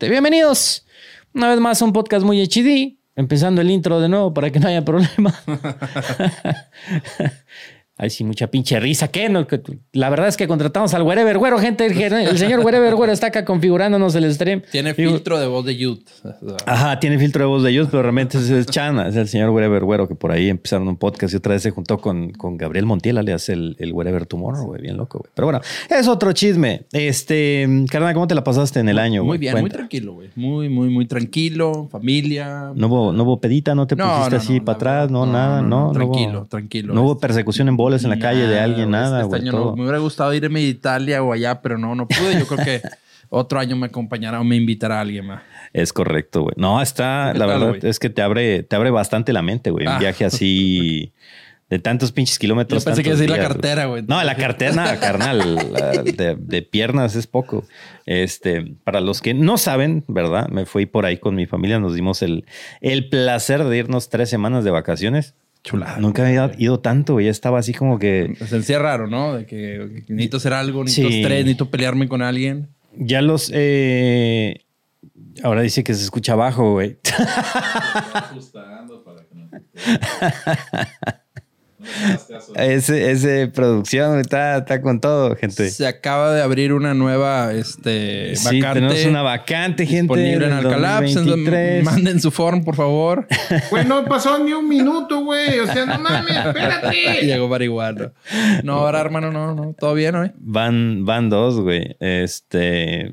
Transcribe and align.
Bienvenidos 0.00 0.86
una 1.34 1.48
vez 1.48 1.58
más 1.58 1.82
un 1.82 1.92
podcast 1.92 2.24
muy 2.24 2.40
HD. 2.40 2.96
Empezando 3.16 3.60
el 3.60 3.68
intro 3.68 4.00
de 4.00 4.08
nuevo 4.08 4.32
para 4.32 4.50
que 4.52 4.60
no 4.60 4.68
haya 4.68 4.84
problema. 4.84 5.34
Ay, 8.00 8.10
sí, 8.10 8.22
mucha 8.22 8.46
pinche 8.46 8.78
risa. 8.78 9.08
¿Qué? 9.08 9.28
No, 9.28 9.46
que- 9.46 9.60
la 9.92 10.08
verdad 10.08 10.28
es 10.28 10.36
que 10.36 10.46
contratamos 10.46 10.94
al 10.94 11.02
Wherever 11.02 11.36
Güero, 11.36 11.58
gente. 11.58 11.84
El, 11.86 12.38
señor 12.38 12.60
Wherever 12.60 12.94
Güero 12.94 13.12
está 13.12 13.26
acá 13.26 13.44
configurándonos 13.44 14.14
el 14.14 14.32
stream. 14.32 14.62
Tiene 14.70 14.92
Digo, 14.94 15.10
filtro 15.10 15.38
de 15.40 15.48
voz 15.48 15.64
de 15.64 15.76
youth. 15.76 16.04
Ajá, 16.66 17.00
tiene 17.00 17.18
filtro 17.18 17.42
de 17.42 17.48
voz 17.48 17.62
de 17.64 17.70
ellos, 17.70 17.88
pero 17.90 18.02
realmente 18.04 18.38
es, 18.38 18.48
es 18.50 18.66
Chana, 18.66 19.08
es 19.08 19.16
el 19.16 19.26
señor 19.26 19.50
Wherever 19.50 19.82
Güero, 19.84 20.06
que 20.06 20.14
por 20.14 20.30
ahí 20.30 20.48
empezaron 20.48 20.86
un 20.86 20.96
podcast 20.96 21.34
y 21.34 21.36
otra 21.38 21.54
vez 21.54 21.62
se 21.62 21.70
juntó 21.72 21.98
con, 21.98 22.30
con 22.30 22.56
Gabriel 22.56 22.86
Montiel, 22.86 23.18
alias 23.18 23.48
el, 23.48 23.74
el 23.80 23.92
Wherever 23.92 24.26
Tomorrow, 24.26 24.66
güey, 24.66 24.80
bien 24.82 24.96
loco, 24.96 25.18
güey. 25.18 25.30
Pero 25.34 25.46
bueno, 25.46 25.60
es 25.90 26.06
otro 26.06 26.32
chisme. 26.32 26.82
Este, 26.92 27.66
carnal, 27.90 28.14
¿cómo 28.14 28.28
te 28.28 28.34
la 28.36 28.44
pasaste 28.44 28.78
en 28.80 28.88
el 28.88 28.98
año? 29.00 29.24
Muy 29.24 29.38
bien, 29.38 29.58
muy 29.58 29.70
tranquilo, 29.70 30.12
güey. 30.14 30.28
Muy, 30.36 30.68
muy, 30.68 30.88
muy 30.88 31.06
tranquilo. 31.06 31.88
Familia. 31.90 32.70
¿No 32.76 32.86
hubo, 32.86 33.12
no 33.12 33.24
hubo 33.24 33.40
pedita? 33.40 33.74
¿No 33.74 33.86
te 33.86 33.96
No, 33.96 34.06
pusiste 34.08 34.30
no, 34.30 34.36
así 34.36 34.58
no, 34.60 34.64
para 34.64 34.76
atrás? 34.76 35.10
No, 35.10 35.26
no, 35.26 35.32
nada, 35.32 35.62
no, 35.62 35.68
no. 35.68 35.68
no, 35.68 35.98
no 35.98 36.06
hubo- 36.06 36.12
tranquilo, 36.12 36.46
tranquilo. 36.48 36.94
No 36.94 37.02
hubo 37.02 37.12
Este- 37.12 37.20
persecución 37.26 37.68
en 37.68 37.76
bolas 37.88 38.04
en 38.04 38.10
la 38.10 38.18
calle 38.18 38.46
de 38.46 38.60
alguien, 38.60 38.88
güey. 38.90 39.00
nada, 39.00 39.18
Este 39.20 39.28
güey. 39.28 39.40
año 39.42 39.52
no- 39.52 39.76
me 39.76 39.82
hubiera 39.82 39.98
gustado 39.98 40.32
irme 40.34 40.60
a 40.60 40.62
Italia 40.62 41.22
o 41.22 41.32
allá, 41.32 41.60
pero 41.62 41.78
no, 41.78 41.94
no 41.94 42.06
pude. 42.08 42.38
Yo 42.38 42.46
creo 42.46 42.64
que 42.64 42.82
otro 43.30 43.58
año 43.60 43.76
me 43.76 43.86
acompañará 43.86 44.40
o 44.40 44.44
me 44.44 44.56
invitará 44.56 45.00
alguien 45.00 45.26
más. 45.26 45.42
Es 45.72 45.92
correcto, 45.92 46.42
güey. 46.42 46.54
No, 46.56 46.80
está, 46.80 47.30
¿Qué 47.32 47.38
la 47.38 47.46
tal, 47.46 47.58
verdad 47.60 47.68
güey? 47.78 47.90
es 47.90 47.98
que 47.98 48.08
te 48.10 48.22
abre, 48.22 48.62
te 48.62 48.74
abre 48.76 48.90
bastante 48.90 49.32
la 49.32 49.42
mente, 49.42 49.70
güey. 49.70 49.86
Un 49.86 49.92
Ah. 49.92 49.98
viaje 49.98 50.24
así 50.24 51.12
de 51.68 51.78
tantos 51.78 52.12
pinches 52.12 52.38
kilómetros. 52.38 52.82
Yo 52.82 52.86
pensé 52.86 53.02
que 53.02 53.10
decir 53.10 53.28
la 53.28 53.36
días, 53.36 53.48
cartera, 53.48 53.84
güey. 53.84 54.02
No, 54.08 54.24
la 54.24 54.34
cartera, 54.36 54.72
nada, 54.74 54.98
carnal. 55.00 55.56
la- 55.72 56.02
de, 56.02 56.36
de 56.38 56.62
piernas 56.62 57.14
es 57.14 57.26
poco. 57.26 57.64
Este, 58.06 58.74
para 58.84 59.00
los 59.02 59.20
que 59.20 59.34
no 59.34 59.58
saben, 59.58 60.02
¿verdad? 60.08 60.48
Me 60.48 60.64
fui 60.64 60.86
por 60.86 61.04
ahí 61.04 61.18
con 61.18 61.34
mi 61.34 61.44
familia, 61.44 61.78
nos 61.78 61.94
dimos 61.94 62.22
el, 62.22 62.46
el 62.80 63.10
placer 63.10 63.62
de 63.64 63.76
irnos 63.76 64.08
tres 64.08 64.30
semanas 64.30 64.64
de 64.64 64.70
vacaciones. 64.70 65.34
Chulada. 65.64 65.98
Nunca 65.98 66.26
había 66.26 66.50
ido 66.58 66.80
tanto, 66.80 67.14
güey. 67.14 67.26
Ya 67.26 67.30
estaba 67.30 67.58
así 67.58 67.74
como 67.74 67.98
que 67.98 68.34
Se 68.38 68.46
sentía 68.46 68.78
raro, 68.78 69.06
¿no? 69.06 69.34
De 69.34 69.44
que 69.46 70.02
que 70.06 70.12
necesito 70.12 70.36
hacer 70.38 70.52
algo, 70.54 70.82
necesito 70.84 71.08
Sí. 71.08 71.20
estrés, 71.20 71.38
necesito 71.44 71.70
pelearme 71.70 72.08
con 72.08 72.22
alguien. 72.22 72.68
ya 72.96 73.20
los. 73.22 73.50
eh, 73.54 74.64
ahora 75.42 75.62
dice 75.62 75.84
que 75.84 75.94
se 75.94 76.04
escucha 76.04 76.34
bajo, 76.36 76.72
güey. 76.72 76.98
ajustando 78.14 79.02
para 79.04 79.22
que 79.24 79.34
no 79.34 79.44
no 79.50 79.50
le 79.50 79.56
hagas 79.56 80.54
caso. 80.64 81.87
Ese, 82.54 83.10
ese 83.10 83.48
producción 83.48 84.10
güey, 84.10 84.20
está, 84.22 84.58
está 84.58 84.80
con 84.80 85.00
todo, 85.00 85.34
gente. 85.36 85.70
Se 85.70 85.86
acaba 85.86 86.32
de 86.32 86.42
abrir 86.42 86.72
una 86.72 86.94
nueva 86.94 87.52
este, 87.52 88.36
Sí, 88.36 88.60
vacante. 88.60 88.80
tenemos 88.80 89.06
una 89.06 89.22
vacante, 89.22 89.86
gente. 89.86 90.14
disponible 90.14 90.46
en 90.46 90.52
Alcalá. 90.52 90.98
Pues, 90.98 91.14
2023. 91.14 91.84
Manden 91.84 92.20
su 92.20 92.30
form, 92.30 92.64
por 92.64 92.76
favor. 92.76 93.26
Güey, 93.70 93.84
no 93.84 94.04
pasó 94.04 94.42
ni 94.42 94.52
un 94.52 94.68
minuto, 94.68 95.24
güey. 95.24 95.58
O 95.60 95.66
sea, 95.66 95.84
no 95.86 95.98
mames, 95.98 96.36
espérate. 96.36 96.96
Llegó 97.26 97.48
marihuana. 97.48 98.12
No, 98.62 98.74
ahora, 98.74 99.00
hermano, 99.00 99.30
no, 99.32 99.54
no. 99.54 99.74
Todo 99.78 99.94
bien, 99.94 100.14
¿no? 100.14 100.30
Van, 100.38 101.04
van 101.04 101.28
dos, 101.28 101.60
güey. 101.60 101.96
Este. 102.00 103.12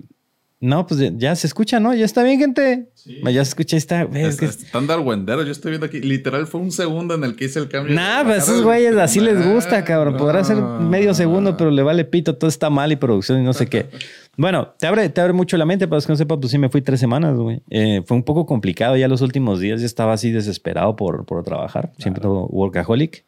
No, 0.61 0.87
pues 0.87 1.01
ya, 1.17 1.35
se 1.35 1.47
escucha, 1.47 1.79
¿no? 1.79 1.93
Ya 1.93 2.05
está 2.05 2.23
bien, 2.23 2.39
gente. 2.39 2.89
Sí. 2.93 3.19
Ya 3.23 3.43
se 3.43 3.49
escucha, 3.49 3.75
ahí 3.75 3.77
está. 3.77 4.03
güey, 4.05 4.23
es 4.23 4.41
Es, 4.41 4.63
están 4.63 4.87
darwenderos. 4.87 5.45
Yo 5.45 5.51
estoy 5.51 5.71
viendo 5.71 5.85
aquí. 5.85 5.99
Literal, 5.99 6.47
fue 6.47 6.61
un 6.61 6.71
segundo 6.71 7.13
en 7.13 7.23
el 7.23 7.35
que 7.35 7.45
hice 7.45 7.59
el 7.59 7.67
cambio. 7.67 7.93
Nah, 7.93 8.23
pues 8.23 8.43
esos 8.43 8.63
güeyes 8.63 8.95
así 8.95 9.19
les 9.19 9.45
gusta, 9.45 9.83
cabrón. 9.83 10.15
Podrá 10.17 10.43
ser 10.43 10.57
no. 10.57 10.79
medio 10.79 11.13
segundo, 11.13 11.57
pero 11.57 11.71
le 11.71 11.83
vale 11.83 12.05
pito, 12.05 12.35
todo 12.35 12.49
está 12.49 12.69
mal 12.69 12.91
y 12.91 12.95
producción 12.95 13.41
y 13.41 13.43
no 13.43 13.53
sé 13.53 13.67
qué. 13.67 13.87
Bueno, 14.37 14.73
te 14.77 14.85
abre, 14.85 15.07
te 15.07 15.21
abre 15.21 15.31
mucho 15.31 15.55
la 15.55 15.65
mente, 15.65 15.87
para 15.87 15.95
los 15.95 16.05
que 16.05 16.11
no 16.11 16.17
sepan, 16.17 16.41
pues 16.41 16.51
sí 16.51 16.57
me 16.57 16.67
fui 16.67 16.81
tres 16.81 16.99
semanas, 16.99 17.37
güey. 17.37 17.61
Eh, 17.69 18.03
fue 18.05 18.17
un 18.17 18.23
poco 18.23 18.45
complicado 18.45 18.97
ya 18.97 19.07
los 19.07 19.21
últimos 19.21 19.61
días, 19.61 19.79
ya 19.79 19.85
estaba 19.85 20.11
así 20.11 20.29
desesperado 20.29 20.97
por, 20.97 21.25
por 21.25 21.41
trabajar, 21.43 21.93
siempre 21.97 22.21
todo 22.21 22.45
workaholic. 22.47 23.23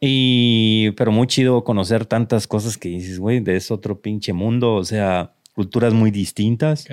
Y, 0.00 0.92
pero 0.92 1.10
muy 1.10 1.26
chido 1.26 1.64
conocer 1.64 2.06
tantas 2.06 2.46
cosas 2.46 2.76
que 2.78 2.88
dices, 2.88 3.18
güey, 3.18 3.40
de 3.40 3.56
ese 3.56 3.74
otro 3.74 4.00
pinche 4.00 4.32
mundo, 4.32 4.74
o 4.74 4.84
sea, 4.84 5.33
culturas 5.54 5.94
muy 5.94 6.10
distintas. 6.10 6.86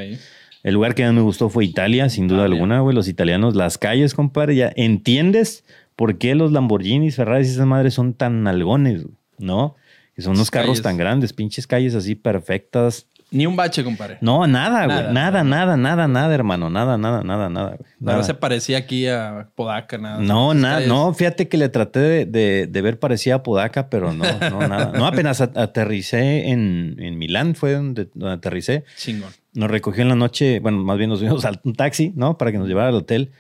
El 0.64 0.74
lugar 0.76 0.94
que 0.96 1.04
más 1.04 1.14
me 1.14 1.22
gustó 1.22 1.50
fue 1.50 1.66
Italia, 1.66 2.10
sin 2.10 2.28
duda 2.28 2.46
alguna, 2.46 2.82
güey. 2.82 2.96
Los 2.96 3.08
italianos, 3.08 3.56
las 3.56 3.78
calles, 3.78 4.14
compadre, 4.14 4.56
ya 4.56 4.72
entiendes 4.76 5.64
por 5.96 6.18
qué 6.18 6.36
los 6.36 6.52
Lamborghinis, 6.52 7.16
Ferraris 7.16 7.48
y 7.48 7.52
esas 7.52 7.66
madres 7.66 7.94
son 7.94 8.14
tan 8.14 8.48
algones, 8.48 9.04
güey, 9.04 9.16
¿no? 9.40 9.76
Que 10.16 10.22
son 10.22 10.36
unos 10.36 10.52
carros 10.52 10.70
calles. 10.78 10.84
tan 10.84 10.98
grandes, 10.98 11.34
pinches 11.34 11.66
calles 11.66 11.96
así 11.96 12.16
perfectas. 12.16 13.08
Ni 13.34 13.46
un 13.46 13.56
bache, 13.56 13.82
compadre. 13.84 14.18
No, 14.20 14.46
nada, 14.46 14.86
güey. 14.86 14.98
Nada. 14.98 15.12
Nada, 15.12 15.44
nada, 15.46 15.78
nada, 15.78 16.08
nada, 16.10 16.36
hermano. 16.36 16.70
Nada, 16.70 16.98
nada, 16.98 17.24
nada, 17.24 17.50
nada, 17.50 17.68
güey. 17.78 17.90
No 18.00 18.12
Nada. 18.12 18.24
se 18.24 18.34
parecía 18.34 18.78
aquí 18.80 19.08
a 19.08 19.48
Podaca, 19.56 19.98
nada. 19.98 20.20
No, 20.20 20.54
nada, 20.54 20.82
no, 20.86 21.14
fíjate 21.14 21.48
que 21.48 21.56
le 21.58 21.70
traté 21.70 22.00
de, 22.00 22.26
de- 22.26 22.68
de 22.68 22.82
ver 22.82 23.00
parecía 23.00 23.36
a 23.36 23.44
Podaca, 23.44 23.90
pero 23.90 24.12
no, 24.14 24.26
no, 24.50 24.68
nada. 24.68 24.92
No, 24.98 25.06
apenas 25.08 25.40
a- 25.40 25.52
aterricé 25.56 26.50
en, 26.50 26.98
en 27.00 27.18
Milán, 27.18 27.56
fue 27.56 27.74
donde, 27.74 28.10
donde 28.14 28.36
aterricé. 28.36 28.84
Chingón. 28.98 29.32
Nos 29.54 29.72
recogió 29.72 30.02
en 30.04 30.10
la 30.10 30.16
noche, 30.16 30.60
bueno, 30.60 30.80
más 30.80 30.98
bien 30.98 31.10
nos 31.10 31.20
fuimos 31.20 31.46
a 31.46 31.52
un 31.64 31.74
taxi, 31.74 32.12
¿no? 32.16 32.38
Para 32.38 32.52
que 32.52 32.58
nos 32.58 32.68
llevara 32.68 32.90
al 32.90 32.96
hotel. 32.96 33.32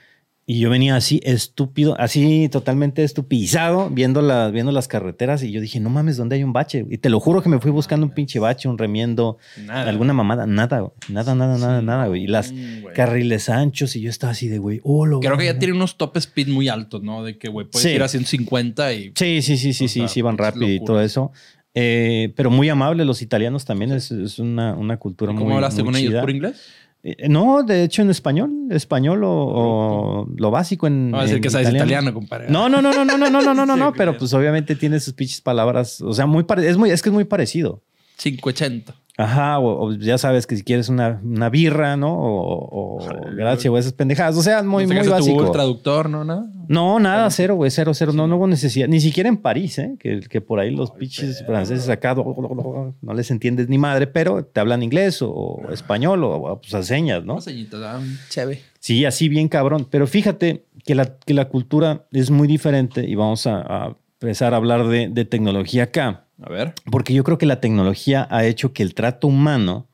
Y 0.47 0.59
yo 0.59 0.69
venía 0.69 0.96
así 0.96 1.22
estúpido, 1.24 1.96
así 2.00 2.50
totalmente 2.50 3.03
estupidizado, 3.03 3.90
viendo, 3.90 4.22
las 4.22 4.52
viendo 4.52 4.72
las 4.72 4.88
carreteras. 4.88 5.44
Y 5.44 5.52
yo 5.52 5.62
dije, 5.62 5.79
no 5.79 5.90
mames, 5.90 6.18
¿dónde 6.18 6.35
hay 6.35 6.44
un 6.44 6.52
bache? 6.52 6.85
Y 6.90 6.97
te 6.97 7.09
lo 7.09 7.19
juro 7.19 7.41
que 7.44 7.47
me 7.47 7.59
fui 7.59 7.72
buscando 7.72 8.06
un 8.07 8.12
pinche 8.13 8.40
bache, 8.40 8.68
un 8.68 8.78
remiendo, 8.78 9.38
Nada. 9.66 9.88
alguna 9.88 10.13
mamada. 10.13 10.47
Nada, 10.47 10.79
güey. 10.79 10.91
Nada, 11.09 11.35
nada, 11.35 11.57
nada, 11.57 11.79
Sí, 11.79 11.85
nada, 11.85 12.07
güey. 12.07 12.24
Y 12.24 12.28
las 12.28 12.52
mm, 12.52 12.81
güey. 12.81 12.94
carriles 12.96 13.50
anchos. 13.50 13.96
Y 13.96 14.02
yo 14.02 14.09
estaba 14.09 14.31
así 14.31 14.47
de, 14.47 14.57
güey, 14.57 14.81
oh, 14.84 15.06
lo 15.06 15.19
Creo 15.19 15.38
que 15.38 15.46
ya 15.46 15.59
tiene 15.59 15.75
unos 15.75 15.97
top 15.97 16.18
speed 16.18 16.47
muy 16.50 16.68
altos, 16.69 17.03
¿no? 17.03 17.23
De 17.23 17.38
que, 17.38 17.47
güey, 17.47 17.68
puedes 17.68 17.88
Sí. 17.88 17.96
ir 17.96 18.02
a 18.03 18.08
150 18.08 18.94
y... 18.94 19.12
Sí, 19.16 19.41
sí, 19.41 19.58
sí, 19.58 19.73
sí, 19.73 19.88
sí, 19.88 20.00
sea, 20.00 20.08
sí, 20.08 20.22
van 20.22 20.38
rápido 20.38 20.68
y 20.68 20.84
todo 20.84 21.02
eso. 21.02 21.31
Eh, 21.73 22.34
pero 22.35 22.50
muy 22.52 22.68
amable, 22.68 23.06
los 23.06 23.22
italianos 23.22 23.63
también 23.63 23.94
es, 23.94 24.12
es 24.12 24.40
una, 24.40 24.73
una 24.73 24.97
cultura 24.97 25.31
muy 25.31 25.44
¿Cómo 25.44 25.56
hablaste 25.56 25.84
muy 25.84 25.94
con 25.94 26.02
ellos? 26.02 26.19
¿Por 26.19 26.29
inglés? 26.29 26.62
Eh, 27.04 27.28
No, 27.30 27.64
de 27.64 27.84
hecho 27.84 28.02
en 28.02 28.10
español, 28.10 28.52
español 28.70 29.24
o, 29.24 29.32
o 29.32 30.28
lo 30.36 30.52
básico 30.52 30.88
en. 30.88 31.12
No 31.12 31.18
va 31.18 31.24
a 31.24 31.26
decir 31.26 31.38
en 31.38 31.44
que 31.44 31.50
sabes 31.50 31.70
italiano, 31.70 32.14
compadre. 32.14 32.48
No, 32.50 32.70
no, 32.70 32.82
no, 32.82 32.94
no, 32.94 33.04
no, 33.06 33.18
no, 33.18 33.30
no, 33.30 33.42
no, 33.42 33.54
no, 33.54 33.76
no, 33.76 33.88
Sí, 33.92 33.94
pero 33.98 34.18
pues 34.18 34.34
obviamente 34.34 34.76
tiene 34.76 35.00
sus 35.00 35.14
pinches 35.14 35.42
palabras, 35.42 36.02
o 36.02 36.14
sea, 36.14 36.26
muy 36.26 36.46
es 36.64 36.78
muy, 36.78 36.92
es 36.92 37.02
que 37.02 37.10
es 37.10 37.14
muy 37.14 37.26
parecido. 37.26 37.82
580. 38.18 38.94
Ajá, 39.22 39.59
o, 39.59 39.88
o 39.88 39.94
ya 39.94 40.18
sabes 40.18 40.48
que 40.48 40.56
si 40.56 40.64
quieres 40.64 40.90
una, 40.90 41.22
una 41.24 41.50
birra, 41.50 41.96
¿no? 41.96 42.16
O, 42.18 43.00
gracias 43.36 43.72
o 43.72 43.78
esas 43.78 43.94
pendejadas, 43.94 44.36
o 44.36 44.42
sea, 44.42 44.64
muy, 44.64 44.88
¿No 44.88 44.96
muy 44.96 45.08
básico. 45.08 45.52
traductor, 45.52 46.09
no? 46.09 46.24
Nada. 46.24 46.50
No, 46.68 47.00
nada, 47.00 47.30
cero, 47.30 47.56
güey, 47.56 47.70
cero, 47.70 47.94
cero, 47.94 48.14
no, 48.14 48.28
no 48.28 48.38
hubo 48.38 48.48
necesidad, 48.48 48.88
ni 48.88 49.00
siquiera 49.00 49.30
en 49.30 49.38
París, 49.38 49.78
¿eh? 49.78 49.96
Que, 50.00 50.22
que 50.22 50.42
por 50.42 50.59
ahí 50.59 50.72
los 50.72 50.92
pinches 50.92 51.46
franceses 51.46 51.88
acá 51.90 52.16
no 52.16 53.14
les 53.14 53.30
entiendes 53.30 53.70
ni 53.70 53.78
madre, 53.78 54.08
pero 54.08 54.44
te 54.44 54.59
hablan 54.59 54.82
inglés 54.82 55.22
o, 55.22 55.62
español 55.72 56.24
o, 56.24 56.36
o, 56.36 56.62
pues 56.62 56.74
a 56.74 56.82
señas, 56.84 57.24
¿no? 57.24 57.36
Un 58.00 58.18
chévere. 58.30 58.62
Sí, 58.80 59.06
así 59.06 59.30
bien 59.30 59.48
cabrón. 59.50 59.88
Pero 59.90 60.08
fíjate 60.08 60.66
que 60.86 60.96
la, 60.96 61.18
que 61.18 61.34
la 61.34 61.46
cultura 61.50 62.06
es 62.12 62.32
muy 62.32 62.48
diferente 62.48 63.08
y 63.08 63.16
vamos 63.16 63.46
a, 63.46 63.62
a 63.62 63.96
empezar 64.20 64.53
a 64.53 64.58
hablar 64.58 64.88
de, 64.88 65.09
de 65.09 65.26
tecnología 65.26 65.84
acá. 65.84 66.26
A 66.41 66.50
ver. 66.50 66.74
Porque 66.90 67.13
yo 67.13 67.24
creo 67.24 67.38
que 67.38 67.46
la 67.46 67.62
tecnología 67.62 68.28
ha 68.29 68.46
hecho 68.46 68.74
que 68.74 68.84
el 68.84 68.94
trato 68.94 69.28
humano 69.28 69.88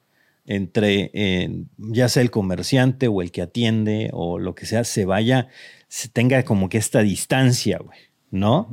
entre 0.47 1.11
eh, 1.13 1.65
ya 1.77 2.07
sea 2.07 2.23
el 2.23 2.31
comerciante 2.31 3.09
o 3.09 3.21
el 3.21 3.31
que 3.31 3.41
atiende 3.41 4.09
o 4.13 4.39
lo 4.39 4.55
que 4.55 4.65
sea, 4.65 4.85
se 4.85 5.05
vaya, 5.05 5.49
se 5.89 6.07
tenga 6.07 6.43
como 6.43 6.69
que 6.69 6.77
esta 6.77 7.01
distancia, 7.01 7.79
güey, 7.79 7.99
¿no? 8.31 8.69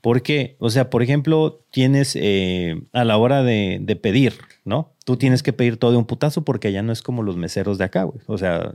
Porque, 0.00 0.56
o 0.58 0.70
sea, 0.70 0.88
por 0.88 1.02
ejemplo, 1.02 1.64
tienes 1.70 2.16
eh, 2.16 2.80
a 2.92 3.04
la 3.04 3.18
hora 3.18 3.42
de, 3.42 3.78
de 3.82 3.94
pedir, 3.96 4.38
¿no? 4.64 4.94
Tú 5.04 5.16
tienes 5.16 5.42
que 5.42 5.52
pedir 5.52 5.76
todo 5.76 5.90
de 5.90 5.98
un 5.98 6.06
putazo 6.06 6.44
porque 6.44 6.68
allá 6.68 6.82
no 6.82 6.92
es 6.92 7.02
como 7.02 7.22
los 7.22 7.36
meseros 7.36 7.76
de 7.76 7.84
acá, 7.84 8.04
güey. 8.04 8.20
O 8.26 8.38
sea, 8.38 8.74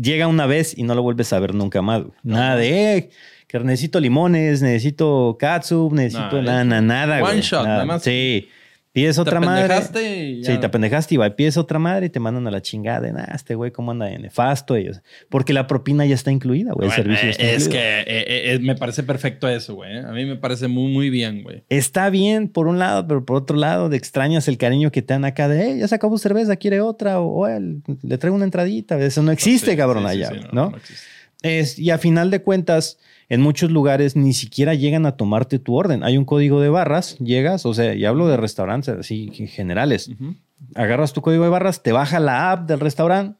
llega 0.00 0.28
una 0.28 0.46
vez 0.46 0.78
y 0.78 0.84
no 0.84 0.94
lo 0.94 1.02
vuelves 1.02 1.32
a 1.32 1.40
ver 1.40 1.54
nunca 1.54 1.82
más. 1.82 2.02
güey. 2.02 2.14
Nada 2.22 2.56
de, 2.56 2.96
eh, 2.96 3.10
que 3.48 3.58
necesito 3.60 3.98
limones, 3.98 4.62
necesito 4.62 5.36
katsup, 5.40 5.92
necesito 5.92 6.42
Nada, 6.42 6.62
nada, 6.64 6.80
nada, 6.82 7.06
nada, 7.06 7.14
One 7.24 7.32
güey. 7.32 7.40
shot, 7.40 7.64
nada 7.64 7.84
más. 7.84 8.02
Sí. 8.02 8.48
Pides 8.90 9.16
Te 9.16 9.22
otra 9.22 9.38
madre. 9.38 9.68
pendejaste 9.68 10.24
y 10.24 10.42
ya. 10.42 10.52
Sí, 10.54 10.58
te 10.58 10.66
apendejaste 10.66 11.14
y 11.14 11.18
va, 11.18 11.30
pides 11.30 11.56
otra 11.56 11.78
madre 11.78 12.06
y 12.06 12.08
te 12.08 12.18
mandan 12.20 12.46
a 12.48 12.50
la 12.50 12.62
chingada 12.62 13.12
nah, 13.12 13.32
este 13.34 13.54
güey 13.54 13.70
cómo 13.70 13.92
anda 13.92 14.06
de 14.06 14.18
nefasto. 14.18 14.76
Y, 14.76 14.92
sea, 14.92 15.02
porque 15.28 15.52
la 15.52 15.66
propina 15.66 16.04
ya 16.06 16.14
está 16.14 16.32
incluida, 16.32 16.72
güey. 16.72 16.88
el 16.88 16.94
servicio 16.94 17.28
eh, 17.28 17.30
está 17.30 17.42
es 17.44 17.66
incluido. 17.66 17.70
que 17.84 18.00
eh, 18.00 18.54
eh, 18.54 18.58
me 18.60 18.74
parece 18.74 19.02
perfecto 19.04 19.46
eso, 19.48 19.74
güey. 19.74 19.98
A 19.98 20.10
mí 20.10 20.24
me 20.24 20.36
parece 20.36 20.66
muy, 20.68 20.90
muy 20.90 21.10
bien, 21.10 21.42
güey. 21.44 21.62
Está 21.68 22.10
bien 22.10 22.48
por 22.48 22.66
un 22.66 22.78
lado, 22.78 23.06
pero 23.06 23.24
por 23.24 23.36
otro 23.36 23.56
lado, 23.56 23.88
de 23.88 23.96
extrañas 23.96 24.48
el 24.48 24.58
cariño 24.58 24.90
que 24.90 25.02
te 25.02 25.14
dan 25.14 25.24
acá 25.26 25.48
de, 25.48 25.64
hey, 25.64 25.76
ya 25.78 25.86
se 25.86 25.94
acabó 25.94 26.18
cerveza, 26.18 26.56
quiere 26.56 26.80
otra, 26.80 27.20
o, 27.20 27.44
"Oye, 27.44 27.76
le 28.02 28.18
traigo 28.18 28.34
una 28.36 28.46
entradita. 28.46 28.98
Eso 28.98 29.22
no 29.22 29.30
existe, 29.30 29.70
Sí, 29.72 29.76
cabrón, 29.76 30.04
sí, 30.08 30.16
sí, 30.16 30.24
allá, 30.24 30.40
sí, 30.40 30.46
¿no? 30.52 30.72
existe. 30.76 31.04
Es, 31.42 31.78
y 31.78 31.90
a 31.90 31.98
final 31.98 32.30
de 32.32 32.42
cuentas, 32.42 32.98
en 33.28 33.40
muchos 33.40 33.70
lugares 33.70 34.16
ni 34.16 34.32
siquiera 34.32 34.74
llegan 34.74 35.04
a 35.06 35.12
tomarte 35.16 35.58
tu 35.58 35.74
orden. 35.74 36.02
Hay 36.04 36.16
un 36.16 36.24
código 36.24 36.60
de 36.60 36.68
barras, 36.70 37.16
llegas, 37.18 37.66
o 37.66 37.74
sea, 37.74 37.94
y 37.94 38.04
hablo 38.04 38.26
de 38.28 38.36
restaurantes 38.36 38.96
así 38.98 39.30
generales. 39.48 40.10
Agarras 40.74 41.12
tu 41.12 41.20
código 41.22 41.44
de 41.44 41.50
barras, 41.50 41.82
te 41.82 41.92
baja 41.92 42.20
la 42.20 42.52
app 42.52 42.68
del 42.68 42.80
restaurante 42.80 43.38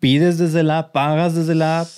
pides 0.00 0.36
desde 0.36 0.62
la 0.62 0.78
app, 0.80 0.92
pagas 0.92 1.34
desde 1.34 1.54
la 1.54 1.80
app, 1.80 1.88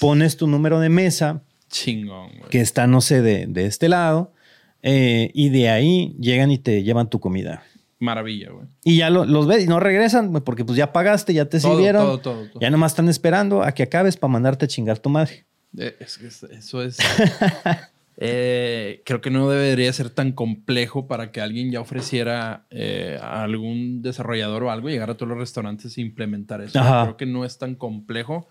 pones 0.00 0.36
tu 0.36 0.48
número 0.48 0.80
de 0.80 0.88
mesa, 0.88 1.42
Chingón, 1.70 2.30
güey. 2.30 2.50
que 2.50 2.60
está, 2.60 2.88
no 2.88 3.00
sé, 3.00 3.22
de, 3.22 3.46
de 3.46 3.66
este 3.66 3.88
lado, 3.88 4.32
eh, 4.82 5.30
y 5.32 5.50
de 5.50 5.68
ahí 5.68 6.16
llegan 6.18 6.50
y 6.50 6.58
te 6.58 6.82
llevan 6.82 7.08
tu 7.08 7.20
comida. 7.20 7.62
Maravilla, 8.00 8.50
güey. 8.50 8.66
Y 8.82 8.96
ya 8.96 9.10
lo- 9.10 9.26
los 9.26 9.46
ves 9.46 9.62
y 9.62 9.68
no 9.68 9.78
regresan, 9.78 10.32
porque 10.44 10.64
pues 10.64 10.76
ya 10.76 10.92
pagaste, 10.92 11.34
ya 11.34 11.44
te 11.44 11.60
Todo, 11.60 11.74
sirvieron. 11.76 12.02
todo, 12.04 12.18
todo, 12.18 12.48
todo. 12.48 12.60
Ya 12.60 12.68
nomás 12.70 12.90
están 12.92 13.08
esperando 13.08 13.62
a 13.62 13.70
que 13.72 13.84
acabes 13.84 14.16
para 14.16 14.32
mandarte 14.32 14.64
a 14.64 14.68
chingar 14.68 14.98
tu 14.98 15.08
madre. 15.08 15.44
Eh, 15.78 15.96
es 16.00 16.18
que 16.18 16.26
es- 16.26 16.42
eso 16.44 16.82
es. 16.82 16.98
Eh, 18.22 19.00
creo 19.06 19.22
que 19.22 19.30
no 19.30 19.48
debería 19.48 19.90
ser 19.94 20.10
tan 20.10 20.32
complejo 20.32 21.06
para 21.06 21.32
que 21.32 21.40
alguien 21.40 21.70
ya 21.70 21.80
ofreciera 21.80 22.66
eh, 22.70 23.18
a 23.18 23.42
algún 23.44 24.02
desarrollador 24.02 24.64
o 24.64 24.70
algo 24.70 24.90
llegar 24.90 25.08
a 25.08 25.14
todos 25.14 25.30
los 25.30 25.38
restaurantes 25.38 25.96
e 25.96 26.02
implementar 26.02 26.60
eso. 26.60 26.78
Ajá. 26.78 27.04
Creo 27.04 27.16
que 27.16 27.24
no 27.24 27.46
es 27.46 27.56
tan 27.56 27.74
complejo. 27.74 28.46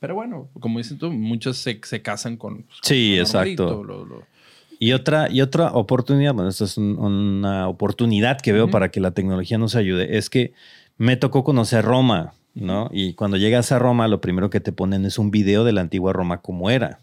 Pero 0.00 0.16
bueno, 0.16 0.48
como 0.58 0.78
dices 0.78 0.98
tú, 0.98 1.12
muchos 1.12 1.56
se, 1.58 1.80
se 1.84 2.02
casan 2.02 2.36
con. 2.36 2.64
pues, 2.64 2.78
Sí, 2.82 3.12
con 3.12 3.20
exacto. 3.20 3.84
lo- 3.84 4.04
lo- 4.04 4.26
Y 4.80 4.92
otra, 4.92 5.30
y 5.30 5.40
otra 5.40 5.72
oportunidad, 5.72 6.34
bueno, 6.34 6.50
esta 6.50 6.64
es 6.64 6.76
un- 6.76 6.98
una 6.98 7.68
oportunidad 7.68 8.40
que 8.40 8.52
veo 8.52 8.64
Ujú. 8.64 8.72
para 8.72 8.90
que 8.90 8.98
la 8.98 9.12
tecnología 9.12 9.56
nos 9.56 9.76
ayude, 9.76 10.16
es 10.18 10.28
que 10.30 10.52
me 10.98 11.16
tocó 11.16 11.44
conocer 11.44 11.84
Roma, 11.84 12.34
¿no? 12.54 12.90
Y 12.92 13.14
cuando 13.14 13.36
llegas 13.36 13.72
a 13.72 13.78
Roma, 13.78 14.08
lo 14.08 14.20
primero 14.20 14.50
que 14.50 14.60
te 14.60 14.72
ponen 14.72 15.04
es 15.04 15.18
un 15.18 15.30
video 15.30 15.64
de 15.64 15.72
la 15.72 15.80
antigua 15.80 16.12
Roma 16.12 16.42
como 16.42 16.70
era. 16.70 17.00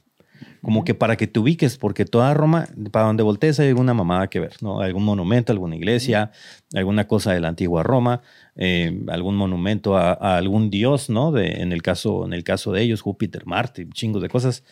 Como 0.61 0.83
que 0.83 0.93
para 0.93 1.15
que 1.15 1.27
te 1.27 1.39
ubiques, 1.39 1.77
porque 1.77 2.05
toda 2.05 2.33
Roma, 2.33 2.67
para 2.91 3.05
donde 3.05 3.23
voltees 3.23 3.59
hay 3.59 3.69
alguna 3.69 3.93
mamada 3.93 4.27
que 4.27 4.39
ver, 4.39 4.53
¿no? 4.61 4.81
Algún 4.81 5.03
monumento, 5.03 5.53
alguna 5.53 5.75
iglesia, 5.75 6.31
alguna 6.73 7.07
cosa 7.07 7.31
de 7.31 7.39
la 7.39 7.47
antigua 7.47 7.83
Roma, 7.83 8.21
eh, 8.55 9.01
algún 9.07 9.35
monumento 9.37 9.97
a, 9.97 10.13
a 10.13 10.37
algún 10.37 10.69
dios, 10.69 11.09
¿no? 11.09 11.31
De, 11.31 11.61
en, 11.61 11.71
el 11.71 11.81
caso, 11.81 12.25
en 12.25 12.33
el 12.33 12.43
caso 12.43 12.73
de 12.73 12.81
ellos, 12.81 13.01
Júpiter, 13.01 13.45
Marte, 13.45 13.87
chingos 13.93 14.21
de 14.21 14.29
cosas. 14.29 14.63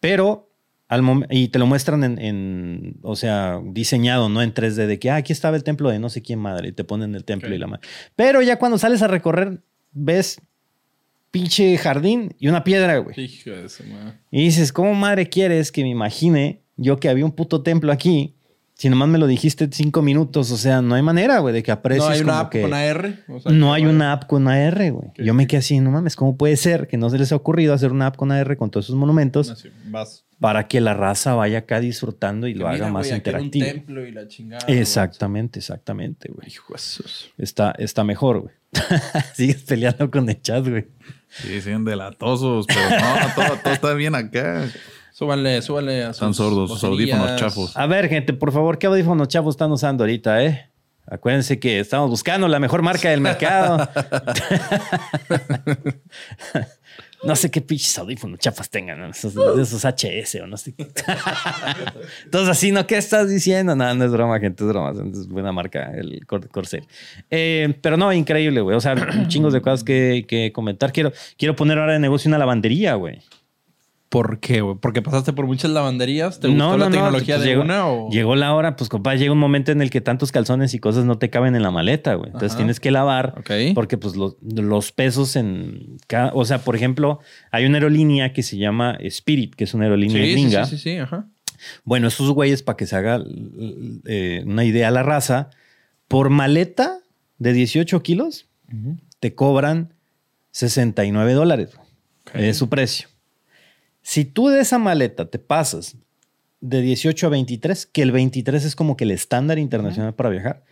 Pero 0.00 0.52
y 1.30 1.48
te 1.48 1.58
lo 1.58 1.66
muestran 1.66 2.04
en, 2.04 2.18
en, 2.18 2.96
o 3.02 3.16
sea, 3.16 3.60
diseñado, 3.64 4.28
no 4.28 4.42
en 4.42 4.52
3D, 4.52 4.86
de 4.86 4.98
que 4.98 5.10
ah, 5.10 5.16
aquí 5.16 5.32
estaba 5.32 5.56
el 5.56 5.64
templo 5.64 5.88
de 5.88 5.98
no 5.98 6.10
sé 6.10 6.22
quién 6.22 6.38
madre, 6.38 6.68
y 6.68 6.72
te 6.72 6.84
ponen 6.84 7.14
el 7.14 7.24
templo 7.24 7.54
y 7.54 7.58
la 7.58 7.66
madre. 7.66 7.88
Pero 8.14 8.42
ya 8.42 8.58
cuando 8.58 8.78
sales 8.78 9.00
a 9.02 9.08
recorrer, 9.08 9.60
ves 9.92 10.40
pinche 11.30 11.76
jardín 11.78 12.34
y 12.38 12.48
una 12.48 12.64
piedra, 12.64 12.98
güey. 12.98 13.18
Hijo 13.20 13.50
de 13.50 13.68
su 13.68 13.84
madre. 13.84 14.18
Y 14.30 14.44
dices, 14.44 14.72
¿cómo 14.72 14.94
madre 14.94 15.28
quieres 15.28 15.72
que 15.72 15.82
me 15.82 15.88
imagine 15.88 16.62
yo 16.76 16.98
que 16.98 17.08
había 17.08 17.24
un 17.24 17.32
puto 17.32 17.62
templo 17.62 17.92
aquí? 17.92 18.34
Si 18.74 18.88
nomás 18.90 19.08
me 19.08 19.18
lo 19.18 19.26
dijiste 19.28 19.68
cinco 19.70 20.02
minutos, 20.02 20.50
o 20.50 20.56
sea, 20.56 20.82
no 20.82 20.94
hay 20.96 21.02
manera, 21.02 21.38
güey, 21.38 21.54
de 21.54 21.62
que 21.62 21.70
aprecies 21.70 22.04
No 22.04 22.10
hay 22.10 22.20
una 22.20 22.32
como 22.32 22.40
app 22.46 22.50
que- 22.52 22.62
con 22.62 22.74
AR. 22.74 23.24
o 23.28 23.40
sea, 23.40 23.52
no 23.52 23.72
hay 23.72 23.86
una 23.86 24.12
app 24.12 24.26
con 24.26 24.48
AR, 24.48 24.90
güey. 24.90 25.10
Yo 25.18 25.34
me 25.34 25.46
quedé 25.46 25.58
así, 25.58 25.78
no 25.78 25.90
mames, 25.92 26.16
¿cómo 26.16 26.36
puede 26.36 26.56
ser 26.56 26.88
que 26.88 26.96
no 26.96 27.08
se 27.08 27.16
les 27.18 27.30
ha 27.32 27.36
ocurrido 27.36 27.74
hacer 27.74 27.92
una 27.92 28.06
app 28.08 28.16
con 28.16 28.32
AR 28.32 28.56
con 28.56 28.70
todos 28.70 28.86
esos 28.86 28.96
monumentos 28.96 29.50
Así, 29.50 29.68
vas. 29.86 30.24
Para 30.42 30.66
que 30.66 30.80
la 30.80 30.92
raza 30.92 31.34
vaya 31.34 31.58
acá 31.58 31.78
disfrutando 31.80 32.48
y 32.48 32.54
lo 32.54 32.66
Mira, 32.68 32.84
haga 32.84 32.92
más 32.92 33.06
era 33.06 33.16
interactivo? 33.16 33.64
Un 33.64 33.72
templo 33.72 34.06
y 34.06 34.10
la 34.12 34.26
chingada. 34.26 34.66
Exactamente, 34.66 35.60
exactamente, 35.60 36.30
güey. 36.30 36.48
Hijo 36.48 36.74
de 36.74 36.78
sus- 36.80 37.30
Está, 37.38 37.70
está 37.78 38.02
mejor, 38.04 38.40
güey. 38.40 38.54
Sigues 39.34 39.62
peleando 39.62 40.10
con 40.10 40.28
el 40.28 40.42
chat, 40.42 40.66
güey. 40.66 40.88
Sí, 41.28 41.60
siguen 41.60 41.84
delatosos, 41.84 42.66
pero 42.66 42.80
no, 42.90 43.34
todo, 43.36 43.56
todo 43.62 43.72
está 43.72 43.94
bien 43.94 44.14
acá. 44.16 44.68
Súbanle, 45.12 45.62
súbanle 45.62 46.02
a 46.02 46.08
sus 46.08 46.16
Están 46.16 46.34
sordos, 46.34 46.70
sus 46.70 46.82
audífonos 46.84 47.36
chafos. 47.36 47.76
A 47.76 47.86
ver, 47.86 48.08
gente, 48.08 48.32
por 48.32 48.50
favor, 48.50 48.78
¿qué 48.78 48.88
audífonos 48.88 49.28
chavos 49.28 49.54
están 49.54 49.70
usando 49.70 50.02
ahorita, 50.02 50.42
eh? 50.44 50.68
Acuérdense 51.06 51.58
que 51.60 51.78
estamos 51.80 52.10
buscando 52.10 52.48
la 52.48 52.58
mejor 52.58 52.82
marca 52.82 53.10
del 53.10 53.20
mercado. 53.20 53.88
no 57.24 57.36
sé 57.36 57.50
qué 57.50 57.60
pinches 57.60 57.96
audífonos 57.98 58.38
chafas 58.38 58.68
tengan, 58.70 58.98
¿no? 59.00 59.06
esos, 59.06 59.34
esos 59.58 59.84
HS 59.84 60.36
o 60.42 60.46
no 60.46 60.56
sé 60.56 60.74
qué. 60.74 60.84
Entonces, 62.24 62.48
así, 62.50 62.72
¿no? 62.72 62.86
¿Qué 62.86 62.96
estás 62.96 63.28
diciendo? 63.28 63.74
No, 63.76 63.94
no 63.94 64.04
es 64.04 64.10
broma, 64.12 64.38
gente, 64.40 64.64
es 64.64 64.68
broma. 64.68 64.92
Es 65.12 65.28
buena 65.28 65.52
marca, 65.52 65.92
el 65.94 66.24
Cor- 66.26 66.48
Corsair. 66.48 66.84
Eh, 67.30 67.74
pero 67.80 67.96
no, 67.96 68.12
increíble, 68.12 68.60
güey. 68.60 68.76
O 68.76 68.80
sea, 68.80 68.94
chingos 69.28 69.52
de 69.52 69.60
cosas 69.60 69.84
que, 69.84 70.24
que 70.26 70.52
comentar. 70.52 70.92
Quiero, 70.92 71.12
quiero 71.36 71.54
poner 71.56 71.78
ahora 71.78 71.92
de 71.94 71.98
negocio 71.98 72.28
una 72.28 72.38
lavandería, 72.38 72.94
güey. 72.94 73.20
¿Por 74.12 74.40
qué, 74.40 74.60
güey? 74.60 74.76
¿Porque 74.78 75.00
pasaste 75.00 75.32
por 75.32 75.46
muchas 75.46 75.70
lavanderías? 75.70 76.38
¿Te 76.38 76.48
gustó 76.48 76.76
la 76.76 76.90
tecnología 76.90 77.36
pues 77.36 77.44
de 77.44 77.50
llegó, 77.52 77.62
una 77.62 77.86
o...? 77.88 78.10
Llegó 78.10 78.36
la 78.36 78.52
hora, 78.54 78.76
pues 78.76 78.90
compa, 78.90 79.14
llega 79.14 79.32
un 79.32 79.38
momento 79.38 79.72
en 79.72 79.80
el 79.80 79.88
que 79.88 80.02
tantos 80.02 80.30
calzones 80.32 80.74
y 80.74 80.80
cosas 80.80 81.06
no 81.06 81.16
te 81.16 81.30
caben 81.30 81.56
en 81.56 81.62
la 81.62 81.70
maleta, 81.70 82.12
güey. 82.16 82.26
Entonces 82.26 82.50
Ajá. 82.50 82.58
tienes 82.58 82.78
que 82.78 82.90
lavar 82.90 83.34
Ok. 83.38 83.50
porque 83.74 83.96
pues 83.96 84.14
los, 84.14 84.36
los 84.42 84.92
pesos 84.92 85.34
en 85.34 85.96
cada, 86.08 86.30
o 86.34 86.44
sea, 86.44 86.58
por 86.58 86.76
ejemplo, 86.76 87.20
hay 87.50 87.64
una 87.64 87.78
aerolínea 87.78 88.34
que 88.34 88.42
se 88.42 88.58
llama 88.58 88.98
Spirit, 89.00 89.54
que 89.54 89.64
es 89.64 89.72
una 89.72 89.84
aerolínea 89.84 90.18
Sí, 90.22 90.24
sí, 90.26 90.32
gringa. 90.32 90.66
sí, 90.66 90.76
sí, 90.76 90.82
sí, 90.90 90.98
ajá. 90.98 91.26
Bueno, 91.84 92.08
esos 92.08 92.28
güeyes, 92.32 92.62
para 92.62 92.76
que 92.76 92.84
se 92.84 92.96
haga 92.96 93.18
eh, 94.04 94.42
una 94.44 94.66
idea 94.66 94.88
a 94.88 94.90
la 94.90 95.02
raza, 95.02 95.48
por 96.08 96.28
maleta 96.28 96.98
de 97.38 97.54
18 97.54 98.02
kilos, 98.02 98.46
te 99.20 99.34
cobran 99.34 99.94
69 100.50 101.32
dólares. 101.32 101.70
Ok. 102.26 102.34
Es 102.34 102.58
su 102.58 102.68
precio. 102.68 103.08
Si 104.02 104.24
tú 104.24 104.48
de 104.48 104.60
esa 104.60 104.78
maleta 104.78 105.30
te 105.30 105.38
pasas 105.38 105.96
de 106.60 106.80
18 106.80 107.26
a 107.26 107.30
23, 107.30 107.86
que 107.86 108.02
el 108.02 108.12
23 108.12 108.64
es 108.64 108.76
como 108.76 108.96
que 108.96 109.04
el 109.04 109.10
estándar 109.10 109.58
internacional 109.58 110.14
para 110.14 110.28
viajar, 110.30 110.64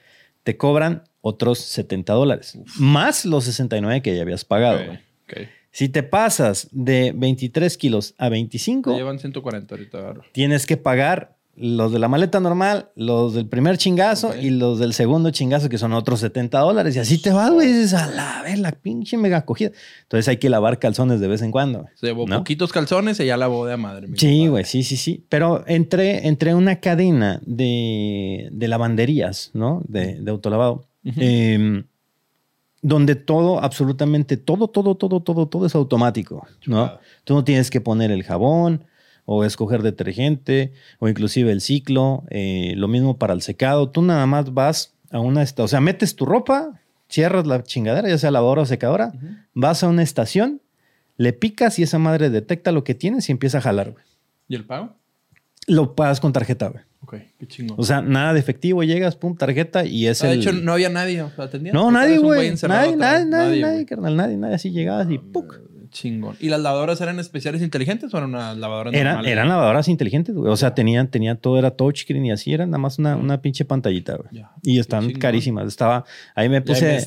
te 0.43 0.57
cobran 0.57 1.05
otros 1.21 1.59
70 1.59 2.13
dólares. 2.13 2.59
Más 2.77 3.25
los 3.25 3.45
69 3.45 4.03
que 4.03 4.15
ya 4.15 4.23
habías 4.23 4.45
pagado. 4.45 4.81
Ok, 4.81 4.87
güey. 4.87 4.99
ok. 5.45 5.49
Si 5.73 5.89
te 5.89 6.03
pasas 6.03 6.69
de 6.73 7.13
23 7.15 7.77
kilos 7.77 8.15
a 8.19 8.25
Te 8.27 8.31
25, 8.31 8.97
llevan 8.97 9.19
140 9.19 9.75
ahorita. 9.75 10.15
tienes 10.33 10.67
que 10.67 10.77
pagar 10.77 11.37
los 11.57 11.93
de 11.93 11.99
la 11.99 12.09
maleta 12.09 12.41
normal, 12.41 12.91
los 12.97 13.35
del 13.35 13.47
primer 13.47 13.77
chingazo 13.77 14.35
y 14.35 14.51
los 14.51 14.79
del 14.79 14.95
segundo 14.95 15.31
chingazo, 15.31 15.69
que 15.69 15.79
son 15.79 15.93
otros 15.93 16.21
70 16.21 16.59
dólares. 16.59 16.97
Y 16.97 17.01
así 17.01 17.21
te 17.21 17.33
vas, 17.33 17.51
güey. 17.51 17.69
Dices, 17.69 17.95
a 17.95 18.07
la 18.07 18.43
ver, 18.43 18.59
la 18.59 18.73
pinche 18.73 19.17
mega 19.17 19.45
cogida. 19.45 19.71
Entonces 20.03 20.29
hay 20.29 20.39
que 20.39 20.49
lavar 20.49 20.79
calzones 20.79 21.21
de 21.21 21.29
vez 21.29 21.43
en 21.43 21.51
cuando. 21.51 21.87
Se 21.97 22.07
llevó 22.07 22.27
¿No? 22.27 22.39
poquitos 22.39 22.73
calzones 22.73 23.21
y 23.21 23.27
ya 23.27 23.37
lavó 23.37 23.67
de 23.67 23.75
a 23.75 23.77
madre. 23.77 24.09
Sí, 24.17 24.47
güey, 24.47 24.65
sí, 24.65 24.83
sí, 24.83 24.97
sí. 24.97 25.25
Pero 25.29 25.65
entré, 25.67 26.27
entré 26.29 26.53
a 26.53 26.57
una 26.57 26.77
cadena 26.77 27.41
de, 27.45 28.49
de 28.53 28.69
lavanderías, 28.69 29.51
¿no? 29.53 29.83
De, 29.87 30.21
de 30.21 30.31
autolavado. 30.31 30.87
Eh, 31.05 31.85
donde 32.83 33.15
todo, 33.15 33.63
absolutamente 33.63 34.37
todo, 34.37 34.69
todo, 34.69 34.95
todo, 34.95 35.21
todo, 35.21 35.47
todo 35.47 35.67
es 35.67 35.75
automático, 35.75 36.47
¿no? 36.67 36.99
Tú 37.25 37.35
no 37.35 37.45
tienes 37.45 37.71
que 37.71 37.81
poner 37.81 38.11
el 38.11 38.23
jabón 38.23 38.85
o 39.33 39.45
escoger 39.45 39.83
detergente 39.83 40.73
o 40.99 41.09
inclusive 41.09 41.53
el 41.53 41.61
ciclo. 41.61 42.25
eh, 42.31 42.75
lo 42.77 42.89
mismo 42.89 43.17
para 43.17 43.33
el 43.33 43.43
secado. 43.43 43.89
Tú 43.91 44.03
nada 44.03 44.27
más 44.27 44.53
vas 44.53 44.95
a 45.13 45.21
una, 45.21 45.43
esta- 45.43 45.63
o 45.63 45.69
sea, 45.69 45.81
metes 45.81 46.17
tu 46.17 46.27
ropa, 46.27 46.81
cierras 47.09 47.47
la 47.47 47.63
chingadera, 47.63 48.09
ya 48.09 48.19
sea 48.19 48.33
lavadora 48.33 48.63
o 48.63 48.67
secadora, 48.67 49.13
vas 49.55 49.85
a 49.85 49.89
una 49.89 50.03
estación, 50.03 50.61
le 51.17 51.33
picas 51.33 51.79
y 51.79 51.85
esa 51.85 51.99
madre 52.01 52.29
detecta 52.31 52.73
lo 52.73 52.83
que 52.83 52.95
tienes 52.97 53.29
y 53.29 53.33
empieza 53.33 53.59
a 53.59 53.61
jalar, 53.61 53.93
güey. 53.93 54.05
¿Y 54.49 54.57
el 54.57 54.65
pago? 54.65 54.97
Lo 55.69 55.95
pagas 55.95 56.19
con 56.19 56.33
tarjeta, 56.33 56.69
güey. 56.69 56.83
Ok, 57.03 57.15
qué 57.39 57.47
chingón. 57.47 57.77
O 57.79 57.85
sea, 57.85 58.03
nada 58.03 58.33
de 58.35 58.41
efectivo, 58.41 58.83
llegas, 58.83 59.15
pum, 59.15 59.37
tarjeta 59.37 59.85
y 59.85 60.07
es 60.09 60.23
Ah, 60.25 60.27
de 60.27 60.33
el... 60.35 60.41
hecho, 60.41 60.53
no 60.53 60.73
había 60.73 60.89
nadie 60.89 61.21
atendiendo. 61.21 61.81
no, 61.81 61.91
nadie, 61.93 62.19
güey. 62.19 62.53
Nadie, 62.67 62.97
nadie, 62.97 63.27
nadie, 63.27 63.61
nadie, 63.63 63.87
carnal, 63.87 64.17
nadie, 64.17 64.37
nadie. 64.37 64.55
Así 64.57 64.71
llegabas 64.73 65.09
y 65.11 65.19
¡puc! 65.19 65.55
Chingón. 65.91 66.37
¿Y 66.41 66.49
las 66.49 66.61
lavadoras 66.61 67.01
eran 67.01 67.19
especiales 67.19 67.63
inteligentes 67.63 68.13
o 68.15 68.17
eran 68.17 68.31
unas 68.31 68.57
lavadoras 68.57 68.95
Eran, 68.95 69.07
normales? 69.15 69.33
eran 69.33 69.49
lavadoras 69.49 69.89
inteligentes, 69.89 70.35
güey. 70.35 70.51
O 70.53 70.57
sea, 70.57 70.75
tenían, 70.75 71.09
tenían 71.09 71.37
todo, 71.37 71.59
era 71.59 71.73
touchscreen 71.73 72.25
y 72.27 72.31
así, 72.33 72.53
era 72.53 72.67
nada 72.67 72.79
más 72.79 72.99
una, 72.99 73.17
una 73.17 73.43
pinche 73.43 73.65
pantallita, 73.65 74.17
güey. 74.17 74.29
Ya, 74.33 74.53
Y 74.63 74.79
están 74.79 75.11
carísimas. 75.13 75.67
Estaba, 75.67 76.05
ahí 76.35 76.49
me 76.49 76.61
puse, 76.63 77.07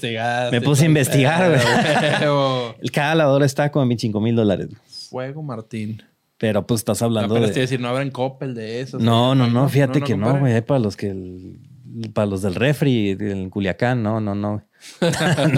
me 0.52 0.62
puse 0.62 0.84
a 0.84 0.88
investigar, 0.88 1.50
güey. 1.50 2.90
cada 2.92 3.16
lavadora 3.16 3.46
estaba 3.46 3.70
como 3.72 3.84
en 3.84 3.90
25 3.90 4.22
mil 4.22 4.36
dólares. 4.36 4.70
Fuego, 5.10 5.42
Martín. 5.44 6.02
Pero 6.38 6.66
pues 6.68 6.82
estás 6.82 7.00
No, 7.02 7.06
hablando 7.06 7.36
pero 7.36 7.46
iba 7.46 7.52
a 7.52 7.56
de... 7.56 7.62
decir, 7.62 7.80
no 7.80 7.88
habrán 7.88 8.10
Coppel 8.12 8.54
de 8.54 8.82
esos. 8.82 9.02
No, 9.02 9.34
no, 9.36 9.48
no, 9.48 9.70
fíjate 9.70 10.02
que 10.02 10.18
no, 10.18 10.40
güey. 10.40 10.54
Hay 10.54 10.62
para 10.62 10.80
los 10.80 10.98
que... 10.98 11.08
el- 11.12 11.60
para 12.14 12.26
los 12.26 12.42
del 12.42 12.56
refri, 12.56 13.18
en 13.20 13.50
Culiacán, 13.50 14.04
no, 14.04 14.20
no, 14.20 14.36
no. 14.36 14.64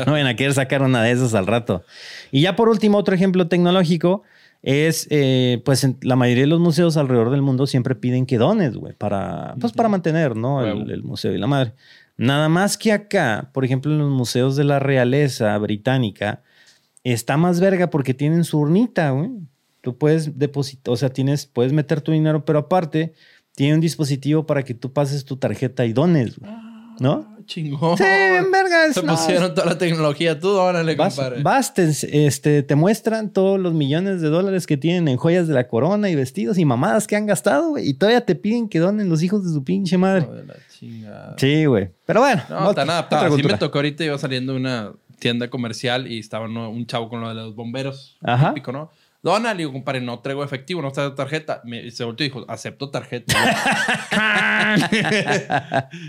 no 0.06 0.12
van 0.12 0.28
a 0.28 0.36
querer 0.36 0.54
sacar 0.54 0.82
una 0.82 1.04
de 1.04 1.12
esas 1.12 1.34
al 1.34 1.48
rato. 1.48 1.84
Y 2.32 2.42
ya 2.42 2.56
por 2.56 2.70
último, 2.70 2.98
otro 2.98 3.16
ejemplo 3.16 3.48
tecnológico 3.48 4.24
es, 4.62 5.08
eh, 5.10 5.62
pues 5.64 5.84
en 5.84 5.98
la 6.02 6.16
mayoría 6.16 6.44
de 6.44 6.50
los 6.50 6.60
museos 6.60 6.98
alrededor 6.98 7.32
del 7.32 7.42
mundo 7.42 7.68
siempre 7.68 7.96
piden 7.96 8.26
que 8.26 8.38
dones, 8.38 8.76
güey, 8.76 8.94
para, 8.94 9.56
pues 9.60 9.74
para 9.74 9.90
mantener, 9.90 10.36
¿no? 10.36 10.66
El 10.66 11.04
museo 11.04 11.34
y 11.34 11.38
la 11.38 11.48
madre. 11.48 11.74
Nada 12.18 12.50
más 12.50 12.78
que 12.78 12.92
acá, 12.92 13.50
por 13.54 13.66
ejemplo, 13.66 13.92
en 13.92 14.00
los 14.00 14.12
museos 14.12 14.56
de 14.56 14.64
la 14.64 14.80
realeza 14.80 15.58
británica, 15.58 16.42
está 17.04 17.38
más 17.38 17.60
verga 17.60 17.90
porque 17.90 18.14
tienen 18.14 18.44
su 18.44 18.60
urnita, 18.60 19.12
güey. 19.12 19.32
Tú 19.82 19.98
puedes 19.98 20.40
depositar, 20.40 20.94
o 20.94 20.98
sea, 20.98 21.10
tienes, 21.10 21.46
puedes 21.46 21.74
meter 21.74 22.02
tu 22.02 22.12
dinero, 22.12 22.46
pero 22.46 22.60
aparte 22.60 23.14
tiene 23.56 23.74
un 23.74 23.82
dispositivo 23.82 24.46
para 24.46 24.64
que 24.64 24.74
tú 24.74 24.92
pases 24.94 25.26
tu 25.26 25.38
tarjeta 25.38 25.86
y 25.86 25.94
dones, 25.94 26.38
güey. 26.38 26.52
¿no? 27.00 27.36
Chingón. 27.46 27.98
Sí, 27.98 28.04
bien 28.04 28.52
vergas. 28.52 28.96
Se 28.96 29.04
no, 29.04 29.14
pusieron 29.14 29.54
toda 29.54 29.68
la 29.68 29.78
tecnología. 29.78 30.40
Tú, 30.40 30.50
órale, 30.50 30.96
Vas, 30.96 31.16
compadre. 31.16 31.44
vas, 31.44 31.74
te, 31.74 31.92
este, 32.26 32.64
te 32.64 32.76
muestran 32.76 33.32
todos 33.32 33.60
los 33.60 33.74
millones 33.74 34.22
de 34.22 34.30
dólares 34.30 34.66
que 34.66 34.78
tienen 34.78 35.08
en 35.08 35.18
joyas 35.18 35.48
de 35.48 35.54
la 35.54 35.68
corona 35.68 36.10
y 36.10 36.16
vestidos 36.16 36.58
y 36.58 36.66
mamadas 36.66 37.06
que 37.06 37.16
han 37.16 37.28
gastado, 37.28 37.70
güey. 37.70 37.88
Y 37.88 37.94
todavía 37.94 38.22
te 38.26 38.34
piden 38.36 38.68
que 38.68 38.80
donen 38.80 39.10
los 39.10 39.22
hijos 39.22 39.46
de 39.46 39.54
su 39.54 39.64
pinche 39.64 39.98
madre. 39.98 40.26
De 40.26 40.46
la 40.46 40.56
chingada. 40.72 41.36
Sí, 41.38 41.66
güey. 41.66 41.90
Pero 42.06 42.22
bueno. 42.22 42.42
No, 42.50 42.74
tan 42.74 42.90
adaptado. 42.90 43.36
Sí 43.36 43.44
me 43.44 43.58
tocó 43.58 43.78
ahorita, 43.78 44.04
iba 44.04 44.18
saliendo 44.18 44.54
de 44.54 44.60
una 44.60 44.94
tienda 45.20 45.48
comercial 45.50 46.12
y 46.12 46.20
estaba 46.20 46.46
un 46.48 46.86
chavo 46.88 47.10
con 47.10 47.22
lo 47.22 47.30
de 47.30 47.36
los 47.36 47.56
bomberos. 47.56 48.18
Ajá. 48.24 48.50
Típico, 48.50 48.72
¿no? 48.72 48.90
Dona, 49.26 49.54
le 49.56 49.58
digo, 49.64 49.74
compadre, 49.74 50.02
no 50.02 50.20
traigo 50.20 50.44
efectivo, 50.44 50.84
no 50.84 50.92
traigo 50.92 51.16
tarjeta. 51.16 51.60
Me, 51.66 51.90
se 51.90 52.04
volteó 52.04 52.28
y 52.28 52.30
dijo, 52.30 52.46
acepto 52.48 52.92
tarjeta. 52.92 53.34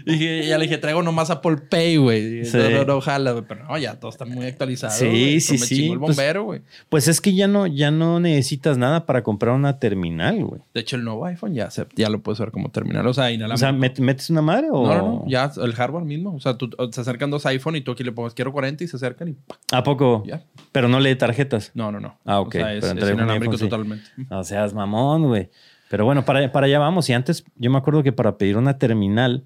y 0.05 0.11
dije- 0.13 0.47
ya 0.47 0.59
le 0.59 0.65
dije, 0.67 0.77
traigo 0.79 1.03
nomás 1.03 1.31
Apple 1.31 1.57
Pay, 1.71 1.97
güey. 1.97 2.45
Sí. 2.45 2.57
No, 2.59 2.69
no, 2.71 2.85
no, 2.85 3.01
jala, 3.01 3.33
güey. 3.33 3.45
Pero 3.49 3.65
no, 3.65 3.79
ya 3.79 3.99
todo 3.99 4.11
está 4.11 4.25
muy 4.27 4.45
actualizado. 4.47 4.93
Sí, 4.93 5.41
sí, 5.41 5.53
Pero 5.55 5.61
me 5.61 5.67
sí, 5.67 5.77
chingó 5.77 5.95
el 5.95 6.01
pues- 6.01 6.17
bombero, 6.17 6.45
güey. 6.45 6.61
Pues 6.91 7.09
es 7.09 7.21
que 7.23 7.35
ya 7.35 7.49
no, 7.49 7.67
ya 7.67 7.91
no 7.91 8.21
necesitas 8.21 8.77
nada 8.79 9.07
para 9.07 9.23
comprar 9.23 9.55
una 9.55 9.79
terminal, 9.79 10.45
güey. 10.45 10.61
De 10.75 10.81
hecho, 10.81 10.97
el 10.97 11.05
nuevo 11.05 11.25
iPhone 11.25 11.55
ya, 11.55 11.71
se- 11.71 11.87
ya 11.97 12.11
lo 12.11 12.21
puedes 12.23 12.39
ver 12.39 12.51
como 12.51 12.71
terminal. 12.71 13.07
O 13.07 13.15
sea, 13.15 13.25
O 13.27 13.31
inalámbrico. 13.31 13.59
sea, 13.59 13.73
¿met- 13.73 13.99
¿metes 14.01 14.31
una 14.31 14.43
madre 14.43 14.69
o...? 14.71 14.87
no, 14.87 14.95
no, 14.95 15.03
no, 15.03 15.25
ya 15.27 15.51
el 15.57 15.73
hardware 15.75 16.05
mismo. 16.05 16.35
O 16.35 16.41
sea, 16.41 16.59
tú, 16.59 16.69
se 16.93 17.01
acercan 17.01 17.31
dos 17.31 17.47
iPhone 17.47 17.77
y 17.77 17.81
tú 17.81 17.93
aquí 17.93 18.05
le 18.05 18.13
pongas 18.13 18.35
quiero 18.35 18.53
40 18.53 18.85
y 18.85 18.89
se 18.89 18.97
acercan 18.97 19.29
y. 19.29 19.37
¿A 19.73 19.83
poco? 19.83 20.23
ya. 20.27 20.43
Pero 20.73 20.89
no 20.89 21.01
lee 21.01 21.17
tarjetas. 21.17 21.71
No, 21.75 21.91
no, 21.91 22.01
no. 22.01 22.19
Ah, 22.27 22.41
ok. 22.41 22.49
O 22.57 22.59
sea, 22.59 22.73
es, 22.75 22.85
Es 23.07 23.15
un 23.15 23.31
iPhone, 23.31 23.59
sí. 23.59 23.65
totalmente. 23.65 24.05
O 24.31 24.45
seas 24.45 24.75
mamón, 24.75 25.25
güey. 25.29 25.51
Pero 25.89 26.05
bueno, 26.05 26.25
para, 26.25 26.51
para 26.53 26.67
allá 26.67 26.79
vamos. 26.79 27.09
Y 27.09 27.13
antes, 27.13 27.45
yo 27.57 27.71
me 27.71 27.79
acuerdo 27.79 28.03
que 28.03 28.13
para 28.13 28.37
pedir 28.39 28.57
una 28.57 28.77
terminal 28.79 29.45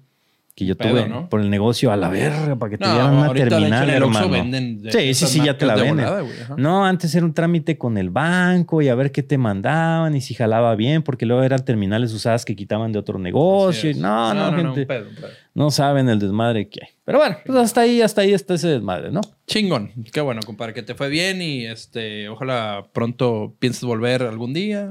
que 0.53 0.65
yo 0.65 0.75
Pedo, 0.75 0.89
tuve 0.91 1.07
¿no? 1.07 1.29
por 1.29 1.39
el 1.39 1.49
negocio 1.49 1.93
a 1.93 1.95
la 1.95 2.09
verga, 2.09 2.57
para 2.57 2.71
que 2.71 2.77
te 2.77 2.83
No, 2.85 2.91
dieran 2.91 3.13
una 3.13 3.27
ahorita, 3.27 3.45
de 3.45 3.49
hecho, 3.49 3.55
terminal, 3.59 3.89
hermano. 3.89 4.29
venden 4.29 4.81
de 4.81 4.91
sí, 4.91 5.13
sí, 5.13 5.25
sí, 5.27 5.41
ya 5.45 5.57
te 5.57 5.65
la 5.65 5.75
venden. 5.75 5.95
volada, 5.97 6.21
güey, 6.21 6.41
ajá. 6.41 6.55
No, 6.57 6.85
antes 6.85 7.15
era 7.15 7.25
un 7.25 7.33
trámite 7.33 7.77
con 7.77 7.97
el 7.97 8.09
banco 8.09 8.81
y 8.81 8.89
a 8.89 8.95
ver 8.95 9.13
qué 9.13 9.23
te 9.23 9.37
mandaban 9.37 10.13
y 10.13 10.19
si 10.19 10.33
jalaba 10.33 10.75
bien, 10.75 11.03
porque 11.03 11.25
luego 11.25 11.41
eran 11.43 11.63
terminales 11.63 12.11
usadas 12.11 12.43
que 12.43 12.53
quitaban 12.57 12.91
de 12.91 12.99
otro 12.99 13.17
negocio. 13.17 13.89
Y 13.89 13.93
es. 13.93 13.97
no, 13.97 14.33
no, 14.33 14.49
un 14.49 14.55
gente. 14.57 14.85
pedo, 14.85 15.07
un 15.07 15.15
pedo. 15.15 15.27
No 15.53 15.69
saben 15.69 16.07
el 16.07 16.19
desmadre 16.19 16.69
que 16.69 16.79
hay. 16.83 16.89
Pero 17.03 17.19
bueno, 17.19 17.37
pues 17.45 17.57
hasta 17.57 17.81
ahí, 17.81 18.01
hasta 18.01 18.21
ahí 18.21 18.33
está 18.33 18.53
ese 18.53 18.69
desmadre, 18.69 19.11
¿no? 19.11 19.21
Chingón. 19.47 19.91
Qué 20.13 20.21
bueno, 20.21 20.41
compadre, 20.45 20.73
que 20.73 20.81
te 20.81 20.95
fue 20.95 21.09
bien 21.09 21.41
y 21.41 21.65
este, 21.65 22.29
ojalá 22.29 22.87
pronto 22.93 23.53
pienses 23.59 23.83
volver 23.83 24.23
algún 24.23 24.53
día. 24.53 24.89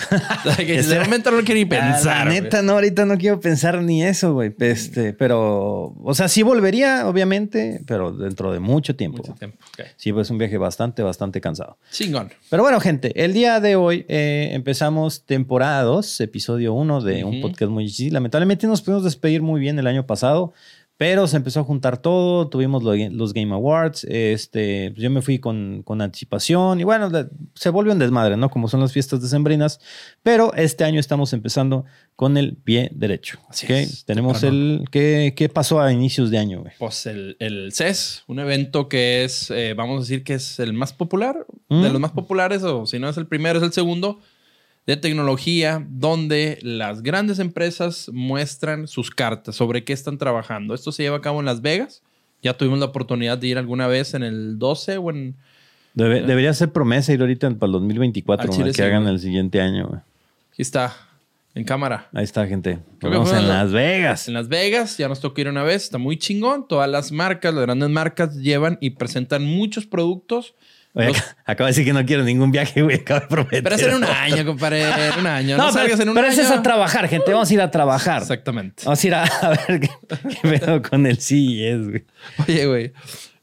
que 0.56 0.82
de 0.82 1.00
momento 1.00 1.30
no 1.30 1.42
quiero 1.42 1.58
ni 1.58 1.64
pensar. 1.64 2.24
La 2.26 2.32
güey. 2.32 2.40
neta, 2.40 2.62
no, 2.62 2.72
ahorita 2.72 3.04
no 3.04 3.18
quiero 3.18 3.40
pensar 3.40 3.82
ni 3.82 4.02
eso, 4.02 4.32
güey. 4.32 4.52
Este, 4.58 5.12
pero, 5.12 5.94
o 6.02 6.14
sea, 6.14 6.28
sí 6.28 6.42
volvería, 6.42 7.06
obviamente, 7.06 7.82
pero 7.86 8.12
dentro 8.12 8.52
de 8.52 8.60
mucho 8.60 8.96
tiempo. 8.96 9.18
Mucho 9.18 9.34
tiempo. 9.34 9.58
Sí, 9.96 10.12
pues 10.12 10.30
un 10.30 10.38
viaje 10.38 10.58
bastante, 10.58 11.02
bastante 11.02 11.40
cansado. 11.40 11.78
Chingón. 11.90 12.32
Pero 12.48 12.62
bueno, 12.62 12.80
gente, 12.80 13.12
el 13.22 13.32
día 13.32 13.60
de 13.60 13.76
hoy 13.76 14.06
eh, 14.08 14.50
empezamos 14.52 15.24
temporada 15.24 15.82
2, 15.82 16.20
episodio 16.22 16.72
1 16.74 17.00
de 17.02 17.24
un 17.24 17.40
podcast 17.40 17.70
muy 17.70 17.88
sí, 17.88 18.10
Lamentablemente 18.10 18.66
nos 18.66 18.82
pudimos 18.82 19.04
despedir 19.04 19.42
muy 19.42 19.60
bien 19.60 19.78
el 19.78 19.86
año 19.86 19.99
pasado, 20.06 20.52
pero 20.96 21.26
se 21.26 21.38
empezó 21.38 21.60
a 21.60 21.64
juntar 21.64 21.96
todo, 21.96 22.48
tuvimos 22.50 22.82
lo- 22.82 22.94
los 22.94 23.32
Game 23.32 23.54
Awards, 23.54 24.04
este, 24.04 24.92
yo 24.98 25.08
me 25.10 25.22
fui 25.22 25.38
con, 25.38 25.82
con 25.82 26.02
anticipación 26.02 26.78
y 26.78 26.84
bueno, 26.84 27.10
se 27.54 27.70
volvió 27.70 27.94
un 27.94 27.98
desmadre, 27.98 28.36
¿no? 28.36 28.50
Como 28.50 28.68
son 28.68 28.80
las 28.80 28.92
fiestas 28.92 29.22
decembrinas, 29.22 29.80
pero 30.22 30.52
este 30.52 30.84
año 30.84 31.00
estamos 31.00 31.32
empezando 31.32 31.86
con 32.16 32.36
el 32.36 32.54
pie 32.54 32.90
derecho. 32.92 33.38
Así 33.48 33.64
¿ok? 33.64 33.70
es, 33.70 34.04
Tenemos 34.04 34.42
temprano. 34.42 34.62
el... 34.82 34.84
¿qué, 34.90 35.32
¿Qué 35.34 35.48
pasó 35.48 35.80
a 35.80 35.90
inicios 35.90 36.30
de 36.30 36.36
año, 36.36 36.60
güey? 36.60 36.74
Pues 36.78 37.06
el, 37.06 37.38
el 37.40 37.72
CES, 37.72 38.24
un 38.26 38.38
evento 38.38 38.90
que 38.90 39.24
es, 39.24 39.50
eh, 39.50 39.72
vamos 39.72 39.96
a 39.96 40.00
decir 40.00 40.22
que 40.22 40.34
es 40.34 40.58
el 40.60 40.74
más 40.74 40.92
popular, 40.92 41.46
Mm. 41.70 41.82
de 41.82 41.90
los 41.92 42.00
más 42.00 42.10
populares, 42.10 42.62
o 42.62 42.84
si 42.84 42.98
no 42.98 43.08
es 43.08 43.16
el 43.16 43.26
primero, 43.26 43.58
es 43.58 43.64
el 43.64 43.72
segundo, 43.72 44.18
de 44.86 44.96
tecnología, 44.96 45.84
donde 45.88 46.58
las 46.62 47.02
grandes 47.02 47.38
empresas 47.38 48.10
muestran 48.12 48.88
sus 48.88 49.10
cartas 49.10 49.54
sobre 49.54 49.84
qué 49.84 49.92
están 49.92 50.18
trabajando. 50.18 50.74
Esto 50.74 50.90
se 50.92 51.02
lleva 51.02 51.18
a 51.18 51.20
cabo 51.20 51.40
en 51.40 51.46
Las 51.46 51.60
Vegas. 51.62 52.02
Ya 52.42 52.54
tuvimos 52.56 52.78
la 52.78 52.86
oportunidad 52.86 53.38
de 53.38 53.46
ir 53.48 53.58
alguna 53.58 53.86
vez 53.86 54.14
en 54.14 54.22
el 54.22 54.58
12 54.58 54.96
o 54.98 55.10
en... 55.10 55.36
Debe- 55.94 56.24
debería 56.24 56.54
ser 56.54 56.72
promesa 56.72 57.12
ir 57.12 57.20
ahorita 57.20 57.50
para 57.50 57.66
el 57.66 57.72
2024, 57.72 58.42
Al 58.42 58.48
güey, 58.48 58.58
Chile 58.58 58.70
que 58.70 58.76
sí, 58.76 58.82
hagan 58.82 59.06
el 59.06 59.18
siguiente 59.20 59.60
año. 59.60 60.02
Aquí 60.52 60.62
está, 60.62 60.96
en 61.54 61.64
cámara. 61.64 62.08
Ahí 62.14 62.24
está, 62.24 62.46
gente. 62.46 62.78
Creo 62.98 63.12
Vamos 63.12 63.32
en 63.32 63.46
la- 63.48 63.62
Las 63.64 63.72
Vegas. 63.72 64.28
En 64.28 64.34
Las 64.34 64.48
Vegas, 64.48 64.96
ya 64.96 65.08
nos 65.08 65.20
tocó 65.20 65.40
ir 65.40 65.48
una 65.48 65.62
vez, 65.64 65.82
está 65.84 65.98
muy 65.98 66.16
chingón. 66.16 66.66
Todas 66.66 66.88
las 66.88 67.12
marcas, 67.12 67.52
las 67.52 67.62
grandes 67.64 67.90
marcas 67.90 68.36
llevan 68.36 68.78
y 68.80 68.90
presentan 68.90 69.44
muchos 69.44 69.84
productos. 69.84 70.54
Oye, 70.92 71.08
Los- 71.08 71.16
ac- 71.18 71.36
acabo 71.46 71.66
de 71.66 71.70
decir 71.70 71.84
que 71.84 71.92
no 71.92 72.04
quiero 72.04 72.24
ningún 72.24 72.50
viaje, 72.50 72.82
güey. 72.82 72.96
Acabo 72.96 73.20
de 73.20 73.26
prometer. 73.28 73.62
Pero 73.62 73.76
es 73.76 73.82
en 73.82 73.94
un 73.94 74.04
año, 74.04 74.44
compadre, 74.44 74.82
en 74.82 75.20
un 75.20 75.26
año. 75.26 75.56
No, 75.56 75.66
No, 75.68 75.72
pero, 75.72 75.94
en 75.94 76.08
un 76.08 76.14
pero 76.14 76.26
año. 76.26 76.32
ese 76.32 76.42
es 76.42 76.50
a 76.50 76.62
trabajar, 76.62 77.08
gente. 77.08 77.32
Vamos 77.32 77.48
a 77.50 77.54
ir 77.54 77.60
a 77.60 77.70
trabajar. 77.70 78.22
Exactamente. 78.22 78.82
Vamos 78.84 79.02
a 79.02 79.06
ir 79.06 79.14
a, 79.14 79.22
a 79.24 79.48
ver 79.50 79.80
qué, 79.80 79.90
qué 80.42 80.48
pedo 80.58 80.82
con 80.82 81.06
el 81.06 81.18
CES, 81.18 81.88
güey. 81.88 82.04
Oye, 82.48 82.66
güey. 82.66 82.92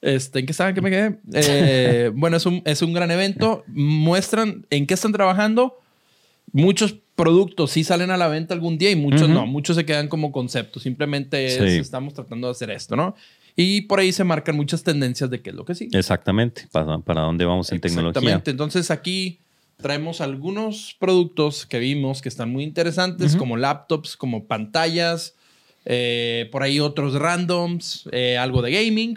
Este, 0.02 0.40
¿En 0.40 0.46
qué 0.46 0.52
estaban 0.52 0.76
que 0.76 0.82
me 0.82 0.90
quedé? 0.90 1.20
Eh, 1.34 2.12
bueno, 2.16 2.38
es 2.38 2.46
un, 2.46 2.62
es 2.66 2.82
un 2.82 2.94
gran 2.94 3.12
evento. 3.12 3.64
Muestran 3.68 4.66
en 4.70 4.86
qué 4.86 4.94
están 4.94 5.12
trabajando. 5.14 5.80
Muchos 6.52 6.96
productos 7.16 7.72
sí 7.72 7.84
salen 7.84 8.12
a 8.12 8.18
la 8.18 8.28
venta 8.28 8.54
algún 8.54 8.78
día 8.78 8.92
y 8.92 8.96
muchos 8.96 9.24
Ujú. 9.24 9.32
no. 9.34 9.48
Muchos 9.48 9.76
se 9.76 9.86
quedan 9.86 10.08
como 10.08 10.32
conceptos. 10.32 10.84
Simplemente 10.84 11.46
es, 11.46 11.54
Sí. 11.56 11.80
estamos 11.80 12.14
tratando 12.14 12.48
de 12.48 12.52
hacer 12.52 12.70
esto, 12.72 12.96
¿no? 12.96 13.16
Y 13.60 13.82
por 13.82 14.00
ahí 14.00 14.14
se 14.14 14.24
marcan 14.24 14.56
muchas 14.56 14.84
tendencias 14.84 15.32
de 15.32 15.42
qué 15.42 15.50
es 15.50 15.56
lo 15.56 15.66
que 15.66 15.74
sí. 15.74 15.90
Exactamente. 15.92 16.68
Para, 16.72 17.00
para 17.00 17.22
dónde 17.22 17.44
vamos 17.44 17.72
en 17.72 17.82
tecnología. 17.82 18.20
Exactamente. 18.20 18.52
Entonces 18.52 18.92
aquí 18.92 19.40
traemos 19.78 20.22
algunos 20.22 20.96
productos 21.00 21.66
que 21.66 21.80
vimos 21.80 22.22
que 22.22 22.30
están 22.30 22.52
muy 22.52 22.64
interesantes, 22.64 23.36
como 23.36 23.58
laptops, 23.58 24.16
como 24.16 24.46
pantallas, 24.46 25.34
eh, 25.86 26.50
por 26.52 26.62
ahí 26.62 26.80
otros 26.80 27.16
randoms, 27.16 28.08
eh, 28.12 28.38
algo 28.38 28.62
de 28.62 28.72
gaming. 28.72 29.16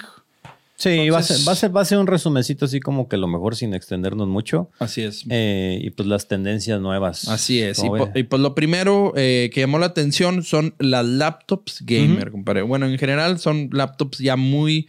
Sí, 0.80 1.10
va, 1.10 1.18
a 1.18 1.22
ser, 1.22 1.46
va, 1.46 1.52
a 1.52 1.54
ser, 1.54 1.76
va 1.76 1.82
a 1.82 1.84
ser 1.84 1.98
un 1.98 2.06
resumecito 2.06 2.64
así 2.64 2.80
como 2.80 3.06
que 3.06 3.18
lo 3.18 3.28
mejor 3.28 3.54
sin 3.54 3.74
extendernos 3.74 4.26
mucho. 4.28 4.70
Así 4.78 5.02
es. 5.02 5.24
Eh, 5.28 5.78
y 5.82 5.90
pues 5.90 6.08
las 6.08 6.26
tendencias 6.26 6.80
nuevas. 6.80 7.28
Así 7.28 7.60
es. 7.60 7.84
Y, 7.84 7.88
po- 7.88 8.10
pues 8.10 8.40
lo 8.40 8.54
primero 8.54 9.12
eh, 9.14 9.50
que 9.52 9.60
llamó 9.60 9.78
la 9.78 9.86
atención 9.86 10.42
son 10.42 10.74
las 10.78 11.04
laptops 11.04 11.82
gamer, 11.84 12.30
compadre. 12.30 12.62
Bueno, 12.62 12.86
en 12.86 12.96
general 12.98 13.38
son 13.38 13.68
laptops 13.72 14.18
ya 14.20 14.36
muy, 14.36 14.88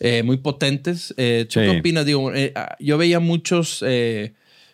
eh, 0.00 0.24
muy 0.24 0.38
potentes. 0.38 1.08
¿Tú 1.08 1.14
Sí. 1.14 1.46
qué 1.60 1.78
opinas? 1.78 2.04
Digo, 2.04 2.34
eh, 2.34 2.50
ah, 2.56 2.74
yo 2.80 2.98
veía 2.98 3.20
muchos 3.20 3.84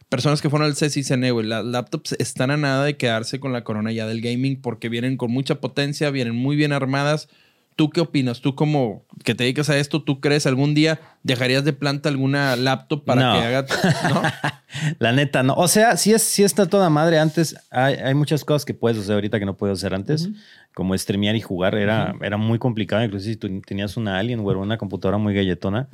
personas 0.09 0.41
que 0.41 0.49
fueron 0.49 0.67
al 0.67 0.77
CES 0.77 0.97
y 0.97 1.01
dicen, 1.01 1.25
eh, 1.25 1.31
güey, 1.31 1.47
las 1.47 1.65
laptops 1.65 2.13
están 2.19 2.51
a 2.51 2.57
nada 2.57 2.85
de 2.85 2.97
quedarse 2.97 3.41
con 3.41 3.53
la 3.53 3.65
corona 3.65 3.91
ya 3.93 4.07
del 4.07 4.21
gaming 4.21 4.61
porque 4.61 4.89
vienen 4.89 5.17
con 5.17 5.31
mucha 5.31 5.57
potencia, 5.57 6.09
vienen 6.11 6.35
muy 6.37 6.57
bien 6.57 6.73
armadas. 6.73 7.29
¿Tú 7.77 7.91
qué 7.91 8.01
opinas? 8.01 8.41
Tú 8.41 8.55
como 8.55 9.05
que 9.25 9.35
te 9.35 9.45
dedicas 9.45 9.69
a 9.71 9.77
esto, 9.79 10.03
¿tú 10.03 10.21
crees 10.21 10.47
algún 10.47 10.75
día 10.75 11.01
dejarías 11.25 11.65
de 11.65 11.73
planta 11.73 12.09
alguna 12.09 12.55
laptop 12.55 13.05
para 13.05 13.21
No. 13.23 13.33
que 13.41 13.45
haga... 13.47 13.67
¿no? 14.11 14.23
La 14.99 15.13
neta, 15.13 15.43
no. 15.43 15.55
O 15.55 15.69
sea, 15.69 15.97
sí, 15.97 16.13
es, 16.13 16.23
sí 16.23 16.43
está 16.43 16.67
toda 16.67 16.91
madre. 16.91 17.19
Antes 17.19 17.57
hay, 17.71 17.95
hay 17.95 18.15
muchas 18.15 18.45
cosas 18.45 18.65
que 18.65 18.75
puedes 18.75 18.99
hacer 18.99 19.15
ahorita 19.15 19.39
que 19.39 19.47
no 19.47 19.57
puedo 19.57 19.73
hacer 19.73 19.95
antes. 19.95 20.29
Como 20.75 20.97
streamear 20.99 21.37
y 21.37 21.41
jugar 21.41 21.77
era, 21.77 22.15
era 22.23 22.37
muy 22.37 22.59
complicado. 22.59 23.05
Incluso 23.05 23.27
si 23.27 23.37
tú 23.37 23.49
tenías 23.67 23.97
una 23.97 24.19
Alien 24.19 24.41
o 24.41 24.43
una 24.43 24.77
computadora 24.77 25.17
muy 25.19 25.33
galletona. 25.33 25.89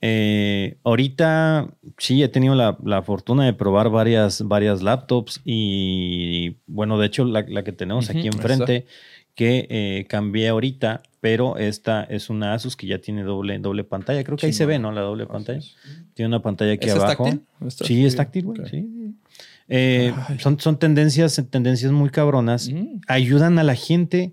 Eh, 0.00 0.76
ahorita 0.84 1.68
sí 1.98 2.22
he 2.22 2.28
tenido 2.28 2.54
la, 2.54 2.76
la 2.84 3.02
fortuna 3.02 3.46
de 3.46 3.52
probar 3.54 3.88
varias, 3.90 4.42
varias 4.42 4.82
laptops 4.82 5.40
y 5.44 6.56
bueno, 6.66 6.98
de 6.98 7.06
hecho 7.06 7.24
la, 7.24 7.44
la 7.48 7.64
que 7.64 7.72
tenemos 7.72 8.10
aquí 8.10 8.26
enfrente 8.26 8.86
que 9.36 9.66
eh, 9.70 10.06
cambié 10.08 10.48
ahorita, 10.48 11.02
pero 11.20 11.58
esta 11.58 12.02
es 12.02 12.30
una 12.30 12.54
Asus 12.54 12.74
que 12.74 12.86
ya 12.88 12.98
tiene 12.98 13.22
doble, 13.22 13.58
doble 13.60 13.84
pantalla. 13.84 14.24
Creo 14.24 14.36
que 14.36 14.46
ahí 14.46 14.52
se 14.52 14.66
ve, 14.66 14.78
¿no? 14.80 14.90
La 14.90 15.02
doble 15.02 15.26
pantalla. 15.26 15.60
Tiene 16.14 16.26
una 16.28 16.42
pantalla 16.42 16.72
aquí 16.72 16.86
¿Esa 16.88 16.96
es 16.96 17.02
abajo. 17.04 17.24
táctil? 17.24 17.42
Sí, 17.86 18.04
es 18.04 18.16
táctil, 18.16 18.44
güey. 18.46 18.58
Sí. 18.68 19.14
Eh, 19.68 20.14
son, 20.38 20.58
son 20.58 20.78
tendencias, 20.78 21.40
tendencias 21.50 21.92
muy 21.92 22.08
cabronas. 22.10 22.68
Mm. 22.70 23.00
Ayudan 23.08 23.58
a 23.58 23.62
la 23.64 23.74
gente 23.74 24.32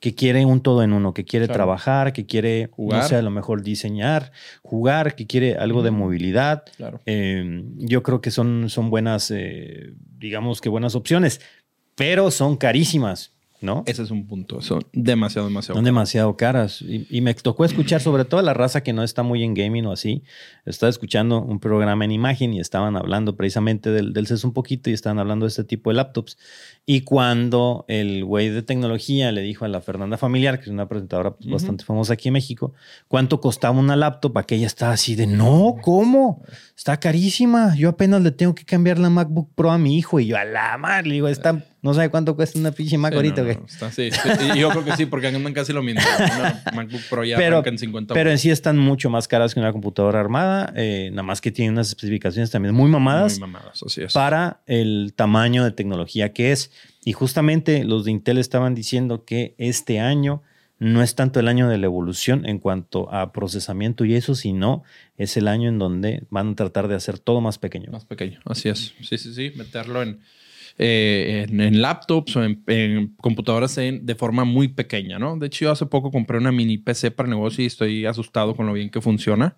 que 0.00 0.14
quiere 0.16 0.44
un 0.44 0.60
todo 0.60 0.82
en 0.82 0.92
uno, 0.92 1.14
que 1.14 1.24
quiere 1.24 1.46
Claro. 1.46 1.58
trabajar, 1.58 2.12
que 2.12 2.26
quiere, 2.26 2.68
Jugar. 2.72 3.02
no 3.02 3.08
sé, 3.08 3.14
a 3.14 3.22
lo 3.22 3.30
mejor 3.30 3.62
diseñar, 3.62 4.32
jugar, 4.62 5.14
que 5.14 5.28
quiere 5.28 5.54
algo 5.54 5.82
de 5.84 5.92
Mm. 5.92 5.94
movilidad. 5.96 6.64
Claro. 6.76 7.00
Eh, 7.06 7.62
yo 7.76 8.02
creo 8.02 8.20
que 8.20 8.32
son, 8.32 8.68
son 8.68 8.90
buenas, 8.90 9.30
eh, 9.30 9.92
digamos 10.18 10.60
que 10.60 10.68
buenas 10.68 10.96
opciones, 10.96 11.40
pero 11.94 12.32
son 12.32 12.56
carísimas. 12.56 13.31
¿No? 13.62 13.84
Ese 13.86 14.02
es 14.02 14.10
un 14.10 14.26
punto. 14.26 14.60
Son 14.60 14.82
demasiado, 14.92 15.48
demasiado. 15.48 15.76
Son 15.76 15.84
demasiado 15.84 16.36
caras. 16.36 16.82
Y, 16.82 17.06
y 17.10 17.20
me 17.20 17.34
tocó 17.34 17.64
escuchar, 17.64 18.00
sobre 18.00 18.24
todo 18.24 18.42
la 18.42 18.54
raza 18.54 18.82
que 18.82 18.92
no 18.92 19.02
está 19.02 19.22
muy 19.22 19.42
en 19.42 19.54
gaming 19.54 19.86
o 19.86 19.92
así. 19.92 20.22
Estaba 20.66 20.90
escuchando 20.90 21.42
un 21.42 21.60
programa 21.60 22.04
en 22.04 22.12
imagen 22.12 22.52
y 22.52 22.60
estaban 22.60 22.96
hablando 22.96 23.36
precisamente 23.36 23.90
del, 23.90 24.12
del 24.12 24.26
CES 24.26 24.44
un 24.44 24.52
poquito 24.52 24.90
y 24.90 24.92
estaban 24.92 25.18
hablando 25.18 25.46
de 25.46 25.50
este 25.50 25.64
tipo 25.64 25.90
de 25.90 25.96
laptops. 25.96 26.38
Y 26.84 27.02
cuando 27.02 27.84
el 27.88 28.24
güey 28.24 28.48
de 28.48 28.62
tecnología 28.62 29.30
le 29.30 29.42
dijo 29.42 29.64
a 29.64 29.68
la 29.68 29.80
Fernanda 29.80 30.18
Familiar, 30.18 30.58
que 30.58 30.64
es 30.64 30.70
una 30.70 30.88
presentadora 30.88 31.36
pues, 31.36 31.48
bastante 31.48 31.84
famosa 31.84 32.14
aquí 32.14 32.28
en 32.28 32.34
México, 32.34 32.74
cuánto 33.06 33.40
costaba 33.40 33.78
una 33.78 33.94
laptop, 33.94 34.36
aquella 34.38 34.66
estaba 34.66 34.92
así 34.92 35.14
de, 35.14 35.26
no, 35.26 35.76
¿cómo? 35.80 36.42
Está 36.76 36.98
carísima. 36.98 37.76
Yo 37.76 37.88
apenas 37.88 38.22
le 38.22 38.32
tengo 38.32 38.54
que 38.54 38.64
cambiar 38.64 38.98
la 38.98 39.10
MacBook 39.10 39.50
Pro 39.54 39.70
a 39.70 39.78
mi 39.78 39.96
hijo. 39.96 40.18
Y 40.18 40.26
yo, 40.26 40.36
a 40.36 40.44
la 40.44 40.76
madre, 40.78 41.08
le 41.08 41.14
digo, 41.14 41.28
está, 41.28 41.64
no 41.82 41.92
sabe 41.94 42.08
cuánto 42.10 42.34
cuesta 42.36 42.58
una 42.58 42.70
pinche 42.72 42.96
Mac 42.96 43.12
Sí, 43.12 43.16
ahorita, 43.16 43.36
no, 43.42 43.44
güey. 43.44 43.56
no, 43.58 43.66
está- 43.66 43.90
sí, 43.92 44.10
sí. 44.10 44.18
Y 44.54 44.58
yo 44.60 44.70
creo 44.70 44.84
que 44.84 44.96
sí, 44.96 45.06
porque 45.06 45.26
andan 45.26 45.52
casi 45.52 45.72
lo 45.72 45.82
mismo. 45.82 46.00
Una 46.38 46.62
MacBook 46.74 47.02
Pro 47.10 47.24
ya 47.24 47.36
Pero- 47.36 47.62
en 47.66 47.76
50 47.78 48.14
Pero 48.14 48.30
en 48.30 48.38
sí 48.38 48.50
están 48.50 48.78
mucho 48.78 49.10
más 49.10 49.28
caras 49.28 49.52
que 49.54 49.60
una 49.60 49.72
computadora 49.72 50.20
armada, 50.20 50.72
eh, 50.76 51.10
nada 51.10 51.24
más 51.24 51.40
que 51.40 51.50
tienen 51.50 51.72
unas 51.74 51.88
especificaciones 51.88 52.50
también 52.50 52.74
muy 52.74 52.88
mamadas 52.88 53.38
Muy 53.38 53.48
mamadas, 53.48 53.82
así 53.84 54.02
es. 54.02 54.12
para 54.12 54.62
el 54.66 55.12
tamaño 55.16 55.64
de 55.64 55.72
tecnología 55.72 56.32
que 56.32 56.52
es. 56.52 56.70
Y 57.04 57.12
justamente 57.12 57.84
los 57.84 58.04
de 58.04 58.12
Intel 58.12 58.38
estaban 58.38 58.74
diciendo 58.74 59.24
que 59.24 59.54
este 59.58 59.98
año 59.98 60.42
no 60.78 61.02
es 61.02 61.14
tanto 61.14 61.38
el 61.40 61.46
año 61.48 61.68
de 61.68 61.78
la 61.78 61.86
evolución 61.86 62.44
en 62.44 62.58
cuanto 62.58 63.12
a 63.12 63.32
procesamiento 63.32 64.04
y 64.04 64.14
eso, 64.14 64.34
sino 64.34 64.82
es 65.16 65.36
el 65.36 65.46
año 65.46 65.68
en 65.68 65.78
donde 65.78 66.24
van 66.30 66.50
a 66.50 66.54
tratar 66.56 66.88
de 66.88 66.96
hacer 66.96 67.18
todo 67.20 67.40
más 67.40 67.58
pequeño. 67.58 67.90
Más 67.92 68.04
pequeño, 68.04 68.40
así 68.46 68.68
es. 68.68 68.92
Sí, 69.00 69.16
sí, 69.18 69.32
sí. 69.32 69.52
Meterlo 69.56 70.02
en, 70.02 70.20
eh, 70.84 71.46
en, 71.48 71.60
en 71.60 71.80
laptops 71.80 72.34
o 72.36 72.42
en, 72.44 72.62
en 72.66 73.14
computadoras 73.18 73.78
en- 73.78 74.04
de 74.04 74.14
forma 74.16 74.44
muy 74.44 74.66
pequeña, 74.68 75.18
¿no? 75.18 75.36
De 75.38 75.46
hecho, 75.46 75.66
yo 75.66 75.70
hace 75.70 75.86
poco 75.86 76.10
compré 76.10 76.38
una 76.38 76.50
mini 76.50 76.76
PC 76.78 77.10
para 77.12 77.28
negocio 77.28 77.62
y 77.62 77.66
estoy 77.68 78.04
asustado 78.06 78.56
con 78.56 78.66
lo 78.66 78.72
bien 78.72 78.90
que 78.90 79.00
funciona. 79.00 79.54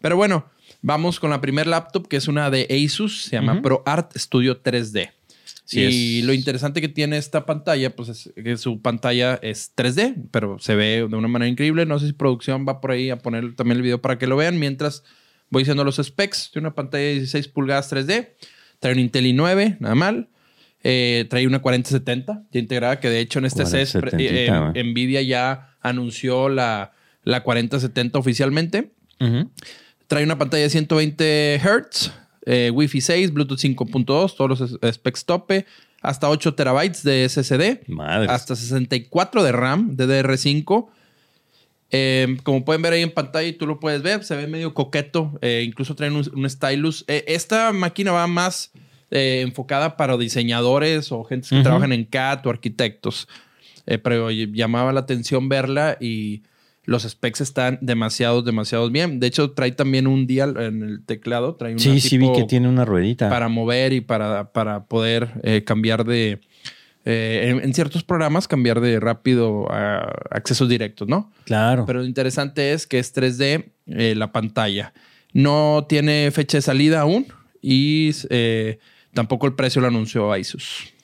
Pero 0.00 0.16
bueno, 0.16 0.46
vamos 0.82 1.20
con 1.20 1.30
la 1.30 1.40
primer 1.40 1.66
laptop, 1.66 2.08
que 2.08 2.16
es 2.16 2.26
una 2.28 2.50
de 2.50 2.66
Asus, 2.70 3.22
se 3.24 3.36
llama 3.36 3.52
Ujú. 3.54 3.62
ProArt 3.62 4.16
Studio 4.16 4.60
3D. 4.60 5.10
Sí, 5.64 5.80
y 5.80 6.18
es- 6.20 6.24
lo 6.24 6.32
interesante 6.32 6.80
que 6.80 6.88
tiene 6.88 7.18
esta 7.18 7.44
pantalla, 7.46 7.94
pues 7.94 8.08
es 8.08 8.32
que 8.42 8.56
su 8.56 8.80
pantalla 8.82 9.38
es 9.42 9.72
3D, 9.76 10.14
pero 10.30 10.58
se 10.58 10.74
ve 10.74 11.06
de 11.08 11.16
una 11.16 11.28
manera 11.28 11.48
increíble. 11.48 11.84
No 11.86 11.98
sé 11.98 12.06
si 12.08 12.12
producción 12.14 12.66
va 12.66 12.80
por 12.80 12.90
ahí 12.90 13.10
a 13.10 13.18
poner 13.18 13.54
también 13.54 13.76
el 13.76 13.82
video 13.82 14.00
para 14.00 14.18
que 14.18 14.26
lo 14.26 14.36
vean. 14.36 14.58
Mientras 14.58 15.04
voy 15.50 15.62
diciendo 15.62 15.84
los 15.84 15.96
specs, 16.02 16.50
tiene 16.52 16.66
una 16.68 16.74
pantalla 16.74 17.04
de 17.04 17.12
16 17.14 17.48
pulgadas 17.48 17.92
3D, 17.92 18.34
trae 18.80 18.92
un 18.94 18.98
Intel 18.98 19.26
i9, 19.26 19.76
nada 19.78 19.94
mal. 19.94 20.28
Eh, 20.84 21.26
trae 21.28 21.46
una 21.46 21.60
4070 21.60 22.44
ya 22.52 22.60
integrada, 22.60 23.00
que 23.00 23.10
de 23.10 23.20
hecho 23.20 23.38
en 23.40 23.46
este 23.46 23.66
CES 23.66 23.92
4070, 23.92 24.56
eh, 24.56 24.70
güey. 24.72 24.84
Nvidia 24.92 25.22
ya 25.22 25.76
anunció 25.80 26.48
la, 26.48 26.92
la 27.24 27.42
4070 27.42 28.18
oficialmente. 28.18 28.90
Trae 30.06 30.24
una 30.24 30.38
pantalla 30.38 30.62
de 30.62 30.70
120 30.70 31.60
Hz, 31.62 32.12
eh, 32.46 32.70
Wi-Fi 32.72 33.00
6, 33.00 33.32
Bluetooth 33.32 33.58
5.2, 33.58 34.36
todos 34.36 34.60
los 34.80 34.94
specs 34.94 35.24
tope, 35.24 35.66
hasta 36.00 36.30
8 36.30 36.54
terabytes 36.54 37.02
de 37.02 37.28
SSD, 37.28 37.80
Madre. 37.88 38.28
hasta 38.30 38.54
64 38.56 39.42
de 39.42 39.52
RAM, 39.52 39.96
DDR5. 39.96 40.88
Eh, 41.90 42.36
como 42.42 42.64
pueden 42.64 42.82
ver 42.82 42.92
ahí 42.92 43.02
en 43.02 43.10
pantalla 43.10 43.48
y 43.48 43.54
tú 43.54 43.66
lo 43.66 43.80
puedes 43.80 44.02
ver, 44.02 44.22
se 44.24 44.36
ve 44.36 44.46
medio 44.46 44.74
coqueto. 44.74 45.38
eh, 45.42 45.62
incluso 45.66 45.94
traen 45.94 46.14
un, 46.14 46.24
un 46.34 46.48
stylus. 46.48 47.04
Eh, 47.08 47.24
esta 47.28 47.72
máquina 47.72 48.12
va 48.12 48.26
más 48.26 48.70
eh, 49.10 49.40
enfocada 49.42 49.96
para 49.96 50.16
diseñadores 50.16 51.10
o 51.12 51.24
gente 51.24 51.48
que 51.48 51.56
Ujú. 51.56 51.64
trabajan 51.64 51.92
en 51.92 52.04
CAD 52.04 52.46
o 52.46 52.50
arquitectos. 52.50 53.28
Eh, 53.86 53.98
pero 53.98 54.30
llamaba 54.30 54.92
la 54.92 55.00
atención 55.00 55.48
verla 55.48 55.96
y 56.00 56.42
los 56.84 57.02
specs 57.02 57.40
están 57.42 57.78
demasiado, 57.82 58.42
demasiado 58.42 58.90
bien. 58.90 59.20
De 59.20 59.26
hecho, 59.26 59.50
trae 59.52 59.72
también 59.72 60.06
un 60.06 60.26
dial 60.26 60.56
en 60.58 60.82
el 60.82 61.04
teclado. 61.04 61.54
Trae 61.54 61.72
una 61.72 61.80
Sí, 61.82 62.00
sí 62.00 62.16
vi 62.18 62.32
que 62.32 62.44
tiene 62.44 62.68
una 62.68 62.84
ruedita. 62.84 63.28
para 63.28 63.48
mover 63.48 63.92
y 63.92 64.00
para, 64.00 64.52
para 64.52 64.84
poder 64.84 65.28
eh, 65.42 65.64
cambiar 65.64 66.04
de... 66.04 66.40
eh, 67.04 67.48
en, 67.50 67.60
en 67.64 67.74
ciertos 67.74 68.04
programas 68.04 68.48
cambiar 68.48 68.80
de 68.80 69.00
rápido 69.00 69.70
a 69.70 69.98
accesos 70.30 70.68
directos, 70.68 71.08
¿no? 71.08 71.30
Claro. 71.44 71.84
Pero 71.86 72.00
lo 72.00 72.06
interesante 72.06 72.72
es 72.72 72.86
que 72.86 72.98
es 72.98 73.14
3D 73.14 73.66
eh, 73.86 74.14
la 74.16 74.32
pantalla. 74.32 74.92
No 75.32 75.86
tiene 75.88 76.30
fecha 76.30 76.58
de 76.58 76.62
salida 76.62 77.00
aún 77.02 77.26
y 77.62 78.10
eh, 78.30 78.78
tampoco 79.18 79.48
el 79.48 79.54
precio 79.54 79.80
lo 79.80 79.88
anunció 79.88 80.32
Asus. 80.32 80.94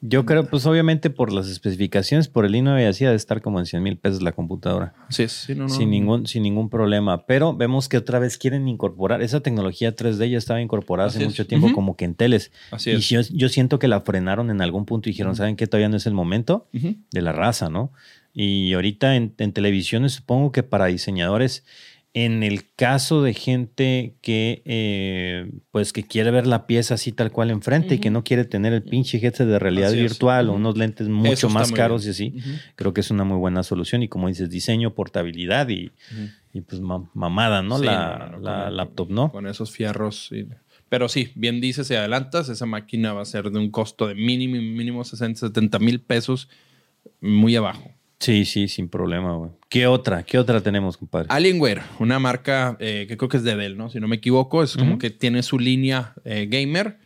Yo 0.00 0.24
creo, 0.24 0.44
pues 0.44 0.64
obviamente 0.64 1.10
por 1.10 1.32
las 1.32 1.48
especificaciones, 1.48 2.28
por 2.28 2.44
el 2.44 2.54
i9 2.54 2.86
así 2.88 3.04
ha 3.04 3.10
de 3.10 3.16
estar 3.16 3.42
como 3.42 3.58
en 3.58 3.66
100 3.66 3.82
mil 3.82 3.96
pesos 3.96 4.22
la 4.22 4.30
computadora. 4.30 4.94
Es. 5.10 5.32
Sí, 5.32 5.56
no, 5.56 5.64
no. 5.64 5.68
Sin, 5.68 5.90
ningún, 5.90 6.28
sin 6.28 6.44
ningún 6.44 6.70
problema. 6.70 7.26
Pero 7.26 7.56
vemos 7.56 7.88
que 7.88 7.96
otra 7.96 8.20
vez 8.20 8.38
quieren 8.38 8.68
incorporar. 8.68 9.22
Esa 9.22 9.40
tecnología 9.40 9.96
3D 9.96 10.30
ya 10.30 10.38
estaba 10.38 10.60
incorporada 10.60 11.08
Así 11.08 11.16
hace 11.16 11.24
es. 11.24 11.30
mucho 11.30 11.48
tiempo 11.48 11.72
como 11.72 11.96
que 11.96 12.04
en 12.04 12.14
teles. 12.14 12.52
Así 12.70 12.90
y 12.90 12.94
es. 12.94 13.08
yo, 13.08 13.22
yo 13.32 13.48
siento 13.48 13.80
que 13.80 13.88
la 13.88 14.02
frenaron 14.02 14.50
en 14.50 14.60
algún 14.60 14.84
punto 14.84 15.08
y 15.08 15.12
dijeron, 15.12 15.34
¿saben 15.34 15.56
qué? 15.56 15.66
Todavía 15.66 15.88
no 15.88 15.96
es 15.96 16.06
el 16.06 16.14
momento 16.14 16.68
de 16.70 17.22
la 17.22 17.32
raza, 17.32 17.70
¿no? 17.70 17.90
Y 18.32 18.72
ahorita 18.74 19.16
en, 19.16 19.34
en 19.38 19.52
televisiones 19.52 20.12
supongo 20.12 20.52
que 20.52 20.62
para 20.62 20.86
diseñadores, 20.86 21.64
en 22.16 22.44
el 22.44 22.72
caso 22.76 23.22
de 23.24 23.34
gente 23.34 24.14
que 24.22 24.62
eh, 24.66 25.50
pues 25.72 25.92
que 25.92 26.04
quiere 26.04 26.30
ver 26.30 26.46
la 26.46 26.66
pieza 26.68 26.94
así 26.94 27.10
tal 27.10 27.32
cual 27.32 27.50
enfrente 27.50 27.96
y 27.96 27.98
que 27.98 28.10
no 28.10 28.22
quiere 28.22 28.44
tener 28.44 28.72
el 28.72 28.84
pinche 28.84 29.18
headset 29.18 29.48
de 29.48 29.58
realidad 29.58 29.88
Así 29.88 29.96
es. 29.98 30.02
virtual 30.12 30.48
o 30.48 30.52
unos 30.54 30.78
lentes 30.78 31.08
mucho 31.08 31.48
más 31.48 31.72
caros 31.72 32.02
bien. 32.04 32.36
y 32.36 32.38
así, 32.40 32.52
creo 32.76 32.94
que 32.94 33.00
es 33.00 33.10
una 33.10 33.24
muy 33.24 33.36
buena 33.36 33.64
solución 33.64 34.04
y 34.04 34.08
como 34.08 34.28
dices, 34.28 34.48
diseño, 34.48 34.94
portabilidad 34.94 35.68
y, 35.70 35.90
y 36.52 36.60
pues 36.60 36.80
ma- 36.80 37.10
mamada, 37.14 37.62
¿no? 37.62 37.78
Sí, 37.78 37.84
la 37.86 38.16
no, 38.18 38.26
no, 38.26 38.38
no, 38.38 38.38
la 38.38 38.64
con- 38.66 38.76
laptop, 38.76 39.10
¿no? 39.10 39.32
Con 39.32 39.46
esos 39.48 39.70
fierros. 39.72 40.26
sí. 40.30 40.46
Pero 40.88 41.08
sí, 41.08 41.32
bien 41.34 41.60
dices, 41.60 41.88
si 41.88 41.94
adelantas, 41.96 42.48
esa 42.48 42.66
máquina 42.66 43.12
va 43.12 43.22
a 43.22 43.24
ser 43.24 43.50
de 43.50 43.58
un 43.58 43.70
costo 43.72 44.06
de 44.06 44.14
mínimo, 44.14 44.54
mínimo 44.54 45.02
60, 45.02 45.40
70 45.40 45.80
mil 45.80 46.00
pesos, 46.00 46.48
muy 47.20 47.56
abajo. 47.56 47.90
Sí, 48.24 48.46
sí, 48.46 48.68
sin 48.68 48.88
problema, 48.88 49.34
güey. 49.34 49.50
¿Qué 49.68 49.86
otra? 49.86 50.22
¿Qué 50.22 50.38
otra 50.38 50.62
tenemos, 50.62 50.96
compadre? 50.96 51.26
Alienware, 51.28 51.82
una 51.98 52.18
marca 52.18 52.74
eh, 52.80 53.04
que 53.06 53.18
creo 53.18 53.28
que 53.28 53.36
es 53.36 53.42
de 53.42 53.54
Dell, 53.54 53.76
¿no? 53.76 53.90
Si 53.90 54.00
no 54.00 54.08
me 54.08 54.16
equivoco, 54.16 54.62
es 54.62 54.78
como 54.78 54.96
que 54.98 55.10
tiene 55.10 55.42
su 55.42 55.58
línea 55.58 56.14
eh, 56.24 56.46
gamer. 56.50 56.96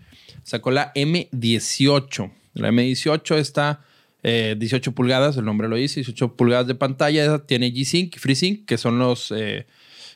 Sacó 0.44 0.70
la 0.70 0.92
M18. 0.94 2.30
La 2.54 2.70
M18 2.70 3.36
está 3.36 3.80
eh, 4.22 4.54
18 4.56 4.92
pulgadas, 4.92 5.36
el 5.36 5.44
nombre 5.44 5.66
lo 5.66 5.74
dice, 5.74 5.96
18 5.96 6.36
pulgadas 6.36 6.68
de 6.68 6.76
pantalla. 6.76 7.24
Esa 7.24 7.44
tiene 7.44 7.72
G-Sync 7.72 8.14
y 8.14 8.18
FreeSync, 8.20 8.64
que 8.64 8.78
son 8.78 9.00
los, 9.00 9.32
eh, 9.34 9.66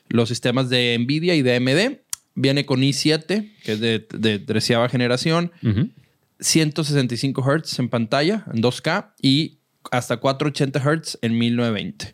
los 0.07 0.29
sistemas 0.29 0.69
de 0.69 0.97
NVIDIA 0.99 1.35
y 1.35 1.41
de 1.41 1.57
AMD. 1.57 1.97
Viene 2.35 2.65
con 2.65 2.79
i7, 2.79 3.51
que 3.61 3.73
es 3.73 3.79
de, 3.81 4.07
de 4.17 4.39
treceava 4.39 4.87
generación. 4.87 5.51
Ujú. 5.61 5.89
165 6.39 7.41
Hz 7.41 7.79
en 7.79 7.89
pantalla, 7.89 8.45
en 8.53 8.63
2K, 8.63 9.11
y 9.21 9.57
hasta 9.91 10.17
480 10.17 10.79
Hz 10.79 11.19
en 11.21 11.37
1920. 11.37 12.13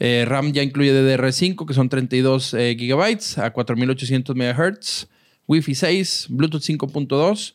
Eh, 0.00 0.24
RAM 0.26 0.52
ya 0.52 0.62
incluye 0.62 0.92
DDR5, 0.92 1.66
que 1.66 1.74
son 1.74 1.88
32 1.88 2.54
eh, 2.54 2.74
GB 2.74 3.40
a 3.40 3.52
4800 3.52 4.36
MHz, 4.36 5.08
Wi-Fi 5.46 5.74
6, 5.74 6.26
Bluetooth 6.30 6.62
5.2. 6.62 7.54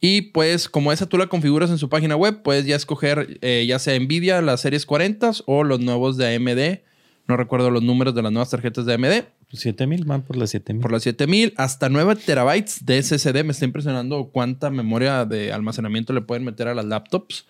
Y 0.00 0.22
pues, 0.22 0.68
como 0.68 0.92
esa 0.92 1.06
tú 1.06 1.16
la 1.16 1.26
configuras 1.26 1.70
en 1.70 1.78
su 1.78 1.88
página 1.88 2.14
web, 2.14 2.42
puedes 2.42 2.66
ya 2.66 2.76
escoger 2.76 3.38
eh, 3.40 3.64
ya 3.66 3.78
sea 3.78 3.98
Nvidia, 3.98 4.42
las 4.42 4.60
series 4.60 4.86
40 4.86 5.30
o 5.46 5.64
los 5.64 5.80
nuevos 5.80 6.16
de 6.16 6.34
AMD. 6.34 6.80
No 7.26 7.38
recuerdo 7.38 7.70
los 7.70 7.82
números 7.82 8.14
de 8.14 8.22
las 8.22 8.30
nuevas 8.30 8.50
tarjetas 8.50 8.84
de 8.84 8.94
AMD. 8.94 9.24
7000, 9.52 10.04
van 10.04 10.22
por 10.22 10.36
las 10.36 10.50
7000. 10.50 10.82
Por 10.82 10.92
las 10.92 11.02
7000 11.04 11.54
hasta 11.56 11.88
9 11.88 12.16
terabytes 12.16 12.84
de 12.84 13.02
SSD. 13.02 13.44
Me 13.44 13.52
está 13.52 13.64
impresionando 13.64 14.30
cuánta 14.32 14.70
memoria 14.70 15.24
de 15.24 15.52
almacenamiento 15.52 16.12
le 16.12 16.20
pueden 16.20 16.44
meter 16.44 16.68
a 16.68 16.74
las 16.74 16.84
laptops. 16.84 17.46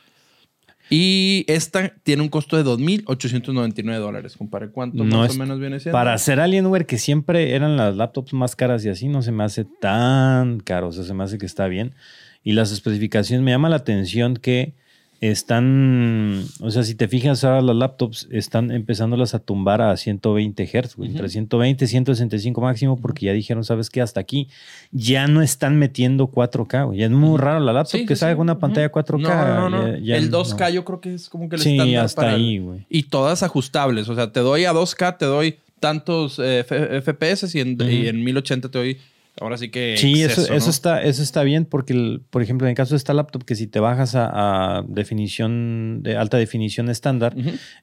Y 0.91 1.45
esta 1.49 1.93
tiene 2.03 2.23
un 2.23 2.29
costo 2.29 2.57
de 2.57 2.63
2.899 2.65 3.99
dólares. 3.99 4.37
Compare 4.37 4.69
cuánto 4.71 5.03
No 5.05 5.19
más 5.19 5.31
es- 5.31 5.37
o 5.37 5.39
menos 5.41 5.59
viene 5.59 5.81
siendo. 5.81 5.97
Para 5.97 6.13
hacer 6.15 6.41
Alienware, 6.41 6.87
que 6.87 6.99
siempre 6.99 7.55
eran 7.55 7.77
las 7.77 7.97
laptops 7.97 8.33
más 8.35 8.55
caras 8.55 8.85
y 8.85 8.91
así, 8.91 9.09
no 9.09 9.23
se 9.23 9.33
me 9.33 9.45
hace 9.45 9.65
tan 9.65 10.61
caro. 10.61 10.89
O 10.89 10.93
sea, 10.93 11.05
se 11.05 11.15
me 11.15 11.25
hace 11.25 11.39
que 11.39 11.47
está 11.47 11.67
bien. 11.69 11.95
Y 12.43 12.53
las 12.53 12.71
especificaciones, 12.73 13.43
me 13.45 13.51
llama 13.51 13.71
la 13.71 13.77
atención 13.77 14.37
que 14.37 14.75
están, 15.21 16.45
o 16.61 16.71
sea, 16.71 16.83
si 16.83 16.95
te 16.95 17.09
fijas 17.09 17.45
ahora 17.45 17.61
las 17.63 17.77
laptops 17.77 18.29
están 18.31 18.71
empezándolas 18.71 19.35
a 19.35 19.39
tumbar 19.39 19.81
a 19.83 19.97
120 19.97 20.65
Hz, 20.67 20.97
güey, 20.97 21.11
entre 21.11 21.29
120 21.29 21.85
y 21.85 21.89
165 21.89 22.61
máximo, 22.61 22.97
porque 23.01 23.27
ya 23.27 23.33
dijeron, 23.33 23.65
¿sabes 23.65 23.91
qué? 23.91 24.01
Hasta 24.01 24.21
aquí 24.21 24.49
ya 24.91 25.27
no 25.27 25.43
están 25.43 25.79
metiendo 25.79 26.29
4K, 26.29 26.87
güey. 26.87 26.99
Ya 26.99 27.07
es 27.07 27.11
muy 27.13 27.39
raro 27.39 27.61
la 27.61 27.73
laptop 27.73 28.01
Sí, 28.01 28.07
que 28.07 28.17
sí, 28.17 28.21
sale 28.21 28.33
sí. 28.33 28.37
con 28.37 28.43
una 28.45 28.59
pantalla 28.59 28.91
4K. 28.91 29.19
No, 29.21 29.71
no, 29.71 29.71
no. 29.71 29.93
ya- 29.97 29.99
ya 29.99 30.17
el 30.17 30.31
no. 30.31 30.39
2K 30.45 30.71
yo 30.73 30.85
creo 30.85 31.01
que 31.01 31.15
es 31.15 31.29
como 31.29 31.49
que 31.49 31.57
el 31.57 31.63
Sí, 31.63 31.95
hasta 31.97 32.23
para 32.23 32.35
ahí, 32.35 32.59
güey. 32.59 32.87
Y 32.89 33.05
todas 33.05 33.43
ajustables. 33.43 34.09
O 34.09 34.15
sea, 34.15 34.33
te 34.33 34.41
doy 34.41 34.65
a 34.65 34.73
2K, 34.73 35.19
te 35.19 35.25
doy 35.27 35.57
tantos 35.81 36.39
eh, 36.43 36.65
FPS 37.05 37.55
y 37.57 37.61
en, 37.61 37.75
Ujú. 37.81 37.91
y 37.91 38.09
en 38.09 38.23
1080 38.25 38.71
te 38.71 38.79
doy 38.79 38.99
Ahora 39.41 39.57
sí 39.59 39.71
que. 39.71 39.97
Sí, 39.97 40.23
eso, 40.23 40.27
exceso, 40.43 40.55
eso 40.55 40.67
¿no? 40.67 40.71
está, 40.71 41.03
eso 41.03 41.23
está 41.23 41.43
bien 41.43 41.65
porque, 41.65 41.93
el- 41.93 42.23
por 42.31 42.41
ejemplo, 42.43 42.67
en 42.67 42.71
el 42.71 42.77
caso 42.77 42.95
de 42.95 42.99
esta 42.99 43.13
laptop, 43.15 43.45
que 43.45 43.55
si 43.57 43.67
te 43.67 43.81
bajas 43.81 44.15
a, 44.15 44.79
a 44.79 44.83
definición 44.87 46.03
de 46.03 46.17
alta 46.17 46.37
definición 46.37 46.89
estándar 46.89 47.35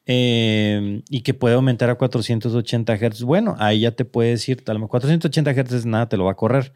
eh, 0.06 1.02
y 1.10 1.22
que 1.22 1.34
puede 1.34 1.56
aumentar 1.56 1.90
a 1.90 1.96
480 1.96 2.96
Hz, 2.98 3.24
bueno, 3.24 3.56
ahí 3.60 3.82
ya 3.82 3.92
te 3.92 4.06
puedes 4.06 4.48
ir, 4.50 4.64
a 4.68 4.74
lo 4.74 4.80
mejor 4.80 5.02
480 5.02 5.54
Hz 5.54 5.86
nada 5.86 6.10
te 6.10 6.18
lo 6.18 6.26
va 6.26 6.32
a 6.32 6.36
correr, 6.36 6.74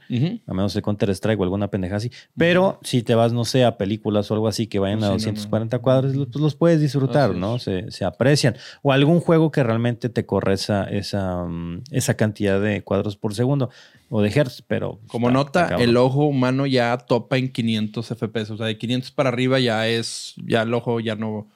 a 0.47 0.53
menos 0.53 0.73
de 0.73 0.81
Counter 0.81 1.09
Strike 1.11 1.39
o 1.39 1.43
alguna 1.43 1.69
pendeja 1.69 1.95
así. 1.97 2.11
Pero 2.37 2.79
si 2.83 3.01
te 3.01 3.15
vas, 3.15 3.33
no 3.33 3.45
sé, 3.45 3.63
a 3.65 3.77
películas 3.77 4.29
o 4.31 4.33
algo 4.33 4.47
así 4.47 4.67
que 4.67 4.79
vayan 4.79 4.99
Pues 4.99 5.09
a 5.11 5.19
sí, 5.19 5.25
no, 5.25 5.31
no. 5.31 5.33
240 5.33 5.79
cuadros, 5.79 6.13
pues 6.15 6.35
los 6.41 6.55
puedes 6.55 6.79
disfrutar, 6.81 7.33
¿no? 7.35 7.59
Se, 7.59 7.91
se 7.91 8.05
aprecian. 8.05 8.55
O 8.81 8.91
algún 8.91 9.19
juego 9.19 9.51
que 9.51 9.63
realmente 9.63 10.09
te 10.09 10.25
corre 10.25 10.53
esa, 10.53 10.83
esa, 10.85 11.45
mm, 11.45 11.83
esa 11.91 12.15
cantidad 12.15 12.61
de 12.61 12.81
cuadros 12.83 13.15
por 13.17 13.33
segundo 13.33 13.69
o 14.17 14.21
de 14.21 14.29
hertz, 14.29 14.63
pero... 14.65 14.99
Como 15.07 15.27
está- 15.27 15.37
nota, 15.37 15.61
está 15.63 15.75
el 15.83 15.97
ojo 15.97 16.25
humano 16.25 16.65
ya 16.65 16.97
topa 16.97 17.37
en 17.37 17.51
500 17.51 18.07
FPS. 18.07 18.51
O 18.51 18.57
sea, 18.57 18.67
de 18.67 18.77
500 18.77 19.11
para 19.11 19.27
arriba 19.27 19.59
ya 19.59 19.87
es. 19.89 20.35
Ya 20.37 20.61
el 20.61 20.73
ojo 20.73 21.01
ya 21.01 21.15
no. 21.15 21.47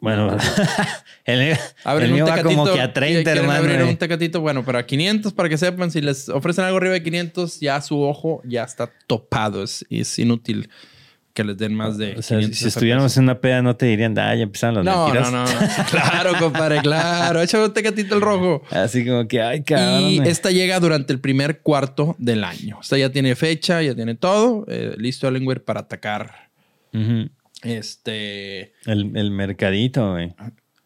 Bueno, 0.00 0.36
el, 1.24 1.56
Abren 1.82 2.04
el 2.08 2.10
un 2.12 2.16
mío 2.16 2.26
va 2.26 2.34
tecatito. 2.34 2.60
como 2.60 2.74
que 2.74 2.80
a 2.80 2.84
y 2.84 2.92
30, 2.92 3.22
quieren 3.22 3.44
hermano. 3.44 3.58
abrir 3.60 3.80
eh. 3.80 3.84
un 3.84 3.96
tecatito. 3.96 4.40
Bueno, 4.42 4.62
pero 4.66 4.76
a 4.78 4.82
500, 4.84 5.32
para 5.32 5.48
que 5.48 5.56
sepan, 5.56 5.90
si 5.90 6.02
les 6.02 6.28
ofrecen 6.28 6.64
algo 6.64 6.76
arriba 6.76 6.92
de 6.92 7.02
500, 7.02 7.60
ya 7.60 7.80
su 7.80 7.98
ojo 8.02 8.42
ya 8.44 8.64
está 8.64 8.90
topado. 9.06 9.62
Es, 9.62 9.86
es 9.88 10.18
inútil 10.18 10.68
que 11.34 11.44
les 11.44 11.58
den 11.58 11.74
más 11.74 11.98
de 11.98 12.16
O 12.16 12.22
sea, 12.22 12.38
500 12.38 12.58
si 12.58 12.68
estuviéramos 12.68 13.16
en 13.16 13.24
una 13.24 13.40
peda 13.40 13.60
no 13.60 13.76
te 13.76 13.86
dirían, 13.86 14.16
ah, 14.18 14.34
ya 14.34 14.44
empezaron 14.44 14.76
las 14.76 14.84
No, 14.84 15.04
mentiras. 15.08 15.32
no, 15.32 15.44
no, 15.44 15.52
no. 15.52 15.68
Claro, 15.90 16.32
compadre, 16.38 16.80
claro. 16.80 17.42
Échame 17.42 17.64
un 17.64 17.72
tecatito 17.74 18.14
el 18.14 18.20
rojo. 18.20 18.62
Así 18.70 19.04
como 19.04 19.26
que, 19.28 19.42
ay, 19.42 19.62
cabrón. 19.64 20.02
Y 20.10 20.18
esta 20.20 20.50
llega 20.52 20.78
durante 20.80 21.12
el 21.12 21.20
primer 21.20 21.58
cuarto 21.60 22.14
del 22.18 22.44
año. 22.44 22.78
Esta 22.80 22.96
ya 22.96 23.10
tiene 23.10 23.34
fecha, 23.34 23.82
ya 23.82 23.94
tiene 23.94 24.14
todo. 24.14 24.64
eh, 24.68 24.94
listo 24.96 25.26
Alienware 25.28 25.62
para 25.64 25.80
atacar 25.80 26.50
este... 27.62 28.72
el, 28.86 29.16
el 29.16 29.30
mercadito, 29.30 30.12
güey. 30.12 30.34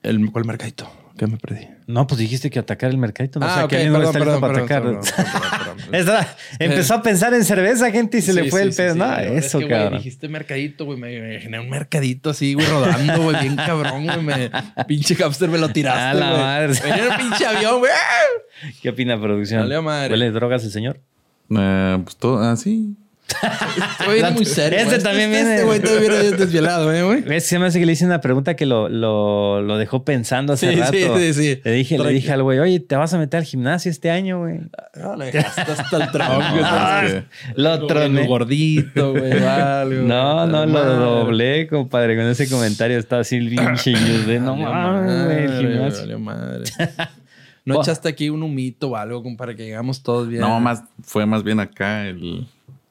El, 0.02 0.30
¿Cuál 0.30 0.44
mercadito? 0.46 0.90
¿Qué 1.18 1.26
me 1.26 1.37
perdí? 1.37 1.66
No, 1.88 2.07
pues 2.07 2.18
dijiste 2.20 2.51
que 2.51 2.59
atacar 2.59 2.90
el 2.90 2.98
mercadito. 2.98 3.40
No 3.40 3.46
Ah, 3.46 3.55
sé, 3.57 3.62
ok, 3.64 3.70
que 3.70 3.77
alguien 3.77 3.92
no 3.94 3.98
perdón, 3.98 4.12
perdón, 4.12 4.40
para 4.42 4.53
perdón, 4.53 4.64
atacar. 4.66 4.83
perdón, 4.83 5.01
perdón, 5.16 5.77
perdón. 5.90 5.94
Esa- 5.94 6.37
empezó 6.59 6.94
a 6.94 7.03
pensar 7.03 7.33
en 7.33 7.44
cerveza, 7.46 7.90
gente, 7.90 8.18
y 8.18 8.22
se 8.22 8.35
le 8.35 8.51
fue 8.51 8.61
sí, 8.61 8.68
el 8.68 8.74
pedo. 8.74 8.92
sí, 8.92 8.98
no. 8.98 9.18
Es 9.18 9.46
eso, 9.46 9.59
que, 9.59 9.64
güey, 9.64 9.79
cabrón. 9.79 9.98
dijiste 9.98 10.29
mercadito, 10.29 10.85
güey. 10.85 10.98
Me, 10.98 11.18
me 11.18 11.40
generé 11.40 11.62
un 11.62 11.70
mercadito 11.70 12.29
así, 12.31 12.53
güey, 12.53 12.66
rodando, 12.66 13.22
güey, 13.22 13.40
bien 13.40 13.57
cabrón, 13.66 14.05
güey. 14.05 14.22
Me, 14.22 14.51
pinche 14.87 15.14
hamster 15.16 15.48
me 15.48 15.57
lo 15.57 15.70
tiraste, 15.70 16.01
A 16.01 16.14
la 16.14 16.31
güey. 16.31 16.42
madre. 16.42 16.72
Venía 16.85 17.09
un 17.09 17.16
pinche 17.16 17.46
avión, 17.46 17.79
güey. 17.79 17.92
¿Qué 18.83 18.90
opina 18.90 19.18
producción? 19.18 19.66
Madre. 19.83 20.11
¿Huele 20.12 20.31
drogas 20.31 20.62
el 20.64 20.70
señor? 20.70 21.01
Eh, 21.57 21.98
pues 22.05 22.16
todo 22.18 22.38
así. 22.42 22.96
Estoy 24.01 24.23
muy 24.33 24.45
serio. 24.45 24.79
Este 24.79 24.99
también 24.99 25.33
Este 25.35 25.45
viene- 25.51 25.64
güey 25.64 25.81
también 25.81 26.01
viene 26.12 26.31
desvielado, 26.37 26.93
¿eh, 26.93 27.03
güey? 27.03 27.19
Es 27.21 27.25
que 27.27 27.41
se 27.41 27.59
me 27.59 27.67
hace 27.67 27.79
que 27.79 27.87
le 27.87 27.93
hice 27.93 28.07
una 28.07 28.21
pregunta 28.21 28.57
que 28.57 28.64
lo, 28.67 28.88
lo, 28.88 29.61
lo 29.61 29.77
dejó 29.77 30.05
pensando 30.05 30.55
hace 30.55 30.71
Sí, 30.73 30.81
rato. 30.81 30.93
sí, 30.93 31.33
sí, 31.33 31.55
sí. 31.55 31.61
Le 31.62 31.73
dije, 31.73 31.99
le 31.99 32.11
dije 32.11 32.33
al 32.33 32.43
güey, 32.43 32.59
oye, 32.59 32.81
¿te 32.81 32.97
vas 32.97 33.12
a 33.14 33.19
meter 33.19 33.38
al 33.38 33.45
gimnasio 33.45 33.91
este 33.91 34.11
año, 34.11 34.41
güey? 34.41 34.61
No, 34.97 35.14
le 35.17 35.27
dejaste 35.27 35.61
hasta 35.61 35.97
el 36.05 36.11
tronco. 36.11 36.33
Ah, 36.64 37.03
es 37.07 37.23
Lo 37.57 37.87
troné. 37.87 38.27
gordito, 38.27 39.12
güey. 39.12 39.41
Vale, 39.45 39.97
güey. 39.97 40.09
No, 40.09 40.47
no, 40.47 40.67
lo 40.67 40.85
doblé, 40.85 41.67
compadre. 41.69 42.17
Con 42.17 42.27
ese 42.27 42.49
comentario 42.49 42.99
estaba 42.99 43.23
así 43.23 43.38
news 43.38 43.85
de 44.27 44.41
no 44.41 44.57
mames, 44.57 45.25
güey, 45.27 45.38
el 45.45 45.49
madre, 45.51 45.69
gimnasio. 45.69 46.19
madre. 46.19 46.64
¿No 47.64 47.83
echaste 47.83 48.09
aquí 48.09 48.31
un 48.31 48.43
humito 48.43 48.88
o 48.88 48.97
algo 48.97 49.23
como 49.23 49.37
para 49.37 49.55
que 49.55 49.64
llegamos 49.64 50.03
todos 50.03 50.27
bien? 50.29 50.41
No, 50.41 50.59
más, 50.59 50.83
fue 51.03 51.27
más 51.27 51.43
bien 51.43 51.61
acá 51.61 52.07
el, 52.07 52.47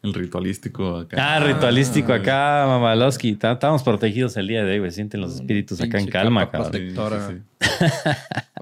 el 0.08 0.14
ritualístico 0.14 0.98
acá. 0.98 1.36
Ah, 1.36 1.40
ritualístico 1.40 2.14
acá, 2.14 2.66
Mamalowski. 2.68 3.32
Estábamos 3.32 3.84
protegidos 3.84 4.36
el 4.38 4.48
día 4.48 4.64
de 4.64 4.74
hoy, 4.74 4.80
güey. 4.80 4.92
Sienten 4.92 5.22
los 5.22 5.36
espíritus 5.36 5.80
acá 5.82 6.00
en 6.00 6.08
calma, 6.08 6.50
capa 6.50 6.64
cabrón. 6.64 6.72
Sí, 6.74 6.94
protectora. 6.94 7.28
sí, 7.30 7.36
sí. 7.62 7.68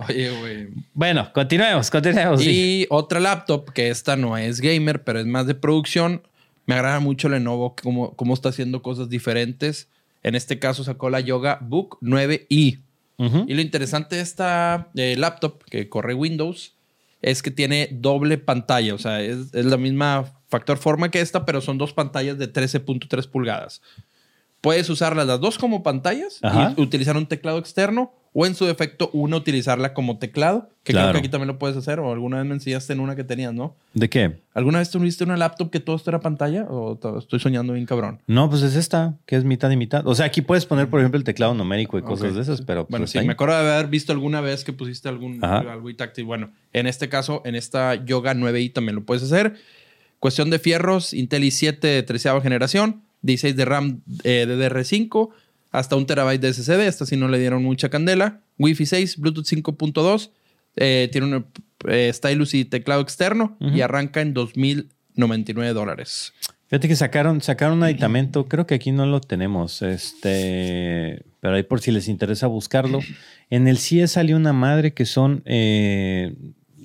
Oye, 0.09 0.39
güey. 0.39 0.67
Bueno, 0.93 1.31
continuemos, 1.33 1.89
continuemos. 1.89 2.41
sí. 2.41 2.49
Y 2.49 2.87
otra 2.89 3.19
laptop, 3.19 3.71
que 3.71 3.89
esta 3.89 4.15
no 4.15 4.37
es 4.37 4.61
gamer, 4.61 5.03
pero 5.03 5.19
es 5.19 5.25
más 5.25 5.47
de 5.47 5.55
producción. 5.55 6.21
Me 6.65 6.75
agrada 6.75 6.99
mucho 6.99 7.29
Lenovo, 7.29 7.75
cómo, 7.81 8.15
cómo 8.15 8.33
está 8.33 8.49
haciendo 8.49 8.81
cosas 8.81 9.09
diferentes. 9.09 9.89
En 10.23 10.35
este 10.35 10.57
caso 10.57 10.83
sacó 10.83 11.09
la 11.09 11.19
Yoga 11.19 11.59
Book 11.61 11.99
9i. 12.01 12.79
Ujú. 13.17 13.45
Y 13.47 13.53
lo 13.53 13.61
interesante 13.61 14.15
de 14.17 14.21
esta 14.21 14.89
eh, 14.95 15.15
laptop 15.17 15.63
que 15.65 15.87
corre 15.87 16.13
Windows 16.13 16.73
es 17.21 17.41
que 17.41 17.51
tiene 17.51 17.89
doble 17.91 18.37
pantalla. 18.37 18.93
O 18.93 18.97
sea, 18.97 19.21
es, 19.21 19.53
es 19.53 19.65
la 19.65 19.77
misma 19.77 20.34
factor 20.55 20.77
forma 20.77 21.09
que 21.11 21.19
esta, 21.21 21.45
pero 21.45 21.59
son 21.61 21.77
dos 21.77 21.93
pantallas 21.93 22.37
de 22.37 22.51
13.3 22.51 23.27
pulgadas. 23.27 23.81
Puedes 24.61 24.89
usarlas 24.89 25.27
las 25.27 25.39
dos 25.39 25.57
como 25.59 25.83
pantallas 25.83 26.39
Ajá. 26.41 26.73
y 26.75 26.81
utilizar 26.81 27.15
un 27.17 27.27
teclado 27.27 27.59
externo 27.59 28.11
o 28.37 28.45
en 28.45 28.55
su 28.55 28.65
defecto 28.65 29.09
una 29.13 29.37
utilizarla 29.37 29.93
como 29.93 30.17
teclado, 30.17 30.69
que 30.83 30.91
creo 30.91 31.03
Claro. 31.03 31.13
que 31.13 31.19
aquí 31.19 31.29
también 31.29 31.47
lo 31.47 31.57
puedes 31.59 31.77
hacer 31.77 31.99
o 31.99 32.11
alguna 32.11 32.37
vez 32.37 32.45
me 32.47 32.55
enseñaste 32.55 32.91
en 32.93 32.99
una 32.99 33.15
que 33.15 33.23
tenías, 33.23 33.53
¿no? 33.53 33.75
¿De 33.93 34.09
qué? 34.09 34.41
¿Alguna 34.53 34.79
vez 34.79 34.89
tuviste 34.89 35.23
una 35.23 35.37
laptop 35.37 35.69
que 35.69 35.79
todo 35.79 35.95
esto 35.95 36.09
era 36.09 36.19
pantalla 36.19 36.65
o 36.67 36.97
to- 36.97 37.19
estoy 37.19 37.39
soñando 37.39 37.73
bien 37.73 37.85
cabrón? 37.85 38.19
No, 38.27 38.49
pues 38.49 38.61
es 38.63 38.75
esta, 38.75 39.13
que 39.27 39.35
es 39.37 39.43
mitad 39.45 39.69
y 39.69 39.77
mitad. 39.77 40.05
O 40.07 40.15
sea, 40.15 40.25
aquí 40.25 40.41
puedes 40.41 40.65
poner, 40.65 40.89
por 40.89 40.99
ejemplo, 40.99 41.17
el 41.19 41.23
teclado 41.23 41.53
numérico 41.53 41.97
y 41.97 42.01
cosas 42.01 42.29
Ok. 42.31 42.35
de 42.35 42.41
esas, 42.41 42.61
pero 42.63 42.87
Bueno, 42.89 43.03
pues, 43.03 43.11
sí, 43.11 43.19
ahí. 43.19 43.25
me 43.27 43.33
acuerdo 43.33 43.53
de 43.63 43.71
haber 43.73 43.87
visto 43.87 44.11
alguna 44.11 44.41
vez 44.41 44.63
que 44.65 44.73
pusiste 44.73 45.07
algún 45.07 45.41
Ajá. 45.45 45.59
algo 45.71 45.89
y 45.89 45.93
táctil. 45.93 46.25
Bueno, 46.25 46.49
en 46.73 46.87
este 46.87 47.07
caso, 47.07 47.41
en 47.45 47.53
esta 47.55 48.03
Yoga 48.03 48.33
9i 48.33 48.73
también 48.73 48.95
lo 48.95 49.05
puedes 49.05 49.23
hacer. 49.23 49.55
Cuestión 50.19 50.49
de 50.49 50.59
fierros, 50.59 51.13
Intel 51.13 51.43
i7 51.43 51.79
de 51.79 52.03
13 52.03 52.41
generación, 52.41 53.03
16 53.21 53.55
de 53.55 53.65
RAM 53.65 54.01
eh, 54.23 54.45
DDR5, 54.47 55.29
hasta 55.71 55.95
un 55.95 56.05
terabyte 56.05 56.41
de 56.41 56.53
SSD. 56.53 56.87
Esta 56.87 57.05
sí 57.05 57.17
no 57.17 57.27
le 57.27 57.39
dieron 57.39 57.63
mucha 57.63 57.89
candela. 57.89 58.41
Wi-Fi 58.57 58.85
6, 58.85 59.17
Bluetooth 59.17 59.45
5.2. 59.45 60.31
eh, 60.77 61.09
tiene 61.11 61.27
un 61.27 61.45
eh, 61.87 62.11
stylus 62.13 62.53
y 62.53 62.65
teclado 62.65 63.01
externo 63.01 63.57
y 63.59 63.81
arranca 63.81 64.21
en 64.21 64.33
2.099 64.33 65.73
dólares. 65.73 66.33
Fíjate 66.67 66.87
que 66.87 66.95
sacaron, 66.95 67.41
sacaron 67.41 67.77
un 67.77 67.83
aditamento, 67.83 68.47
creo 68.47 68.65
que 68.65 68.73
aquí 68.75 68.91
no 68.91 69.05
lo 69.05 69.21
tenemos, 69.21 69.83
este, 69.83 71.23
pero 71.39 71.55
ahí 71.55 71.63
por 71.63 71.79
si 71.79 71.91
les 71.91 72.07
interesa 72.07 72.47
buscarlo. 72.47 72.99
En 73.51 73.67
el 73.67 73.77
CIE 73.77 74.07
salió 74.07 74.37
una 74.37 74.53
madre 74.53 74.95
que 74.95 75.05
son 75.05 75.43
eh, 75.45 76.33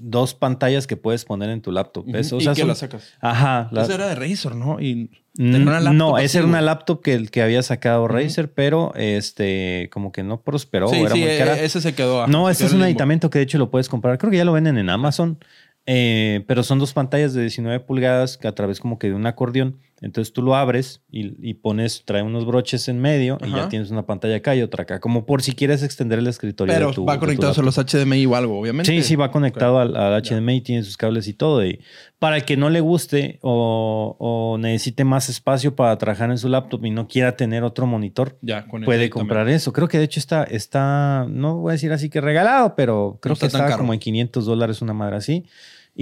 dos 0.02 0.34
pantallas 0.34 0.86
que 0.86 0.96
puedes 0.96 1.24
poner 1.24 1.50
en 1.50 1.60
tu 1.62 1.72
laptop. 1.72 2.04
¿ves? 2.06 2.32
O 2.32 2.38
¿Y 2.38 2.42
sea, 2.42 2.54
qué 2.54 2.60
son- 2.62 2.68
la 2.68 2.74
sacas? 2.74 3.12
Ajá. 3.20 3.68
la- 3.72 3.82
Esa 3.82 3.94
era 3.94 4.08
de 4.08 4.14
Razer, 4.14 4.54
¿no? 4.54 4.80
Y 4.80 5.10
Mm, 5.38 5.64
no, 5.96 6.18
esa 6.18 6.38
era 6.38 6.46
una 6.48 6.60
laptop 6.60 7.02
que, 7.02 7.26
que 7.28 7.40
había 7.40 7.62
sacado 7.62 8.08
Razer, 8.08 8.52
pero 8.52 8.92
este, 8.96 9.88
como 9.92 10.10
que 10.10 10.24
no 10.24 10.42
prosperó, 10.42 10.88
Sí, 10.88 10.96
era 11.00 11.10
sí, 11.14 11.20
muy 11.20 11.38
cara. 11.38 11.56
e- 11.56 11.64
ese 11.64 11.80
se 11.80 11.94
quedó. 11.94 12.22
ajá, 12.22 12.30
No, 12.32 12.46
se 12.46 12.52
este 12.52 12.64
quedó 12.64 12.68
es 12.70 12.74
un 12.76 12.82
aditamento 12.82 13.30
que 13.30 13.38
de 13.38 13.44
hecho 13.44 13.56
lo 13.56 13.70
puedes 13.70 13.88
comprar. 13.88 14.18
Creo 14.18 14.30
que 14.32 14.36
ya 14.38 14.44
lo 14.44 14.52
venden 14.52 14.76
en 14.78 14.90
Amazon. 14.90 15.38
eh, 15.86 16.44
pero 16.46 16.62
son 16.62 16.78
dos 16.78 16.92
pantallas 16.92 17.32
de 17.32 17.40
19 17.42 17.80
pulgadas 17.80 18.36
que 18.36 18.46
a 18.46 18.54
través 18.54 18.80
como 18.80 18.98
que 18.98 19.08
de 19.08 19.14
un 19.14 19.26
acordeón. 19.26 19.78
Entonces 20.02 20.32
tú 20.32 20.42
lo 20.42 20.54
abres 20.54 21.02
y, 21.10 21.34
y 21.46 21.54
pones, 21.54 22.04
trae 22.06 22.22
unos 22.22 22.46
broches 22.46 22.88
en 22.88 23.00
medio 23.00 23.36
y 23.42 23.48
Ajá. 23.48 23.56
ya 23.58 23.68
tienes 23.68 23.90
una 23.90 24.06
pantalla 24.06 24.36
acá 24.36 24.56
y 24.56 24.62
otra 24.62 24.84
acá. 24.84 24.98
Como 24.98 25.26
por 25.26 25.42
si 25.42 25.52
quieres 25.52 25.82
extender 25.82 26.18
el 26.18 26.26
escritorio 26.26 26.72
Pero 26.74 26.88
de 26.88 26.94
tu 26.94 27.04
va 27.04 27.18
conectado 27.18 27.52
a 27.60 27.62
los 27.62 27.76
HDMI 27.76 28.24
o 28.26 28.34
algo, 28.34 28.58
obviamente. 28.58 28.90
Sí, 28.90 29.02
sí, 29.02 29.14
va 29.16 29.30
conectado 29.30 29.78
al, 29.78 29.94
al 29.96 30.22
HDMI, 30.22 30.62
tiene 30.62 30.82
sus 30.84 30.96
cables 30.96 31.28
y 31.28 31.34
todo. 31.34 31.64
Y 31.66 31.80
para 32.18 32.36
el 32.36 32.44
que 32.44 32.56
no 32.56 32.70
le 32.70 32.80
guste 32.80 33.38
o, 33.42 34.16
o 34.18 34.56
necesite 34.58 35.04
más 35.04 35.28
espacio 35.28 35.76
para 35.76 35.96
trabajar 35.98 36.30
en 36.30 36.38
su 36.38 36.48
laptop 36.48 36.84
y 36.86 36.90
no 36.90 37.06
quiera 37.06 37.36
tener 37.36 37.62
otro 37.62 37.86
monitor, 37.86 38.38
Ya, 38.40 38.66
con 38.66 38.82
puede 38.84 39.04
eso 39.04 39.12
comprar 39.12 39.48
eso. 39.50 39.72
Creo 39.72 39.88
que 39.88 39.98
de 39.98 40.04
hecho 40.04 40.18
está, 40.18 40.44
está, 40.44 41.26
no 41.28 41.56
voy 41.58 41.70
a 41.70 41.72
decir 41.72 41.92
así 41.92 42.08
que 42.08 42.22
regalado, 42.22 42.74
pero 42.74 43.18
creo 43.20 43.34
está 43.34 43.48
que 43.48 43.56
está 43.64 43.76
como 43.76 43.92
en 43.92 44.00
500 44.00 44.46
dólares 44.46 44.80
una 44.80 44.94
madre 44.94 45.16
así. 45.16 45.44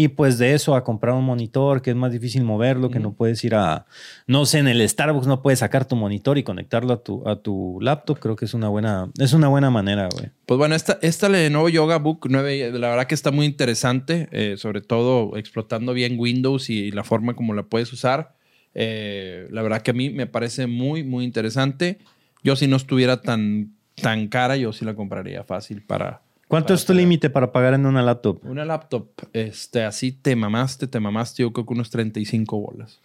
Y 0.01 0.07
pues 0.07 0.39
de 0.39 0.55
eso 0.55 0.77
a 0.77 0.85
comprar 0.85 1.17
un 1.17 1.25
monitor 1.25 1.83
que 1.83 1.91
es 1.91 1.97
más 1.97 2.13
difícil 2.13 2.45
moverlo, 2.45 2.89
que 2.89 3.01
no 3.01 3.15
puedes 3.15 3.43
ir 3.43 3.57
a, 3.57 3.87
no 4.29 4.47
sé, 4.47 4.61
en 4.61 4.69
el 4.69 4.89
Starbucks 4.89 5.27
no 5.27 5.43
puedes 5.43 5.59
sacar 5.59 5.87
tu 5.87 5.97
monitor 5.97 6.39
y 6.39 6.45
conectarlo 6.45 6.93
a 6.93 7.03
tu, 7.03 7.29
a 7.29 7.43
tu 7.43 7.81
laptop. 7.81 8.21
Creo 8.21 8.37
que 8.37 8.45
es 8.45 8.55
una 8.55 8.69
buena, 8.69 9.11
es 9.19 9.33
una 9.33 9.49
buena 9.49 9.71
manera, 9.71 10.09
güey. 10.09 10.31
Pues 10.47 10.57
bueno, 10.57 10.77
esta, 10.77 11.01
esta 11.03 11.29
Lenovo 11.29 11.69
Yoga 11.69 11.99
Book 11.99 12.29
9, 12.31 12.79
la 12.79 12.91
verdad 12.91 13.09
que 13.09 13.15
está 13.17 13.33
muy 13.33 13.45
interesante, 13.45 14.29
eh, 14.31 14.55
sobre 14.57 14.83
todo 14.83 15.37
explotando 15.37 15.93
bien 15.95 16.15
Windows 16.17 16.71
y 16.71 16.93
la 16.93 17.03
forma 17.03 17.35
como 17.35 17.53
la 17.53 17.65
puedes 17.65 17.93
usar. 17.93 18.37
Eh, 18.75 19.49
la 19.51 19.63
verdad 19.63 19.83
que 19.83 19.91
a 19.91 19.95
mí 19.95 20.11
me 20.11 20.29
parece 20.29 20.69
muy, 20.69 21.03
muy 21.03 21.25
interesante. 21.25 21.99
Yo 22.45 22.55
si 22.55 22.69
no 22.69 22.77
estuviera 22.77 23.21
tan, 23.21 23.75
tan 23.97 24.29
cara, 24.29 24.57
yo 24.57 24.73
sí 24.73 24.85
la 24.85 24.95
compraría 24.95 25.43
fácil 25.43 25.83
para... 25.83 26.23
¿Cuánto 26.49 26.73
es 26.75 26.85
tu 26.85 26.95
límite 26.95 27.29
para 27.31 27.53
pagar 27.53 27.75
en 27.75 27.85
una 27.87 28.03
laptop? 28.03 28.41
Una 28.45 28.65
laptop, 28.65 29.11
este, 29.35 29.85
así 29.85 30.13
te 30.13 30.35
mamaste, 30.35 30.87
te 30.87 30.99
mamaste, 30.99 31.43
yo 31.43 31.53
creo 31.53 31.67
que 31.67 31.75
unos 31.75 31.91
35 31.91 32.59
bolas. 32.59 33.01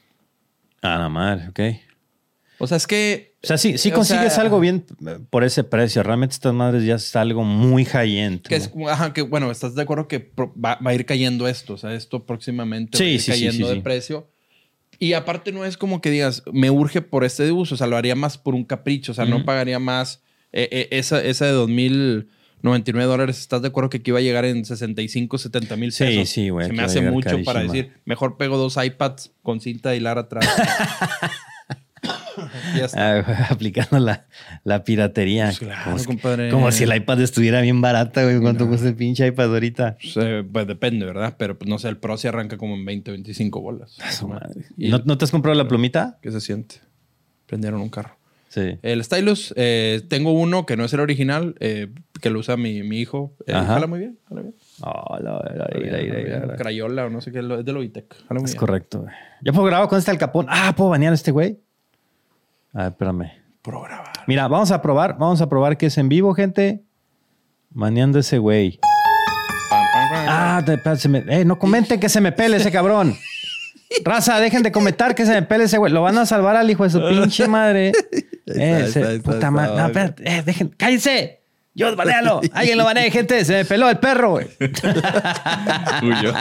Ah, 0.82 0.98
la 0.98 1.10
madre, 1.10 1.50
ok. 1.50 1.60
O 2.60 2.68
sea, 2.68 2.78
es 2.78 2.88
que. 2.88 3.36
O 3.44 3.48
sea, 3.48 3.58
sí, 3.58 3.78
sí 3.78 3.92
consigues 3.92 4.34
sea, 4.34 4.44
algo 4.44 4.60
bien 4.62 4.86
por 5.30 5.44
ese 5.44 5.66
precio. 5.66 6.02
Realmente 6.04 6.34
estas 6.34 6.54
madres 6.54 6.86
ya 6.86 6.96
es 6.96 7.14
algo 7.18 7.44
muy 7.44 7.84
high-end. 7.84 8.42
Que 8.44 8.56
es, 8.56 8.72
ajá, 8.90 9.12
que 9.12 9.22
bueno, 9.22 9.52
¿estás 9.52 9.76
de 9.76 9.82
acuerdo 9.82 10.08
que 10.08 10.32
va, 10.38 10.76
va 10.76 10.92
a 10.92 10.94
ir 10.94 11.06
cayendo 11.06 11.48
esto? 11.50 11.74
O 11.74 11.78
sea, 11.78 11.94
esto 11.94 12.26
próximamente 12.26 12.98
Sí, 12.98 13.04
va 13.04 13.10
a 13.10 13.12
ir 13.14 13.20
sí, 13.20 13.26
sí, 13.26 13.32
cayendo 13.32 13.68
sí, 13.68 13.70
de 13.72 13.76
sí. 13.76 13.82
precio. 13.82 14.30
Y 15.00 15.14
aparte 15.14 15.52
no 15.52 15.66
es 15.66 15.76
como 15.76 16.00
que 16.00 16.12
digas, 16.12 16.44
me 16.54 16.70
urge 16.70 17.02
por 17.02 17.26
este 17.26 17.44
de 17.44 17.52
uso. 17.52 17.76
O 17.76 17.78
sea, 17.78 17.88
lo 17.88 17.98
haría 17.98 18.16
más 18.16 18.38
por 18.38 18.56
un 18.56 18.64
capricho. 18.64 19.12
O 19.12 19.16
sea, 19.16 19.26
no 19.26 19.38
Ujú. 19.38 19.46
pagaría 19.46 19.80
más 19.80 20.22
eh, 20.54 20.70
eh, 20.72 20.88
esa, 20.92 21.22
esa 21.22 21.46
de 21.48 21.52
2099 22.64 23.06
dólares. 23.12 23.40
¿Estás 23.40 23.62
de 23.62 23.68
acuerdo 23.68 23.90
que 23.90 23.98
aquí 23.98 24.12
iba 24.12 24.20
a 24.20 24.22
llegar 24.22 24.46
en 24.46 24.64
65, 24.66 25.38
70 25.38 25.76
mil 25.76 25.92
Sí, 25.92 26.04
pesos? 26.06 26.30
sí, 26.30 26.50
güey, 26.50 26.68
Se 26.68 26.74
me 26.74 26.84
hace 26.84 27.02
mucho 27.02 27.38
para 27.44 27.62
decir, 27.62 27.92
mejor 28.06 28.38
pego 28.38 28.58
dos 28.58 28.78
iPads 28.84 29.32
con 29.44 29.60
cinta 29.62 29.90
de 29.92 29.98
hilar 29.98 30.18
atrás. 30.18 30.46
ya 32.78 32.86
está. 32.86 33.48
Aplicando 33.52 34.00
la, 34.00 34.26
la 34.64 34.84
piratería. 34.84 35.46
Pues 35.48 35.60
claro, 35.60 35.84
como, 35.86 36.00
si- 36.00 36.06
compadre. 36.06 36.50
como 36.50 36.72
si 36.72 36.84
el 36.84 36.96
iPad 36.96 37.22
estuviera 37.22 37.62
bien 37.62 37.82
barata, 37.82 38.24
güey. 38.24 38.40
¿Cuánto 38.40 38.68
cuesta 38.68 38.88
el 38.88 38.96
pinche 38.96 39.28
iPad 39.28 39.54
ahorita? 39.54 39.98
Pues, 40.02 40.18
eh, 40.18 40.44
pues 40.52 40.68
depende, 40.68 41.06
¿verdad? 41.06 41.36
Pero 41.38 41.58
pues, 41.58 41.70
no 41.70 41.78
sé, 41.80 41.90
el 41.90 41.98
Pro 41.98 42.18
se 42.18 42.28
arranca 42.28 42.58
como 42.58 42.76
en 42.76 42.86
20, 42.86 43.12
25 43.12 43.62
bolas. 43.62 43.98
Su 44.12 44.28
madre. 44.28 44.64
Y- 44.78 44.90
¿No, 44.90 45.02
no 45.06 45.18
te 45.18 45.26
has 45.26 45.32
comprado 45.32 45.56
la 45.58 45.68
plumita? 45.68 46.18
¿Qué 46.22 46.32
se 46.32 46.42
siente? 46.42 46.76
Prendieron 47.46 47.82
un 47.82 47.90
carro. 47.90 48.18
Sí. 48.50 48.78
El 48.84 49.04
Stylus, 49.04 49.52
eh, 49.58 50.02
tengo 50.10 50.32
uno 50.32 50.66
que 50.68 50.78
no 50.78 50.86
es 50.86 50.94
el 50.94 51.00
original, 51.00 51.56
eh, 51.60 51.88
que 52.24 52.30
lo 52.30 52.40
usa 52.40 52.56
mi, 52.56 52.82
mi 52.84 53.00
hijo. 53.00 53.36
Eh, 53.46 53.52
jala 53.52 53.86
muy 53.86 54.00
bien, 54.00 54.18
jala 54.30 54.42
bien. 54.42 54.56
Oh, 54.82 55.18
la- 55.20 55.34
la- 55.34 56.48
la- 56.48 56.56
Crayola 56.56 57.06
o 57.06 57.10
no 57.10 57.20
sé 57.20 57.34
qué, 57.34 57.40
es 57.40 57.66
de 57.66 57.72
Logitech. 57.74 58.16
Jala 58.30 58.40
muy 58.40 58.46
Es 58.46 58.52
bien. 58.54 58.60
correcto. 58.60 59.02
güey. 59.02 59.14
¿Ya 59.42 59.52
puedo 59.52 59.66
grabar 59.68 59.90
con 59.90 60.00
este 60.00 60.10
alcapón? 60.10 60.46
Ah, 60.50 60.74
¿puedo 60.76 60.90
banear 60.92 61.12
a 61.12 61.16
este 61.16 61.32
güey? 61.32 61.60
A 62.74 62.84
ver, 62.84 62.88
espérame. 62.94 63.32
Grabar. 63.66 64.14
Mira, 64.26 64.48
vamos 64.48 64.72
a 64.72 64.82
probar. 64.82 65.18
Vamos 65.20 65.42
a 65.42 65.50
probar 65.50 65.78
que 65.78 65.88
es 65.88 65.98
en 65.98 66.08
vivo, 66.08 66.34
gente. 66.34 66.82
Baneando 67.72 68.18
a 68.20 68.22
ese 68.22 68.38
güey. 68.38 68.80
Ah, 69.70 70.64
se 70.98 71.10
me- 71.10 71.24
eh, 71.28 71.44
no 71.44 71.60
comenten 71.60 72.00
que 72.00 72.08
se 72.08 72.22
me 72.22 72.32
pele 72.32 72.56
ese 72.58 72.72
cabrón. 72.72 73.16
Raza, 74.06 74.40
dejen 74.40 74.64
de 74.64 74.72
comentar 74.72 75.14
que 75.14 75.26
se 75.26 75.32
me 75.34 75.44
pele 75.44 75.66
ese 75.66 75.78
güey. 75.78 75.92
Lo 75.92 76.02
van 76.02 76.18
a 76.18 76.26
salvar 76.26 76.56
al 76.56 76.70
hijo 76.72 76.84
de 76.86 76.90
su 76.90 77.00
pinche 77.02 77.48
madre. 77.50 77.92
Eh, 78.46 78.84
está, 78.88 79.14
está, 79.14 79.32
puta 79.32 79.50
madre. 79.52 79.78
No, 79.78 79.86
espérate. 79.86 80.24
Eh, 80.30 80.44
dejen. 80.46 80.68
¡Cállense! 80.78 81.43
Yo, 81.76 81.96
banealo. 81.96 82.40
Alguien 82.54 82.78
lo 82.78 82.86
banee, 82.86 83.10
gente. 83.10 83.44
Se 83.46 83.54
me 83.54 83.66
peló 83.66 83.90
el 83.90 83.98
perro, 83.98 84.32
güey. 84.32 84.48
Huyo. 86.04 86.34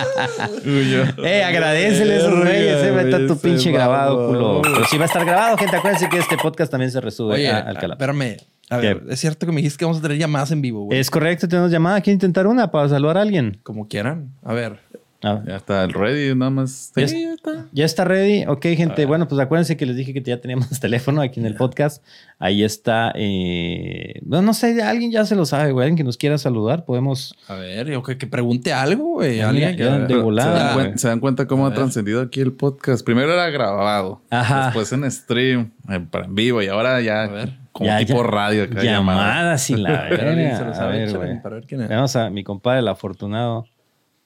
Huyo. 0.64 1.04
Eh, 1.24 1.42
agradecele 1.44 2.14
a 2.14 2.16
esos 2.16 2.38
güeyes. 2.38 2.82
Eh, 2.84 2.90
va 2.90 3.00
a 3.00 3.04
estar 3.04 3.26
tu 3.26 3.38
pinche 3.38 3.70
grabado, 3.72 4.28
culo. 4.28 4.60
Pero 4.62 4.84
sí 4.86 4.96
va 4.98 5.04
a 5.04 5.06
estar 5.06 5.24
grabado, 5.24 5.56
gente. 5.56 5.76
Acuérdense 5.76 6.08
que 6.08 6.18
este 6.18 6.36
podcast 6.36 6.70
también 6.70 6.90
se 6.90 7.00
resube 7.00 7.34
Oye, 7.34 7.48
a- 7.50 7.58
al 7.60 7.74
canal. 7.76 7.92
espérame. 7.92 8.36
A 8.70 8.76
ver, 8.78 9.00
¿Qué? 9.00 9.12
es 9.12 9.20
cierto 9.20 9.44
que 9.46 9.52
me 9.52 9.56
dijiste 9.60 9.78
que 9.78 9.84
vamos 9.84 9.98
a 9.98 10.02
tener 10.02 10.16
llamadas 10.18 10.50
en 10.50 10.62
vivo, 10.62 10.84
güey. 10.84 10.98
Es 10.98 11.10
correcto, 11.10 11.46
tenemos 11.46 11.70
llamada. 11.70 12.00
¿Quieren 12.00 12.16
intentar 12.16 12.46
una 12.46 12.70
para 12.70 12.88
saludar 12.88 13.18
a 13.18 13.22
alguien? 13.22 13.58
Como 13.62 13.86
quieran. 13.88 14.30
A 14.42 14.54
ver. 14.54 14.78
A 15.24 15.34
ver. 15.34 15.44
Ya 15.48 15.56
está 15.56 15.84
el 15.84 15.92
ready, 15.92 16.34
nada 16.34 16.50
más. 16.50 16.92
Ya 16.96 17.06
Sí, 17.08 17.22
ya 17.22 17.32
está. 17.34 17.66
¿Ya 17.72 17.84
está 17.84 18.04
ready? 18.04 18.44
Ok, 18.46 18.62
gente. 18.76 19.06
Bueno, 19.06 19.28
pues 19.28 19.40
acuérdense 19.40 19.76
que 19.76 19.86
les 19.86 19.94
dije 19.96 20.12
que 20.12 20.20
ya 20.22 20.40
teníamos 20.40 20.68
teléfono 20.80 21.20
aquí 21.20 21.38
en 21.38 21.46
el 21.46 21.54
podcast. 21.54 22.04
Ahí 22.40 22.64
está. 22.64 23.12
eh, 23.14 24.20
No, 24.26 24.42
no 24.42 24.52
sé, 24.52 24.82
alguien 24.82 25.12
ya 25.12 25.24
se 25.24 25.36
lo 25.36 25.46
sabe, 25.46 25.70
güey. 25.72 25.84
Alguien 25.84 25.96
que 25.96 26.04
nos 26.04 26.16
quiera 26.16 26.38
saludar, 26.38 26.84
podemos. 26.84 27.34
A 27.46 27.54
ver, 27.54 27.86
yo 27.88 28.02
que, 28.02 28.18
que 28.18 28.26
pregunte 28.26 28.72
algo, 28.72 29.04
güey. 29.14 29.36
Ya, 29.36 29.48
Alguien 29.50 29.76
que. 29.76 29.84
de 29.84 30.16
volada, 30.16 30.72
¿Se 30.74 30.78
dan, 30.80 30.98
se 30.98 31.20
cuenta 31.20 31.46
cómo 31.46 31.66
ha 31.66 31.72
trascendido 31.74 32.20
aquí 32.20 32.40
el 32.40 32.52
podcast? 32.52 33.04
Primero 33.04 33.32
era 33.32 33.48
grabado, 33.50 34.22
Ajá. 34.30 34.64
después 34.66 34.92
en 34.92 35.08
stream, 35.10 35.70
en, 35.88 36.06
para- 36.06 36.24
en 36.24 36.34
vivo 36.34 36.62
y 36.62 36.66
ahora 36.66 37.00
ya 37.00 37.22
A 37.22 37.26
ver. 37.28 37.58
como 37.70 37.86
Ya, 37.86 37.98
tipo 37.98 38.22
ya. 38.24 38.28
radio. 38.30 38.64
acá, 38.64 38.82
llamada. 38.82 39.20
Llamadas 39.20 39.70
y 39.70 39.76
la 39.76 40.02
verga. 40.10 41.86
Vamos 41.88 42.16
a 42.16 42.30
mi 42.30 42.42
compadre, 42.44 42.80
el 42.80 42.88
afortunado. 42.88 43.66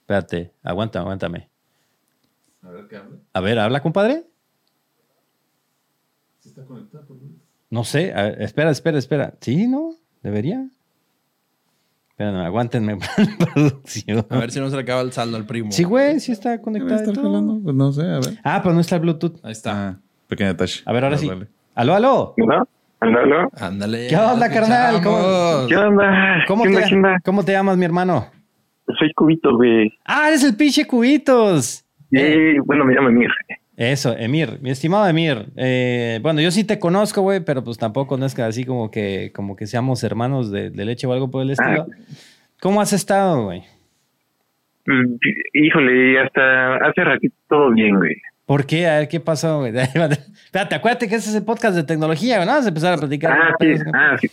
Espérate, 0.06 0.52
aguanta, 0.62 1.00
aguántame. 1.00 1.48
A 2.62 2.70
ver 2.70 2.86
qué 2.86 2.96
habla. 2.96 3.16
A 3.32 3.40
ver, 3.40 3.58
¿habla, 3.58 3.82
compadre? 3.82 4.24
¿Sí 6.38 6.50
está 6.50 6.64
conectado? 6.64 7.04
por 7.08 7.16
favor? 7.18 7.32
No 7.70 7.82
sé. 7.82 8.12
A 8.14 8.22
ver, 8.22 8.40
espera, 8.42 8.70
espera, 8.70 8.98
espera. 8.98 9.34
Sí, 9.40 9.66
¿no? 9.66 9.96
¿Debería? 10.22 10.64
Espérame, 12.10 12.36
aguántenme 12.46 12.98
producción. 13.52 14.24
A 14.30 14.38
ver 14.38 14.52
si 14.52 14.60
no 14.60 14.70
se 14.70 14.76
le 14.76 14.82
acaba 14.82 15.00
el 15.00 15.10
saldo 15.10 15.36
al 15.36 15.44
primo. 15.44 15.72
Sí, 15.72 15.82
güey, 15.82 16.20
sí 16.20 16.30
está 16.30 16.50
¿Debe 16.50 16.62
conectado. 16.62 16.94
estar 17.02 17.16
jalando? 17.16 17.58
Pues 17.64 17.74
no 17.74 17.90
sé, 17.92 18.02
a 18.02 18.20
ver. 18.20 18.38
Ah, 18.44 18.60
pero 18.62 18.76
no 18.76 18.80
está 18.82 18.94
el 18.94 19.00
Bluetooth. 19.02 19.44
Ahí 19.44 19.50
está. 19.50 19.88
Ah, 19.88 19.98
pequeño 20.28 20.50
detalle. 20.50 20.82
A 20.86 20.92
ver, 20.92 21.02
ahora 21.02 21.16
Ah, 21.16 21.18
sí. 21.18 21.28
Aló, 21.74 21.94
aló. 21.94 22.34
¿No? 22.36 22.68
Ándale. 23.58 24.06
¿Qué 24.06 24.16
onda, 24.16 24.48
carnal? 24.50 25.02
¿Cómo-. 25.02 25.66
¿Qué 25.66 25.76
onda? 25.76 26.44
¿Cómo 26.46 26.62
¿Qué 26.62 26.68
onda? 26.68 26.80
te, 26.82 26.88
¿Qué 26.88 26.94
onda? 26.94 27.20
¿Cómo 27.24 27.44
te 27.44 27.52
llamas, 27.52 27.76
mi 27.76 27.84
hermano? 27.84 28.30
Soy 28.98 29.12
Cubito, 29.14 29.56
güey. 29.56 29.92
Ah, 30.04 30.28
eres 30.28 30.44
el 30.44 30.56
pinche 30.56 30.86
Cubitos. 30.86 31.84
Eh, 32.12 32.56
bueno, 32.64 32.84
me 32.84 32.94
llamo 32.94 33.08
Emir. 33.08 33.30
Eso, 33.76 34.16
Emir, 34.16 34.58
mi 34.62 34.70
estimado 34.70 35.06
Emir. 35.06 35.46
Eh, 35.56 36.18
bueno, 36.22 36.40
yo 36.40 36.50
sí 36.50 36.64
te 36.64 36.78
conozco, 36.78 37.20
güey, 37.20 37.40
pero 37.44 37.62
pues 37.62 37.76
tampoco 37.76 38.16
no 38.16 38.24
es 38.24 38.34
que 38.34 38.42
así 38.42 38.64
como 38.64 38.90
que, 38.90 39.32
como 39.34 39.54
que 39.54 39.66
seamos 39.66 40.02
hermanos 40.02 40.50
de, 40.50 40.70
de 40.70 40.84
leche 40.84 41.06
o 41.06 41.12
algo 41.12 41.30
por 41.30 41.42
el 41.42 41.50
estilo. 41.50 41.86
¿Cómo 42.60 42.80
has 42.80 42.92
estado, 42.92 43.44
güey? 43.44 43.64
Pues, 44.84 44.98
híjole, 45.52 46.20
hasta 46.20 46.76
hace 46.76 47.04
ratito 47.04 47.36
todo 47.48 47.72
bien, 47.72 47.96
güey. 47.96 48.14
¿Por 48.46 48.64
qué? 48.64 48.86
A 48.86 49.00
ver, 49.00 49.08
¿qué 49.08 49.20
pasó, 49.20 49.58
güey? 49.58 49.76
Espérate, 49.76 50.74
acuérdate 50.74 51.08
que 51.08 51.16
este 51.16 51.30
es 51.30 51.36
el 51.36 51.44
podcast 51.44 51.74
de 51.74 51.82
tecnología. 51.82 52.38
¿no? 52.38 52.46
Vamos 52.46 52.64
a 52.64 52.68
empezar 52.68 52.94
a 52.94 52.96
platicar. 52.96 53.32
Ah, 53.32 53.54
sí, 53.60 53.74
ah, 53.92 54.16
sí. 54.16 54.30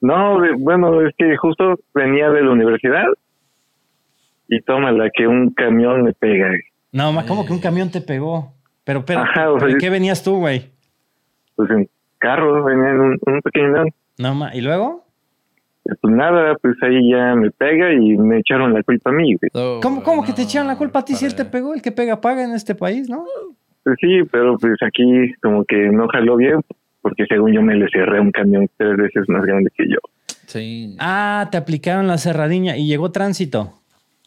No, 0.00 0.38
bueno, 0.58 1.06
es 1.06 1.14
que 1.18 1.36
justo 1.36 1.78
venía 1.94 2.30
de 2.30 2.42
la 2.42 2.50
universidad 2.50 3.04
y 4.54 4.60
tómala 4.62 5.08
que 5.14 5.26
un 5.26 5.50
camión 5.50 6.02
me 6.02 6.12
pega. 6.12 6.48
güey. 6.48 6.60
No, 6.92 7.10
ma, 7.12 7.24
¿cómo 7.24 7.46
que 7.46 7.52
un 7.52 7.58
camión 7.58 7.90
te 7.90 8.00
pegó? 8.02 8.52
Pero, 8.84 8.98
espera, 9.00 9.22
Ajá, 9.22 9.50
o 9.50 9.58
sea, 9.58 9.68
¿de 9.68 9.74
yo- 9.74 9.78
qué 9.78 9.88
venías 9.88 10.22
tú, 10.22 10.36
güey? 10.36 10.70
Pues 11.56 11.70
en 11.70 11.88
carro 12.18 12.62
venía 12.64 12.90
en 12.90 13.00
un, 13.00 13.18
un 13.26 13.40
pequeño 13.40 13.84
No, 14.18 14.34
ma, 14.34 14.54
¿y 14.54 14.60
luego? 14.60 15.06
Pues 15.84 16.14
nada, 16.14 16.54
pues 16.60 16.74
ahí 16.82 17.10
ya 17.10 17.34
me 17.34 17.50
pega 17.50 17.92
y 17.92 18.16
me 18.16 18.38
echaron 18.38 18.72
la 18.72 18.82
culpa 18.82 19.10
a 19.10 19.12
mí, 19.12 19.34
güey. 19.34 19.80
¿Cómo, 19.80 20.02
cómo 20.02 20.22
que 20.22 20.32
te 20.32 20.42
echaron 20.42 20.68
la 20.68 20.76
culpa 20.76 21.00
a 21.00 21.04
ti 21.04 21.14
si 21.14 21.24
él 21.24 21.34
te 21.34 21.44
pegó? 21.44 21.74
El 21.74 21.82
que 21.82 21.90
pega 21.92 22.20
paga 22.20 22.44
en 22.44 22.52
este 22.54 22.74
país, 22.74 23.08
¿no? 23.08 23.24
Pues 23.82 23.96
sí, 24.00 24.20
pero 24.30 24.56
pues 24.58 24.74
aquí 24.86 25.32
como 25.42 25.64
que 25.64 25.76
no 25.88 26.06
jaló 26.08 26.36
bien 26.36 26.60
porque 27.00 27.24
según 27.26 27.52
yo 27.52 27.62
me 27.62 27.74
le 27.74 27.88
cerré 27.90 28.18
a 28.18 28.20
un 28.20 28.30
camión 28.30 28.68
tres 28.76 28.96
veces 28.96 29.24
más 29.28 29.44
grande 29.44 29.70
que 29.76 29.84
yo. 29.88 29.98
Sí. 30.46 30.94
Ah, 31.00 31.48
te 31.50 31.56
aplicaron 31.56 32.06
la 32.06 32.18
cerradiña 32.18 32.76
y 32.76 32.86
llegó 32.86 33.10
tránsito. 33.10 33.81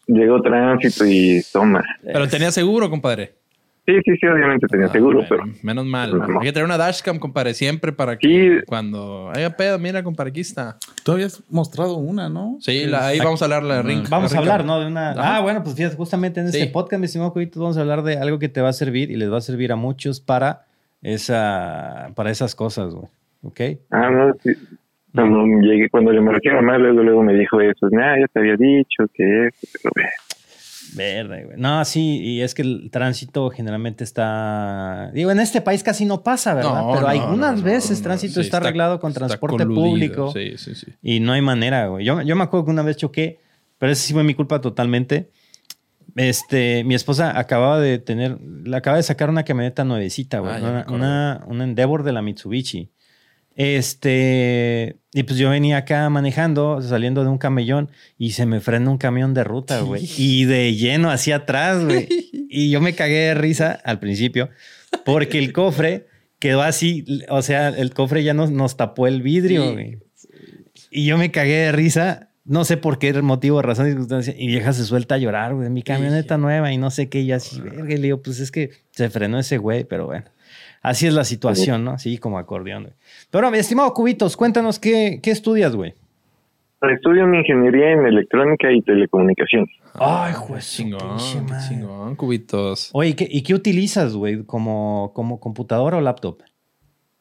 Llegó 0.06 0.40
tránsito 0.40 1.04
y 1.06 1.42
toma. 1.52 1.82
Pero 2.02 2.28
tenía 2.28 2.50
seguro, 2.52 2.88
compadre. 2.90 3.34
Sí, 3.86 3.92
sí, 4.04 4.16
sí, 4.20 4.26
obviamente 4.26 4.66
tenía 4.66 4.86
Ah, 4.86 4.92
seguro, 4.92 5.18
bueno, 5.18 5.28
pero 5.28 5.58
Menos 5.62 5.84
mal. 5.86 6.18
No. 6.18 6.40
Hay 6.40 6.46
que 6.46 6.52
tener 6.52 6.64
una 6.64 6.76
dashcam, 6.76 7.20
compadre, 7.20 7.54
siempre 7.54 7.92
para 7.92 8.18
que 8.18 8.26
Sí. 8.26 8.64
cuando 8.66 9.30
haya 9.32 9.56
pedo, 9.56 9.78
mira, 9.78 10.02
compadre, 10.02 10.30
aquí 10.30 10.40
está. 10.40 10.76
Tú 11.04 11.12
habías 11.12 11.40
mostrado 11.50 11.96
una, 11.96 12.28
¿no? 12.28 12.56
Sí, 12.60 12.84
la- 12.86 13.06
ahí 13.06 13.20
vamos 13.20 13.42
a 13.42 13.44
hablar 13.44 13.62
la 13.62 13.82
ring. 13.82 14.04
Vamos 14.08 14.32
la 14.32 14.38
a 14.38 14.40
hablar. 14.40 14.64
¿no? 14.64 14.80
De 14.80 14.86
una. 14.88 15.10
Ajá. 15.12 15.36
Ah, 15.36 15.40
bueno, 15.40 15.62
pues 15.62 15.76
fíjate, 15.76 15.94
justamente 15.94 16.40
en 16.40 16.46
este 16.46 16.66
podcast, 16.66 16.98
mi 16.98 17.06
estimado 17.06 17.32
Cubitos, 17.32 17.62
vamos 17.62 17.76
a 17.76 17.80
hablar 17.80 18.02
de 18.02 18.16
algo 18.18 18.40
que 18.40 18.48
te 18.48 18.60
va 18.60 18.70
a 18.70 18.72
servir 18.72 19.12
y 19.12 19.16
les 19.16 19.30
va 19.32 19.38
a 19.38 19.40
servir 19.40 19.70
a 19.70 19.76
muchos 19.76 20.18
para 20.20 20.64
esa, 21.02 22.10
para 22.16 22.30
esas 22.32 22.54
cosas, 22.56 22.92
güey. 22.94 23.06
¿Ok? 23.42 23.60
ah, 23.90 24.10
no, 24.10 24.34
sí. 24.42 24.50
Cuando 25.16 25.44
llegué, 25.60 25.90
cuando 25.90 26.12
le 26.12 26.20
marqué 26.20 26.50
a 26.50 26.54
mamá, 26.54 26.78
luego, 26.78 27.02
luego 27.02 27.22
me 27.22 27.34
dijo 27.34 27.60
eso, 27.60 27.88
nah, 27.90 28.18
ya 28.18 28.26
te 28.28 28.38
había 28.38 28.56
dicho 28.56 29.04
que 29.12 29.48
esto, 29.48 29.66
pero 29.72 29.92
ve. 29.96 30.04
Verde, 30.94 31.44
güey. 31.44 31.58
No, 31.58 31.84
sí, 31.84 32.20
y 32.22 32.42
es 32.42 32.54
que 32.54 32.62
el 32.62 32.90
tránsito 32.90 33.50
generalmente 33.50 34.04
está. 34.04 35.10
Digo, 35.12 35.30
en 35.30 35.40
este 35.40 35.60
país 35.60 35.82
casi 35.82 36.04
no 36.04 36.22
pasa, 36.22 36.54
¿verdad? 36.54 36.82
No, 36.82 36.92
Pero 36.92 37.02
no, 37.02 37.08
algunas 37.08 37.58
no, 37.58 37.64
veces 37.64 37.98
no, 37.98 38.04
tránsito 38.04 38.34
sí, 38.34 38.40
está, 38.40 38.58
arreglado 38.58 39.00
con 39.00 39.10
está 39.10 39.26
transporte 39.26 39.64
coludido, 39.64 39.84
público. 39.84 40.32
Sí, 40.32 40.56
sí, 40.56 40.74
sí. 40.74 40.86
Y 41.02 41.20
no 41.20 41.32
hay 41.32 41.42
manera, 41.42 41.88
güey. 41.88 42.04
Yo, 42.04 42.22
yo 42.22 42.36
me 42.36 42.44
acuerdo 42.44 42.66
que 42.66 42.70
una 42.70 42.82
vez 42.82 42.96
choqué, 42.96 43.40
pero 43.78 43.92
esa 43.92 44.02
sí 44.02 44.12
fue 44.12 44.22
mi 44.22 44.34
culpa 44.34 44.60
totalmente. 44.60 45.30
Este, 46.14 46.82
mi 46.84 46.94
esposa 46.94 47.38
acababa 47.38 47.78
de 47.78 47.98
tener, 47.98 48.40
le 48.40 48.74
acaba 48.74 48.96
de 48.96 49.02
sacar 49.02 49.28
una 49.28 49.44
camioneta 49.44 49.84
nuevecita, 49.84 50.38
güey. 50.38 50.54
Ah, 50.54 50.58
una, 50.58 50.86
una, 50.88 51.44
una 51.46 51.64
Endeavor 51.64 52.04
de 52.04 52.12
la 52.12 52.22
Mitsubishi. 52.22 52.90
Este, 53.56 54.96
y 55.12 55.22
pues 55.22 55.38
yo 55.38 55.50
venía 55.50 55.78
acá 55.78 56.08
manejando, 56.10 56.80
saliendo 56.82 57.22
de 57.22 57.30
un 57.30 57.38
camellón 57.38 57.90
y 58.18 58.32
se 58.32 58.46
me 58.46 58.60
frena 58.60 58.90
un 58.90 58.98
camión 58.98 59.34
de 59.34 59.44
ruta, 59.44 59.80
güey. 59.80 60.06
Y 60.16 60.44
de 60.44 60.74
lleno 60.74 61.10
hacia 61.10 61.36
atrás, 61.36 61.84
güey. 61.84 62.08
Y 62.48 62.70
yo 62.70 62.80
me 62.80 62.94
cagué 62.94 63.18
de 63.28 63.34
risa 63.34 63.72
al 63.72 63.98
principio 63.98 64.50
porque 65.04 65.38
el 65.38 65.52
cofre 65.52 66.06
quedó 66.38 66.62
así, 66.62 67.04
o 67.28 67.42
sea, 67.42 67.68
el 67.68 67.92
cofre 67.94 68.22
ya 68.22 68.34
nos, 68.34 68.50
nos 68.50 68.76
tapó 68.76 69.06
el 69.06 69.22
vidrio, 69.22 69.66
Sí. 69.68 69.72
güey. 69.72 69.98
Y 70.90 71.06
yo 71.06 71.18
me 71.18 71.30
cagué 71.30 71.56
de 71.56 71.72
risa 71.72 72.30
no 72.46 72.64
sé 72.64 72.76
por 72.76 72.98
qué 72.98 73.12
motivo, 73.22 73.60
razón, 73.60 73.86
circunstancia, 73.86 74.34
y 74.36 74.46
vieja 74.46 74.72
se 74.72 74.84
suelta 74.84 75.16
a 75.16 75.18
llorar, 75.18 75.54
güey, 75.54 75.68
mi 75.68 75.82
camioneta 75.82 76.38
nueva 76.38 76.72
y 76.72 76.78
no 76.78 76.90
sé 76.90 77.08
qué, 77.08 77.20
y 77.20 77.32
así, 77.32 77.60
verga, 77.60 77.92
y 77.92 77.96
le 77.96 78.02
digo, 78.02 78.22
pues 78.22 78.40
es 78.40 78.50
que 78.50 78.70
se 78.90 79.10
frenó 79.10 79.38
ese 79.38 79.58
güey, 79.58 79.84
pero 79.84 80.06
bueno. 80.06 80.26
Así 80.82 81.06
es 81.06 81.14
la 81.14 81.24
situación, 81.24 81.84
¿no? 81.84 81.92
Así 81.92 82.18
como 82.18 82.38
acordeón, 82.38 82.84
güey. 82.84 82.94
Pero, 83.30 83.50
mi 83.50 83.58
estimado 83.58 83.92
Cubitos, 83.92 84.36
cuéntanos 84.36 84.78
qué, 84.78 85.18
qué 85.20 85.32
estudias, 85.32 85.74
güey. 85.74 85.94
Estudio 86.82 87.26
mi 87.26 87.38
ingeniería 87.38 87.90
en 87.92 88.06
electrónica 88.06 88.70
y 88.70 88.80
telecomunicaciones. 88.82 89.70
Ay, 89.94 90.34
juez. 90.34 90.70
Chingón, 90.70 91.18
chingón, 91.68 92.14
cubitos. 92.14 92.90
Oye, 92.92 93.10
¿y 93.10 93.14
qué, 93.14 93.26
y 93.28 93.42
qué 93.42 93.54
utilizas, 93.54 94.14
güey? 94.14 94.44
¿Como, 94.44 95.10
¿Como 95.14 95.40
computadora 95.40 95.96
o 95.96 96.00
laptop? 96.00 96.42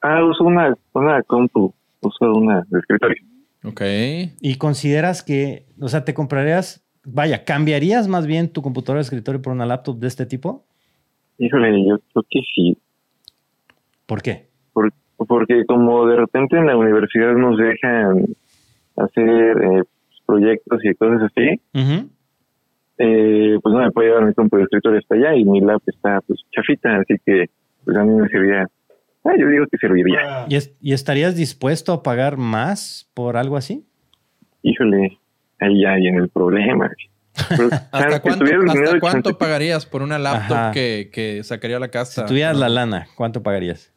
Ah, 0.02 0.24
uso 0.24 0.44
una, 0.44 0.76
una 0.94 1.24
compu, 1.24 1.74
uso 2.02 2.34
una 2.34 2.64
de 2.70 2.80
escritorio. 2.80 3.24
Ok. 3.68 3.82
¿Y 4.42 4.56
consideras 4.58 5.24
que, 5.24 5.66
o 5.80 5.88
sea, 5.88 6.06
te 6.06 6.14
comprarías, 6.14 6.86
vaya, 7.04 7.44
cambiarías 7.46 8.08
más 8.08 8.28
bien 8.28 8.50
tu 8.50 8.62
computadora 8.62 9.00
de 9.00 9.04
escritorio 9.04 9.42
por 9.42 9.54
una 9.54 9.66
laptop 9.66 9.98
de 10.00 10.08
este 10.08 10.26
tipo? 10.26 10.66
Híjole, 11.38 11.72
yo 11.88 11.98
creo 12.14 12.24
que 12.30 12.40
sí. 12.54 12.78
¿Por 14.06 14.22
qué? 14.22 14.48
Por- 14.74 14.94
porque 15.18 15.66
como 15.66 16.06
de 16.08 16.18
repente 16.18 16.58
en 16.58 16.68
la 16.68 16.78
universidad 16.78 17.34
nos 17.34 17.58
dejan 17.58 18.26
hacer 18.98 19.58
eh, 19.64 19.84
proyectos 20.26 20.80
y 20.84 20.94
cosas 20.96 21.24
así, 21.24 21.60
eh, 22.98 23.58
pues 23.62 23.74
no 23.74 23.82
me 23.82 23.92
puedo 23.92 24.08
llevar 24.08 24.26
mi 24.26 24.34
compu 24.34 24.58
de 24.58 24.64
escritorio 24.64 25.00
hasta 25.00 25.16
allá 25.16 25.36
y 25.36 25.44
mi 25.44 25.60
lap 25.62 25.82
está 25.86 26.22
pues 26.22 26.40
chafita, 26.52 26.98
así 26.98 27.16
que 27.26 27.46
pues 27.84 27.98
a 27.98 28.04
mí 28.04 28.14
me 28.16 28.28
serviría. 28.30 28.68
Ah, 29.26 29.34
yo 29.38 29.48
digo 29.50 29.66
que 29.72 29.78
serviría. 29.78 30.46
¿Y, 30.48 30.56
es- 30.56 30.74
y 30.80 30.94
estarías 30.94 31.36
dispuesto 31.36 31.92
a 31.94 32.04
pagar 32.04 32.38
más 32.38 33.10
por 33.14 33.38
algo 33.38 33.58
así? 33.58 33.86
Híjole, 34.62 35.18
ahí 35.60 35.82
ya 35.82 35.96
viene 35.96 36.20
el 36.20 36.30
problema. 36.30 36.90
Pero, 37.50 37.70
¿Hasta 37.92 38.14
si 38.16 38.20
cuánto, 38.22 38.46
tuviera 38.46 38.60
hasta 38.72 39.00
cuánto 39.00 39.38
pagarías 39.38 39.86
por 39.86 40.02
una 40.04 40.18
laptop 40.20 40.58
Ajá. 40.58 40.72
que, 40.72 41.10
que 41.12 41.44
sacaría 41.44 41.80
la 41.80 41.90
casa? 41.90 42.22
Si 42.22 42.28
tuvieras 42.28 42.58
la 42.58 42.70
lana, 42.70 43.08
¿cuánto 43.16 43.42
pagarías? 43.44 43.92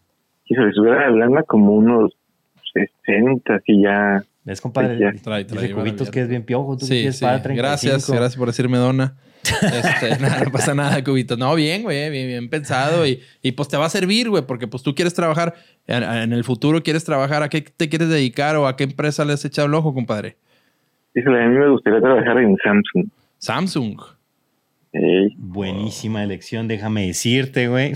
Híjole, 0.47 0.73
si 0.73 0.81
hubiera 0.81 1.11
la 1.11 1.27
lana 1.27 1.43
como 1.43 1.73
unos 1.73 2.13
60, 3.05 3.55
así 3.55 3.83
ya. 3.83 4.23
¿Ves, 4.45 4.61
compadre? 4.61 4.99
Ya. 4.99 5.13
Trae, 5.23 5.45
trae, 5.45 5.63
Dice 5.63 5.75
Cubitos 5.75 6.11
que 6.11 6.23
es 6.23 6.29
bien 6.29 6.43
piojo, 6.43 6.77
tú 6.79 6.87
Sí, 6.87 7.13
sí. 7.13 7.21
pagar 7.25 7.43
35. 7.43 7.57
Gracias, 7.69 8.11
gracias 8.11 8.37
por 8.37 8.47
decirme 8.49 8.79
dona. 8.79 9.17
Este, 9.45 10.19
nada, 10.21 10.45
no 10.45 10.51
pasa 10.51 10.75
nada, 10.75 11.03
Cubito. 11.03 11.37
No, 11.37 11.55
bien, 11.55 11.83
güey, 11.83 12.11
bien, 12.11 12.27
bien 12.27 12.49
pensado. 12.49 13.07
Y, 13.07 13.21
y 13.43 13.53
pues 13.53 13.69
te 13.69 13.77
va 13.77 13.87
a 13.87 13.91
servir, 13.91 14.29
güey, 14.29 14.43
porque 14.47 14.67
pues 14.67 14.83
tú 14.83 14.95
quieres 14.95 15.15
trabajar, 15.15 15.55
en, 15.87 16.03
en 16.03 16.33
el 16.33 16.45
futuro 16.45 16.83
quieres 16.83 17.05
trabajar, 17.05 17.43
¿a 17.43 17.49
qué 17.49 17.63
te 17.63 17.89
quieres 17.89 18.09
dedicar 18.09 18.57
o 18.57 18.67
a 18.67 18.77
qué 18.77 18.85
empresa 18.85 19.25
le 19.25 19.33
has 19.33 19.45
echado 19.45 19.69
el 19.69 19.75
ojo, 19.75 19.95
compadre? 19.95 20.37
Híjole, 21.15 21.43
a 21.43 21.49
mí 21.49 21.59
me 21.59 21.71
gustaría 21.71 22.01
trabajar 22.01 22.39
en 22.39 22.57
Samsung. 22.63 23.09
Samsung. 23.39 24.01
Buenísima 25.37 26.23
elección, 26.23 26.67
déjame 26.69 27.07
decirte, 27.07 27.69
güey. 27.69 27.93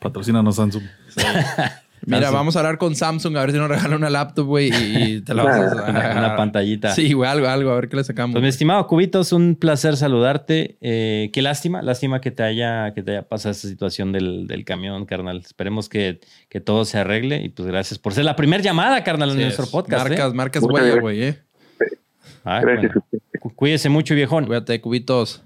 Patrocínanos 0.00 0.56
Samsung. 0.56 0.84
Mira, 2.04 2.18
Samsung. 2.22 2.34
vamos 2.34 2.56
a 2.56 2.58
hablar 2.60 2.78
con 2.78 2.94
Samsung 2.94 3.36
a 3.36 3.40
ver 3.40 3.52
si 3.52 3.58
nos 3.58 3.68
regala 3.68 3.96
una 3.96 4.10
laptop, 4.10 4.46
güey, 4.46 4.70
y, 4.72 5.20
te 5.22 5.34
la 5.34 5.42
vas 5.42 5.56
a... 5.72 5.90
Una, 5.90 6.12
una 6.18 6.36
pantallita. 6.36 6.90
Sí, 6.94 7.12
güey, 7.14 7.28
algo, 7.28 7.48
algo, 7.48 7.70
a 7.70 7.74
ver 7.76 7.88
qué 7.88 7.96
le 7.96 8.04
sacamos. 8.04 8.34
Pues 8.34 8.40
mi 8.42 8.46
güey. 8.46 8.50
estimado 8.50 8.86
Cubitos, 8.86 9.32
un 9.32 9.56
placer 9.56 9.96
saludarte. 9.96 10.76
Eh, 10.80 11.30
qué 11.32 11.42
lástima, 11.42 11.82
lástima 11.82 12.20
que 12.20 12.30
te 12.30 12.42
haya, 12.42 12.92
que 12.94 13.02
te 13.02 13.12
haya 13.12 13.22
pasado 13.28 13.52
esta 13.52 13.66
situación 13.68 14.12
del, 14.12 14.46
del 14.46 14.64
camión, 14.64 15.04
carnal. 15.06 15.38
Esperemos 15.38 15.88
que, 15.88 16.20
que 16.48 16.60
todo 16.60 16.84
se 16.84 16.98
arregle 16.98 17.42
y 17.42 17.48
pues 17.48 17.66
gracias 17.66 17.98
por 17.98 18.12
ser 18.14 18.24
la 18.24 18.36
primera 18.36 18.62
llamada, 18.62 19.02
carnal, 19.02 19.30
en 19.30 19.36
Sí, 19.36 19.42
nuestro 19.42 19.64
es. 19.64 19.70
podcast. 19.70 20.06
¿eh? 20.06 20.10
Marcas, 20.10 20.34
marcas 20.34 20.62
Muchas 20.62 20.74
huella, 20.74 20.86
gracias. 20.96 21.02
güey, 21.02 21.22
eh. 21.22 21.38
Ay, 22.44 22.62
gracias. 22.62 22.92
bueno. 22.94 23.22
Cu- 23.40 23.54
Cuídese 23.54 23.88
mucho, 23.88 24.14
viejón. 24.14 24.44
Cuídate, 24.46 24.80
cubitos. 24.80 25.42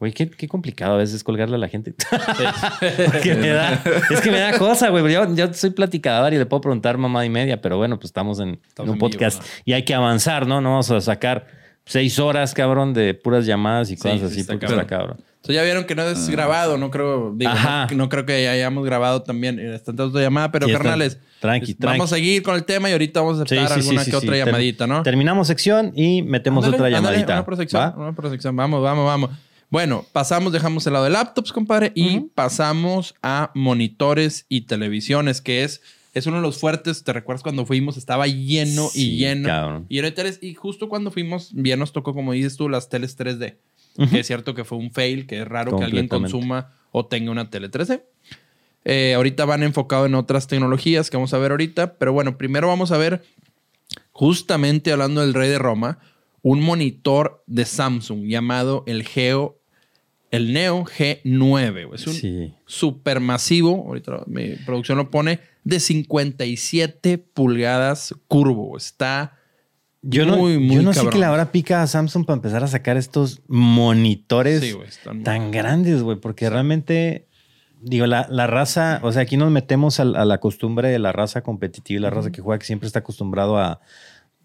Güey, 0.00 0.12
qué, 0.12 0.30
qué 0.30 0.48
complicado 0.48 0.94
a 0.94 0.96
veces 0.96 1.22
colgarle 1.22 1.56
a 1.56 1.58
la 1.58 1.68
gente. 1.68 1.94
Porque 3.06 3.34
me 3.34 3.48
da- 3.48 3.82
es 4.10 4.20
que 4.22 4.30
me 4.30 4.38
da 4.40 4.58
cosa, 4.58 4.88
güey. 4.88 5.12
Yo, 5.12 5.34
yo 5.34 5.52
soy 5.52 5.70
platicador 5.70 6.32
y 6.32 6.38
le 6.38 6.46
puedo 6.46 6.62
preguntar 6.62 6.96
mamá 6.98 7.24
y 7.26 7.30
media, 7.30 7.60
pero 7.60 7.76
bueno, 7.76 7.96
pues 7.98 8.06
estamos 8.06 8.40
en, 8.40 8.58
Estamos 8.66 8.76
en 8.78 8.82
un 8.82 8.94
en 8.94 8.98
vivo, 8.98 9.10
podcast 9.10 9.40
¿no? 9.40 9.46
y 9.66 9.72
hay 9.74 9.84
que 9.84 9.94
avanzar, 9.94 10.46
¿no? 10.46 10.60
No 10.60 10.70
vamos 10.70 10.90
a 10.90 11.00
sacar 11.02 11.46
seis 11.84 12.18
horas, 12.18 12.54
cabrón, 12.54 12.94
de 12.94 13.14
puras 13.14 13.44
llamadas 13.46 13.90
y 13.90 13.96
cosas 13.96 14.20
sí, 14.20 14.24
así, 14.26 14.40
está 14.40 14.54
porque 14.54 14.66
cabrón. 14.66 14.80
está 14.80 14.96
cabrón. 14.96 15.16
Entonces 15.36 15.54
ya 15.56 15.62
vieron 15.62 15.84
que 15.84 15.94
no 15.94 16.02
es 16.02 16.28
grabado, 16.28 16.76
no 16.76 16.90
creo, 16.90 17.32
digo, 17.34 17.50
Ajá. 17.50 17.86
no, 17.90 17.96
no 17.96 18.08
creo 18.10 18.26
que 18.26 18.46
hayamos 18.48 18.84
grabado 18.84 19.22
también 19.22 19.58
esta 19.58 19.90
otra 19.92 20.20
llamada, 20.20 20.52
pero 20.52 20.66
Sí, 20.66 20.72
carnales, 20.72 21.18
tranqui, 21.40 21.74
pues, 21.74 21.90
vamos 21.92 22.12
a 22.12 22.16
seguir 22.16 22.42
con 22.42 22.54
el 22.56 22.64
tema 22.64 22.90
y 22.90 22.92
ahorita 22.92 23.20
vamos 23.20 23.38
a 23.38 23.42
aceptar 23.44 23.68
sí, 23.68 23.74
sí, 23.74 23.80
alguna 23.88 24.04
sí, 24.04 24.10
que 24.10 24.18
sí. 24.18 24.26
otra 24.26 24.36
llamadita, 24.36 24.86
¿no? 24.86 25.02
Terminamos 25.02 25.46
sección 25.46 25.92
y 25.94 26.22
metemos 26.22 26.64
Ándale, 26.64 26.82
otra 26.84 26.96
ándale, 26.98 27.16
llamadita. 27.16 27.32
Una 27.34 27.44
por 27.46 27.56
sección, 27.56 27.82
¿Va? 27.82 27.94
una 27.96 28.12
por 28.14 28.30
sección. 28.30 28.54
Vamos, 28.56 28.82
vamos, 28.82 29.06
vamos. 29.06 29.30
Bueno, 29.70 30.04
pasamos, 30.12 30.52
dejamos 30.52 30.86
el 30.86 30.92
lado 30.94 31.04
de 31.04 31.10
laptops, 31.12 31.52
compadre, 31.52 31.92
y 31.94 32.20
pasamos 32.34 33.14
a 33.22 33.52
monitores 33.54 34.44
y 34.48 34.62
televisiones, 34.62 35.40
que 35.40 35.62
es, 35.62 35.80
es 36.12 36.26
uno 36.26 36.36
de 36.36 36.42
los 36.42 36.58
fuertes. 36.58 37.04
¿Te 37.04 37.12
recuerdas 37.12 37.42
cuando 37.44 37.64
fuimos? 37.64 37.96
Estaba 37.96 38.26
lleno 38.26 38.88
Sí, 38.88 39.12
y 39.14 39.18
lleno. 39.18 39.48
cabrón. 39.48 39.86
Y, 39.88 40.02
teles, 40.10 40.40
y 40.42 40.54
justo 40.54 40.88
cuando 40.88 41.12
fuimos, 41.12 41.50
bien 41.54 41.78
nos 41.78 41.92
tocó, 41.92 42.14
como 42.14 42.32
dices 42.32 42.56
tú, 42.56 42.68
las 42.68 42.88
teles 42.88 43.16
3D. 43.16 43.56
Ujú. 43.96 44.10
Que 44.10 44.20
es 44.20 44.26
cierto 44.26 44.54
que 44.54 44.64
fue 44.64 44.76
un 44.78 44.90
fail, 44.90 45.26
que 45.26 45.40
es 45.42 45.46
raro 45.48 45.76
que 45.76 45.84
alguien 45.84 46.08
consuma 46.08 46.72
o 46.90 47.06
tenga 47.06 47.30
una 47.30 47.48
tele 47.48 47.70
3D. 47.70 48.02
Eh, 48.84 49.14
ahorita 49.14 49.44
van 49.44 49.62
enfocado 49.62 50.06
en 50.06 50.14
otras 50.16 50.46
tecnologías 50.48 51.10
que 51.10 51.16
vamos 51.16 51.32
a 51.34 51.38
ver 51.38 51.52
ahorita, 51.52 51.94
pero 51.94 52.12
bueno, 52.12 52.38
primero 52.38 52.66
vamos 52.66 52.90
a 52.92 52.98
ver, 52.98 53.22
justamente 54.12 54.90
hablando 54.90 55.20
del 55.20 55.34
rey 55.34 55.48
de 55.48 55.58
Roma, 55.58 55.98
un 56.42 56.62
monitor 56.62 57.44
de 57.46 57.66
Samsung 57.66 58.24
llamado 58.26 58.82
el 58.86 59.02
Geo, 59.04 59.59
el 60.30 60.52
Neo 60.52 60.84
G9. 60.84 61.86
güey. 61.86 61.94
Es 61.94 62.06
un 62.06 62.12
Sí. 62.14 62.54
supermasivo, 62.66 63.84
ahorita 63.86 64.22
mi 64.26 64.50
producción 64.66 64.98
lo 64.98 65.10
pone, 65.10 65.40
de 65.64 65.80
57 65.80 67.18
pulgadas 67.18 68.14
curvo. 68.28 68.76
Está 68.76 69.36
Yo 70.02 70.24
no, 70.24 70.36
muy, 70.38 70.58
muy 70.58 70.76
yo 70.76 70.82
no 70.82 70.92
sé 70.94 71.06
que 71.10 71.18
la 71.18 71.30
hora 71.32 71.52
pica 71.52 71.82
a 71.82 71.86
Samsung 71.86 72.24
para 72.24 72.36
empezar 72.36 72.64
a 72.64 72.68
sacar 72.68 72.96
estos 72.96 73.42
monitores 73.48 74.60
Sí, 74.60 74.74
tan 75.24 75.50
grandes, 75.50 76.02
güey, 76.02 76.16
porque 76.18 76.48
realmente, 76.48 77.26
digo, 77.82 78.06
la, 78.06 78.26
la 78.30 78.46
raza, 78.46 79.00
o 79.02 79.12
sea, 79.12 79.22
aquí 79.22 79.36
nos 79.36 79.50
metemos 79.50 80.00
al- 80.00 80.16
a, 80.16 80.24
la 80.24 80.38
costumbre 80.38 80.88
de 80.88 80.98
la 80.98 81.12
raza 81.12 81.42
competitiva 81.42 81.98
y 81.98 82.02
la 82.02 82.08
raza 82.10 82.30
que 82.30 82.40
juega, 82.40 82.58
que 82.58 82.66
siempre 82.66 82.86
está 82.86 83.00
acostumbrado 83.00 83.58
a, 83.58 83.80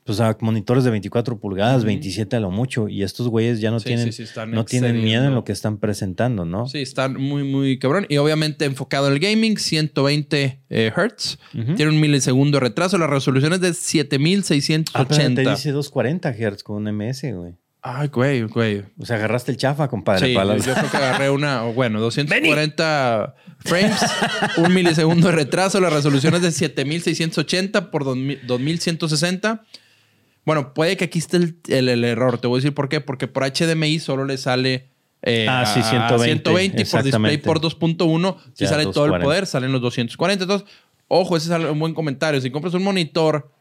pues, 0.06 0.20
a 0.20 0.38
monitores 0.40 0.84
de 0.84 0.92
24 0.92 1.40
pulgadas, 1.40 1.84
27 1.84 2.36
a 2.36 2.40
lo 2.40 2.52
mucho, 2.52 2.88
y 2.88 3.02
estos 3.02 3.28
güeyes 3.28 3.60
ya 3.60 3.72
no 3.72 3.80
Sí, 3.80 3.88
tienen, 3.88 4.06
sí, 4.06 4.12
sí, 4.12 4.24
están 4.24 4.52
no 4.52 4.64
tienen 4.64 5.04
miedo 5.04 5.26
en 5.26 5.34
lo 5.34 5.44
que 5.44 5.52
están 5.52 5.80
presentando, 5.80 6.46
¿no? 6.46 6.68
Sí, 6.68 6.78
está 6.78 7.10
muy, 7.10 7.44
muy 7.44 7.80
cabrón. 7.80 8.06
Y 8.08 8.18
obviamente 8.18 8.66
enfocado 8.66 9.08
en 9.08 9.14
el 9.14 9.20
gaming, 9.20 9.58
120 9.58 10.62
eh, 10.70 10.92
Hz. 10.96 11.40
Tiene 11.76 11.88
un 11.88 12.00
milisegundo 12.00 12.58
de 12.58 12.60
retraso. 12.60 13.00
La 13.00 13.08
resolución 13.08 13.54
es 13.54 13.62
de 13.62 13.70
Ah, 13.70 13.74
pero 13.74 15.16
7680. 15.16 15.44
te 15.44 15.50
dice 15.50 15.72
240 15.72 16.34
Hz 16.34 16.64
con 16.64 16.88
un 16.88 16.96
MS, 16.96 17.24
güey. 17.34 17.56
Ay, 17.82 18.08
güey, 18.08 18.44
güey. 18.44 18.84
O 19.00 19.06
sea, 19.06 19.16
agarraste 19.18 19.52
el 19.52 19.58
chafa, 19.58 19.88
compadre. 19.88 20.28
Sí, 20.28 20.34
yo, 20.34 20.74
creo 20.74 20.92
que 20.92 20.98
agarré 20.98 21.30
una, 21.30 21.64
bueno, 21.64 22.00
240 22.00 23.36
frames, 23.60 24.02
un 24.58 24.74
milisegundo 24.74 25.28
de 25.28 25.36
retraso. 25.36 25.80
La 25.80 25.90
resolución 25.90 26.36
es 26.36 26.42
de 26.42 26.52
7680 26.52 27.92
por 27.92 28.04
2000 28.04 28.48
2160. 28.48 29.64
Bueno, 30.46 30.74
puede 30.74 30.96
que 30.98 31.06
aquí 31.06 31.20
esté 31.20 31.38
el, 31.38 31.58
el- 31.68 31.90
el 31.90 32.04
error. 32.04 32.38
Te 32.38 32.48
voy 32.48 32.58
a 32.58 32.60
decir 32.62 32.74
por 32.74 32.88
qué. 32.90 33.02
Porque 33.02 33.28
por 33.28 33.44
HDMI 33.44 34.00
solo 34.00 34.26
le 34.26 34.38
sale. 34.38 34.90
eh, 35.24 35.48
Ah, 35.50 35.66
sí, 35.66 35.80
a- 35.80 35.84
a 36.06 36.10
120, 36.10 36.24
120 36.44 36.82
y 36.82 36.86
por 36.86 37.04
display 37.04 37.38
por 37.40 37.60
2.1 37.60 38.38
si 38.54 38.66
sale 38.68 38.84
todo 38.84 39.06
el 39.06 39.12
240. 39.12 39.24
poder, 39.26 39.46
salen 39.48 39.72
los 39.72 39.82
240. 39.82 40.44
Entonces, 40.44 40.68
ojo, 41.08 41.36
ese 41.36 41.52
es 41.54 41.60
un 41.72 41.80
buen 41.80 41.94
comentario. 41.96 42.40
Si 42.42 42.52
compras 42.52 42.74
un 42.76 42.84
monitor 42.84 43.52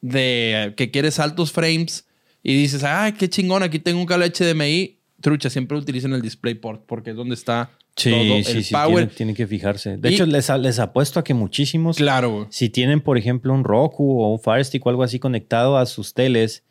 de 0.00 0.74
que 0.76 0.90
quieres 0.90 1.18
altos 1.20 1.52
frames 1.52 2.06
y 2.42 2.56
dices, 2.56 2.82
ay, 2.84 3.12
qué 3.12 3.28
chingón, 3.28 3.62
aquí 3.62 3.78
tengo 3.78 4.00
un 4.00 4.06
cable 4.06 4.26
HDMI, 4.32 4.98
trucha, 5.20 5.50
siempre 5.50 5.76
utilicen 5.78 6.12
el 6.12 6.22
DisplayPort 6.22 6.84
porque 6.86 7.10
es 7.10 7.16
donde 7.16 7.34
está 7.34 7.70
Sí, 7.96 8.10
todo 8.10 8.42
sí, 8.42 8.56
el 8.58 8.64
sí, 8.64 8.72
power. 8.74 8.88
tienen, 8.94 9.08
tienen 9.14 9.34
que 9.34 9.46
fijarse. 9.46 9.96
De 9.98 10.10
Y- 10.10 10.14
hecho, 10.14 10.26
les, 10.26 10.48
les 10.48 10.78
apuesto 10.78 11.20
a 11.20 11.24
que 11.24 11.34
muchísimos, 11.34 11.96
Claro, 11.98 12.46
si 12.50 12.68
tienen, 12.70 13.00
por 13.00 13.18
ejemplo, 13.18 13.52
un 13.52 13.64
Roku 13.64 14.22
o 14.22 14.32
un 14.32 14.40
Fire 14.40 14.64
Stick 14.64 14.84
o 14.86 14.90
algo 14.90 15.02
así 15.02 15.18
conectado 15.18 15.76
a 15.76 15.84
sus 15.86 16.14
teles, 16.14 16.64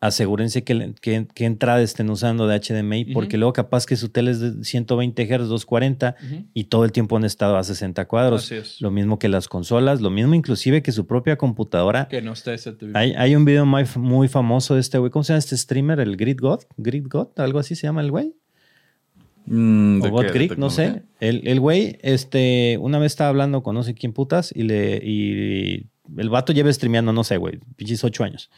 asegúrense 0.00 0.64
que, 0.64 0.92
que, 1.00 1.26
que 1.34 1.44
entrada 1.46 1.80
estén 1.80 2.10
usando 2.10 2.46
de 2.46 2.58
HDMI, 2.60 3.06
porque 3.14 3.38
luego 3.38 3.54
capaz 3.54 3.86
que 3.86 3.96
su 3.96 4.10
tele 4.10 4.32
es 4.32 4.40
de 4.40 4.62
120 4.64 5.24
Hz, 5.24 5.48
240 5.48 6.16
Ujú. 6.22 6.44
y 6.52 6.64
todo 6.64 6.84
el 6.84 6.92
tiempo 6.92 7.16
han 7.16 7.24
estado 7.24 7.56
a 7.56 7.62
60 7.64 8.04
cuadros. 8.06 8.44
Así 8.44 8.56
es. 8.56 8.80
Lo 8.82 8.90
mismo 8.90 9.18
que 9.18 9.28
las 9.30 9.48
consolas, 9.48 10.02
lo 10.02 10.10
mismo 10.10 10.34
inclusive 10.34 10.82
que 10.82 10.92
su 10.92 11.06
propia 11.06 11.36
computadora. 11.36 12.08
Que 12.08 12.20
no 12.20 12.32
esté 12.34 12.52
ese 12.52 12.74
Hay, 12.92 13.12
hay 13.16 13.34
un 13.34 13.46
video 13.46 13.64
muy, 13.64 13.84
muy 13.96 14.28
famoso 14.28 14.74
de 14.74 14.80
este 14.80 14.98
güey. 14.98 15.10
¿Cómo 15.10 15.22
se 15.22 15.32
llama 15.32 15.38
este 15.38 15.56
streamer? 15.56 16.00
El 16.00 16.16
Grid 16.18 16.38
God. 16.40 16.60
Grid 16.76 17.06
God, 17.08 17.28
algo 17.36 17.58
así 17.58 17.74
se 17.74 17.86
llama 17.86 18.02
el 18.02 18.10
güey. 18.10 18.34
Mm, 19.46 20.00
¿de 20.00 20.10
O? 20.10 20.22
¿De 20.22 20.30
Creek, 20.30 20.56
no 20.56 20.70
sé. 20.70 21.02
El, 21.20 21.46
el 21.46 21.60
güey, 21.60 21.98
este, 22.02 22.78
una 22.80 22.98
vez 22.98 23.12
estaba 23.12 23.30
hablando 23.30 23.62
con 23.62 23.74
no 23.74 23.82
sé 23.82 23.94
quién 23.94 24.12
putas 24.12 24.52
y 24.54 24.62
le. 24.62 25.00
Y 25.02 25.86
el 26.16 26.30
vato 26.30 26.52
lleva 26.52 26.72
streameando, 26.72 27.12
no 27.12 27.24
sé, 27.24 27.36
güey, 27.36 27.58
pinches 27.76 28.04
ocho 28.04 28.24
años. 28.24 28.50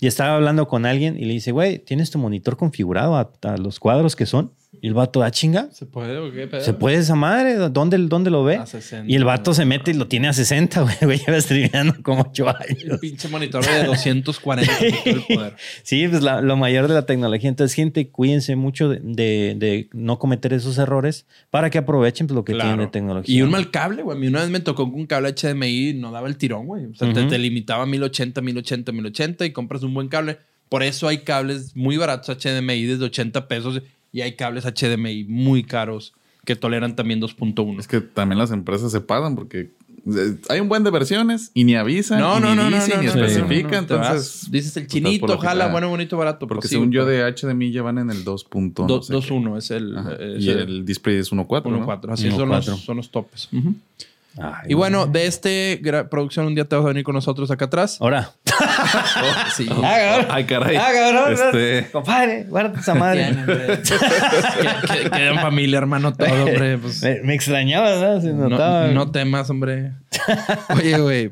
Y 0.00 0.06
estaba 0.06 0.34
hablando 0.34 0.66
con 0.66 0.86
alguien 0.86 1.16
y 1.16 1.24
le 1.26 1.34
dice, 1.34 1.52
güey, 1.52 1.78
¿tienes 1.78 2.10
tu 2.10 2.18
monitor 2.18 2.56
configurado 2.56 3.16
a, 3.16 3.32
a 3.42 3.56
los 3.56 3.78
cuadros 3.78 4.16
que 4.16 4.26
son? 4.26 4.52
Y 4.80 4.88
el 4.88 4.94
vato, 4.94 5.22
ah, 5.22 5.30
chinga. 5.30 5.68
¿Se 5.70 5.84
puede 5.86 6.16
o 6.18 6.32
qué 6.32 6.46
pedo? 6.48 6.60
¿Se 6.62 6.72
puede 6.72 6.96
esa 6.96 7.14
madre? 7.14 7.54
¿Dónde, 7.54 7.98
dónde 7.98 8.30
lo 8.30 8.42
ve? 8.42 8.56
A 8.56 8.66
60. 8.66 9.08
Y 9.10 9.14
el 9.14 9.24
vato 9.24 9.52
se 9.54 9.64
mete 9.64 9.90
y 9.90 9.94
lo 9.94 10.08
tiene 10.08 10.28
a 10.28 10.32
60, 10.32 10.80
güey. 10.82 10.94
Güey, 11.02 11.18
lleva 11.18 11.40
streameando 11.40 11.94
como 12.02 12.22
8 12.30 12.46
El 12.68 12.76
años. 12.86 12.98
pinche 13.00 13.28
monitor 13.28 13.64
de 13.64 13.84
240 13.84 14.72
con 14.78 14.88
todo 15.04 15.14
el 15.14 15.36
poder. 15.36 15.56
Sí, 15.82 16.08
pues 16.08 16.22
la- 16.22 16.40
lo 16.40 16.56
mayor 16.56 16.88
de 16.88 16.94
la 16.94 17.06
tecnología. 17.06 17.48
Entonces, 17.50 17.74
gente, 17.74 18.08
cuídense 18.08 18.56
mucho 18.56 18.88
de, 18.88 18.98
de- 19.02 19.54
de 19.58 19.88
no 19.92 20.18
cometer 20.18 20.52
esos 20.54 20.78
errores 20.78 21.26
para 21.50 21.68
que 21.70 21.78
aprovechen 21.78 22.26
pues, 22.26 22.34
lo 22.34 22.44
que 22.44 22.54
Claro. 22.54 22.70
tienen 22.70 22.86
de 22.86 22.90
tecnología. 22.90 23.34
Y 23.36 23.42
un 23.42 23.50
mal 23.50 23.70
cable, 23.70 24.02
güey. 24.02 24.16
A 24.16 24.20
mí 24.20 24.26
una 24.26 24.40
vez 24.40 24.48
me 24.50 24.60
tocó 24.60 24.90
con 24.90 24.98
un 24.98 25.06
cable 25.06 25.28
HDMI 25.34 25.90
y 25.90 25.94
no 25.94 26.10
daba 26.10 26.26
el 26.28 26.36
tirón, 26.38 26.66
güey. 26.66 26.86
O 26.86 26.94
sea, 26.94 27.12
te, 27.12 27.20
Ujú. 27.20 27.28
te 27.28 27.38
limitaba 27.38 27.82
a 27.84 27.86
1080, 27.86 28.40
1080, 28.40 28.90
1080 28.90 29.44
y 29.46 29.52
compras 29.52 29.82
un 29.82 29.92
buen 29.94 30.08
cable. 30.08 30.38
Por 30.68 30.82
eso 30.82 31.06
hay 31.06 31.18
cables 31.18 31.76
muy 31.76 31.98
baratos 31.98 32.34
HDMI 32.38 32.84
desde 32.84 33.04
80 33.04 33.46
pesos 33.46 33.82
y 34.12 34.20
hay 34.20 34.36
cables 34.36 34.64
HDMI 34.64 35.24
muy 35.24 35.64
caros 35.64 36.12
que 36.44 36.56
toleran 36.56 36.96
también 36.96 37.20
2.1. 37.20 37.78
Es 37.80 37.88
que 37.88 38.00
también 38.00 38.38
las 38.38 38.50
empresas 38.50 38.90
se 38.92 39.00
pagan 39.00 39.36
porque 39.36 39.70
eh, 40.06 40.36
hay 40.48 40.58
un 40.58 40.68
buen 40.68 40.82
de 40.82 40.90
versiones 40.90 41.52
y 41.54 41.62
ni 41.62 41.76
avisan, 41.76 42.18
No, 42.18 42.38
y 42.38 42.40
no, 42.40 42.50
ni 42.50 42.56
no, 42.56 42.70
no, 42.70 42.76
dicen, 42.76 42.96
no, 42.96 43.00
ni 43.02 43.06
no, 43.08 43.14
no, 43.14 43.24
especifica. 43.24 43.80
no, 43.80 43.86
te 43.86 43.94
vas. 43.94 44.06
entonces, 44.08 44.50
dices 44.50 44.76
el 44.76 44.82
pues, 44.84 44.92
chinito, 44.92 45.38
jala, 45.38 45.68
bueno, 45.68 45.88
bonito, 45.88 46.16
barato. 46.16 46.48
Porque 46.48 46.66
sí, 46.66 46.74
según 46.74 46.90
yo 46.90 47.06
de 47.06 47.22
HDMI 47.32 47.70
ya 47.70 47.82
van 47.82 47.98
en 47.98 48.10
el 48.10 48.24
2. 48.24 48.44
punto 48.44 48.86
Do- 48.86 48.96
no 48.96 49.02
sé 49.02 49.12
qué. 49.12 49.18
2.1 49.34 49.58
es 49.58 49.70
el, 49.70 49.96
Ajá. 49.96 50.14
es 50.14 50.44
Y 50.44 50.50
el 50.50 50.58
el 50.58 50.84
display 50.84 51.16
es 51.18 51.30
1.4. 51.32 51.70
¿no? 51.70 51.86
1.4. 51.86 52.12
Así 52.12 52.28
1.4. 52.28 52.36
son 52.36 52.48
los, 52.48 52.64
son 52.66 52.96
los 52.96 53.10
topes. 53.10 53.48
Ujú. 53.52 53.74
Ay, 54.38 54.70
Y 54.70 54.74
bueno, 54.74 55.06
de 55.06 55.26
este 55.26 55.80
producción, 56.10 56.46
un 56.46 56.54
día 56.56 56.64
te 56.64 56.74
vas 56.74 56.84
a 56.84 56.88
venir 56.88 57.04
con 57.04 57.14
nosotros 57.14 57.50
acá 57.52 57.66
atrás. 57.66 57.98
Ahora. 58.00 58.32
Sí. 59.56 59.68
Ay, 60.30 60.44
caray. 60.44 60.76
Ah, 60.76 60.90
cabrón. 60.92 61.32
Este- 61.32 61.90
Compadre, 61.92 62.44
guarda 62.48 62.78
esa 62.80 62.94
madre. 62.94 63.34
Que- 63.46 65.02
que- 65.02 65.10
Queda 65.10 65.30
en 65.30 65.38
familia, 65.40 65.78
hermano, 65.78 66.12
todo, 66.14 66.28
hombre. 66.44 66.78
Pues, 66.78 67.02
Me, 67.02 67.20
me 67.22 67.34
extrañaba, 67.34 67.90
¿verdad? 67.90 68.20
Se 68.20 68.32
notaba. 68.32 68.86
no, 68.88 68.92
no 68.92 69.10
temas, 69.10 69.48
hombre. 69.50 69.92
Oye, 70.74 70.98
güey. 70.98 71.30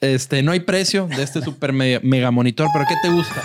Este, 0.00 0.42
no 0.42 0.52
hay 0.52 0.60
precio 0.60 1.06
de 1.14 1.22
este 1.22 1.42
super 1.42 1.72
mega, 1.74 2.00
mega 2.02 2.30
monitor, 2.30 2.68
pero 2.72 2.86
¿qué 2.88 2.94
te 3.02 3.10
gusta? 3.10 3.42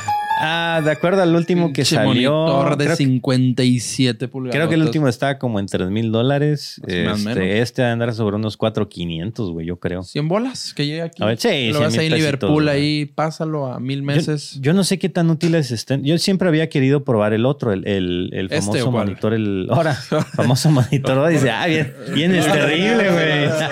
Ah, 0.48 0.82
de 0.84 0.92
acuerdo 0.92 1.22
al 1.24 1.36
último 1.36 1.68
que 1.70 1.82
Pinche 1.82 1.96
salió. 1.96 2.32
Monitor 2.34 2.78
de 2.78 2.86
creo, 2.86 2.96
57 2.96 4.28
pulgadas. 4.28 4.56
creo 4.56 4.70
que 4.70 4.76
el 4.76 4.82
último 4.84 5.08
estaba 5.08 5.38
como 5.38 5.60
en 5.60 5.66
3 5.66 5.90
mil 5.90 6.12
dólares. 6.12 6.80
Este, 6.86 7.62
este 7.62 7.82
va 7.82 7.90
a 7.90 7.92
andar 7.94 8.14
sobre 8.14 8.36
unos 8.36 8.58
4,500, 8.58 9.52
güey, 9.52 9.66
yo 9.68 9.78
creo. 9.80 10.04
100 10.04 10.28
bolas 10.28 10.74
que 10.74 10.86
llegue 10.86 11.02
aquí. 11.02 11.24
A 11.24 11.28
ver, 11.28 11.38
sí, 11.38 11.70
Lo 11.72 11.80
100 11.80 11.82
ves 11.84 11.92
mil 11.94 12.00
ahí 12.00 12.08
en 12.08 12.14
Liverpool, 12.16 12.70
ahí 12.70 13.06
pásalo 13.06 13.68
a 13.68 13.80
mil 13.80 14.00
Yo, 14.00 14.06
meses. 14.06 14.58
yo 14.62 14.74
no 14.74 14.84
sé 14.84 15.00
qué 15.00 15.10
tan 15.10 15.30
útiles 15.30 15.72
estén. 15.72 16.04
Yo 16.04 16.18
siempre 16.18 16.48
había 16.48 16.70
querido 16.70 17.04
probar 17.04 17.34
el 17.34 17.46
otro, 17.46 17.74
el, 17.74 17.88
el, 17.88 18.30
el 18.34 18.46
¿Este 18.46 18.60
famoso 18.80 18.92
cuál? 18.92 19.06
monitor, 19.08 19.34
el. 19.34 19.68
Ahora, 19.70 19.94
famoso 20.36 20.70
monitor. 20.72 21.28
Dice, 21.30 21.50
ah, 21.50 21.66
bien, 21.68 21.94
bien 22.14 22.36
es 22.36 22.46
terrible, 22.46 23.10
güey. 23.12 23.26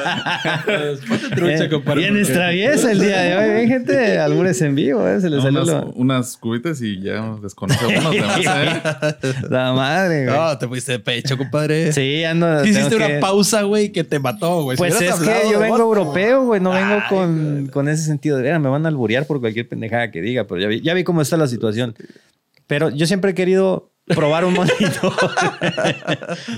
Eh, 0.68 0.98
Bien 1.44 1.70
porque- 1.84 2.20
extraviesa 2.20 2.92
el 2.92 3.00
día 3.00 3.22
de 3.22 3.36
hoy. 3.38 3.50
Ven, 3.54 3.68
gente, 3.68 4.18
albures 4.20 4.62
en 4.62 4.76
vivo, 4.76 5.08
¿eh? 5.08 5.20
Se 5.20 5.30
le 5.30 5.38
No, 5.38 5.42
salió 5.42 5.62
unas, 5.64 5.74
lo- 5.86 5.92
unas 5.96 6.38
y 6.82 7.02
ya 7.02 7.36
desconoce 7.42 7.84
a 7.84 7.88
uno. 8.00 8.10
además, 8.10 8.40
¿eh? 8.46 9.34
la 9.50 9.74
madre, 9.74 10.26
güey. 10.26 10.38
No, 10.38 10.58
te 10.58 10.68
fuiste 10.68 10.94
de 10.94 11.00
pecho, 11.00 11.38
compadre. 11.38 11.92
Sí, 11.94 12.24
ando. 12.24 12.64
Hiciste 12.66 12.96
una 12.96 13.08
que- 13.08 13.20
pausa, 13.20 13.64
güey, 13.64 13.92
que 13.92 14.04
te 14.04 14.20
mató, 14.20 14.64
güey. 14.64 14.78
Si 14.78 14.82
Pues 14.82 14.96
hubieras 14.98 15.22
es 15.22 15.28
que 15.28 15.52
yo 15.52 15.60
vengo 15.60 15.78
europeo, 15.78 16.44
güey. 16.46 16.60
No 16.62 16.72
vengo 16.72 16.96
Ay, 16.96 17.02
con, 17.10 17.68
con 17.72 17.88
ese 17.90 18.04
sentido 18.04 18.38
de, 18.38 18.44
"Mira, 18.44 18.60
me 18.60 18.70
van 18.70 18.86
a 18.86 18.90
alburear 18.90 19.26
por 19.26 19.40
cualquier 19.40 19.68
pendejada 19.68 20.12
que 20.12 20.22
diga, 20.22 20.46
pero 20.46 20.60
ya 20.62 20.68
vi, 20.68 20.82
ya 20.82 20.94
vi 20.94 21.04
cómo 21.04 21.22
está 21.22 21.38
la 21.38 21.48
situación. 21.48 21.96
Pero 22.68 22.90
yo 22.90 23.06
siempre 23.06 23.32
he 23.32 23.34
querido 23.36 23.92
probar 24.08 24.46
un 24.46 24.54
monitor 24.56 25.14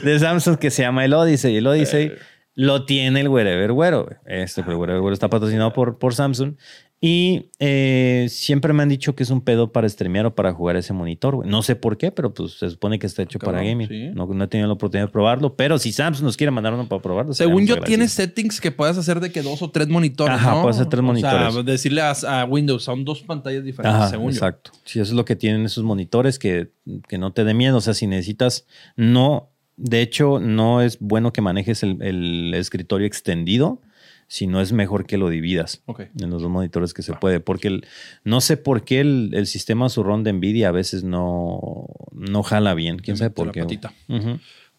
de 0.03 0.19
Samsung 0.19 0.57
que 0.57 0.71
se 0.71 0.83
llama 0.83 1.05
el 1.05 1.13
Odyssey. 1.13 1.57
El 1.57 1.67
Odyssey 1.67 2.13
lo 2.53 2.85
tiene 2.85 3.21
el 3.21 3.27
Wherever 3.27 3.71
Güero. 3.73 4.07
Este, 4.25 4.61
pero 4.63 4.73
el 4.73 4.79
Wherever 4.79 5.01
Güero 5.01 5.13
está 5.13 5.29
patrocinado 5.29 5.73
por, 5.73 5.97
por 5.97 6.13
Samsung. 6.15 6.53
Y 7.07 7.51
eh, 7.59 8.25
siempre 8.31 8.73
me 8.73 8.81
han 8.81 8.89
dicho 8.89 9.13
que 9.15 9.21
es 9.21 9.29
un 9.29 9.41
pedo 9.41 9.71
para 9.71 9.87
streamear 9.87 10.25
o 10.25 10.33
para 10.33 10.51
jugar 10.53 10.75
ese 10.75 10.91
monitor. 10.91 11.35
güey. 11.35 11.47
No 11.47 11.61
sé 11.61 11.75
por 11.75 11.99
qué, 11.99 12.11
pero 12.11 12.33
pues 12.33 12.53
se 12.53 12.67
supone 12.67 12.97
que 12.97 13.05
está 13.05 13.21
hecho 13.21 13.37
para 13.37 13.59
Cabrón, 13.59 13.67
gaming. 13.73 13.87
sí. 13.87 14.09
No, 14.15 14.25
no 14.25 14.43
he 14.43 14.47
tenido 14.47 14.65
la 14.67 14.73
oportunidad 14.73 15.05
de 15.05 15.11
probarlo, 15.11 15.55
pero 15.55 15.77
si 15.77 15.91
Samsung 15.91 16.25
nos 16.25 16.35
quiere 16.35 16.49
mandar 16.49 16.73
uno 16.73 16.87
para 16.89 17.03
probarlo. 17.03 17.35
Según 17.35 17.67
yo, 17.67 17.75
agradecidos. 17.75 18.11
settings 18.11 18.59
que 18.59 18.71
puedes 18.71 18.97
hacer 18.97 19.19
de 19.19 19.31
que 19.31 19.43
dos 19.43 19.61
o 19.61 19.69
tres 19.69 19.87
monitores, 19.87 20.33
Ajá, 20.35 20.55
¿no? 20.55 20.61
puedes 20.63 20.77
hacer 20.77 20.89
tres 20.89 21.01
O 21.01 21.03
monitores. 21.03 21.53
sea, 21.53 21.61
decirle 21.61 22.01
a, 22.01 22.11
a 22.11 22.45
Windows, 22.45 22.83
son 22.83 23.05
dos 23.05 23.21
pantallas 23.21 23.63
diferentes, 23.63 24.01
Ajá, 24.01 24.09
según 24.09 24.31
exacto. 24.31 24.71
Sí, 24.85 24.99
eso 24.99 25.11
es 25.11 25.15
lo 25.15 25.25
que 25.25 25.35
tienen 25.35 25.63
esos 25.63 25.83
monitores, 25.83 26.39
que, 26.39 26.71
que 27.07 27.19
no 27.19 27.33
te 27.33 27.43
dé 27.43 27.53
miedo. 27.53 27.77
O 27.77 27.81
sea, 27.81 27.93
si 27.93 28.07
necesitas, 28.07 28.65
no, 28.95 29.51
de 29.77 30.01
hecho, 30.01 30.39
no 30.39 30.81
es 30.81 30.97
bueno 30.99 31.31
que 31.31 31.41
manejes 31.41 31.83
el, 31.83 32.01
el 32.01 32.53
escritorio 32.55 33.05
extendido, 33.05 33.79
sino 34.35 34.59
es 34.59 34.73
mejor 34.73 35.05
que 35.05 35.17
lo 35.17 35.29
dividas 35.29 35.81
en 36.19 36.29
los 36.29 36.41
dos 36.41 36.51
monitores 36.51 36.93
que 36.93 37.01
se 37.03 37.13
puede. 37.13 37.39
Porque 37.39 37.69
el- 37.69 37.85
no 38.25 38.41
sé 38.41 38.57
por 38.57 38.83
qué 38.83 38.99
el, 38.99 39.29
el 39.33 39.47
sistema 39.47 39.87
surround 39.87 40.25
de 40.25 40.33
NVIDIA 40.33 40.67
a 40.69 40.71
veces 40.71 41.03
no, 41.03 41.85
no 42.11 42.43
jala 42.43 42.73
bien. 42.73 42.99
¿Quién 42.99 43.15
sabe 43.17 43.29
por 43.29 43.47
qué? 43.53 43.61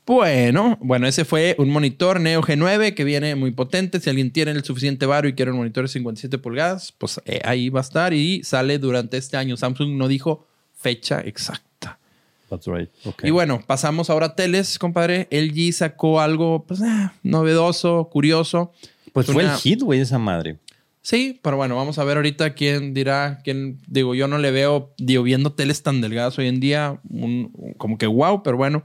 Bueno, 0.07 0.79
bueno, 0.81 1.09
ese 1.09 1.25
fue 1.25 1.57
un 1.59 1.69
monitor 1.71 2.21
Neo 2.21 2.41
G9 2.41 2.95
que 2.95 3.03
viene 3.03 3.35
muy 3.35 3.51
potente. 3.51 3.99
Si 3.99 4.09
alguien 4.09 4.31
tiene 4.31 4.53
el 4.53 4.63
suficiente 4.63 5.05
varo 5.05 5.27
y 5.27 5.33
quiere 5.33 5.51
un 5.51 5.57
monitor 5.57 5.83
de 5.85 5.89
57 5.89 6.39
pulgadas, 6.39 6.93
pues 6.93 7.21
eh, 7.25 7.41
ahí 7.45 7.71
va 7.71 7.81
a 7.81 7.83
estar 7.83 8.13
y 8.15 8.45
sale 8.45 8.79
durante 8.79 9.17
este 9.17 9.37
año. 9.37 9.57
Samsung 9.57 9.97
no 9.97 10.07
dijo 10.07 10.47
fecha 10.75 11.21
exacta. 11.23 11.99
That's 12.49 12.67
right. 12.69 12.89
Y 13.25 13.31
bueno, 13.33 13.61
pasamos 13.67 14.09
ahora 14.09 14.27
a 14.27 14.35
teles, 14.37 14.79
compadre. 14.79 15.27
LG 15.33 15.73
sacó 15.73 16.21
algo 16.21 16.65
pues, 16.69 16.81
eh, 16.83 17.11
novedoso, 17.25 18.09
curioso. 18.13 18.73
Pues 19.17 19.29
es 19.29 19.35
fue 19.35 19.45
una- 19.45 19.55
el 19.55 19.59
hit, 19.61 19.83
güey, 19.83 20.01
esa 20.01 20.19
madre. 20.19 20.59
Sí, 21.03 21.39
pero 21.43 21.57
bueno, 21.57 21.77
vamos 21.77 21.99
a 21.99 22.05
ver 22.05 22.17
ahorita 22.17 22.55
quién 22.55 22.93
dirá, 22.95 23.39
quién, 23.45 23.79
digo, 23.87 24.15
yo 24.15 24.27
no 24.27 24.39
le 24.39 24.51
veo, 24.51 24.93
digo, 24.99 25.23
viendo 25.23 25.53
teles 25.53 25.83
tan 25.83 26.01
delgadas 26.01 26.37
hoy 26.39 26.49
en 26.49 26.59
día, 26.59 26.99
un- 27.09 27.75
como 27.79 27.97
que 27.99 28.07
wow, 28.07 28.43
pero 28.43 28.57
bueno, 28.57 28.85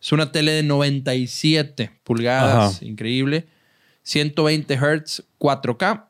es 0.00 0.12
una 0.12 0.30
tele 0.30 0.52
de 0.52 0.62
97 0.62 1.90
pulgadas, 2.04 2.76
Ajá. 2.76 2.84
increíble, 2.84 3.46
120 4.02 4.76
Hz, 4.76 5.24
4K, 5.38 6.08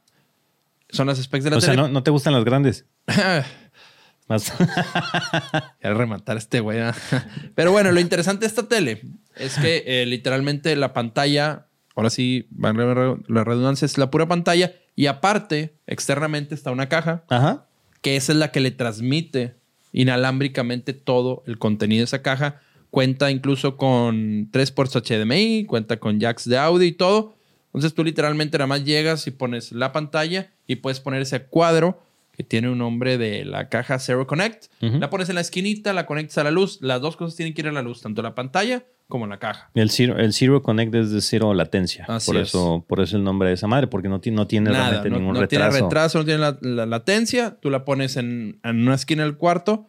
son 0.91 1.07
las 1.07 1.23
specs 1.23 1.45
de 1.45 1.51
la 1.51 1.57
O 1.59 1.61
sea, 1.61 1.71
tele. 1.71 1.83
¿no, 1.83 1.89
¿no 1.89 2.03
te 2.03 2.11
gustan 2.11 2.33
las 2.33 2.45
grandes? 2.45 2.85
Más. 4.27 4.53
Quiero 5.81 5.97
rematar 5.99 6.37
este 6.37 6.61
güey. 6.61 6.81
Pero 7.55 7.73
bueno, 7.73 7.93
lo 7.93 8.01
interesante 8.01 8.41
de 8.41 8.47
esta 8.49 8.67
tele 8.67 9.03
es 9.37 9.57
que 9.59 9.85
eh, 9.87 10.07
literalmente 10.07 10.75
la 10.77 10.93
pantalla, 10.95 11.67
ahora 11.95 12.11
sí, 12.11 12.49
la 12.59 13.45
redundancia, 13.45 13.87
es 13.87 13.99
la 13.99 14.11
pura 14.11 14.27
pantalla 14.27 14.73
y 14.97 15.07
aparte, 15.07 15.77
externamente 15.87 16.55
está 16.55 16.71
una 16.71 16.89
caja 16.89 17.25
Ajá. 17.29 17.67
que 18.01 18.17
esa 18.17 18.33
es 18.33 18.39
la 18.39 18.51
que 18.53 18.61
le 18.61 18.71
transmite 18.71 19.57
inalámbricamente 19.93 20.93
todo 20.93 21.43
el 21.47 21.59
contenido 21.59 22.01
de 22.01 22.05
esa 22.05 22.23
caja. 22.23 22.61
Cuenta 22.91 23.31
incluso 23.31 23.77
con 23.77 24.49
tres 24.53 24.71
puertos 24.71 25.03
HDMI, 25.03 25.65
cuenta 25.67 25.99
con 25.99 26.21
jacks 26.21 26.49
de 26.49 26.59
audio 26.59 26.87
y 26.87 26.93
todo. 26.93 27.35
Entonces 27.67 27.95
tú 27.95 28.05
literalmente 28.05 28.57
nada 28.59 28.69
más 28.69 28.85
llegas 28.85 29.27
y 29.27 29.33
pones 29.33 29.73
la 29.73 29.93
pantalla 29.93 30.53
y 30.67 30.77
puedes 30.77 31.01
poner 31.01 31.23
ese 31.23 31.45
cuadro 31.47 32.01
que 32.31 32.45
tiene 32.45 32.69
un 32.69 32.79
nombre 32.79 33.19
de 33.19 33.45
la 33.45 33.69
caja 33.69 33.99
Zero 33.99 34.27
Connect. 34.27 34.67
Ujú. 34.83 34.99
La 34.99 35.11
pones 35.11 35.29
en 35.29 35.37
la 35.37 35.41
esquinita, 35.41 35.93
la 35.93 36.07
conectas 36.07 36.39
a 36.39 36.45
la 36.45 36.51
luz. 36.53 36.79
Las 36.83 37.01
dos 37.01 37.17
cosas 37.17 37.37
tienen 37.37 37.55
que 37.55 37.63
ir 37.63 37.69
a 37.69 37.73
la 37.73 37.83
luz, 37.83 38.01
tanto 38.01 38.23
la 38.23 38.35
pantalla 38.35 38.85
como 39.09 39.27
la 39.27 39.39
caja. 39.39 39.71
El 39.75 39.91
Zero, 39.91 40.19
el 40.19 40.33
Zero 40.33 40.63
Connect 40.63 40.95
es 40.95 41.11
de 41.11 41.21
cero 41.21 41.53
latencia. 41.55 42.05
Así 42.09 42.27
por 42.31 42.41
es. 42.41 42.49
eso, 42.49 42.85
por 42.89 43.01
eso 43.01 43.17
el 43.17 43.25
nombre 43.25 43.49
de 43.49 43.55
esa 43.55 43.67
madre, 43.67 43.87
porque 43.87 44.09
no, 44.09 44.21
no 44.25 44.47
tiene 44.47 44.71
Nada, 44.71 44.85
realmente 44.91 45.11
no, 45.11 45.19
ningún 45.19 45.35
no 45.35 45.47
tiene 45.49 45.65
retraso. 45.67 45.85
retraso, 45.85 46.19
no 46.19 46.25
tiene 46.25 46.41
la, 46.41 46.59
la 46.63 46.87
latencia. 46.87 47.57
Tú 47.61 47.71
la 47.71 47.85
pones 47.85 48.17
en, 48.17 48.59
en 48.65 48.81
una 48.83 48.95
esquina 48.95 49.23
del 49.25 49.37
cuarto 49.37 49.89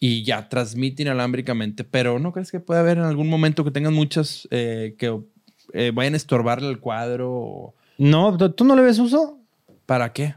y 0.00 0.24
ya 0.24 0.48
transmite 0.48 1.02
inalámbricamente. 1.02 1.84
Pero 1.84 2.18
¿no 2.18 2.32
crees 2.32 2.50
que 2.50 2.60
puede 2.60 2.80
haber 2.80 2.98
en 2.98 3.04
algún 3.04 3.28
momento 3.28 3.64
que 3.64 3.70
tengan 3.70 3.94
muchas 3.94 4.48
eh, 4.50 4.96
que 4.98 5.20
eh, 5.72 5.92
vayan 5.94 6.14
a 6.14 6.16
estorbarle 6.16 6.68
el 6.70 6.80
cuadro? 6.80 7.30
o- 7.32 7.74
No, 7.98 8.36
¿tú- 8.36 8.50
¿tú 8.52 8.64
no 8.64 8.74
le 8.76 8.82
ves 8.82 8.98
uso? 8.98 9.38
¿Para 9.86 10.12
qué? 10.12 10.34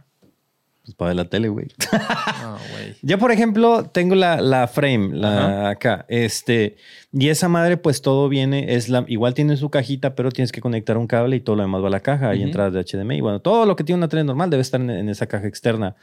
Pues 0.87 0.95
para 0.95 1.09
ver 1.09 1.15
la 1.17 1.25
tele, 1.25 1.49
güey. 1.49 1.67
Ah, 1.99 2.57
güey. 2.71 2.95
Yo, 3.01 3.17
por 3.17 3.31
ejemplo, 3.31 3.83
tengo 3.91 4.15
la, 4.15 4.39
la 4.39 4.67
frame, 4.67 5.09
la 5.13 5.69
acá, 5.69 6.05
este, 6.07 6.77
y 7.11 7.27
esa 7.27 7.49
madre, 7.49 7.75
pues 7.75 8.01
todo 8.01 8.29
viene, 8.29 8.73
es 8.75 8.87
la, 8.87 9.03
igual 9.09 9.33
tiene 9.33 9.57
su 9.57 9.69
cajita, 9.69 10.15
pero 10.15 10.31
tienes 10.31 10.53
que 10.53 10.61
conectar 10.61 10.97
un 10.97 11.07
cable 11.07 11.35
y 11.35 11.41
todo 11.41 11.57
lo 11.57 11.63
demás 11.63 11.83
va 11.83 11.87
a 11.87 11.91
la 11.91 11.99
caja. 11.99 12.29
Hay 12.29 12.37
Ujú. 12.37 12.47
entradas 12.47 12.73
de 12.73 12.83
HDMI. 12.85 13.19
Bueno, 13.19 13.41
todo 13.41 13.65
lo 13.65 13.75
que 13.75 13.83
tiene 13.83 13.97
una 13.97 14.07
tele 14.07 14.23
normal 14.23 14.49
debe 14.49 14.61
estar 14.61 14.79
en, 14.79 14.89
en 14.89 15.09
esa 15.09 15.27
caja 15.27 15.47
externa. 15.47 15.97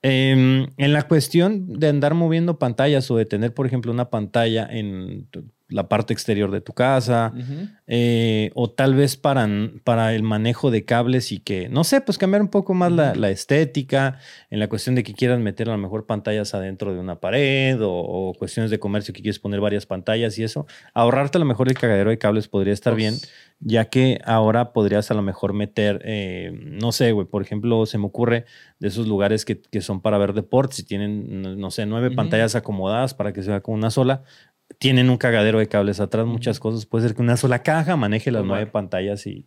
Em, 0.00 0.68
en 0.78 0.92
la 0.94 1.02
cuestión 1.02 1.78
de 1.78 1.88
andar 1.88 2.14
moviendo 2.14 2.58
pantallas 2.58 3.10
o 3.10 3.18
de 3.18 3.26
tener, 3.26 3.52
por 3.52 3.66
ejemplo, 3.66 3.92
una 3.92 4.08
pantalla 4.08 4.66
en, 4.70 5.28
la 5.70 5.88
parte 5.88 6.12
exterior 6.12 6.50
de 6.50 6.60
tu 6.60 6.72
casa, 6.72 7.32
eh, 7.86 8.50
o 8.54 8.70
tal 8.70 8.94
vez 8.94 9.16
para, 9.16 9.48
para 9.84 10.14
el 10.14 10.22
manejo 10.22 10.70
de 10.70 10.84
cables 10.84 11.32
y 11.32 11.40
que, 11.40 11.68
no 11.68 11.84
sé, 11.84 12.00
pues 12.00 12.18
cambiar 12.18 12.42
un 12.42 12.48
poco 12.48 12.74
más 12.74 12.92
la, 12.92 13.14
la 13.14 13.30
estética, 13.30 14.18
en 14.50 14.58
la 14.58 14.68
cuestión 14.68 14.94
de 14.94 15.02
que 15.02 15.14
quieras 15.14 15.38
meter 15.38 15.68
a 15.68 15.72
lo 15.72 15.78
mejor 15.78 16.06
pantallas 16.06 16.54
adentro 16.54 16.92
de 16.92 17.00
una 17.00 17.20
pared 17.20 17.80
o, 17.80 17.92
o 17.92 18.34
cuestiones 18.34 18.70
de 18.70 18.78
comercio 18.78 19.14
que 19.14 19.22
quieres 19.22 19.38
poner 19.38 19.60
varias 19.60 19.86
pantallas 19.86 20.38
y 20.38 20.44
eso, 20.44 20.66
ahorrarte 20.94 21.38
a 21.38 21.40
lo 21.40 21.46
mejor 21.46 21.68
el 21.68 21.74
cagadero 21.74 22.10
de 22.10 22.18
cables 22.18 22.48
podría 22.48 22.72
estar 22.72 22.94
bien, 22.94 23.14
Pues, 23.20 23.30
ya 23.60 23.84
que 23.86 24.20
ahora 24.24 24.72
podrías 24.72 25.10
a 25.10 25.14
lo 25.14 25.22
mejor 25.22 25.52
meter, 25.52 26.00
eh, 26.04 26.50
no 26.54 26.92
sé, 26.92 27.12
güey, 27.12 27.26
por 27.26 27.42
ejemplo, 27.42 27.84
se 27.84 27.98
me 27.98 28.06
ocurre 28.06 28.46
de 28.78 28.88
esos 28.88 29.06
lugares 29.06 29.44
que, 29.44 29.60
que 29.60 29.82
son 29.82 30.00
para 30.00 30.16
ver 30.18 30.32
deportes 30.32 30.78
y 30.78 30.84
tienen, 30.84 31.60
no, 31.60 31.70
sé, 31.70 31.84
nueve 31.84 32.10
pantallas 32.10 32.54
acomodadas 32.54 33.12
para 33.12 33.32
que 33.32 33.42
se 33.42 33.50
vea 33.50 33.60
con 33.60 33.74
una 33.74 33.90
sola. 33.90 34.22
Tienen 34.80 35.10
un 35.10 35.18
cagadero 35.18 35.58
de 35.58 35.68
cables 35.68 36.00
atrás, 36.00 36.24
muchas 36.26 36.58
cosas. 36.58 36.86
Puede 36.86 37.06
ser 37.06 37.14
que 37.14 37.20
una 37.20 37.36
sola 37.36 37.62
caja 37.62 37.96
maneje 37.96 38.30
las 38.30 38.46
nueve 38.46 38.66
pantallas 38.66 39.26
y. 39.26 39.46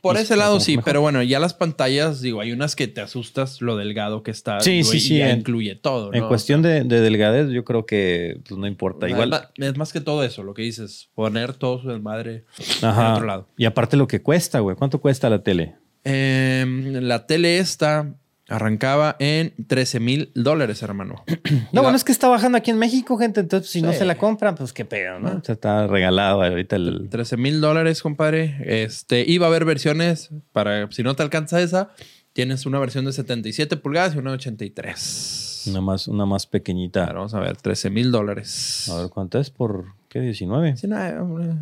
Por 0.00 0.16
y 0.16 0.18
ese 0.18 0.34
lado 0.34 0.58
sí, 0.58 0.72
mejor. 0.72 0.84
pero 0.84 1.00
bueno, 1.00 1.22
ya 1.22 1.38
las 1.38 1.54
pantallas, 1.54 2.20
digo, 2.20 2.40
hay 2.40 2.50
unas 2.50 2.74
que 2.74 2.88
te 2.88 3.00
asustas 3.00 3.60
lo 3.60 3.76
delgado 3.76 4.24
que 4.24 4.32
está. 4.32 4.58
Sí, 4.60 4.72
digo, 4.72 4.90
sí, 4.90 4.96
y 4.96 5.00
sí, 5.00 5.18
Ya 5.18 5.30
en- 5.30 5.38
incluye 5.38 5.76
todo. 5.76 6.12
En 6.12 6.22
¿no? 6.22 6.28
cuestión 6.28 6.62
de, 6.62 6.82
de 6.82 7.00
delgadez, 7.00 7.48
yo 7.50 7.64
creo 7.64 7.86
que 7.86 8.40
pues, 8.48 8.58
no 8.58 8.66
importa. 8.66 9.06
Es 9.06 9.12
Igual. 9.12 9.50
Es 9.56 9.76
más 9.76 9.92
que 9.92 10.00
todo 10.00 10.24
eso, 10.24 10.42
lo 10.42 10.52
que 10.52 10.62
dices, 10.62 11.10
poner 11.14 11.52
todo 11.54 11.80
su 11.80 11.88
desmadre 11.88 12.44
en 12.82 12.88
Ajá. 12.88 13.14
otro 13.14 13.26
lado. 13.26 13.48
Y 13.56 13.66
aparte 13.66 13.96
lo 13.96 14.08
que 14.08 14.20
cuesta, 14.20 14.58
güey. 14.58 14.74
¿Cuánto 14.74 15.00
cuesta 15.00 15.30
la 15.30 15.44
tele? 15.44 15.76
Em, 16.02 16.94
la 17.02 17.24
tele 17.26 17.58
esta 17.58 18.12
arrancaba 18.48 19.16
en 19.18 19.54
13 19.66 20.00
mil 20.00 20.32
dólares, 20.34 20.82
hermano. 20.82 21.24
No, 21.72 21.82
bueno, 21.82 21.96
es 21.96 22.04
que 22.04 22.12
está 22.12 22.28
bajando 22.28 22.58
aquí 22.58 22.70
en 22.70 22.78
México, 22.78 23.16
gente. 23.16 23.40
Entonces, 23.40 23.70
si 23.70 23.80
no 23.80 23.92
se 23.92 24.04
la 24.04 24.16
compran, 24.16 24.54
pues 24.54 24.72
qué 24.72 24.84
pedo, 24.84 25.18
¿no? 25.18 25.28
Ah. 25.28 25.38
O 25.40 25.44
sea, 25.44 25.54
está 25.54 25.86
regalado 25.86 26.42
ahorita 26.42 26.76
el. 26.76 27.08
13 27.08 27.36
mil 27.36 27.60
dólares, 27.60 28.02
compadre. 28.02 28.56
Este, 28.64 29.24
iba 29.26 29.46
a 29.46 29.48
haber 29.48 29.64
versiones 29.64 30.30
para, 30.52 30.90
si 30.92 31.02
no 31.02 31.14
te 31.14 31.22
alcanza 31.22 31.60
esa, 31.62 31.90
tienes 32.32 32.66
una 32.66 32.78
versión 32.78 33.04
de 33.04 33.12
77 33.12 33.76
pulgadas 33.78 34.14
y 34.14 34.18
una 34.18 34.30
de 34.30 34.36
83. 34.36 35.64
Una 35.68 35.80
más, 35.80 36.08
una 36.08 36.26
más 36.26 36.46
pequeñita. 36.46 37.04
Claro, 37.04 37.20
vamos 37.20 37.34
a 37.34 37.40
ver, 37.40 37.56
13 37.56 37.90
mil 37.90 38.10
dólares. 38.10 38.88
A 38.90 39.00
ver, 39.00 39.08
¿cuánto 39.08 39.38
es 39.38 39.50
por 39.50 39.94
qué? 40.08 40.20
19. 40.20 40.76
Sí, 40.76 40.88
no, 40.88 40.96
hombre, 41.22 41.54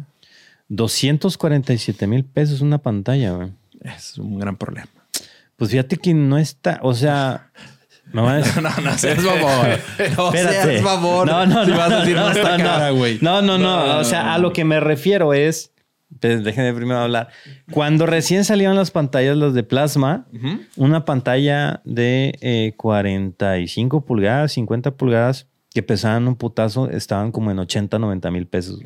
247 0.69 2.07
mil 2.07 2.25
pesos 2.25 2.61
una 2.61 2.79
pantalla, 2.79 3.33
güey. 3.33 3.53
es 3.81 4.19
un 4.19 4.39
gran 4.39 4.57
problema. 4.57 5.00
Pues 5.61 5.71
fíjate 5.71 5.97
que 5.99 6.13
no 6.15 6.39
está, 6.39 6.81
o 6.83 6.95
sea, 6.95 7.51
me 8.13 8.23
van 8.23 8.37
a 8.37 8.39
decir- 8.39 8.63
No, 8.63 8.71
no 8.91 8.99
seas 8.99 9.23
mamón. 9.23 9.69
No 10.17 10.27
Espérate. 10.35 10.63
seas 10.63 10.83
mamón. 10.83 11.29
No, 11.29 11.47
no, 11.47 11.65
Si 11.65 11.71
no, 11.71 11.77
vas 11.77 11.93
a 11.93 11.99
decir, 12.01 12.17
no, 12.17 12.29
no, 12.33 12.35
no, 12.35 12.65
cara, 12.65 12.91
güey. 12.91 13.19
No, 13.21 13.43
no, 13.43 13.59
no, 13.59 13.99
O 13.99 14.05
sea, 14.05 14.35
a 14.35 14.39
lo 14.39 14.53
que 14.53 14.65
me 14.65 14.81
refiero 14.81 15.33
es. 15.35 15.73
pues, 16.19 16.43
déjenme 16.43 16.73
primero 16.75 16.99
hablar. 16.99 17.29
Cuando 17.71 18.07
recién 18.07 18.45
salieron 18.45 18.75
las 18.75 18.91
pantallas, 18.91 19.37
las 19.37 19.55
de 19.55 19.63
plasma, 19.63 20.27
una 20.77 21.05
pantalla 21.05 21.83
de 21.85 22.37
eh, 22.41 22.73
45 22.77 24.05
pulgadas, 24.05 24.53
50 24.53 24.93
pulgadas, 24.93 25.47
que 25.73 25.83
pesaban 25.85 26.27
un 26.27 26.35
putazo, 26.37 26.91
estaban 26.91 27.31
como 27.31 27.51
en 27.53 27.59
80, 27.61 27.99
90 27.99 28.31
mil 28.33 28.47
pesos. 28.47 28.81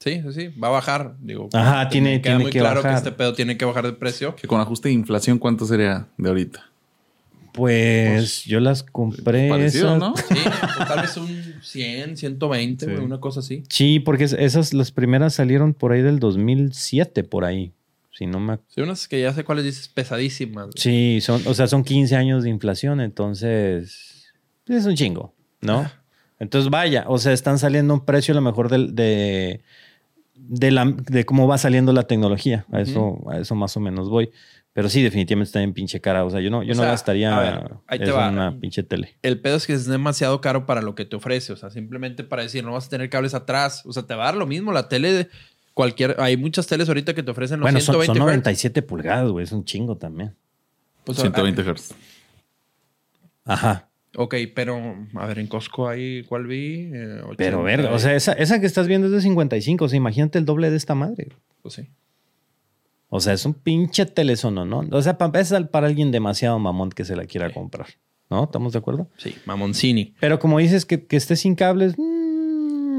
Sí, 0.00 0.22
sí, 0.22 0.32
sí. 0.32 0.48
Va 0.58 0.68
a 0.68 0.70
bajar. 0.70 1.14
Digo, 1.20 1.48
Ajá, 1.52 1.88
tiene- 1.90 2.20
queda 2.20 2.22
tiene 2.32 2.38
muy 2.44 2.50
que 2.52 2.58
claro 2.58 2.76
bajar. 2.82 2.92
que 2.92 2.96
este 2.98 3.12
pedo 3.12 3.34
tiene 3.34 3.56
que 3.56 3.64
bajar 3.66 3.84
de 3.84 3.92
precio. 3.92 4.34
Que 4.34 4.48
con 4.48 4.60
ajuste 4.60 4.88
de 4.88 4.94
inflación, 4.94 5.38
¿cuánto 5.38 5.66
sería 5.66 6.06
de 6.16 6.28
ahorita? 6.28 6.66
Pues, 7.52 8.44
yo 8.44 8.60
las 8.60 8.82
compré. 8.82 9.48
Parecido, 9.48 9.88
esas- 9.96 9.98
¿no? 9.98 10.14
Sí, 10.16 10.24
pues, 10.76 10.88
tal 10.88 11.00
vez 11.02 11.16
un 11.16 11.54
100, 11.62 12.16
120, 12.16 12.86
Sí. 12.86 12.92
una 12.92 13.18
cosa 13.20 13.40
así. 13.40 13.64
Sí, 13.68 13.98
porque 14.00 14.24
es- 14.24 14.32
esas, 14.34 14.72
las 14.72 14.92
primeras 14.92 15.34
salieron 15.34 15.74
por 15.74 15.92
ahí 15.92 16.00
del 16.02 16.20
2007, 16.20 17.24
por 17.24 17.44
ahí. 17.44 17.72
Si 18.12 18.26
no 18.26 18.38
me 18.40 18.58
Sí, 18.68 18.80
unas 18.82 19.08
que 19.08 19.20
ya 19.20 19.32
sé 19.32 19.44
cuáles 19.44 19.64
dices 19.64 19.88
pesadísimas. 19.88 20.66
güey. 20.66 20.74
Sí, 20.76 21.20
son, 21.20 21.42
o 21.46 21.54
sea, 21.54 21.66
son 21.66 21.84
15 21.84 22.16
años 22.16 22.42
de 22.44 22.50
inflación, 22.50 23.00
entonces 23.00 24.30
pues, 24.66 24.80
es 24.80 24.86
un 24.86 24.94
chingo, 24.94 25.34
¿no? 25.60 25.90
Entonces 26.38 26.70
vaya, 26.70 27.04
o 27.08 27.18
sea, 27.18 27.32
están 27.32 27.58
saliendo 27.58 27.94
a 27.94 27.98
un 27.98 28.04
precio 28.04 28.32
a 28.32 28.36
lo 28.36 28.40
mejor 28.42 28.68
del- 28.70 28.94
de, 28.94 29.60
de, 30.50 30.72
la, 30.72 30.84
de 30.84 31.24
cómo 31.24 31.46
va 31.46 31.58
saliendo 31.58 31.92
la 31.92 32.02
tecnología. 32.02 32.66
A 32.72 32.80
eso, 32.80 33.24
a 33.30 33.38
eso 33.38 33.54
más 33.54 33.76
o 33.76 33.80
menos 33.80 34.10
voy. 34.10 34.30
Pero 34.72 34.88
sí, 34.88 35.02
definitivamente 35.02 35.48
está 35.48 35.62
en 35.62 35.72
pinche 35.72 36.00
cara. 36.00 36.24
O 36.24 36.30
sea, 36.30 36.40
yo 36.40 36.50
no, 36.50 36.62
yo 36.62 36.72
O 36.72 36.76
no 36.76 36.82
gastaría 36.82 37.38
ver, 37.38 37.74
ahí 37.86 37.98
te 37.98 38.04
eso 38.04 38.14
va. 38.14 38.28
en 38.28 38.34
una 38.34 38.58
pinche 38.58 38.82
tele. 38.82 39.16
El 39.22 39.40
pedo 39.40 39.56
es 39.56 39.66
que 39.66 39.72
es 39.72 39.86
demasiado 39.86 40.40
caro 40.40 40.66
para 40.66 40.82
lo 40.82 40.94
que 40.94 41.04
te 41.04 41.16
ofrece. 41.16 41.52
O 41.52 41.56
sea, 41.56 41.70
simplemente 41.70 42.24
para 42.24 42.42
decir, 42.42 42.64
no 42.64 42.72
vas 42.72 42.86
a 42.86 42.90
tener 42.90 43.08
cables 43.10 43.34
atrás. 43.34 43.84
O 43.86 43.92
sea, 43.92 44.04
te 44.04 44.14
va 44.14 44.24
a 44.24 44.26
dar 44.26 44.36
lo 44.36 44.46
mismo. 44.46 44.72
La 44.72 44.88
tele 44.88 45.12
de 45.12 45.28
cualquier. 45.74 46.16
Hay 46.18 46.36
muchas 46.36 46.66
teles 46.66 46.88
ahorita 46.88 47.14
que 47.14 47.22
te 47.22 47.30
ofrecen 47.30 47.60
los 47.60 47.64
Bueno, 47.64 47.80
son, 47.80 47.94
120 47.94 48.06
son 48.06 48.16
Hz. 48.16 48.20
97 48.20 48.82
pulgadas, 48.82 49.30
güey. 49.30 49.44
Es 49.44 49.52
un 49.52 49.64
chingo 49.64 49.96
también. 49.96 50.34
Pues, 51.04 51.18
120 51.18 51.62
Hz. 51.62 51.94
Ajá. 53.44 53.89
Ok, 54.16 54.34
pero 54.54 54.96
a 55.14 55.26
ver, 55.26 55.38
en 55.38 55.46
Costco 55.46 55.88
ahí, 55.88 56.24
¿cuál 56.24 56.46
vi? 56.46 56.90
Eh, 56.92 57.20
80 57.22 57.34
Pero 57.36 57.62
verga, 57.62 57.92
o 57.92 57.98
sea, 57.98 58.14
esa, 58.14 58.32
esa 58.32 58.60
que 58.60 58.66
estás 58.66 58.88
viendo 58.88 59.06
es 59.06 59.12
de 59.12 59.20
55. 59.20 59.84
O 59.84 59.88
sea, 59.88 59.96
imagínate 59.96 60.38
el 60.38 60.44
doble 60.44 60.70
de 60.70 60.76
esta 60.76 60.94
madre. 60.94 61.28
Pues 61.62 61.74
sí. 61.74 61.88
O 63.08 63.20
sea, 63.20 63.32
es 63.32 63.44
un 63.44 63.54
pinche 63.54 64.06
telesono, 64.06 64.64
¿no? 64.64 64.84
O 64.90 65.02
sea, 65.02 65.18
es 65.34 65.52
para 65.70 65.86
alguien 65.86 66.10
demasiado 66.10 66.58
mamón 66.58 66.90
que 66.90 67.04
se 67.04 67.16
la 67.16 67.26
quiera 67.26 67.52
comprar. 67.52 67.86
¿No? 68.30 68.44
¿Estamos 68.44 68.72
de 68.72 68.78
acuerdo? 68.78 69.08
Sí, 69.16 69.34
Mamoncini. 69.44 70.14
Pero 70.20 70.38
como 70.38 70.60
dices 70.60 70.86
que, 70.86 71.04
que 71.04 71.16
esté 71.16 71.34
sin 71.34 71.56
cables, 71.56 71.98
mm, 71.98 72.19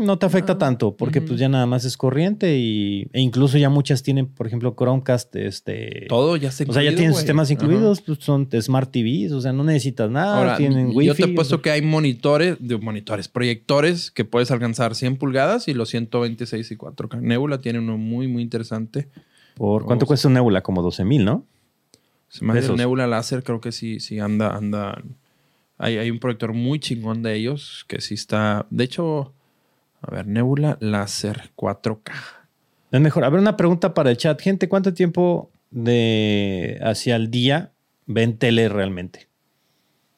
no 0.01 0.17
te 0.17 0.25
afecta 0.25 0.57
tanto, 0.57 0.95
porque 0.97 1.21
pues 1.21 1.39
ya 1.39 1.47
nada 1.47 1.65
más 1.65 1.85
es 1.85 1.95
corriente 1.97 2.57
y, 2.57 3.07
e 3.13 3.21
incluso 3.21 3.57
ya 3.57 3.69
muchas 3.69 4.03
tienen, 4.03 4.27
por 4.27 4.47
ejemplo, 4.47 4.75
Chromecast, 4.77 5.35
este... 5.35 6.05
Todo 6.09 6.35
ya 6.37 6.51
se 6.51 6.65
O 6.67 6.73
sea, 6.73 6.83
ya 6.83 6.93
tienen 6.95 7.13
sistemas 7.13 7.49
incluidos, 7.51 8.01
pues, 8.01 8.19
son 8.19 8.49
Smart 8.61 8.91
TVs, 8.91 9.31
o 9.31 9.41
sea, 9.41 9.53
no 9.53 9.63
necesitas 9.63 10.09
nada, 10.09 10.37
Ahora, 10.37 10.57
tienen 10.57 10.91
yo 10.91 10.97
Wi-Fi. 10.97 11.23
te 11.23 11.29
he 11.29 11.33
puesto 11.33 11.55
o 11.55 11.57
sea, 11.59 11.61
que 11.63 11.71
hay 11.71 11.81
monitores, 11.81 12.57
de 12.59 12.77
monitores, 12.77 13.27
proyectores 13.27 14.11
que 14.11 14.25
puedes 14.25 14.51
alcanzar 14.51 14.95
100 14.95 15.17
pulgadas 15.17 15.67
y 15.67 15.73
los 15.73 15.89
126 15.89 16.71
y 16.71 16.75
4K. 16.75 17.21
Nebula 17.21 17.61
tiene 17.61 17.79
uno 17.79 17.97
muy, 17.97 18.27
muy 18.27 18.41
interesante. 18.41 19.07
¿Por 19.55 19.85
cuánto 19.85 20.03
o 20.03 20.05
sea- 20.05 20.07
cuesta 20.07 20.27
un 20.27 20.33
Nebula? 20.35 20.61
Como 20.61 20.81
12 20.81 21.05
mil, 21.05 21.25
¿no? 21.25 21.45
Se 22.29 22.45
me 22.45 22.57
hace. 22.57 22.73
Nebula 22.73 23.07
Láser, 23.07 23.43
creo 23.43 23.59
que 23.59 23.71
sí, 23.71 23.99
sí 23.99 24.19
anda, 24.19 24.55
anda. 24.55 25.03
Hay, 25.77 25.97
hay 25.97 26.09
un 26.09 26.19
proyector 26.19 26.53
muy 26.53 26.79
chingón 26.79 27.23
de 27.23 27.35
ellos 27.35 27.85
que 27.87 27.99
sí 28.01 28.13
está. 28.13 28.65
De 28.69 28.83
hecho, 28.85 29.33
a 30.01 30.11
ver, 30.11 30.27
Nebula 30.27 30.77
Láser 30.79 31.51
4K. 31.55 32.11
Es 32.91 32.99
mejor. 32.99 33.23
A 33.23 33.29
ver, 33.29 33.39
una 33.39 33.55
pregunta 33.55 33.93
para 33.93 34.09
el 34.09 34.17
chat. 34.17 34.39
Gente, 34.41 34.67
¿cuánto 34.67 34.93
tiempo 34.93 35.51
de 35.69 36.79
hacia 36.83 37.15
el 37.15 37.29
día 37.29 37.71
ven 38.07 38.37
tele 38.37 38.67
realmente? 38.67 39.29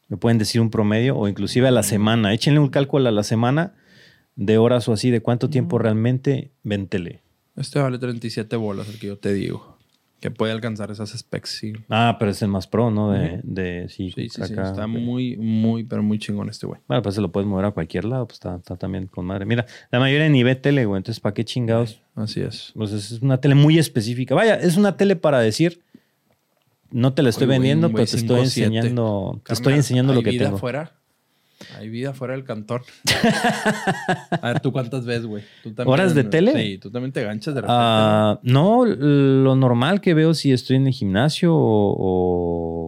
Me 0.08 0.18
pueden 0.18 0.38
decir 0.38 0.62
un 0.62 0.70
promedio 0.70 1.18
o 1.18 1.28
inclusive 1.28 1.68
a 1.68 1.72
la 1.72 1.84
semana. 1.84 2.34
Échenle 2.34 2.60
un 2.60 2.70
cálculo 2.70 3.10
a 3.10 3.12
la 3.12 3.24
semana 3.24 3.74
de 4.36 4.58
horas 4.58 4.88
o 4.88 4.94
así 4.94 5.12
de 5.12 5.22
cuánto 5.22 5.50
tiempo 5.50 5.78
realmente 5.78 6.52
ven 6.64 6.88
tele. 6.88 7.22
Este 7.56 7.80
vale 7.80 8.00
37 8.00 8.56
bolas, 8.56 8.90
el 8.90 9.00
que 9.00 9.08
yo 9.08 9.18
te 9.18 9.34
digo. 9.34 9.73
Que 10.24 10.32
puede 10.32 10.54
alcanzar 10.54 10.90
esas 10.90 11.10
specs, 11.10 11.50
sí. 11.50 11.74
Ah, 11.90 12.16
pero 12.18 12.32
es 12.32 12.42
el 12.42 12.48
más 12.48 12.66
pro, 12.66 12.90
¿no? 12.90 13.12
De, 13.12 13.42
de 13.44 13.90
sí, 13.90 14.10
Sí, 14.16 14.30
sí, 14.30 14.42
Está 14.42 14.88
muy, 14.88 15.36
muy, 15.36 15.84
pero 15.84 16.02
muy 16.02 16.18
chingón 16.18 16.48
este 16.48 16.66
güey. 16.66 16.80
Bueno, 16.88 17.04
pues 17.04 17.16
se 17.16 17.20
lo 17.20 17.30
puedes 17.30 17.46
mover 17.46 17.66
a 17.66 17.72
cualquier 17.72 18.06
lado, 18.06 18.26
pues 18.26 18.36
está, 18.36 18.56
está 18.56 18.78
también 18.78 19.08
con 19.08 19.26
madre. 19.26 19.46
Mira, 19.46 19.66
la 19.92 20.00
mayoría 20.00 20.30
ni 20.30 20.42
ve 20.42 20.56
tele, 20.56 20.86
güey. 20.86 21.00
Entonces, 21.00 21.20
¿para 21.20 21.34
qué 21.34 21.44
chingados? 21.44 22.00
Así 22.16 22.40
es. 22.40 22.72
Pues 22.74 22.94
es 22.94 23.22
una 23.22 23.42
tele 23.42 23.56
muy 23.56 23.78
específica. 23.78 24.34
Vaya, 24.34 24.56
es 24.56 24.78
una 24.78 24.96
tele 24.96 25.18
para 25.18 25.42
decir, 25.42 25.82
no 26.90 27.14
te 27.14 27.22
la 27.22 27.28
estoy 27.28 27.48
Oye, 27.48 27.56
vendiendo, 27.56 27.90
pero 27.92 28.06
te 28.06 28.16
estoy 28.16 28.40
5'7". 28.40 28.44
enseñando, 28.44 29.42
te 29.46 29.52
estoy 29.52 29.74
enseñando 29.74 30.14
lo 30.14 30.20
¿hay 30.20 30.24
que 30.24 30.32
vida 30.32 30.46
tengo. 30.46 30.58
Fuera? 30.58 30.94
Hay 31.78 31.89
vida 31.89 32.14
fuera 32.14 32.34
del 32.34 32.43
cantón. 32.43 32.82
a 34.41 34.47
ver, 34.47 34.59
¿tú 34.59 34.72
cuántas 34.72 35.05
ves, 35.05 35.26
güey? 35.26 35.43
¿Tú 35.64 35.74
también- 35.74 35.93
¿Horas 35.93 36.16
de 36.16 36.24
tele? 36.24 36.53
Sí, 36.53 36.78
tú 36.78 36.91
también 36.91 37.11
te 37.11 37.24
ganchas 37.24 37.53
de 37.55 37.61
repente. 37.61 37.76
Ah, 37.78 38.39
no, 38.43 38.86
lo 38.86 39.55
normal 39.55 40.01
que 40.01 40.14
veo 40.14 40.34
si 40.34 40.51
estoy 40.51 40.78
en 40.78 40.88
el 40.88 40.93
gimnasio 40.93 41.53
o, 41.55 41.95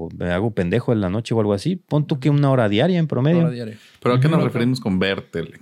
o 0.05 0.09
me 0.17 0.31
hago 0.31 0.51
pendejo 0.51 0.93
en 0.93 1.01
la 1.01 1.09
noche 1.09 1.33
o 1.33 1.39
algo 1.39 1.53
así, 1.53 1.75
pon 1.75 2.05
tú 2.07 2.19
que 2.19 2.29
una 2.29 2.49
hora 2.51 2.69
diaria 2.69 2.99
en 2.99 3.07
promedio. 3.07 3.39
Hora 3.41 3.51
diaria. 3.51 3.77
¿Pero 4.01 4.15
a 4.15 4.19
qué 4.19 4.27
nos 4.27 4.43
referimos 4.43 4.79
con 4.79 4.99
ver 4.99 5.21
tele? 5.21 5.59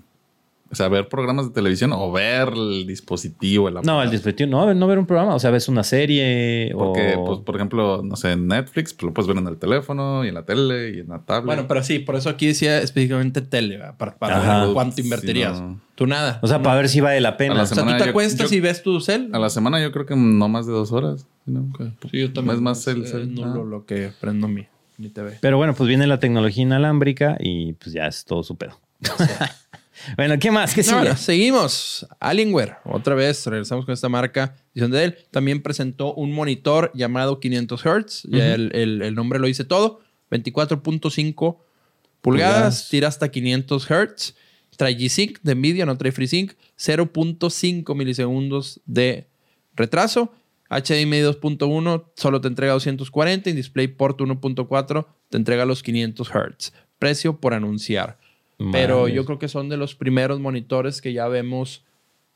O 0.73 0.75
sea, 0.75 0.89
ver 0.89 1.07
programas 1.07 1.47
de 1.47 1.53
televisión 1.53 1.91
o 1.93 2.11
ver 2.11 2.49
el 2.49 2.85
dispositivo. 2.85 3.69
El 3.69 3.75
No, 3.83 4.01
el 4.03 4.09
dispositivo, 4.11 4.49
no, 4.49 4.73
no 4.73 4.87
ver 4.87 4.99
un 4.99 5.05
programa, 5.05 5.35
o 5.35 5.39
sea, 5.39 5.49
ves 5.51 5.69
una 5.69 5.83
serie 5.83 6.71
Porque, 6.75 7.15
o... 7.17 7.23
pues, 7.25 7.39
por 7.39 7.55
ejemplo, 7.55 8.01
no 8.03 8.15
sé, 8.15 8.31
en 8.33 8.47
Netflix, 8.47 8.93
pues 8.93 9.03
lo 9.03 9.13
puedes 9.13 9.27
ver 9.27 9.37
en 9.37 9.47
el 9.47 9.57
teléfono 9.57 10.25
y 10.25 10.29
en 10.29 10.33
la 10.33 10.43
tele 10.43 10.91
y 10.95 10.99
en 10.99 11.07
la 11.09 11.19
tablet. 11.19 11.45
Bueno, 11.45 11.65
pero 11.67 11.83
sí, 11.83 11.99
por 11.99 12.15
eso 12.15 12.29
aquí 12.29 12.47
decía 12.47 12.79
específicamente 12.81 13.41
tele, 13.41 13.77
¿verdad? 13.77 13.95
para, 13.97 14.15
para 14.17 14.63
ver 14.65 14.73
cuánto 14.73 14.97
Sí, 14.97 15.03
invertirías. 15.03 15.61
no. 15.61 15.79
Tú 15.95 16.07
nada. 16.07 16.39
o 16.41 16.47
sea, 16.47 16.57
No. 16.57 16.63
para 16.63 16.77
ver 16.77 16.89
si 16.89 17.01
vale 17.01 17.21
la 17.21 17.37
pena. 17.37 17.53
A 17.53 17.57
la 17.57 17.63
O 17.63 17.65
sea, 17.67 17.75
tú 17.75 17.81
semana 17.81 17.97
te 17.99 18.05
yo- 18.05 18.09
acuestas 18.09 18.51
y 18.51 18.59
ves 18.59 18.81
tu 18.81 18.99
cel. 18.99 19.29
a 19.31 19.37
la 19.39 19.49
semana 19.51 19.79
yo 19.79 19.91
creo 19.91 20.07
que 20.07 20.15
no 20.15 20.49
más 20.49 20.65
de 20.65 20.73
dos 20.73 20.91
horas. 20.91 21.27
¿no? 21.45 21.71
Sí, 22.09 22.19
yo 22.19 22.33
también. 22.33 22.55
Es 22.55 22.61
más 22.61 22.87
el- 22.87 23.03
Es 23.03 23.13
el- 23.13 23.33
nulo 23.35 23.61
ah. 23.61 23.65
lo 23.69 23.85
que 23.85 24.09
prendo 24.19 24.47
mi, 24.47 24.65
mi 24.97 25.09
TV. 25.09 25.37
Pero 25.39 25.57
bueno, 25.57 25.75
pues 25.75 25.87
viene 25.87 26.07
la 26.07 26.19
tecnología 26.19 26.63
inalámbrica 26.63 27.37
y 27.39 27.73
pues 27.73 27.93
ya 27.93 28.07
es 28.07 28.25
todo 28.25 28.41
su 28.41 28.55
pedo. 28.57 28.79
Bueno, 30.17 30.37
¿qué 30.39 30.51
más? 30.51 30.73
¿Qué 30.73 30.81
No, 30.81 30.85
sigue? 30.87 30.97
bueno, 30.99 31.17
seguimos. 31.17 32.05
Alienware, 32.19 32.75
otra 32.85 33.15
vez, 33.15 33.45
regresamos 33.47 33.85
con 33.85 33.93
esta 33.93 34.09
marca. 34.09 34.55
Dicen 34.73 34.91
de 34.91 35.03
él. 35.05 35.17
También 35.31 35.61
presentó 35.61 36.13
un 36.13 36.31
monitor 36.31 36.91
llamado 36.93 37.39
500 37.39 37.81
Hz. 37.81 38.23
Ya 38.29 38.53
el, 38.53 38.71
el- 38.75 39.01
el 39.01 39.15
nombre 39.15 39.39
lo 39.39 39.47
dice 39.47 39.63
todo. 39.63 40.01
24.5 40.31 41.33
pulgadas, 41.41 41.61
Pulgadas. 42.21 42.89
tira 42.89 43.07
hasta 43.07 43.29
500 43.29 43.85
Hz. 43.87 44.35
Trae 44.77 44.97
G-Sync 44.97 45.39
de 45.43 45.53
Nvidia, 45.55 45.85
no 45.85 45.97
trae 45.97 46.11
FreeSync. 46.11 46.53
0.5 46.77 47.95
milisegundos 47.95 48.81
de 48.85 49.27
retraso. 49.75 50.33
HDMI 50.69 51.21
2.1 51.21 52.05
solo 52.15 52.41
te 52.41 52.47
entrega 52.47 52.73
240. 52.73 53.49
Y 53.49 53.53
DisplayPort 53.53 54.19
1.4 54.21 55.05
te 55.29 55.37
entrega 55.37 55.65
los 55.65 55.83
500 55.83 56.29
Hz. 56.29 56.73
Precio 56.97 57.39
por 57.39 57.53
anunciar. 57.53 58.17
Pero 58.71 59.07
yo 59.07 59.25
creo 59.25 59.39
que 59.39 59.47
son 59.47 59.69
de 59.69 59.77
los 59.77 59.95
primeros 59.95 60.39
monitores 60.39 61.01
que 61.01 61.13
ya 61.13 61.27
vemos. 61.27 61.83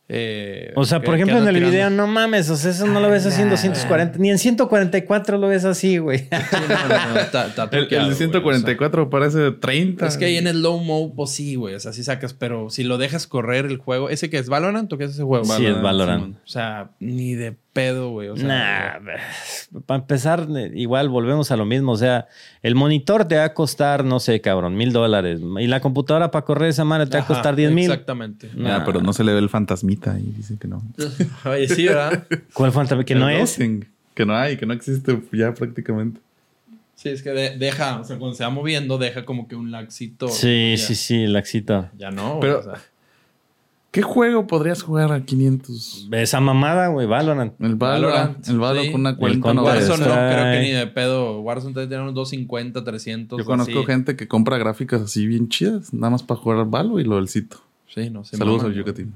eh, 0.09 0.72
O 0.78 0.86
sea, 0.86 1.01
que- 1.01 1.05
por 1.05 1.15
que 1.15 1.22
ejemplo, 1.24 1.38
en 1.41 1.47
el 1.49 1.55
tirando. 1.55 1.72
video, 1.72 1.89
no 1.89 2.07
mames, 2.07 2.49
o 2.49 2.55
sea, 2.55 2.72
eso 2.72 2.88
no 2.88 3.01
lo 3.01 3.09
ves 3.09 3.26
así 3.26 3.41
en 3.41 3.49
240, 3.49 4.18
ni 4.20 4.30
en 4.30 4.38
144 4.38 5.38
lo 5.38 5.49
ves 5.49 5.65
así, 5.65 5.97
güey. 5.97 6.20
Sí, 6.20 6.26
no, 6.32 6.88
no, 6.88 7.13
no, 7.13 7.20
está- 7.20 7.47
está 7.47 7.63
El, 7.74 7.80
el 7.84 7.89
de 7.89 7.97
güey, 7.99 8.15
144 8.15 9.09
parece 9.09 9.38
o 9.39 9.55
30. 9.57 9.99
sea, 9.99 10.07
es 10.07 10.18
que 10.18 10.24
ahí 10.24 10.38
en 10.38 10.47
el 10.47 10.61
low 10.61 10.80
mo, 10.80 11.13
pues 11.13 11.32
sí, 11.32 11.55
güey. 11.55 11.76
O 11.76 11.80
sea, 11.82 11.91
sí 11.91 12.05
sacas, 12.05 12.34
pero 12.34 12.70
si 12.70 12.86
lo 12.86 12.97
dejas 12.97 13.28
correr 13.28 13.65
el 13.65 13.78
juego, 13.78 14.09
¿ese 14.09 14.30
que 14.30 14.38
es 14.38 14.47
Valorant 14.47 14.91
o 14.93 14.97
qué 14.97 15.03
es 15.03 15.11
ese 15.11 15.24
juego? 15.24 15.43
Sí, 15.43 15.65
es 15.65 15.82
Valorant. 15.82 16.38
O 16.38 16.47
sea, 16.47 16.91
ni 17.01 17.36
de 17.36 17.57
pedo, 17.78 18.09
güey. 18.09 18.30
O 18.30 18.36
sea, 18.36 18.99
Nah, 18.99 19.82
para 19.86 19.99
empezar, 20.01 20.47
eh, 20.55 20.71
igual 20.73 21.09
volvemos 21.09 21.51
a 21.51 21.57
lo 21.57 21.65
mismo. 21.65 21.91
O 21.91 21.97
sea, 21.97 22.28
el 22.63 22.73
monitor 22.75 23.25
te 23.25 23.36
va 23.38 23.43
a 23.45 23.53
costar, 23.53 24.03
no 24.03 24.19
sé, 24.19 24.41
cabrón, 24.41 24.75
mil 24.75 24.91
dólares. 24.91 25.39
Y 25.59 25.67
la 25.67 25.80
computadora 25.80 26.32
para 26.32 26.43
correr 26.43 26.69
esa 26.69 26.84
madre 26.86 27.05
te 27.05 27.17
va 27.17 27.23
a 27.23 27.28
costar 27.28 27.55
10 27.55 27.71
mil. 27.71 27.86
Exactamente. 27.91 28.49
Ah, 28.65 28.82
pero 28.86 29.01
no 29.01 29.13
se 29.13 29.23
le 29.23 29.32
ve 29.34 29.39
el 29.39 29.49
fantasmita 29.49 30.17
y 30.19 30.23
dicen 30.36 30.57
que 30.57 30.67
no. 30.67 30.82
Oye, 31.45 31.67
sí, 31.67 31.86
¿verdad? 31.88 32.25
¿Cuál 32.53 32.71
el 32.71 33.05
que 33.05 33.15
no 33.15 33.30
El 33.30 33.41
es? 33.41 33.57
Que 34.15 34.25
no 34.25 34.36
hay, 34.36 34.57
que 34.57 34.65
no 34.65 34.73
existe 34.73 35.21
ya 35.32 35.53
prácticamente. 35.53 36.19
Sí, 36.95 37.09
es 37.09 37.21
que 37.21 37.30
de- 37.30 37.57
deja, 37.59 37.99
o 37.99 38.03
sea, 38.03 38.17
cuando 38.17 38.36
se 38.36 38.43
va 38.43 38.49
moviendo, 38.49 38.97
deja 38.97 39.23
como 39.23 39.47
que 39.47 39.55
un 39.55 39.69
laxito. 39.69 40.30
Sí, 40.30 40.73
ya, 40.75 40.84
sí, 40.84 40.95
sí, 40.95 41.28
laxito. 41.28 41.89
Ya 41.95 42.09
no, 42.09 42.39
Pero- 42.39 42.59
o 42.59 42.63
sea, 42.63 42.73
¿Qué 43.98 44.04
juego 44.04 44.45
podrías 44.45 44.84
jugar 44.84 45.12
a 45.12 45.26
500? 45.26 46.10
Esa 46.12 46.39
mamada, 46.39 46.89
güey, 46.89 47.08
Valorant. 47.08 47.60
El 47.60 47.74
Valorant. 47.78 48.14
Valorant, 48.14 48.48
el 48.48 48.60
Valorant 48.60 48.86
sí. 48.86 48.91
con 48.91 49.02
una 49.02 49.10
El 49.10 49.18
40 49.18 49.41
Counter 49.41 49.66
Warzone 49.66 50.06
no 50.06 50.14
creo 50.14 50.54
que 50.54 50.60
ni 50.62 50.70
de 50.70 50.86
pedo. 50.86 51.41
Warzone 51.41 51.74
te 51.74 51.88
tiene 51.88 52.04
unos 52.04 52.14
250, 52.14 52.84
300. 52.84 53.39
Yo 53.39 53.43
conozco 53.43 53.80
así. 53.80 53.86
gente 53.88 54.16
que 54.16 54.28
compra 54.28 54.60
gráficas 54.60 55.02
así 55.02 55.26
bien 55.26 55.50
chidas, 55.50 55.95
nada 55.95 56.12
más 56.12 56.22
para 56.22 56.39
jugar 56.39 56.60
al 56.60 56.66
Valo 56.66 57.00
y 57.00 57.06
lo 57.06 57.16
del 57.16 57.28
cito. 57.28 57.58
Sí, 57.88 58.12
no 58.12 58.24
sé. 58.24 58.38
Saludos 58.38 58.66
al 58.66 58.76
Yucatín. 58.76 59.16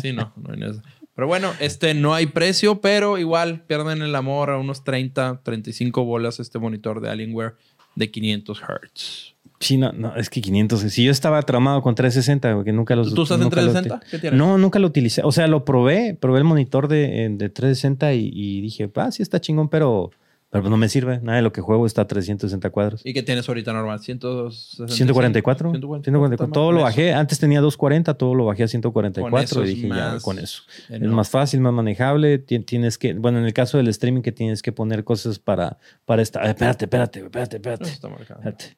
Sí, 0.00 0.14
no, 0.14 0.32
no 0.36 0.54
hay 0.54 0.60
nada. 0.60 0.82
Pero 1.14 1.26
bueno, 1.26 1.52
este 1.60 1.92
no 1.92 2.14
hay 2.14 2.24
precio, 2.24 2.80
pero 2.80 3.18
igual 3.18 3.60
pierden 3.66 4.00
el 4.00 4.14
amor 4.14 4.48
a 4.48 4.56
unos 4.56 4.84
30, 4.84 5.42
35 5.42 6.02
bolas 6.02 6.40
este 6.40 6.58
monitor 6.58 7.02
de 7.02 7.10
Alienware 7.10 7.56
de 7.94 8.10
500 8.10 8.62
Hz. 8.62 9.33
Sí, 9.64 9.76
no, 9.78 9.92
no, 9.92 10.14
es 10.16 10.28
que 10.30 10.40
500. 10.40 10.80
Si 10.80 11.04
yo 11.04 11.10
estaba 11.10 11.40
traumado 11.42 11.80
con 11.82 11.94
360, 11.94 12.52
güey, 12.52 12.64
que 12.64 12.72
nunca 12.72 12.94
los 12.96 13.14
¿Tú 13.14 13.22
estás 13.22 13.36
en 13.38 13.44
nunca 13.44 13.62
lo 13.62 13.72
360? 13.72 13.96
uti- 14.06 14.10
¿Qué 14.10 14.18
tienes? 14.18 14.38
No, 14.38 14.58
nunca 14.58 14.78
lo 14.78 14.86
utilicé. 14.88 15.22
O 15.24 15.32
sea, 15.32 15.46
lo 15.46 15.64
probé, 15.64 16.16
probé 16.20 16.38
el 16.38 16.44
monitor 16.44 16.88
de, 16.88 17.28
de 17.30 17.48
360 17.48 18.12
y, 18.14 18.30
y 18.32 18.60
dije, 18.60 18.90
ah, 18.96 19.10
sí 19.10 19.22
está 19.22 19.40
chingón, 19.40 19.68
pero, 19.68 20.10
pero 20.50 20.68
no 20.68 20.76
me 20.76 20.88
sirve. 20.88 21.18
Nada 21.22 21.36
de 21.36 21.42
lo 21.42 21.52
que 21.52 21.60
juego 21.62 21.86
está 21.86 22.02
a 22.02 22.06
360 22.06 22.70
cuadros. 22.70 23.00
¿Y 23.04 23.12
qué 23.14 23.22
tienes 23.22 23.48
ahorita 23.48 23.72
normal? 23.72 24.00
165, 24.00 24.92
144. 24.94 25.70
144. 25.72 26.52
Todo 26.52 26.72
lo 26.72 26.82
bajé. 26.82 27.12
Antes 27.14 27.38
tenía 27.38 27.60
240, 27.60 28.14
todo 28.14 28.34
lo 28.34 28.44
bajé 28.44 28.64
a 28.64 28.68
144 28.68 29.30
Con 29.30 29.42
eso 29.42 29.64
y 29.64 29.74
dije, 29.74 29.88
ya, 29.88 30.18
con 30.22 30.38
eso. 30.38 30.62
Es 30.88 31.00
más 31.00 31.28
fácil, 31.30 31.60
más 31.60 31.72
manejable. 31.72 32.38
ti- 32.38 32.60
Tienes 32.60 32.98
que, 32.98 33.14
bueno, 33.14 33.38
en 33.38 33.46
el 33.46 33.52
caso 33.52 33.78
del 33.78 33.88
streaming 33.88 34.22
que 34.22 34.32
tienes 34.32 34.62
que 34.62 34.72
poner 34.72 35.04
cosas 35.04 35.38
para, 35.38 35.78
para 36.04 36.22
esta. 36.22 36.40
Ay, 36.42 36.50
espérate, 36.50 36.84
espérate, 36.84 37.20
espérate, 37.20 37.56
espérate. 37.56 37.88
Está 37.90 38.08
marcado. 38.08 38.40
Espérate, 38.40 38.76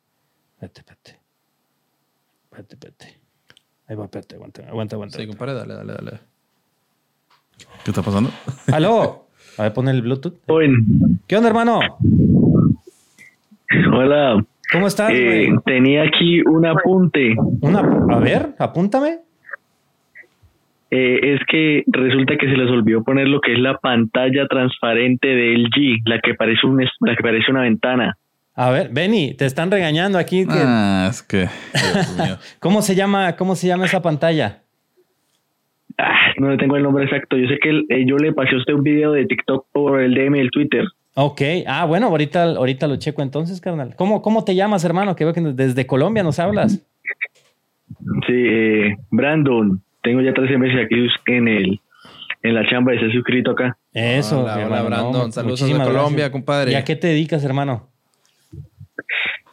espérate, 0.61 0.81
espérate. 0.81 1.21
Espérate, 2.45 2.75
espérate. 2.75 3.21
Ahí 3.89 3.97
va, 3.97 4.05
espérate, 4.05 4.35
aguanta, 4.37 4.63
aguanta, 4.69 4.97
aguanta. 4.97 5.19
Sí, 5.19 5.27
compadre, 5.27 5.55
dale, 5.55 5.75
dale, 5.75 5.93
dale. 5.93 6.11
¿Qué 7.85 7.91
está 7.91 8.03
pasando? 8.03 8.31
¡Aló! 8.73 9.27
A 9.59 9.63
ver, 9.65 9.73
pon 9.73 9.89
el 9.89 10.03
Bluetooth. 10.03 10.35
Owen, 10.49 11.21
¿Qué 11.27 11.37
onda, 11.37 11.49
hermano? 11.49 11.81
hola. 13.93 14.45
¿Cómo 14.73 14.87
estás, 14.89 15.11
Eh, 15.13 15.47
güey? 15.49 15.59
tenía 15.65 16.03
aquí 16.03 16.41
un 16.43 16.67
apunte. 16.67 17.37
Una, 17.61 17.81
a 18.15 18.19
ver, 18.19 18.55
apúntame. 18.59 19.21
Eh, 20.91 21.35
es 21.35 21.41
que 21.49 21.85
resulta 21.87 22.37
que 22.37 22.47
se 22.49 22.57
les 22.57 22.71
olvidó 22.71 23.03
poner 23.05 23.29
lo 23.29 23.41
que 23.41 23.53
es 23.53 23.59
la 23.59 23.79
pantalla 23.79 24.47
transparente 24.49 25.29
de 25.29 25.55
LG, 25.59 26.01
la 26.05 26.21
que 26.21 26.35
parece 26.35 26.67
un 26.67 26.85
la 27.01 27.17
que 27.17 27.23
parece 27.23 27.51
una 27.51 27.63
ventana. 27.63 28.17
A 28.59 28.71
ver, 28.71 28.89
Benny, 28.91 29.35
te 29.35 29.45
están 29.45 29.71
regañando 29.71 30.19
aquí. 30.19 30.47
que- 30.47 30.53
Ah, 30.55 31.09
es 31.11 31.23
que. 31.23 31.49
Dios 31.75 32.17
mío. 32.19 32.39
¿Cómo 32.61 32.81
se 32.83 32.95
llama, 32.95 33.37
cómo 33.37 33.55
se 33.55 33.67
llama 33.67 33.85
esa 33.85 34.01
pantalla? 34.01 34.63
Ah, 35.99 36.33
no 36.39 36.51
le 36.51 36.57
tengo 36.57 36.77
el 36.77 36.83
nombre 36.83 37.05
exacto. 37.05 37.37
Yo 37.37 37.49
sé 37.49 37.59
que 37.63 37.69
el- 37.69 37.87
eh, 37.91 38.05
yo 38.07 38.17
le 38.17 38.33
pasé 38.33 38.55
a 38.55 38.59
usted 38.59 38.73
un 38.73 38.83
video 38.83 39.13
de 39.13 39.27
TikTok 39.27 39.67
por 39.73 40.01
el 40.01 40.15
DM 40.15 40.39
del 40.39 40.51
Twitter. 40.51 40.85
Ok. 41.15 41.41
Ah, 41.67 41.85
bueno, 41.85 42.07
ahorita, 42.09 42.45
ahorita 42.45 42.87
lo 42.87 42.97
checo 42.97 43.23
entonces, 43.23 43.61
carnal. 43.61 43.95
¿Cómo, 43.97 44.21
¿Cómo 44.23 44.43
te 44.45 44.55
llamas, 44.55 44.85
hermano? 44.85 45.17
Que 45.17 45.25
veo 45.25 45.33
que 45.35 45.41
desde 45.41 45.87
Colombia 45.87 46.23
nos 46.23 46.39
hablas. 46.39 46.81
Sí, 48.27 48.33
eh, 48.33 48.97
Brandon. 49.11 49.83
Tengo 50.03 50.21
ya 50.23 50.33
13 50.33 50.57
meses 50.59 50.79
aquí 50.85 50.95
en 51.35 51.49
el 51.49 51.81
en 52.43 52.55
la 52.55 52.65
chamba 52.69 52.93
de 52.93 53.01
ser 53.01 53.13
suscrito 53.13 53.51
acá. 53.53 53.77
Eso. 53.93 54.43
Hola, 54.45 54.83
Brandon. 54.83 55.33
Saludos 55.33 55.59
desde 55.59 55.67
muchísimas 55.75 55.87
Colombia, 55.89 56.17
gracias. 56.17 56.31
compadre. 56.31 56.73
¿Y 56.73 56.75
a 56.75 56.85
qué 56.85 56.95
te 56.97 57.09
dedicas, 57.09 57.43
hermano? 57.45 57.89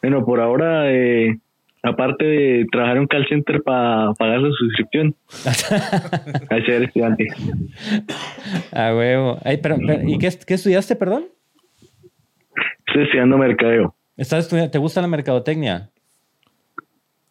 Bueno, 0.01 0.25
por 0.25 0.39
ahora, 0.41 0.91
eh, 0.91 1.37
aparte 1.81 2.25
de 2.25 2.65
trabajar 2.71 2.95
en 2.97 3.01
un 3.01 3.07
call 3.07 3.27
center 3.27 3.61
para 3.63 4.13
pagar 4.13 4.39
la 4.41 4.49
suscripción, 4.51 5.15
a 6.49 6.55
ser 6.65 6.83
estudiante. 6.83 7.27
A 8.71 8.95
huevo. 8.95 9.37
Ay, 9.43 9.57
pero, 9.57 9.77
pero, 9.85 10.07
¿Y 10.07 10.17
qué, 10.17 10.29
qué 10.45 10.53
estudiaste, 10.55 10.95
perdón? 10.95 11.25
Estoy 12.87 13.03
estudiando 13.03 13.37
mercadeo. 13.37 13.95
¿Estás 14.17 14.43
estudiando, 14.45 14.71
¿Te 14.71 14.77
gusta 14.77 15.01
la 15.01 15.07
mercadotecnia? 15.07 15.89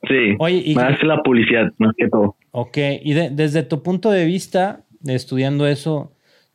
Sí, 0.08 0.34
Oye, 0.40 0.62
y- 0.64 0.74
más 0.74 1.00
la 1.04 1.22
publicidad, 1.22 1.72
más 1.78 1.94
que 1.96 2.08
todo. 2.08 2.36
Ok, 2.50 2.76
y 3.02 3.12
de- 3.14 3.30
desde 3.30 3.62
tu 3.62 3.82
punto 3.82 4.10
de 4.10 4.24
vista, 4.26 4.84
estudiando 5.06 5.66
eso, 5.66 6.12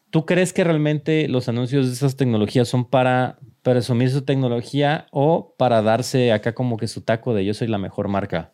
¿tú 0.10 0.26
crees 0.26 0.52
que 0.52 0.64
realmente 0.66 1.28
los 1.30 1.48
anuncios 1.48 1.88
de 1.88 1.94
esas 1.94 2.18
tecnologías 2.18 2.68
son 2.68 2.90
para 2.90 3.38
presumir 3.72 4.10
su 4.10 4.24
tecnología 4.24 5.08
o 5.12 5.54
para 5.58 5.82
darse 5.82 6.32
acá 6.32 6.54
como 6.54 6.78
que 6.78 6.88
su 6.88 7.04
taco 7.04 7.34
de 7.34 7.44
yo 7.44 7.54
soy 7.54 7.68
la 7.68 7.78
mejor 7.78 8.08
marca? 8.08 8.52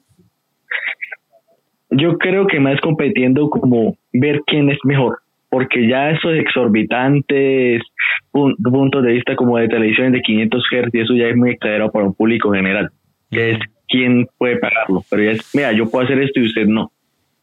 Yo 1.92 2.18
creo 2.18 2.48
que 2.48 2.60
más 2.60 2.82
competiendo 2.82 3.48
como 3.50 3.96
ver 4.12 4.42
quién 4.48 4.70
es 4.72 4.80
mejor, 4.84 5.20
porque 5.50 5.88
ya 5.88 6.10
esos 6.10 6.34
exorbitantes 6.34 7.84
pun- 8.32 8.56
puntos 8.64 9.04
de 9.04 9.12
vista 9.12 9.36
como 9.36 9.58
de 9.60 9.68
televisión 9.68 10.12
de 10.14 10.22
500 10.22 10.64
Hz 10.72 10.90
y 10.94 11.00
eso 11.02 11.14
ya 11.14 11.28
es 11.28 11.36
muy 11.36 11.52
exagerado 11.52 11.92
para 11.92 12.06
un 12.06 12.16
público 12.16 12.52
general, 12.52 12.90
que 13.30 13.52
es 13.52 13.60
quién 13.88 14.26
puede 14.40 14.58
pagarlo, 14.58 15.04
pero 15.12 15.22
ya 15.24 15.32
es, 15.32 15.54
mira, 15.54 15.72
yo 15.74 15.88
puedo 15.92 16.06
hacer 16.06 16.20
esto 16.20 16.40
y 16.40 16.46
usted 16.46 16.66
no. 16.66 16.92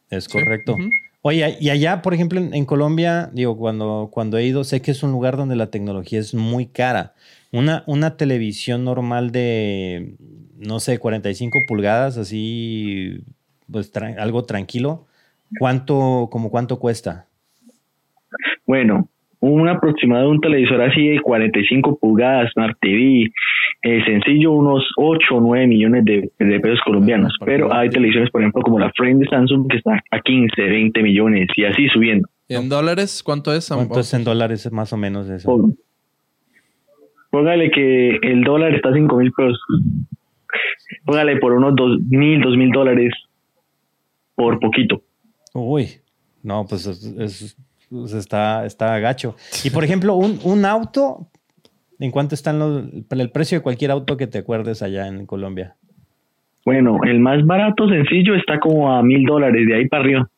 Es 0.09 0.27
correcto. 0.27 0.75
Oye, 1.23 1.57
y 1.59 1.69
allá, 1.69 2.01
por 2.01 2.13
ejemplo, 2.15 2.39
en, 2.41 2.65
Colombia, 2.65 3.29
digo, 3.31 3.55
cuando, 3.55 4.09
cuando 4.11 4.37
he 4.37 4.45
ido, 4.45 4.63
sé 4.63 4.81
que 4.81 4.89
es 4.91 5.03
un 5.03 5.11
lugar 5.11 5.37
donde 5.37 5.55
la 5.55 5.69
tecnología 5.69 6.19
es 6.19 6.33
muy 6.33 6.65
cara. 6.65 7.13
Una, 7.51 7.83
una 7.85 8.17
televisión 8.17 8.83
normal 8.85 9.31
de, 9.31 10.15
no 10.57 10.79
sé, 10.79 10.97
45 10.97 11.59
pulgadas, 11.67 12.17
así, 12.17 13.23
pues 13.71 13.93
tra- 13.93 14.17
algo 14.17 14.45
tranquilo, 14.45 15.05
¿cuánto, 15.59 16.29
como 16.31 16.49
cuánto 16.49 16.79
cuesta? 16.79 17.27
Bueno, 18.65 19.07
un 19.41 19.67
aproximado 19.67 20.23
de 20.25 20.29
un 20.29 20.39
televisor 20.39 20.81
así 20.81 21.07
de 21.07 21.19
45 21.19 21.97
pulgadas, 21.99 22.51
Smart 22.53 22.77
TV, 22.79 23.29
eh, 23.83 24.03
sencillo, 24.05 24.51
unos 24.51 24.83
8 24.97 25.35
o 25.35 25.41
9 25.41 25.67
millones 25.67 26.05
de, 26.05 26.31
de 26.39 26.59
pesos 26.59 26.79
colombianos. 26.85 27.33
Ah, 27.41 27.45
Pero 27.45 27.73
hay 27.73 27.89
televisiones, 27.89 28.29
por 28.29 28.41
ejemplo, 28.41 28.61
como 28.61 28.77
la 28.79 28.91
Frame 28.95 29.15
de 29.19 29.25
Samsung, 29.27 29.67
que 29.69 29.77
está 29.77 30.01
a 30.11 30.19
15, 30.21 30.61
20 30.61 31.01
millones 31.03 31.47
y 31.55 31.65
así 31.65 31.87
subiendo. 31.89 32.27
¿Y 32.47 32.55
en 32.55 32.69
dólares 32.69 33.21
cuánto 33.23 33.51
es? 33.53 33.67
¿Cuánto 33.69 33.99
es 33.99 34.13
en 34.13 34.23
dólares 34.23 34.71
más 34.71 34.93
o 34.93 34.97
menos 34.97 35.27
eso? 35.29 35.73
Póngale 37.29 37.71
que 37.71 38.17
el 38.21 38.43
dólar 38.43 38.75
está 38.75 38.89
a 38.89 38.93
5 38.93 39.15
mil 39.17 39.31
pesos. 39.31 39.59
Póngale 41.05 41.37
por 41.37 41.53
unos 41.53 41.75
2 41.75 42.01
mil, 42.09 42.41
2 42.41 42.57
mil 42.57 42.71
dólares 42.71 43.13
por 44.35 44.59
poquito. 44.59 45.01
Uy, 45.53 45.87
no, 46.43 46.65
pues 46.67 46.85
es- 46.87 47.03
es- 47.17 47.57
pues 47.91 48.13
está, 48.13 48.65
está 48.65 48.97
gacho. 48.99 49.35
Y 49.63 49.69
por 49.69 49.83
ejemplo, 49.83 50.15
un, 50.15 50.39
un 50.43 50.65
auto, 50.65 51.27
¿en 51.99 52.09
cuánto 52.09 52.33
están 52.35 52.57
los, 52.57 52.85
el 53.09 53.29
precio 53.31 53.57
de 53.59 53.61
cualquier 53.63 53.91
auto 53.91 54.17
que 54.17 54.27
te 54.27 54.39
acuerdes 54.39 54.81
allá 54.81 55.07
en 55.07 55.25
Colombia? 55.25 55.75
Bueno, 56.65 56.99
el 57.03 57.19
más 57.19 57.45
barato 57.45 57.87
sencillo 57.89 58.35
está 58.35 58.59
como 58.59 58.91
a 58.91 59.03
mil 59.03 59.25
dólares 59.25 59.67
de 59.67 59.75
ahí 59.75 59.87
para 59.87 60.03
arriba, 60.03 60.29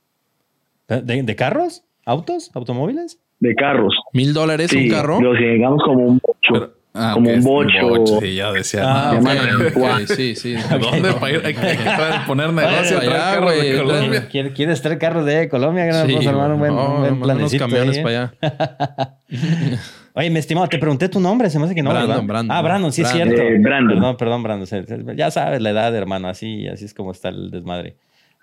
¿De, 0.87 1.23
de 1.23 1.35
carros? 1.35 1.83
¿Autos? 2.05 2.51
¿Automóviles? 2.53 3.19
de 3.39 3.55
carros. 3.55 3.93
¿Mil 4.13 4.33
dólares 4.33 4.71
Sí, 4.71 4.85
un 4.85 4.89
carro? 4.89 5.19
los 5.21 5.37
que 5.37 5.45
digamos 5.49 5.81
como 5.83 6.05
un. 6.05 6.21
Pero- 6.49 6.71
ah, 6.93 7.11
como 7.13 7.29
un 7.31 7.43
bocho. 7.43 8.19
Sí, 8.21 8.35
ya 8.35 8.51
decía. 8.51 8.81
Ah, 8.85 9.13
no, 9.13 9.19
ok. 9.19 9.67
Ok, 9.67 9.73
Guau. 9.73 10.01
ok, 10.03 10.07
sí, 10.07 10.35
sí. 10.35 10.55
¿Dónde 10.81 11.13
para 11.13 11.33
ir? 11.33 11.41
Hay 11.45 11.53
que, 11.53 11.61
poner 12.27 12.53
negocio, 12.53 12.99
allá, 12.99 13.11
carros 13.11 13.51
de 13.51 13.57
güey, 13.57 13.77
Colombia. 13.85 14.27
¿Quieres, 14.29 14.53
quieres 14.53 14.81
traer 14.81 14.97
carros 14.99 15.25
de 15.25 15.49
Colombia? 15.49 15.85
Que 15.85 15.93
Sí, 15.93 15.99
podemos 16.01 16.27
armar 16.27 16.51
un 16.51 16.59
buen, 16.59 16.75
no, 16.75 16.95
un 16.95 17.19
buen 17.19 17.37
unos 17.37 17.53
camiones 17.55 17.97
ahí, 17.97 17.99
¿eh? 17.99 18.03
para 18.03 18.33
allá. 18.49 19.17
Oye, 20.15 20.29
mi 20.29 20.37
estimado, 20.37 20.67
te 20.67 20.77
pregunté 20.77 21.09
tu 21.09 21.19
nombre, 21.19 21.49
se 21.49 21.57
me 21.57 21.65
hace 21.65 21.73
que 21.73 21.81
no, 21.81 21.89
Brandon, 21.89 22.09
¿verdad? 22.09 22.23
Brandon. 22.27 22.55
Ah, 22.57 22.61
Brandon, 22.61 22.91
sí 22.91 23.01
Brandon. 23.01 23.27
es 23.29 23.33
cierto. 23.35 23.51
Eh, 23.51 23.57
Brandon. 23.59 23.95
Perdón, 23.97 24.17
perdón, 24.17 24.43
Brandon. 24.43 25.17
Ya 25.17 25.31
sabes 25.31 25.59
la 25.61 25.71
edad, 25.71 25.95
hermano, 25.95 26.27
así, 26.27 26.67
así 26.67 26.85
es 26.85 26.93
como 26.93 27.11
está 27.11 27.29
el 27.29 27.49
desmadre. 27.49 27.95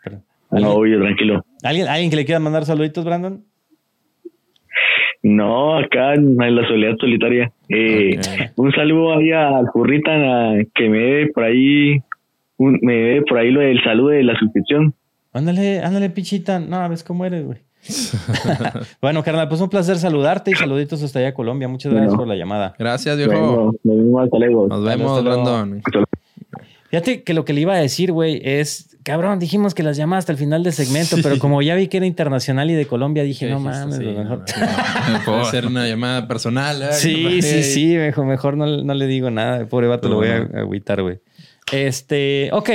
Pero, 0.03 0.17
No, 0.51 0.57
¿alguien, 0.57 0.73
obvio, 0.73 1.01
tranquilo. 1.01 1.45
¿alguien, 1.63 1.87
alguien 1.87 2.11
que 2.11 2.17
le 2.17 2.25
quiera 2.25 2.41
mandar 2.41 2.65
saluditos, 2.65 3.05
Brandon? 3.05 3.45
No, 5.23 5.77
acá 5.77 6.15
en 6.15 6.37
la 6.37 6.67
soledad 6.67 6.97
solitaria. 6.99 7.53
Eh. 7.69 8.19
Un 8.57 8.73
saludo 8.73 9.19
ahí 9.19 9.31
al 9.33 9.67
Currita 9.73 10.11
que 10.75 10.89
me 10.89 10.99
dé 10.99 11.27
por 11.29 11.45
ahí, 11.45 12.01
un- 12.57 12.79
me 12.83 12.95
dé 12.95 13.23
por 13.23 13.39
ahí 13.39 13.51
lo 13.51 13.61
del 13.61 13.83
saludo 13.83 14.09
de 14.09 14.23
la 14.25 14.39
suscripción. 14.39 14.95
Ándale, 15.33 15.81
ándale, 15.81 16.11
pichita. 16.11 16.59
No, 16.59 16.89
ves 16.89 17.05
cómo 17.05 17.25
eres, 17.25 17.45
güey. 17.45 17.59
bueno, 19.01 19.23
carnal, 19.23 19.49
pues 19.49 19.61
un 19.61 19.69
placer 19.71 19.97
saludarte 19.97 20.51
y 20.51 20.55
saluditos 20.55 21.03
hasta 21.03 21.19
allá, 21.19 21.33
Colombia. 21.35 21.69
Muchas 21.69 21.93
gracias 21.93 22.11
Bueno. 22.13 22.23
por 22.25 22.29
la 22.29 22.37
llamada. 22.37 22.75
Gracias, 22.79 23.17
viejo. 23.17 23.73
Nos 23.85 23.97
vemos, 23.97 24.25
hasta 24.25 24.39
luego. 24.39 24.69
Nos 24.69 24.85
vemos, 24.85 25.11
hasta 25.13 25.23
luego. 25.23 25.43
Brandon. 25.45 25.83
Fíjate 26.91 27.23
que 27.23 27.35
lo 27.35 27.45
que 27.45 27.53
le 27.53 27.61
iba 27.61 27.75
a 27.75 27.79
decir, 27.79 28.11
güey, 28.13 28.41
es, 28.45 28.90
cabrón, 29.03 29.39
dijimos 29.39 29.75
que 29.75 29.83
las 29.83 29.97
llamadas 29.97 30.23
hasta 30.23 30.33
el 30.33 30.39
final 30.39 30.63
del 30.63 30.73
segmento, 30.73 31.17
pero 31.23 31.39
como 31.39 31.63
ya 31.63 31.75
vi 31.75 31.89
que 31.89 31.97
era 31.99 32.07
internacional 32.07 32.71
y 32.71 32.75
de 32.75 32.87
Colombia, 32.87 33.23
dije, 33.23 33.49
no 33.49 33.61
mames, 33.61 33.97
sí, 33.97 34.03
lo 34.05 34.13
mejor. 34.13 34.45
no, 35.09 35.19
no. 35.19 35.25
Puede 35.25 35.45
ser 35.47 35.67
una 35.67 35.87
llamada 35.87 36.27
personal. 36.29 36.83
¿eh? 36.83 36.93
Sí, 36.93 37.43
sí, 37.43 37.63
sí, 37.63 37.97
mejor, 37.97 38.27
mejor 38.27 38.57
no, 38.57 38.67
no 38.67 38.95
le 38.95 39.07
digo 39.07 39.31
nada. 39.31 39.67
Pobre 39.67 39.87
vato, 39.87 40.09
lo 40.09 40.17
voy 40.17 40.29
a 40.29 40.37
agüitar, 40.61 41.03
güey. 41.03 41.19
Este, 41.73 42.51
ok, 42.53 42.69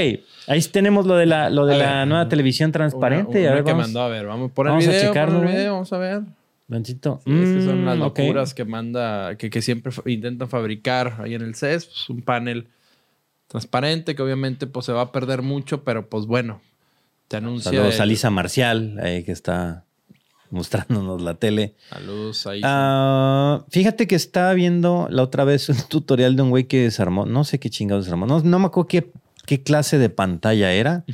ahí 0.48 0.62
tenemos 0.72 1.06
lo 1.06 1.16
de 1.16 1.26
la, 1.26 1.50
lo 1.50 1.66
de 1.66 1.76
A 1.76 1.78
la 1.78 1.98
ver. 2.00 2.08
nueva 2.08 2.30
televisión 2.30 2.72
transparente. 2.72 3.42
Una, 3.42 3.52
a 3.52 3.54
ver, 3.56 3.64
que 3.64 3.72
vamos, 3.72 3.88
mandó, 3.88 4.02
a 4.02 4.08
ver, 4.10 4.26
vamos 4.26 4.52
por 4.52 4.68
el 4.68 4.72
vamos 4.72 4.88
a 4.88 4.92
checarlo, 5.00 5.40
por 5.40 5.48
el 5.50 5.56
video, 5.56 5.74
vamos 5.74 5.92
a 5.94 5.98
ver. 5.98 6.22
Tantito. 6.70 7.22
Sí, 7.26 7.32
es 7.32 7.50
que 7.52 7.62
son 7.62 7.86
las 7.86 7.98
Mm, 7.98 8.00
locuras 8.00 8.54
que 8.54 8.66
manda, 8.66 9.36
que, 9.38 9.50
que 9.50 9.62
siempre 9.62 9.92
intentan 10.06 10.48
fabricar 10.50 11.18
ahí 11.20 11.36
en 11.36 11.42
el 11.42 11.56
CES, 11.56 11.86
pues, 11.86 12.10
un 12.10 12.22
panel 12.22 12.68
transparente 13.60 14.16
que 14.16 14.22
obviamente 14.22 14.68
pues 14.68 14.86
se 14.86 14.92
va 14.92 15.02
a 15.02 15.12
perder 15.14 15.42
mucho, 15.42 15.84
pero 15.84 16.10
pues 16.10 16.26
bueno, 16.26 16.60
te 17.30 17.38
anuncia 17.38 17.72
Saludos 17.72 17.96
el- 17.96 18.02
a 18.02 18.06
Lisa 18.06 18.30
Marcial, 18.30 19.00
ahí 19.02 19.24
que 19.24 19.32
está 19.32 19.86
mostrándonos 20.52 21.22
la 21.22 21.36
tele. 21.36 21.74
Saludos 21.90 22.46
ahí. 22.48 22.62
Ah, 22.64 23.64
fíjate 23.70 24.08
que 24.08 24.16
estaba 24.16 24.54
viendo 24.54 25.08
la 25.10 25.24
otra 25.24 25.44
vez 25.44 25.70
un 25.70 25.78
tutorial 25.90 26.36
de 26.36 26.42
un 26.42 26.50
güey 26.50 26.66
que 26.66 26.84
desarmó, 26.84 27.26
no 27.26 27.44
sé 27.46 27.60
qué 27.60 27.70
chingados 27.70 28.06
desarmó, 28.06 28.26
no, 28.28 28.42
no 28.42 28.60
me 28.60 28.66
acuerdo 28.68 28.88
qué, 28.88 29.12
qué 29.46 29.64
clase 29.64 29.98
de 29.98 30.10
pantalla 30.10 30.72
era, 30.74 31.06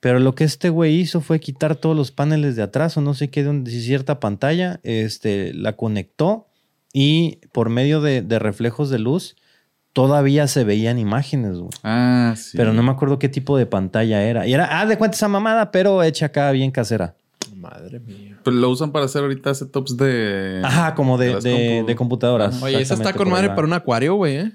pero 0.00 0.18
lo 0.18 0.34
que 0.34 0.44
este 0.44 0.68
güey 0.68 0.96
hizo 1.00 1.20
fue 1.20 1.38
quitar 1.40 1.76
todos 1.76 1.96
los 1.96 2.10
paneles 2.10 2.56
de 2.56 2.62
atrás 2.62 2.96
o 2.96 3.00
no 3.00 3.14
sé 3.14 3.30
qué 3.30 3.42
de, 3.44 3.50
un- 3.50 3.64
de 3.64 3.70
cierta 3.70 4.20
pantalla, 4.20 4.80
este, 4.82 5.54
la 5.54 5.74
conectó 5.76 6.46
y 6.92 7.38
por 7.52 7.70
medio 7.70 8.00
de, 8.00 8.20
de 8.22 8.38
reflejos 8.38 8.90
de 8.90 8.98
luz 8.98 9.36
todavía 9.94 10.46
se 10.48 10.64
veían 10.64 10.98
imágenes, 10.98 11.56
güey. 11.56 11.70
Ah, 11.82 12.34
sí. 12.36 12.58
Pero 12.58 12.74
no 12.74 12.82
me 12.82 12.90
acuerdo 12.90 13.18
qué 13.18 13.30
tipo 13.30 13.56
de 13.56 13.64
pantalla 13.64 14.22
era. 14.22 14.46
Y 14.46 14.52
era, 14.52 14.80
ah, 14.80 14.84
de 14.84 14.98
cuenta 14.98 15.16
esa 15.16 15.28
mamada, 15.28 15.70
pero 15.70 16.02
hecha 16.02 16.26
acá 16.26 16.50
bien 16.50 16.70
casera. 16.70 17.14
Madre 17.56 18.00
mía. 18.00 18.38
Pero 18.44 18.56
lo 18.56 18.68
usan 18.68 18.92
para 18.92 19.06
hacer 19.06 19.22
ahorita 19.22 19.54
setups 19.54 19.96
de. 19.96 20.60
Ajá, 20.62 20.94
como 20.94 21.16
de, 21.16 21.40
de, 21.40 21.76
compu. 21.76 21.86
de 21.86 21.96
computadoras. 21.96 22.62
Oye, 22.62 22.82
esa 22.82 22.94
está 22.94 23.14
con 23.14 23.30
madre 23.30 23.48
para 23.50 23.62
un 23.62 23.72
acuario, 23.72 24.16
güey, 24.16 24.36
¿eh? 24.36 24.52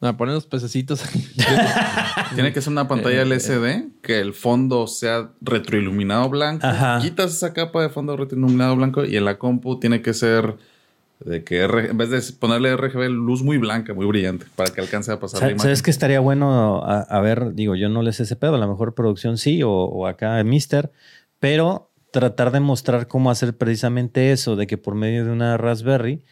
Ah, 0.00 0.14
ponen 0.16 0.34
los 0.34 0.46
pececitos. 0.46 1.02
Tiene 2.34 2.52
que 2.52 2.60
ser 2.60 2.70
una 2.70 2.86
pantalla 2.86 3.22
Eh, 3.22 3.22
LCD 3.22 4.02
que 4.02 4.20
el 4.20 4.34
fondo 4.34 4.86
sea 4.86 5.30
retroiluminado 5.40 6.28
blanco. 6.28 6.66
Ajá. 6.66 6.98
Quitas 7.00 7.32
esa 7.32 7.54
capa 7.54 7.80
de 7.80 7.88
fondo 7.88 8.14
retroiluminado 8.14 8.76
blanco 8.76 9.06
y 9.06 9.16
en 9.16 9.24
la 9.24 9.38
compu 9.38 9.80
tiene 9.80 10.02
que 10.02 10.12
ser 10.12 10.56
de 11.20 11.44
que 11.44 11.62
en 11.62 11.96
vez 11.96 12.10
de 12.10 12.20
ponerle 12.38 12.76
RGB, 12.76 13.08
luz 13.08 13.42
muy 13.42 13.58
blanca, 13.58 13.94
muy 13.94 14.06
brillante, 14.06 14.46
para 14.54 14.70
que 14.72 14.80
alcance 14.80 15.10
a 15.12 15.18
pasar 15.18 15.40
la 15.40 15.46
Sa- 15.46 15.50
imagen. 15.52 15.62
¿Sabes 15.62 15.82
que 15.82 15.90
estaría 15.90 16.20
bueno? 16.20 16.82
A, 16.84 17.00
a 17.00 17.20
ver, 17.20 17.54
digo, 17.54 17.74
yo 17.74 17.88
no 17.88 18.02
les 18.02 18.20
ese 18.20 18.36
pedo, 18.36 18.54
a 18.54 18.58
lo 18.58 18.68
mejor 18.68 18.94
producción 18.94 19.38
sí, 19.38 19.62
o, 19.62 19.70
o 19.70 20.06
acá 20.06 20.42
Mister, 20.44 20.92
pero 21.38 21.90
tratar 22.12 22.50
de 22.52 22.60
mostrar 22.60 23.08
cómo 23.08 23.30
hacer 23.30 23.56
precisamente 23.56 24.32
eso, 24.32 24.56
de 24.56 24.66
que 24.66 24.78
por 24.78 24.94
medio 24.94 25.24
de 25.24 25.30
una 25.32 25.56
Raspberry, 25.56 26.22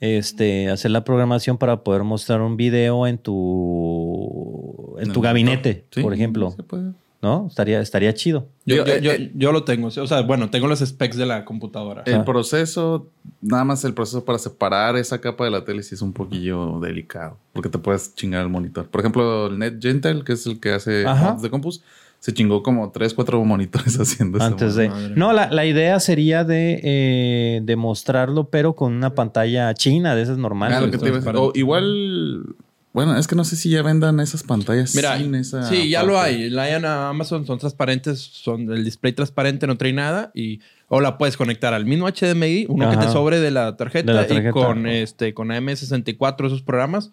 este, 0.00 0.68
hacer 0.70 0.90
la 0.90 1.04
programación 1.04 1.56
para 1.58 1.82
poder 1.84 2.02
mostrar 2.04 2.40
un 2.40 2.56
video 2.56 3.06
en 3.06 3.18
tu, 3.18 4.96
en 4.98 5.12
tu 5.12 5.20
gabinete, 5.20 5.84
Sí, 5.90 6.02
por 6.02 6.12
ejemplo, 6.14 6.50
se 6.50 6.62
puede. 6.62 6.92
¿No? 7.24 7.46
Estaría, 7.48 7.80
estaría 7.80 8.14
chido. 8.14 8.46
Yo, 8.64 8.76
Yo, 8.76 8.84
yo, 8.86 8.92
eh, 8.92 9.00
yo- 9.02 9.10
eh, 9.12 9.32
yo 9.34 9.50
lo 9.50 9.64
tengo. 9.64 9.88
O 9.88 9.90
sea, 10.06 10.20
bueno, 10.20 10.50
tengo 10.50 10.68
los 10.68 10.78
specs 10.78 11.16
de 11.16 11.26
la 11.26 11.44
computadora. 11.44 12.02
El 12.06 12.14
Ajá. 12.14 12.24
proceso, 12.24 13.08
nada 13.40 13.64
más 13.64 13.84
el 13.84 13.94
proceso 13.94 14.24
para 14.24 14.38
separar 14.38 14.96
esa 14.96 15.20
capa 15.20 15.44
de 15.44 15.50
la 15.50 15.64
tele 15.64 15.82
sí 15.82 15.96
es 15.96 16.02
un 16.02 16.12
poquillo 16.12 16.78
delicado, 16.80 17.38
porque 17.52 17.68
te 17.68 17.78
puedes 17.78 18.14
chingar 18.14 18.42
el 18.42 18.48
monitor. 18.50 18.86
Por 18.88 19.00
ejemplo, 19.00 19.46
el 19.48 19.58
NetGentle, 19.58 20.22
que 20.22 20.34
es 20.34 20.46
el 20.46 20.60
que 20.60 20.72
hace 20.72 21.04
mods 21.04 21.42
de 21.42 21.50
compus, 21.50 21.82
se 22.20 22.32
chingó 22.32 22.62
como 22.62 22.90
3, 22.90 23.12
4 23.12 23.44
monitores 23.44 23.96
haciendo 24.00 24.42
Antes 24.42 24.76
de. 24.76 24.88
madre. 24.88 25.12
No, 25.14 25.32
la, 25.34 25.50
la 25.50 25.66
idea 25.66 26.00
sería 26.00 26.42
de, 26.44 26.80
eh, 26.82 27.60
de 27.62 27.76
mostrarlo, 27.76 28.48
pero 28.48 28.74
con 28.74 28.94
una 28.94 29.14
pantalla 29.14 29.74
china, 29.74 30.14
de 30.14 30.22
esas 30.22 30.38
normales. 30.38 30.78
Ah, 30.78 30.80
lo 30.80 30.90
que 30.90 30.96
te. 30.96 31.10
O 31.36 31.52
igual, 31.54 32.54
bueno, 32.94 33.18
es 33.18 33.26
que 33.26 33.34
no 33.36 33.44
sé 33.44 33.56
si 33.56 33.68
ya 33.68 33.82
vendan 33.82 34.18
esas 34.20 34.42
pantallas 34.42 34.94
Mira, 34.94 35.18
sin 35.18 35.34
esa 35.34 35.68
sí, 35.68 35.90
ya 35.90 35.98
parte. 36.00 36.12
lo 36.12 36.20
hay. 36.20 36.48
La 36.48 36.62
hay 36.62 36.72
en 36.74 36.86
Amazon 36.86 37.44
son 37.46 37.58
transparentes, 37.58 38.20
son 38.20 38.72
el 38.72 38.82
display 38.84 39.12
transparente, 39.12 39.66
no 39.66 39.76
trae 39.76 39.92
nada 39.92 40.30
y 40.34 40.60
o 40.88 41.00
la 41.00 41.18
puedes 41.18 41.36
conectar 41.36 41.74
al 41.74 41.84
mismo 41.84 42.08
HDMI, 42.08 42.66
uno 42.68 42.88
que 42.90 42.96
te 42.96 43.08
sobre 43.10 43.40
de 43.40 43.50
la 43.50 43.76
tarjeta, 43.76 44.12
De 44.12 44.18
la 44.18 44.26
tarjeta. 44.26 44.48
y 44.48 44.52
con 44.52 44.86
este 44.86 45.34
con 45.34 45.48
AM64 45.48 46.46
esos 46.46 46.62
programas 46.62 47.10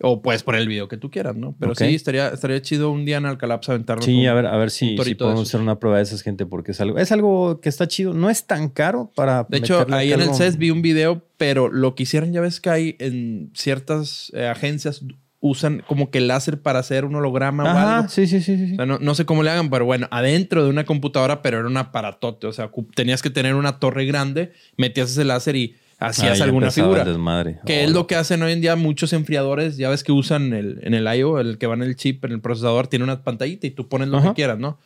o 0.00 0.22
puedes 0.22 0.42
poner 0.42 0.60
el 0.60 0.66
video 0.68 0.88
que 0.88 0.96
tú 0.96 1.08
quieras, 1.10 1.36
¿no? 1.36 1.54
Pero 1.60 1.74
sí 1.76 1.84
estaría 1.94 2.28
estaría 2.28 2.60
chido 2.60 2.90
un 2.90 3.04
día 3.04 3.16
en 3.18 3.26
Alcalapsa 3.26 3.72
aventarnos 3.72 4.04
Sí, 4.04 4.22
un- 4.22 4.26
a 4.26 4.34
ver, 4.34 4.46
a 4.46 4.56
ver 4.56 4.70
si, 4.72 4.96
si 4.98 5.14
podemos 5.14 5.48
hacer 5.48 5.60
una 5.60 5.78
prueba 5.78 5.98
de 5.98 6.02
esas, 6.02 6.22
gente, 6.22 6.46
porque 6.46 6.72
es 6.72 6.80
algo, 6.80 6.98
es 6.98 7.12
algo 7.12 7.60
que 7.60 7.68
está 7.68 7.86
chido. 7.86 8.12
No 8.12 8.28
es 8.28 8.44
tan 8.44 8.68
caro 8.68 9.10
para. 9.14 9.46
De 9.48 9.58
hecho, 9.58 9.86
ahí 9.92 10.12
en 10.12 10.20
el 10.20 10.34
CES 10.34 10.58
vi 10.58 10.70
un 10.70 10.82
video, 10.82 11.22
pero 11.38 11.68
lo 11.70 11.94
que 11.94 12.02
hicieron, 12.02 12.32
ya 12.32 12.40
ves 12.40 12.60
que 12.60 12.70
hay 12.70 12.96
en 12.98 13.50
ciertas 13.54 14.32
eh, 14.34 14.46
agencias 14.48 15.00
usan 15.46 15.82
como 15.86 16.10
que 16.10 16.20
láser 16.20 16.62
para 16.62 16.78
hacer 16.78 17.04
un 17.04 17.14
holograma 17.16 17.64
o 17.64 17.66
Ajá, 17.68 17.96
algo. 17.98 18.08
sí, 18.08 18.26
sí, 18.26 18.40
sí, 18.40 18.56
sí. 18.56 18.72
O 18.72 18.76
sea, 18.76 18.86
no, 18.86 18.98
no 18.98 19.14
sé 19.14 19.26
cómo 19.26 19.42
le 19.42 19.50
hagan, 19.50 19.68
pero 19.68 19.84
bueno, 19.84 20.08
adentro 20.10 20.64
de 20.64 20.70
una 20.70 20.84
computadora, 20.84 21.42
pero 21.42 21.58
era 21.58 21.68
un 21.68 21.76
aparatote. 21.76 22.46
O 22.46 22.52
sea, 22.52 22.70
tenías 22.94 23.20
que 23.20 23.28
tener 23.28 23.54
una 23.54 23.78
torre 23.78 24.06
grande, 24.06 24.52
metías 24.78 25.10
ese 25.10 25.24
láser 25.24 25.56
y 25.56 25.76
Ah, 25.98 26.06
hacías 26.08 26.38
ya 26.38 26.44
alguna 26.44 26.70
figura. 26.70 27.04
desmadre. 27.04 27.60
Que 27.66 27.82
Oh, 27.82 27.84
es 27.84 27.90
lo 27.90 28.06
que 28.06 28.16
hacen 28.16 28.42
hoy 28.42 28.52
en 28.52 28.60
día 28.62 28.74
muchos 28.74 29.12
enfriadores. 29.12 29.76
Ya 29.76 29.90
ves 29.90 30.02
que 30.02 30.12
usan 30.12 30.52
el, 30.54 30.80
en 30.82 30.92
el 30.94 31.06
I.O., 31.14 31.38
el 31.38 31.56
que 31.58 31.66
va 31.66 31.74
en 31.74 31.82
el 31.82 31.94
chip, 31.96 32.24
en 32.24 32.32
el 32.32 32.40
procesador, 32.40 32.86
tiene 32.88 33.04
una 33.04 33.22
pantallita 33.22 33.66
y 33.66 33.70
tú 33.70 33.86
pones 33.86 34.08
lo 34.08 34.18
Ajá. 34.18 34.28
que 34.30 34.34
quieras, 34.34 34.58
¿no? 34.58 34.78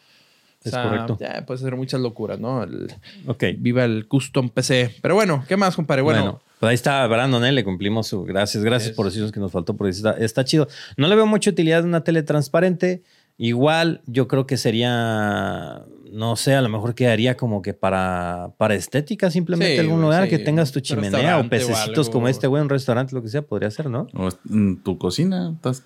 Es 0.65 0.73
correcto. 0.73 1.17
Ya, 1.21 1.47
puede 1.47 1.61
ser 1.61 1.77
muchas 1.77 2.01
locuras, 2.01 2.39
¿no? 2.41 2.65
El- 2.65 2.93
Ok. 3.27 3.45
viva 3.59 3.85
el 3.85 4.07
custom 4.09 4.49
PC. 4.51 4.97
Pero 5.01 5.15
bueno, 5.15 5.45
¿qué 5.49 5.57
más, 5.57 5.77
compadre? 5.77 6.03
Bueno, 6.03 6.21
Bueno, 6.23 6.43
pues 6.61 6.69
ahí 6.71 6.75
está 6.75 7.07
Brandon, 7.07 7.45
¿eh? 7.45 7.53
Le 7.53 7.65
cumplimos 7.65 8.07
su. 8.09 8.25
Gracias, 8.25 8.63
gracias 8.65 8.91
Es- 8.91 8.97
por 8.97 9.07
decirnos 9.07 9.33
que 9.33 9.41
nos 9.41 9.53
faltó, 9.53 9.77
porque 9.77 9.91
está, 9.91 10.13
está 10.13 10.45
chido. 10.45 10.69
No 10.97 11.09
le 11.09 11.15
veo 11.17 11.27
mucha 11.27 11.51
utilidad 11.51 11.83
de 11.83 11.89
una 11.89 12.03
tele 12.05 12.23
transparente. 12.23 13.03
Igual, 13.41 14.01
yo 14.07 14.27
creo 14.29 14.47
que 14.47 14.57
sería. 14.57 15.83
No 16.11 16.37
sé, 16.37 16.55
a 16.55 16.63
lo 16.63 16.71
mejor 16.71 16.95
quedaría 16.95 17.37
como 17.37 17.61
que 17.61 17.75
para, 17.75 18.53
para 18.57 18.75
estética, 18.75 19.31
simplemente 19.31 19.75
Sí, 19.75 19.79
algún 19.81 20.01
lugar 20.01 20.25
sí. 20.25 20.31
que 20.31 20.39
tengas 20.39 20.73
tu 20.73 20.81
chimenea 20.81 21.39
o 21.39 21.49
pececitos 21.51 22.09
como 22.09 22.29
este, 22.29 22.47
güey, 22.47 22.63
un 22.63 22.71
restaurante, 22.71 23.15
lo 23.15 23.23
que 23.23 23.29
sea, 23.29 23.43
podría 23.43 23.71
ser, 23.71 23.91
¿no? 23.91 24.07
O 24.15 24.31
en 24.51 24.79
tu 24.83 24.97
cocina, 24.97 25.53
estás 25.55 25.85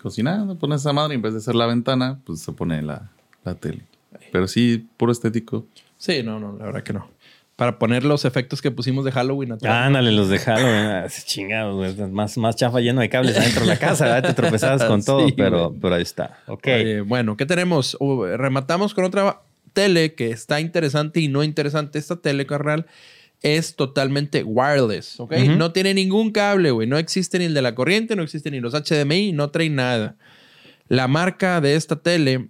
cocinando, 0.00 0.56
pones 0.58 0.82
esa 0.82 0.92
madre 0.92 1.14
y 1.14 1.16
en 1.16 1.22
vez 1.22 1.32
de 1.32 1.38
hacer 1.38 1.54
la 1.54 1.66
ventana, 1.66 2.20
pues 2.26 2.40
se 2.40 2.52
pone 2.52 2.82
la, 2.82 3.10
la 3.44 3.54
tele. 3.54 3.82
Pero 4.32 4.46
sí, 4.48 4.86
puro 4.98 5.12
estético. 5.12 5.66
sí, 5.96 6.22
no, 6.22 6.38
no, 6.38 6.56
la 6.58 6.66
verdad 6.66 6.82
que 6.82 6.92
no. 6.92 7.08
Para 7.56 7.78
poner 7.78 8.02
los 8.04 8.24
efectos 8.24 8.60
que 8.60 8.72
pusimos 8.72 9.04
de 9.04 9.12
Halloween 9.12 9.52
atrás. 9.52 9.86
Ándale, 9.86 10.10
los 10.10 10.28
de 10.28 10.38
Halloween. 10.38 10.74
ah, 10.74 11.06
Chingados, 11.24 11.76
güey. 11.96 12.10
Más, 12.10 12.36
más 12.36 12.56
chafa 12.56 12.80
lleno 12.80 13.00
de 13.00 13.08
cables 13.08 13.36
adentro 13.36 13.60
de 13.60 13.68
la 13.68 13.78
casa, 13.78 14.06
¿verdad? 14.06 14.30
Te 14.30 14.34
tropezabas 14.34 14.84
con 14.84 15.02
Sí, 15.02 15.06
todo, 15.06 15.72
pero, 15.80 15.94
ahí 15.94 16.02
está. 16.02 16.38
Ok. 16.48 16.66
Oye, 16.66 17.00
bueno, 17.02 17.36
¿qué 17.36 17.46
tenemos? 17.46 17.96
Uh, 18.00 18.24
rematamos 18.36 18.92
con 18.92 19.04
otra 19.04 19.42
tele 19.72 20.14
que 20.14 20.30
está 20.30 20.60
interesante 20.60 21.20
y 21.20 21.28
no 21.28 21.44
interesante. 21.44 21.98
Esta 22.00 22.16
tele, 22.16 22.44
carnal, 22.44 22.86
es 23.42 23.76
totalmente 23.76 24.42
wireless, 24.42 25.20
¿ok? 25.20 25.34
No 25.56 25.70
tiene 25.70 25.94
ningún 25.94 26.32
cable, 26.32 26.70
güey. 26.70 26.88
No 26.88 26.96
existe 26.98 27.38
ni 27.38 27.44
el 27.44 27.54
de 27.54 27.62
la 27.62 27.74
corriente, 27.74 28.16
no 28.16 28.22
existe 28.22 28.50
ni 28.50 28.58
los 28.58 28.72
HDMI, 28.72 29.32
no 29.32 29.50
trae 29.50 29.68
nada. 29.70 30.16
La 30.88 31.08
marca 31.08 31.60
de 31.60 31.76
esta 31.76 31.96
tele 31.96 32.48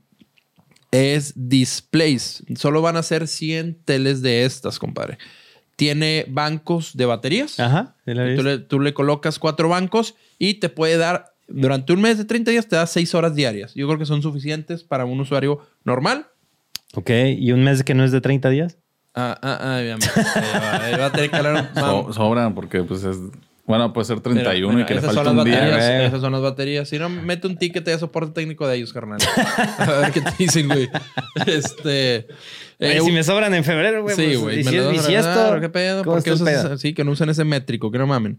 es 0.94 1.32
displays. 1.34 2.44
Solo 2.56 2.80
van 2.80 2.96
a 2.96 3.02
ser 3.02 3.26
100 3.26 3.82
teles 3.84 4.22
de 4.22 4.44
estas, 4.44 4.78
compadre. 4.78 5.18
Tiene 5.76 6.24
bancos 6.28 6.96
de 6.96 7.04
baterías. 7.04 7.58
Ajá. 7.58 7.96
¿sí 8.04 8.14
la 8.14 8.32
Y 8.32 8.36
Tú 8.36 8.42
le, 8.44 8.58
tú 8.58 8.78
le 8.80 8.94
colocas 8.94 9.40
cuatro 9.40 9.68
bancos 9.68 10.14
y 10.38 10.54
te 10.54 10.68
puede 10.68 10.96
dar, 10.96 11.34
durante 11.48 11.92
un 11.92 12.00
mes 12.00 12.16
de 12.16 12.24
30 12.24 12.52
días, 12.52 12.68
te 12.68 12.76
da 12.76 12.86
6 12.86 13.12
horas 13.16 13.34
diarias. 13.34 13.74
Yo 13.74 13.86
creo 13.88 13.98
que 13.98 14.06
son 14.06 14.22
suficientes 14.22 14.84
para 14.84 15.04
un 15.04 15.18
usuario 15.18 15.58
normal. 15.84 16.28
Ok, 16.94 17.10
¿y 17.36 17.50
un 17.50 17.64
mes 17.64 17.82
que 17.82 17.94
no 17.94 18.04
es 18.04 18.12
de 18.12 18.20
30 18.20 18.50
días? 18.50 18.78
Ah, 19.16 19.36
ah, 19.42 19.58
ah, 19.60 19.80
mi 19.82 19.90
amor. 19.90 21.00
Va, 21.00 21.06
a 21.06 21.12
tener 21.12 21.30
que 21.30 21.36
hablar. 21.36 21.70
So- 21.74 22.12
sobran 22.12 22.54
porque 22.54 22.82
pues 22.84 23.02
es... 23.04 23.16
Bueno, 23.66 23.94
puede 23.94 24.04
ser 24.04 24.20
31 24.20 24.68
Mira, 24.74 24.82
y 24.82 24.86
que 24.86 24.94
le 24.94 25.00
falta 25.00 25.30
un 25.30 25.36
las 25.38 25.44
día. 25.46 25.54
baterías, 25.60 25.88
güey. 25.96 26.06
Esas 26.06 26.20
son 26.20 26.32
las 26.32 26.42
baterías. 26.42 26.86
Si 26.88 26.98
no, 26.98 27.08
mete 27.08 27.46
un 27.46 27.56
ticket 27.56 27.82
de 27.84 27.98
soporte 27.98 28.32
técnico 28.32 28.68
de 28.68 28.76
ellos, 28.76 28.92
carnal. 28.92 29.18
A 29.78 29.84
ver 30.00 30.12
qué 30.12 30.20
te 30.20 30.32
dicen, 30.38 30.68
güey. 30.68 30.86
Este. 31.46 32.26
Oye, 32.78 32.96
eh, 32.98 33.00
si 33.00 33.10
me 33.12 33.22
sobran 33.24 33.54
en 33.54 33.64
febrero, 33.64 34.02
güey. 34.02 34.16
Sí, 34.16 34.22
pues, 34.26 34.38
güey. 34.38 34.60
¿Y 34.60 34.64
me 34.64 34.70
si 34.70 34.76
lo 34.76 34.82
es 34.82 34.86
vas 34.88 35.04
a 35.04 35.08
bisiesto? 35.08 35.30
regalar, 35.34 35.60
¿Qué 35.62 35.68
pedo? 35.70 36.04
¿Cómo 36.04 36.16
¿Por 36.16 36.24
qué 36.24 36.32
usas 36.32 36.46
pedo? 36.46 36.76
Sí, 36.76 36.92
que 36.92 37.04
no 37.04 37.12
usen 37.12 37.30
ese 37.30 37.44
métrico, 37.44 37.90
que 37.90 37.96
no 37.98 38.06
mamen. 38.06 38.38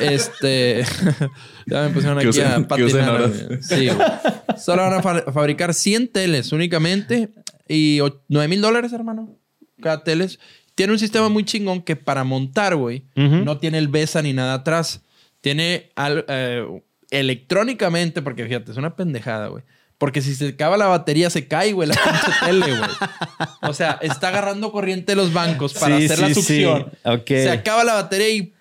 este. 0.00 0.84
ya 1.66 1.82
me 1.82 1.90
pusieron 1.90 2.18
Que 2.18 2.28
aquí 2.28 2.38
usen- 2.38 2.66
a 2.70 2.76
que 2.76 2.82
usen 2.84 3.04
patinar. 3.06 3.30
Sí, 3.62 3.88
güey. 3.88 4.08
Solo 4.58 4.82
van 4.82 4.94
a 4.94 5.02
fa- 5.02 5.32
fabricar 5.32 5.74
100 5.74 6.08
teles 6.12 6.52
únicamente 6.52 7.32
y 7.68 8.00
9 8.28 8.48
mil 8.48 8.60
dólares, 8.60 8.92
hermano. 8.92 9.38
Cada 9.80 10.04
teles. 10.04 10.38
Tiene 10.74 10.92
un 10.92 10.98
sistema 10.98 11.28
muy 11.28 11.44
chingón 11.44 11.82
que 11.82 11.96
para 11.96 12.24
montar, 12.24 12.76
güey, 12.76 13.04
no 13.14 13.58
tiene 13.58 13.78
el 13.78 13.88
BESA 13.88 14.22
ni 14.22 14.32
nada 14.32 14.54
atrás. 14.54 15.02
Tiene 15.40 15.90
al- 15.96 16.24
eh, 16.28 16.64
electrónicamente, 17.10 18.22
porque 18.22 18.44
fíjate, 18.46 18.70
es 18.72 18.76
una 18.76 18.94
pendejada, 18.96 19.48
güey. 19.48 19.62
Porque 19.98 20.20
si 20.20 20.34
se 20.34 20.48
acaba 20.48 20.76
la 20.76 20.86
batería, 20.86 21.30
se 21.30 21.46
cae, 21.46 21.72
güey, 21.72 21.88
la 21.88 21.94
pinche 21.94 22.32
tele, 22.44 22.76
güey. 22.76 22.90
O 23.62 23.72
sea, 23.72 23.98
está 24.02 24.28
agarrando 24.28 24.72
corriente 24.72 25.12
de 25.12 25.16
los 25.16 25.32
bancos 25.32 25.74
para 25.74 25.98
Sí, 25.98 26.06
hacer 26.06 26.18
la 26.18 26.34
succión. 26.34 26.86
sí. 27.04 27.22
Se 27.26 27.50
acaba 27.50 27.84
la 27.84 27.94
batería 27.94 28.28
y 28.30 28.52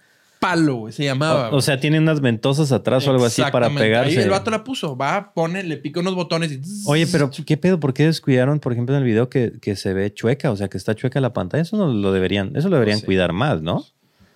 palo, 0.42 0.76
güey, 0.76 0.92
se 0.94 1.04
llamaba. 1.06 1.50
O, 1.52 1.58
o 1.58 1.62
sea, 1.62 1.80
tiene 1.80 2.00
unas 2.00 2.20
ventosas 2.20 2.72
atrás 2.72 3.08
o 3.08 3.12
algo 3.12 3.24
así 3.26 3.44
para 3.52 3.70
pegarse. 3.70 4.18
Ahí 4.18 4.24
el 4.24 4.30
vato 4.32 4.50
la 4.52 4.64
puso. 4.64 4.98
Va, 4.98 5.32
pone, 5.34 5.64
le 5.64 5.78
pica 5.78 6.00
unos 6.00 6.16
botones 6.16 6.52
y... 6.52 6.62
Oye, 6.88 7.06
pero 7.08 7.30
¿qué 7.46 7.56
pedo? 7.58 7.80
¿Por 7.80 7.94
qué 7.94 8.06
descuidaron, 8.06 8.60
por 8.60 8.74
ejemplo, 8.74 8.96
en 8.96 9.04
el 9.04 9.08
video 9.08 9.30
que, 9.30 9.54
que 9.62 9.76
se 9.76 9.94
ve 9.94 10.12
chueca? 10.14 10.52
O 10.52 10.58
sea, 10.58 10.68
que 10.68 10.78
está 10.78 10.96
chueca 10.96 11.22
la 11.22 11.32
pantalla. 11.32 11.62
Eso 11.62 11.78
no 11.78 11.88
lo 11.94 12.12
deberían, 12.12 12.56
eso 12.56 12.70
lo 12.70 12.76
deberían 12.78 13.00
Sí. 13.00 13.06
cuidar 13.06 13.32
más, 13.34 13.62
¿no? 13.62 13.86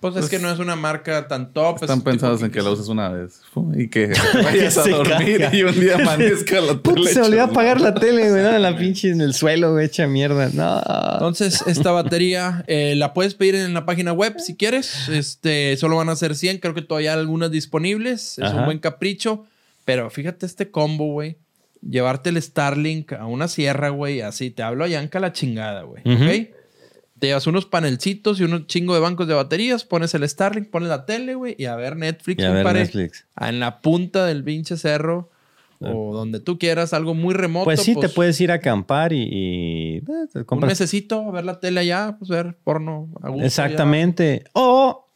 Pues 0.00 0.16
es 0.16 0.28
que 0.28 0.38
no 0.38 0.50
es 0.50 0.58
una 0.58 0.76
marca 0.76 1.26
tan 1.26 1.52
top. 1.52 1.76
Están 1.76 1.88
es 1.90 1.94
tipo 1.96 2.10
pensados 2.10 2.42
en 2.42 2.50
que 2.50 2.60
la 2.62 2.70
uses 2.70 2.88
una 2.88 3.08
vez 3.08 3.40
y 3.74 3.88
que 3.88 4.12
vayas 4.44 4.76
a 4.78 4.88
dormir 4.88 5.38
caiga. 5.38 5.54
y 5.56 5.62
un 5.62 5.80
día 5.80 5.94
amanezca 6.00 6.60
la 6.60 6.80
tele 6.80 7.12
se 7.12 7.20
olvidó 7.22 7.44
apagar 7.44 7.80
la 7.80 7.94
tele, 7.94 8.30
güey. 8.30 8.42
¿no? 8.42 8.50
En 8.54 8.62
la 8.62 8.76
pinche, 8.76 9.10
en 9.10 9.20
el 9.20 9.34
suelo, 9.34 9.72
güey, 9.72 9.86
hecha 9.86 10.06
mierda. 10.06 10.50
No. 10.52 10.80
Entonces, 11.14 11.62
esta 11.66 11.92
batería 11.92 12.64
eh, 12.66 12.94
la 12.96 13.14
puedes 13.14 13.34
pedir 13.34 13.54
en 13.54 13.72
la 13.74 13.86
página 13.86 14.12
web 14.12 14.38
si 14.38 14.54
quieres. 14.56 15.08
Este, 15.08 15.76
solo 15.76 15.96
van 15.96 16.08
a 16.10 16.16
ser 16.16 16.34
100. 16.36 16.58
Creo 16.58 16.74
que 16.74 16.82
todavía 16.82 17.14
hay 17.14 17.18
algunas 17.20 17.50
disponibles. 17.50 18.38
Es 18.38 18.44
Ajá. 18.44 18.58
un 18.58 18.64
buen 18.66 18.78
capricho. 18.78 19.44
Pero 19.84 20.10
fíjate 20.10 20.46
este 20.46 20.70
combo, 20.70 21.12
güey. 21.12 21.38
Llevarte 21.88 22.30
el 22.30 22.42
Starlink 22.42 23.12
a 23.12 23.26
una 23.26 23.48
sierra, 23.48 23.90
güey. 23.90 24.20
Así, 24.20 24.50
te 24.50 24.62
hablo 24.62 24.84
a 24.84 24.88
Yanka 24.88 25.20
la 25.20 25.32
chingada, 25.32 25.82
güey. 25.82 26.02
Ujú. 26.04 26.24
¿Ok? 26.24 26.55
Te 27.18 27.28
llevas 27.28 27.46
unos 27.46 27.64
panelcitos 27.66 28.40
y 28.40 28.44
unos 28.44 28.66
chingo 28.66 28.94
de 28.94 29.00
bancos 29.00 29.26
de 29.26 29.34
baterías. 29.34 29.84
Pones 29.84 30.14
el 30.14 30.28
Starlink, 30.28 30.68
pones 30.68 30.88
la 30.90 31.06
tele, 31.06 31.34
güey. 31.34 31.56
Y 31.58 31.64
a 31.64 31.74
ver 31.76 31.96
Netflix, 31.96 32.42
Y 32.42 32.46
a 32.46 32.50
ver. 32.50 32.74
Netflix. 32.74 33.26
Ah, 33.34 33.48
En 33.48 33.58
la 33.60 33.80
punta 33.80 34.26
del 34.26 34.44
pinche 34.44 34.76
cerro. 34.76 35.30
O 35.78 36.14
donde 36.14 36.40
tú 36.40 36.58
quieras, 36.58 36.94
algo 36.94 37.12
muy 37.14 37.34
remoto. 37.34 37.64
Pues 37.64 37.82
sí, 37.82 37.94
te 38.00 38.08
puedes 38.08 38.40
ir 38.40 38.50
a 38.50 38.54
acampar 38.54 39.12
y, 39.12 39.22
y, 39.30 39.96
eh, 39.98 40.02
te 40.32 40.38
Un 40.38 40.44
compras 40.46 40.70
necesito 40.70 41.30
ver 41.32 41.44
la 41.44 41.60
tele 41.60 41.80
allá, 41.80 42.16
pues 42.18 42.30
ver 42.30 42.56
porno. 42.64 43.10
a 43.22 43.28
gusto 43.28 43.44
Exactamente. 43.44 44.44
O 44.54 45.06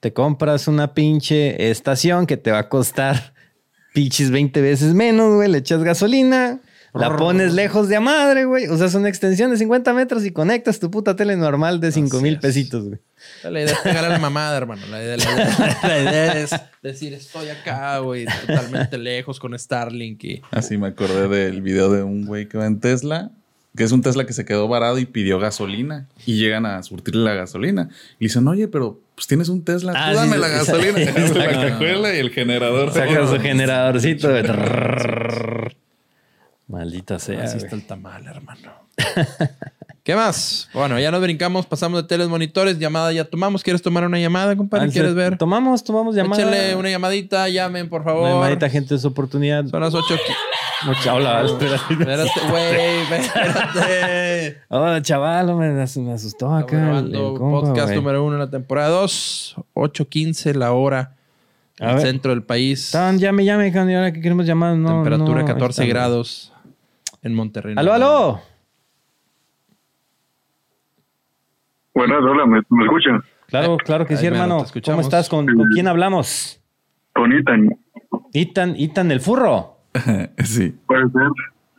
te 0.00 0.14
compras 0.14 0.68
una 0.68 0.94
pinche 0.94 1.70
estación 1.70 2.26
que 2.26 2.38
te 2.38 2.50
va 2.50 2.60
a 2.60 2.68
costar 2.70 3.34
pinches 3.94 4.30
20 4.30 4.60
veces 4.62 4.94
menos, 4.94 5.34
güey. 5.34 5.50
Le 5.50 5.58
echas 5.58 5.82
gasolina, 5.82 6.60
la 6.98 7.16
pones 7.16 7.52
lejos 7.54 7.88
de 7.88 7.96
a 7.96 8.00
madre, 8.00 8.44
güey. 8.44 8.66
O 8.68 8.76
sea, 8.76 8.86
es 8.86 8.94
una 8.94 9.08
extensión 9.08 9.50
de 9.50 9.56
50 9.56 9.92
metros 9.94 10.24
y 10.24 10.30
conectas 10.32 10.78
tu 10.80 10.90
puta 10.90 11.16
tele 11.16 11.36
normal 11.36 11.80
de 11.80 11.92
5 11.92 12.16
Así 12.16 12.22
mil 12.22 12.34
es. 12.34 12.40
pesitos, 12.40 12.84
güey. 12.88 12.98
La 13.44 13.50
idea 13.62 13.72
es 13.72 13.78
pegar 13.80 14.04
a 14.04 14.08
la 14.08 14.18
mamada, 14.18 14.56
hermano. 14.56 14.82
La 14.90 15.02
idea, 15.02 15.16
la 15.16 15.22
idea- 15.24 15.78
la 15.82 15.98
idea 16.00 16.32
es 16.42 16.50
decir, 16.82 17.14
estoy 17.14 17.48
acá, 17.48 17.98
güey, 17.98 18.26
totalmente 18.46 18.98
lejos 18.98 19.40
con 19.40 19.58
Starlink. 19.58 20.22
Y... 20.24 20.42
Así 20.50 20.76
me 20.78 20.88
acordé 20.88 21.26
del 21.28 21.62
video 21.62 21.90
de 21.90 22.02
un 22.02 22.26
güey 22.26 22.48
que 22.48 22.58
va 22.58 22.66
en 22.66 22.78
Tesla, 22.80 23.30
que 23.76 23.84
es 23.84 23.92
un 23.92 24.02
Tesla 24.02 24.24
que 24.26 24.32
se 24.32 24.44
quedó 24.44 24.68
varado 24.68 24.98
y 24.98 25.06
pidió 25.06 25.38
gasolina. 25.38 26.06
Y 26.24 26.38
llegan 26.38 26.66
a 26.66 26.82
surtirle 26.82 27.24
la 27.24 27.34
gasolina. 27.34 27.88
Y 28.18 28.26
dicen, 28.26 28.46
oye, 28.48 28.68
pero 28.68 29.00
pues 29.14 29.26
tienes 29.26 29.48
un 29.48 29.64
Tesla, 29.64 29.92
tú 29.92 29.98
Ah, 30.00 30.08
sí, 30.10 30.14
dame 30.16 30.34
sí, 30.34 30.40
la 30.40 30.48
gasolina. 30.48 30.98
La 31.34 31.68
cajuela 31.70 32.14
y 32.14 32.18
el 32.18 32.30
generador. 32.30 32.92
Saca 32.92 33.26
su 33.26 33.40
generadorcito. 33.40 34.28
Maldita 36.68 37.18
sea. 37.18 37.44
Así 37.44 37.58
está 37.58 37.76
el 37.76 37.86
tamal, 37.86 38.26
hermano. 38.26 38.72
¿Qué 40.02 40.14
más? 40.14 40.68
Bueno, 40.72 40.98
ya 41.00 41.10
nos 41.10 41.20
brincamos, 41.20 41.66
pasamos 41.66 42.00
de 42.02 42.08
teles, 42.08 42.28
monitores, 42.28 42.78
llamada 42.78 43.12
ya 43.12 43.24
tomamos. 43.24 43.62
¿Quieres 43.62 43.82
tomar 43.82 44.04
una 44.04 44.18
llamada, 44.18 44.54
compadre? 44.56 44.88
¿Quieres 44.90 45.14
ver? 45.14 45.36
Tomamos, 45.36 45.82
tomamos 45.82 46.14
llamada. 46.14 46.42
Échale 46.42 46.76
una 46.76 46.90
llamadita, 46.90 47.48
llamen, 47.48 47.88
por 47.88 48.02
Una 48.02 48.10
favor. 48.10 48.28
llamadita, 48.30 48.68
gente, 48.70 48.94
es 48.94 49.04
oportunidad. 49.04 49.66
Son 49.66 49.80
las 49.80 49.94
8. 49.94 50.14
Mucha- 50.86 51.14
Hola, 51.14 51.44
espérate. 51.44 51.92
Espérate, 51.94 52.30
güey, 52.50 53.02
espérate. 53.10 54.58
Hola, 54.68 55.02
chaval, 55.02 55.54
me, 55.56 55.70
me 55.72 56.12
asustó 56.12 56.54
acá. 56.54 56.98
el- 57.00 57.14
el 57.14 57.34
compa, 57.34 57.60
podcast 57.68 57.86
güey. 57.86 57.96
número 57.96 58.24
uno 58.24 58.34
en 58.34 58.40
la 58.40 58.50
temporada 58.50 58.88
2, 58.90 59.56
8.15 59.74 60.54
la 60.54 60.72
hora. 60.72 61.12
A 61.80 61.90
el 61.90 61.96
ver. 61.96 62.06
centro 62.06 62.30
del 62.30 62.42
país. 62.42 62.86
Estaban, 62.86 63.18
llame, 63.18 63.44
llame, 63.44 63.72
ahora 63.76 64.12
que 64.12 64.20
queremos 64.20 64.46
llamar. 64.46 64.76
No, 64.76 64.88
temperatura 65.02 65.40
no, 65.42 65.46
14 65.46 65.82
está- 65.82 65.88
grados 65.92 66.52
en 67.26 67.34
Monterrey. 67.34 67.74
¡Aló, 67.76 67.92
aló! 67.92 68.40
Buenas, 71.94 72.18
hola, 72.22 72.46
¿me, 72.46 72.60
me 72.68 72.84
escuchan? 72.84 73.20
Claro, 73.48 73.76
claro 73.78 74.06
que 74.06 74.16
sí, 74.16 74.26
hermano. 74.26 74.58
te 74.58 74.64
escuchamos. 74.66 74.98
¿Cómo 74.98 75.08
estás? 75.08 75.28
¿Con, 75.28 75.46
con 75.46 75.68
quién 75.72 75.88
hablamos? 75.88 76.62
Con 77.14 77.32
Ethan, 77.32 77.68
Itan, 78.32 78.76
Itan 78.76 79.10
el 79.10 79.20
furro. 79.20 79.78
sí. 80.44 80.74
puede 80.86 81.04
ser. 81.10 81.28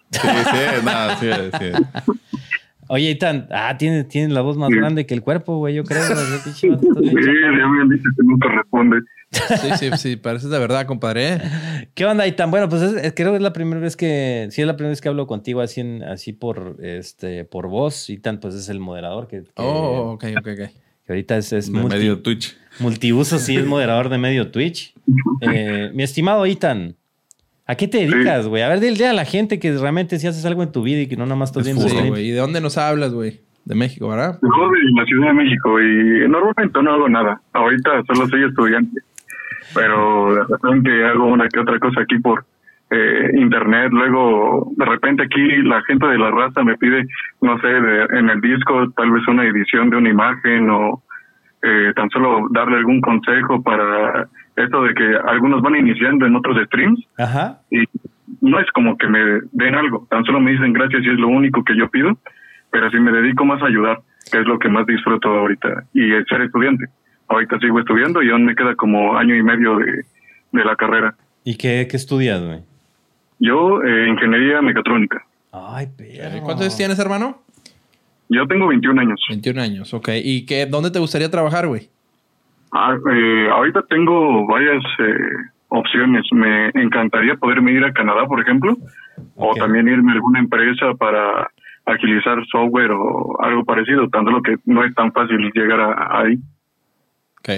Sí, 0.09 0.19
sí, 0.21 0.85
nada, 0.85 1.15
sí, 1.17 1.29
sí. 1.59 1.71
Oye, 2.89 3.11
Itan, 3.11 3.47
ah, 3.51 3.75
tienes 3.77 4.07
tiene 4.07 4.33
la 4.33 4.41
voz 4.41 4.57
más 4.57 4.69
Sí. 4.69 4.75
grande 4.77 5.05
que 5.05 5.13
el 5.13 5.21
cuerpo, 5.21 5.57
güey, 5.57 5.75
yo 5.75 5.83
creo. 5.83 6.03
Sí, 6.03 6.67
ya 6.69 7.67
me 7.67 7.81
han 7.81 7.89
dicho 7.89 8.09
que 8.17 8.23
nunca 8.23 8.49
responde. 8.49 8.97
Sí, 9.31 9.67
sí, 9.77 9.89
sí, 9.97 10.15
pareces 10.15 10.49
de 10.49 10.57
verdad, 10.59 10.85
compadre. 10.85 11.33
¿eh? 11.33 11.41
¿Qué 11.95 12.05
onda, 12.05 12.25
Itan? 12.25 12.49
Bueno, 12.49 12.69
pues 12.69 12.81
es- 12.81 13.03
es- 13.03 13.13
creo 13.13 13.31
que 13.31 13.38
es 13.38 13.41
la 13.41 13.51
primera 13.53 13.81
vez 13.81 13.97
que, 13.97 14.47
sí 14.51 14.61
es 14.61 14.67
la 14.67 14.75
primera 14.77 14.91
vez 14.91 15.01
que 15.01 15.09
hablo 15.09 15.27
contigo 15.27 15.59
así, 15.61 15.81
en- 15.81 16.03
así 16.03 16.31
por, 16.31 16.77
este, 16.81 17.43
por 17.43 17.67
voz. 17.67 18.09
Itan, 18.09 18.39
pues 18.39 18.55
es 18.55 18.69
el 18.69 18.79
moderador 18.79 19.27
que, 19.27 19.41
que- 19.43 19.49
Oh, 19.55 20.11
ok, 20.13 20.23
ok, 20.39 20.47
ok. 20.47 20.55
que 20.55 20.71
ahorita 21.09 21.38
es, 21.38 21.51
es 21.53 21.71
De 21.71 21.77
multi- 21.79 21.95
medio 21.97 22.21
Twitch. 22.21 22.57
multiuso, 22.79 23.38
sí 23.39 23.57
es 23.57 23.65
moderador 23.65 24.07
de 24.09 24.17
medio 24.17 24.49
Twitch. 24.51 24.93
Eh, 25.41 25.91
mi 25.93 26.03
estimado 26.03 26.45
Itan, 26.45 26.95
¿a 27.68 27.76
qué 27.76 27.88
te 27.88 27.97
dedicas, 28.05 28.47
güey? 28.47 28.63
A 28.63 28.70
ver, 28.70 28.80
dile 28.80 29.07
a 29.07 29.13
la 29.13 29.26
gente 29.26 29.59
que 29.59 29.76
realmente 29.78 30.18
si 30.20 30.28
haces 30.28 30.45
algo 30.45 30.63
en 30.63 30.72
tu 30.72 30.84
vida 30.84 31.01
y 31.01 31.07
que 31.07 31.18
no 31.18 31.26
nada 31.26 31.36
más 31.36 31.49
estás 31.49 31.68
Es 31.68 31.76
viendo. 31.76 31.89
Sí, 31.89 32.09
güey. 32.09 32.28
¿Y 32.30 32.32
de 32.32 32.39
dónde 32.39 32.61
nos 32.61 32.78
hablas, 32.78 33.13
güey? 33.13 33.41
De 33.65 33.76
México, 33.76 34.07
¿verdad? 34.09 34.39
Yo 34.41 34.70
de 34.72 34.80
la 34.95 35.05
Ciudad 35.05 35.28
de 35.28 35.34
México 35.34 35.82
y 35.82 36.28
normalmente 36.30 36.82
no 36.82 36.91
hago 36.93 37.09
nada. 37.09 37.41
Ahorita 37.53 38.01
solo 38.07 38.28
soy 38.28 38.45
estudiante. 38.45 39.01
Pero 39.76 40.34
de 40.36 40.43
repente 40.49 41.05
hago 41.05 41.26
una 41.26 41.47
que 41.49 41.59
otra 41.59 41.78
cosa 41.80 42.01
aquí 42.01 42.18
por 42.20 42.45
eh, 42.89 43.30
internet. 43.36 43.89
Luego, 43.91 44.72
de 44.78 44.86
repente 44.86 45.24
aquí 45.24 45.41
la 45.63 45.82
gente 45.84 46.07
de 46.07 46.18
la 46.18 46.32
raza 46.32 46.63
me 46.63 46.78
pide, 46.78 47.05
no 47.41 47.59
sé, 47.59 47.68
de- 47.68 48.07
en 48.18 48.30
el 48.30 48.39
disco 48.39 48.89
tal 48.95 49.11
vez 49.11 49.28
una 49.28 49.43
edición 49.45 49.89
de 49.89 49.97
una 49.97 50.09
imagen 50.09 50.70
o 50.70 51.03
eh, 51.61 51.91
tan 51.95 52.09
solo 52.11 52.47
darle 52.51 52.78
algún 52.78 53.01
consejo 53.01 53.61
para 53.61 54.30
esto 54.57 54.81
de 54.83 54.93
que 54.93 55.15
algunos 55.27 55.61
van 55.61 55.75
iniciando 55.75 56.25
en 56.25 56.35
otros 56.35 56.57
streams 56.65 56.99
Ajá. 57.17 57.61
y 57.69 57.83
no 58.41 58.59
es 58.59 58.69
como 58.71 58.97
que 58.97 59.07
me 59.07 59.19
den 59.51 59.75
algo, 59.75 60.07
tan 60.09 60.23
solo 60.25 60.39
me 60.39 60.51
dicen 60.51 60.73
gracias 60.73 61.03
y 61.03 61.09
es 61.09 61.19
lo 61.19 61.27
único 61.27 61.63
que 61.63 61.77
yo 61.77 61.89
pido, 61.89 62.17
pero 62.71 62.89
sí 62.89 62.99
me 62.99 63.11
dedico 63.11 63.45
más 63.45 63.61
a 63.61 63.67
ayudar, 63.67 64.01
que 64.31 64.39
es 64.39 64.45
lo 64.45 64.59
que 64.59 64.69
más 64.69 64.85
disfruto 64.85 65.29
ahorita, 65.29 65.85
y 65.93 66.13
es 66.13 66.25
ser 66.27 66.41
estudiante. 66.41 66.85
Ahorita 67.27 67.59
sigo 67.59 67.79
estudiando 67.79 68.21
y 68.23 68.29
aún 68.29 68.45
me 68.45 68.55
queda 68.55 68.75
como 68.75 69.17
año 69.17 69.35
y 69.35 69.43
medio 69.43 69.77
de, 69.77 70.05
de 70.51 70.65
la 70.65 70.75
carrera. 70.75 71.15
¿Y 71.43 71.57
qué, 71.57 71.87
qué 71.89 71.97
estudias, 71.97 72.41
güey? 72.41 72.61
Yo, 73.39 73.83
eh, 73.83 74.07
ingeniería 74.09 74.61
mecatrónica. 74.61 75.23
Ay, 75.51 75.87
perro. 75.95 76.43
¿Cuántos 76.43 76.65
años 76.65 76.77
tienes, 76.77 76.99
hermano? 76.99 77.41
Yo 78.29 78.45
tengo 78.47 78.67
21 78.67 79.01
años. 79.01 79.19
21 79.29 79.61
años, 79.61 79.93
ok. 79.93 80.09
¿Y 80.23 80.45
qué, 80.45 80.65
dónde 80.65 80.91
te 80.91 80.99
gustaría 80.99 81.29
trabajar, 81.29 81.67
güey? 81.67 81.89
Ah, 82.72 82.95
eh, 83.13 83.49
ahorita 83.51 83.84
tengo 83.89 84.45
varias 84.47 84.84
eh, 84.99 85.49
opciones. 85.70 86.26
Me 86.32 86.70
encantaría 86.76 87.36
poderme 87.36 87.72
ir 87.72 87.84
a 87.84 87.93
Canadá, 87.93 88.26
por 88.28 88.41
ejemplo, 88.41 88.78
o 89.36 89.55
también 89.55 89.88
irme 89.88 90.11
a 90.11 90.15
alguna 90.15 90.39
empresa 90.39 90.93
para 90.97 91.49
agilizar 91.86 92.38
software 92.51 92.91
o 92.91 93.41
algo 93.41 93.63
parecido, 93.63 94.09
tanto 94.09 94.32
lo 94.32 94.41
que 94.41 94.57
no 94.65 94.84
es 94.84 94.93
tan 94.93 95.11
fácil 95.13 95.38
llegar 95.53 95.80
a, 95.80 96.20
ahí. 96.20 96.36
Ok, 97.39 97.49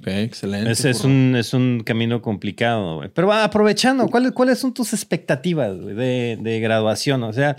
ok, 0.00 0.06
excelente. 0.06 0.70
Ese 0.70 0.90
es 0.90 1.02
Curro. 1.02 1.12
un, 1.12 1.36
es 1.36 1.52
un 1.52 1.82
camino 1.84 2.22
complicado. 2.22 3.02
Pero 3.12 3.26
va, 3.26 3.42
aprovechando, 3.42 4.06
¿cuáles, 4.06 4.32
¿cuáles 4.32 4.60
son 4.60 4.72
tus 4.72 4.92
expectativas 4.92 5.84
de, 5.84 6.38
de 6.40 6.60
graduación? 6.60 7.24
O 7.24 7.32
sea, 7.32 7.56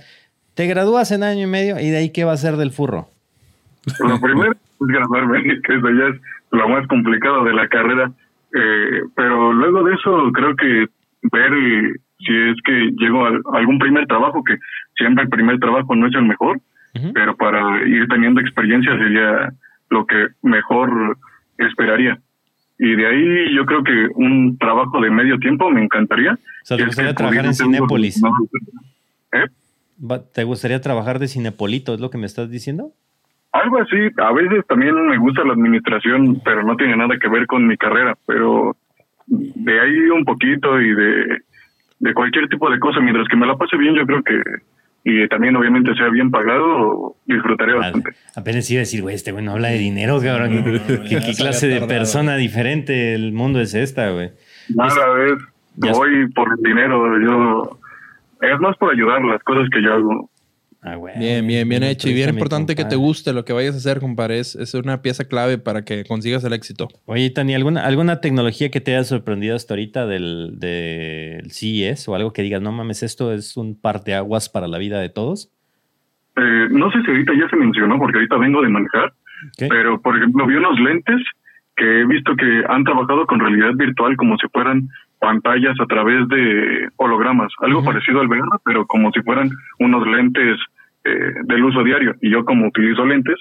te 0.53 0.67
gradúas 0.67 1.11
en 1.11 1.23
año 1.23 1.43
y 1.43 1.47
medio 1.47 1.79
y 1.79 1.89
de 1.89 1.97
ahí 1.97 2.09
qué 2.11 2.23
va 2.23 2.33
a 2.33 2.37
ser 2.37 2.55
del 2.55 2.71
furro. 2.71 3.09
Lo 3.99 4.19
primero 4.19 4.51
es 4.51 4.57
graduarme, 4.79 5.43
que 5.43 5.75
eso 5.75 5.89
ya 5.89 6.07
es 6.07 6.21
lo 6.53 6.69
más 6.69 6.87
complicado 6.87 7.43
de 7.43 7.53
la 7.53 7.67
carrera. 7.67 8.11
Eh, 8.55 9.01
pero 9.15 9.51
luego 9.51 9.83
de 9.83 9.95
eso, 9.95 10.31
creo 10.31 10.55
que 10.55 10.87
ver 11.31 11.53
eh, 11.53 11.93
si 12.19 12.33
es 12.33 12.57
que 12.63 12.91
llego 12.97 13.25
a 13.25 13.57
algún 13.57 13.79
primer 13.79 14.05
trabajo, 14.07 14.43
que 14.43 14.57
siempre 14.95 15.23
el 15.23 15.29
primer 15.29 15.59
trabajo 15.59 15.95
no 15.95 16.07
es 16.07 16.15
el 16.15 16.23
mejor, 16.23 16.61
pero 17.15 17.35
para 17.35 17.81
ir 17.87 18.07
teniendo 18.07 18.39
experiencia 18.39 18.95
sería 18.95 19.51
lo 19.89 20.05
que 20.05 20.27
mejor 20.43 21.17
esperaría. 21.57 22.19
Y 22.77 22.95
de 22.95 23.07
ahí 23.07 23.55
yo 23.55 23.65
creo 23.65 23.83
que 23.83 24.09
un 24.13 24.57
trabajo 24.59 25.01
de 25.01 25.09
medio 25.09 25.39
tiempo 25.39 25.71
me 25.71 25.83
encantaría. 25.83 26.33
O 26.33 26.65
sea, 26.65 26.77
¿te 26.77 26.85
gustaría 26.85 27.15
trabajar 27.15 27.47
en 27.47 27.55
Cinépolis? 27.55 28.21
¿Eh? 29.31 29.47
¿Te 30.33 30.43
gustaría 30.43 30.81
trabajar 30.81 31.17
de 31.17 31.27
cinepolito? 31.27 31.95
¿Es 31.95 31.99
lo 31.99 32.11
que 32.11 32.19
me 32.19 32.27
estás 32.27 32.49
diciendo? 32.51 32.91
Algo 33.53 33.77
así, 33.77 33.97
a 34.17 34.33
veces 34.33 34.65
también 34.67 34.95
me 35.07 35.17
gusta 35.17 35.43
la 35.43 35.53
administración, 35.53 36.41
pero 36.43 36.63
no 36.63 36.75
tiene 36.75 36.97
nada 36.97 37.17
que 37.19 37.29
ver 37.29 37.45
con 37.45 37.67
mi 37.67 37.77
carrera, 37.77 38.17
pero 38.25 38.75
de 39.27 39.79
ahí 39.79 40.09
un 40.09 40.25
poquito 40.25 40.81
y 40.81 40.93
de, 40.93 41.37
de 41.99 42.13
cualquier 42.13 42.49
tipo 42.49 42.69
de 42.69 42.79
cosa, 42.79 42.99
mientras 42.99 43.27
que 43.27 43.37
me 43.37 43.45
la 43.45 43.55
pase 43.55 43.77
bien, 43.77 43.93
yo 43.93 44.05
creo 44.05 44.23
que, 44.23 44.41
y 45.05 45.27
también 45.27 45.55
obviamente 45.55 45.93
sea 45.95 46.09
bien 46.09 46.31
pagado, 46.31 47.15
disfrutaré 47.25 47.73
bastante. 47.73 48.11
Apenas 48.35 48.69
iba 48.71 48.79
a 48.79 48.81
decir, 48.81 49.01
güey, 49.01 49.15
este 49.15 49.31
güey 49.31 49.43
no 49.43 49.51
habla 49.51 49.69
de 49.69 49.77
dinero, 49.77 50.19
cabrón. 50.21 50.63
¿Qué, 51.07 51.33
clase 51.37 51.67
de 51.67 51.81
persona 51.81 52.37
diferente 52.37 52.93
del 52.93 53.33
mundo 53.33 53.59
es 53.59 53.73
esta, 53.73 54.09
güey? 54.11 54.31
Nada, 54.73 54.95
ya 55.75 55.91
voy 55.91 56.27
por 56.31 56.47
el 56.57 56.63
dinero, 56.63 57.19
yo, 57.19 57.79
es 58.41 58.59
más 58.59 58.77
por 58.77 58.93
ayudar 58.93 59.23
las 59.25 59.43
cosas 59.43 59.69
que 59.69 59.81
yo 59.81 59.93
hago. 59.93 60.29
Ah, 60.85 60.95
güey. 60.95 61.17
Bien, 61.17 61.47
bien, 61.47 61.67
bien 61.69 61.81
hecho. 61.81 62.09
Y 62.09 62.13
bien 62.13 62.29
importante 62.29 62.75
que 62.75 62.83
te 62.83 62.97
guste 62.97 63.31
lo 63.31 63.45
que 63.45 63.53
vayas 63.53 63.73
a 63.75 63.77
hacer, 63.77 64.01
compadre. 64.01 64.39
Es, 64.39 64.55
es 64.55 64.73
una 64.73 65.01
pieza 65.01 65.25
clave 65.25 65.57
para 65.57 65.85
que 65.85 66.03
consigas 66.03 66.43
el 66.43 66.51
éxito. 66.51 66.89
Oye, 67.05 67.29
Tani, 67.29 67.55
¿alguna, 67.55 67.85
¿alguna 67.85 68.19
tecnología 68.19 68.69
que 68.69 68.81
te 68.81 68.93
haya 68.93 69.05
sorprendido 69.05 69.55
hasta 69.55 69.75
ahorita 69.75 70.05
del, 70.07 70.59
del 70.59 71.51
CES 71.51 72.09
o 72.09 72.15
algo 72.15 72.33
que 72.33 72.41
digas, 72.41 72.61
no 72.61 72.73
mames, 72.73 73.01
esto 73.01 73.31
es 73.31 73.55
un 73.55 73.79
parteaguas 73.79 74.49
para 74.49 74.67
la 74.67 74.77
vida 74.77 74.99
de 74.99 75.07
todos? 75.07 75.49
Eh, 76.35 76.67
no 76.69 76.91
sé 76.91 77.01
si 77.03 77.11
ahorita 77.11 77.31
ya 77.33 77.47
se 77.47 77.55
mencionó, 77.55 77.97
porque 77.97 78.17
ahorita 78.17 78.37
vengo 78.37 78.61
de 78.61 78.69
manejar, 78.69 79.13
¿Qué? 79.57 79.67
pero 79.69 80.01
por 80.01 80.17
ejemplo 80.17 80.45
vi 80.47 80.55
unos 80.55 80.77
lentes 80.79 81.21
que 81.77 82.01
he 82.01 82.05
visto 82.05 82.35
que 82.35 82.63
han 82.67 82.83
trabajado 82.83 83.25
con 83.25 83.39
realidad 83.39 83.71
virtual 83.75 84.17
como 84.17 84.37
si 84.37 84.47
fueran 84.49 84.89
pantallas 85.23 85.79
a 85.79 85.85
través 85.85 86.27
de 86.27 86.89
hologramas, 86.97 87.49
algo 87.59 87.81
parecido 87.81 88.19
al 88.19 88.27
VR, 88.27 88.59
pero 88.65 88.85
como 88.85 89.09
si 89.13 89.21
fueran 89.21 89.49
unos 89.79 90.05
lentes 90.05 90.59
eh, 91.05 91.31
del 91.45 91.63
uso 91.63 91.81
diario. 91.81 92.13
Y 92.21 92.29
yo 92.29 92.43
como 92.43 92.67
utilizo 92.67 93.05
lentes, 93.05 93.37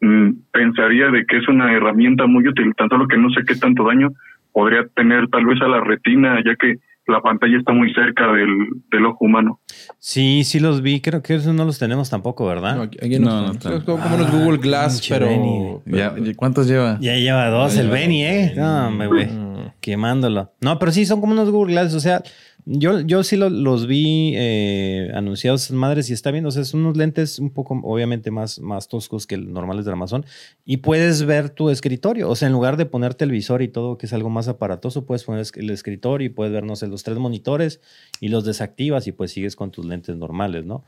mm, 0.00 0.30
pensaría 0.52 1.08
de 1.08 1.24
que 1.26 1.36
es 1.36 1.46
una 1.46 1.72
herramienta 1.72 2.26
muy 2.26 2.48
útil, 2.48 2.74
tanto 2.76 2.96
lo 2.96 3.06
que 3.06 3.16
no 3.16 3.30
sé 3.30 3.44
qué 3.46 3.54
tanto 3.54 3.84
daño 3.84 4.08
podría 4.52 4.88
tener 4.88 5.28
tal 5.28 5.46
vez 5.46 5.62
a 5.62 5.68
la 5.68 5.80
retina, 5.80 6.42
ya 6.44 6.56
que 6.56 6.78
la 7.06 7.20
pantalla 7.20 7.58
está 7.58 7.72
muy 7.72 7.94
cerca 7.94 8.32
del, 8.32 8.66
del 8.90 9.06
ojo 9.06 9.24
humano. 9.24 9.60
Sí, 9.98 10.44
sí 10.44 10.60
los 10.60 10.80
vi. 10.82 11.00
Creo 11.00 11.22
que 11.22 11.34
esos 11.34 11.54
no 11.54 11.64
los 11.64 11.78
tenemos 11.78 12.08
tampoco, 12.10 12.46
¿verdad? 12.46 12.76
No, 12.76 12.82
aquí- 12.82 13.18
No, 13.18 13.42
no, 13.48 13.52
no 13.52 13.84
como, 13.84 14.02
como 14.02 14.16
los 14.16 14.30
Google 14.30 14.58
Glass, 14.58 15.02
pero, 15.08 15.26
Benny. 15.26 15.76
pero- 15.84 15.98
Ya, 16.26 16.34
¿Cuántos 16.36 16.66
lleva? 16.66 16.98
Ya 17.00 17.14
lleva 17.16 17.48
dos 17.48 17.74
Ya 17.74 17.80
el 17.80 17.86
lleva 17.88 17.98
Benny, 17.98 18.24
¿eh? 18.24 18.52
Benny. 18.54 18.60
No, 18.98 19.08
güey. 19.08 19.26
Mm. 19.26 19.72
Quemándolo. 19.80 20.52
No, 20.60 20.78
pero 20.78 20.92
sí, 20.92 21.06
son 21.06 21.20
como 21.20 21.32
unos 21.32 21.50
Google 21.50 21.72
Glass. 21.72 21.94
O 21.94 22.00
sea, 22.00 22.22
yo, 22.64 23.00
yo 23.00 23.22
sí 23.22 23.36
lo- 23.36 23.50
los 23.50 23.86
vi 23.86 24.32
eh, 24.36 25.10
anunciados 25.14 25.70
madres 25.70 26.10
y 26.10 26.12
está 26.12 26.30
bien. 26.30 26.46
O 26.46 26.50
sea, 26.50 26.64
son 26.64 26.80
unos 26.80 26.96
lentes 26.96 27.38
un 27.38 27.50
poco, 27.52 27.78
obviamente, 27.82 28.30
más, 28.30 28.60
más 28.60 28.88
toscos 28.88 29.26
que 29.26 29.34
el 29.34 29.52
normales 29.52 29.84
de 29.84 29.92
Amazon. 29.92 30.24
Y 30.64 30.78
puedes 30.78 31.24
ver 31.26 31.50
tu 31.50 31.70
escritorio. 31.70 32.28
O 32.28 32.36
sea, 32.36 32.46
en 32.48 32.52
lugar 32.52 32.76
de 32.76 32.86
ponerte 32.86 33.24
el 33.24 33.30
visor 33.30 33.62
y 33.62 33.68
todo, 33.68 33.98
que 33.98 34.06
es 34.06 34.12
algo 34.12 34.30
más 34.30 34.48
aparatoso, 34.48 35.06
puedes 35.06 35.24
poner 35.24 35.44
el 35.56 35.70
escritorio 35.70 36.26
y 36.26 36.30
puedes 36.30 36.52
ver, 36.52 36.64
no 36.64 36.76
sé, 36.76 36.86
los 36.88 37.02
tres 37.02 37.18
monitores 37.18 37.80
y 38.20 38.28
los 38.28 38.44
desactivas 38.44 39.06
y 39.06 39.12
pues 39.12 39.32
sigues 39.32 39.56
con 39.56 39.70
tus 39.70 39.84
lentes 39.86 40.16
normales, 40.16 40.64
¿no? 40.64 40.84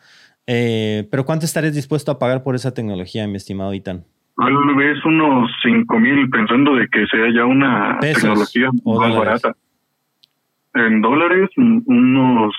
Eh, 0.46 1.06
pero 1.10 1.24
¿cuánto 1.24 1.46
estarías 1.46 1.74
dispuesto 1.74 2.10
a 2.10 2.18
pagar 2.18 2.42
por 2.42 2.54
esa 2.54 2.74
tecnología, 2.74 3.26
mi 3.28 3.36
estimado 3.36 3.72
Itan? 3.74 4.04
Tal 4.36 4.52
vez 4.76 4.96
unos 5.04 5.50
cinco 5.62 5.98
mil 6.00 6.28
pensando 6.30 6.74
de 6.74 6.88
que 6.90 7.06
sea 7.06 7.26
ya 7.34 7.44
una 7.44 7.98
Pesos 8.00 8.22
tecnología 8.22 8.70
más 8.72 8.82
dólares. 8.84 9.16
barata. 9.42 9.56
En 10.74 11.00
dólares, 11.02 11.50
unos 11.56 12.54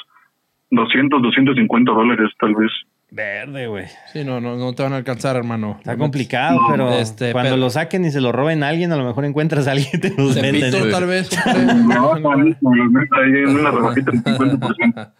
200, 0.71 1.21
250 1.21 1.91
dólares 1.91 2.29
tal 2.39 2.55
vez. 2.55 2.71
Verde, 3.11 3.67
güey. 3.67 3.85
Sí, 4.11 4.23
no, 4.23 4.41
no, 4.41 4.55
no 4.55 4.73
te 4.73 4.81
van 4.81 4.93
a 4.93 4.97
alcanzar, 4.97 5.35
hermano. 5.35 5.75
Está 5.77 5.95
complicado, 5.97 6.59
pero 6.71 6.91
Este, 6.93 7.31
cuando 7.31 7.51
pero- 7.51 7.57
lo 7.61 7.69
saquen 7.69 8.05
y 8.05 8.11
se 8.11 8.19
lo 8.21 8.31
roben 8.31 8.63
a 8.63 8.69
alguien, 8.69 8.91
a 8.91 8.95
lo 8.95 9.05
mejor 9.05 9.25
encuentras 9.25 9.67
a 9.67 9.71
alguien 9.73 9.89
que 9.91 9.97
te 10.09 10.15
los 10.17 10.33
vende. 10.33 10.71
¿no? 10.71 10.89
tal 10.89 11.05
vez. 11.05 11.29
compadre. 11.43 11.65
No, 11.75 12.15
no, 12.17 12.35
no, 12.35 12.75
los 12.75 12.91
meto 12.91 13.15
ahí 13.15 13.29
en 13.43 13.49
una 13.59 13.69
rebajita 13.71 14.09
del 14.11 14.23
50%. 14.23 15.11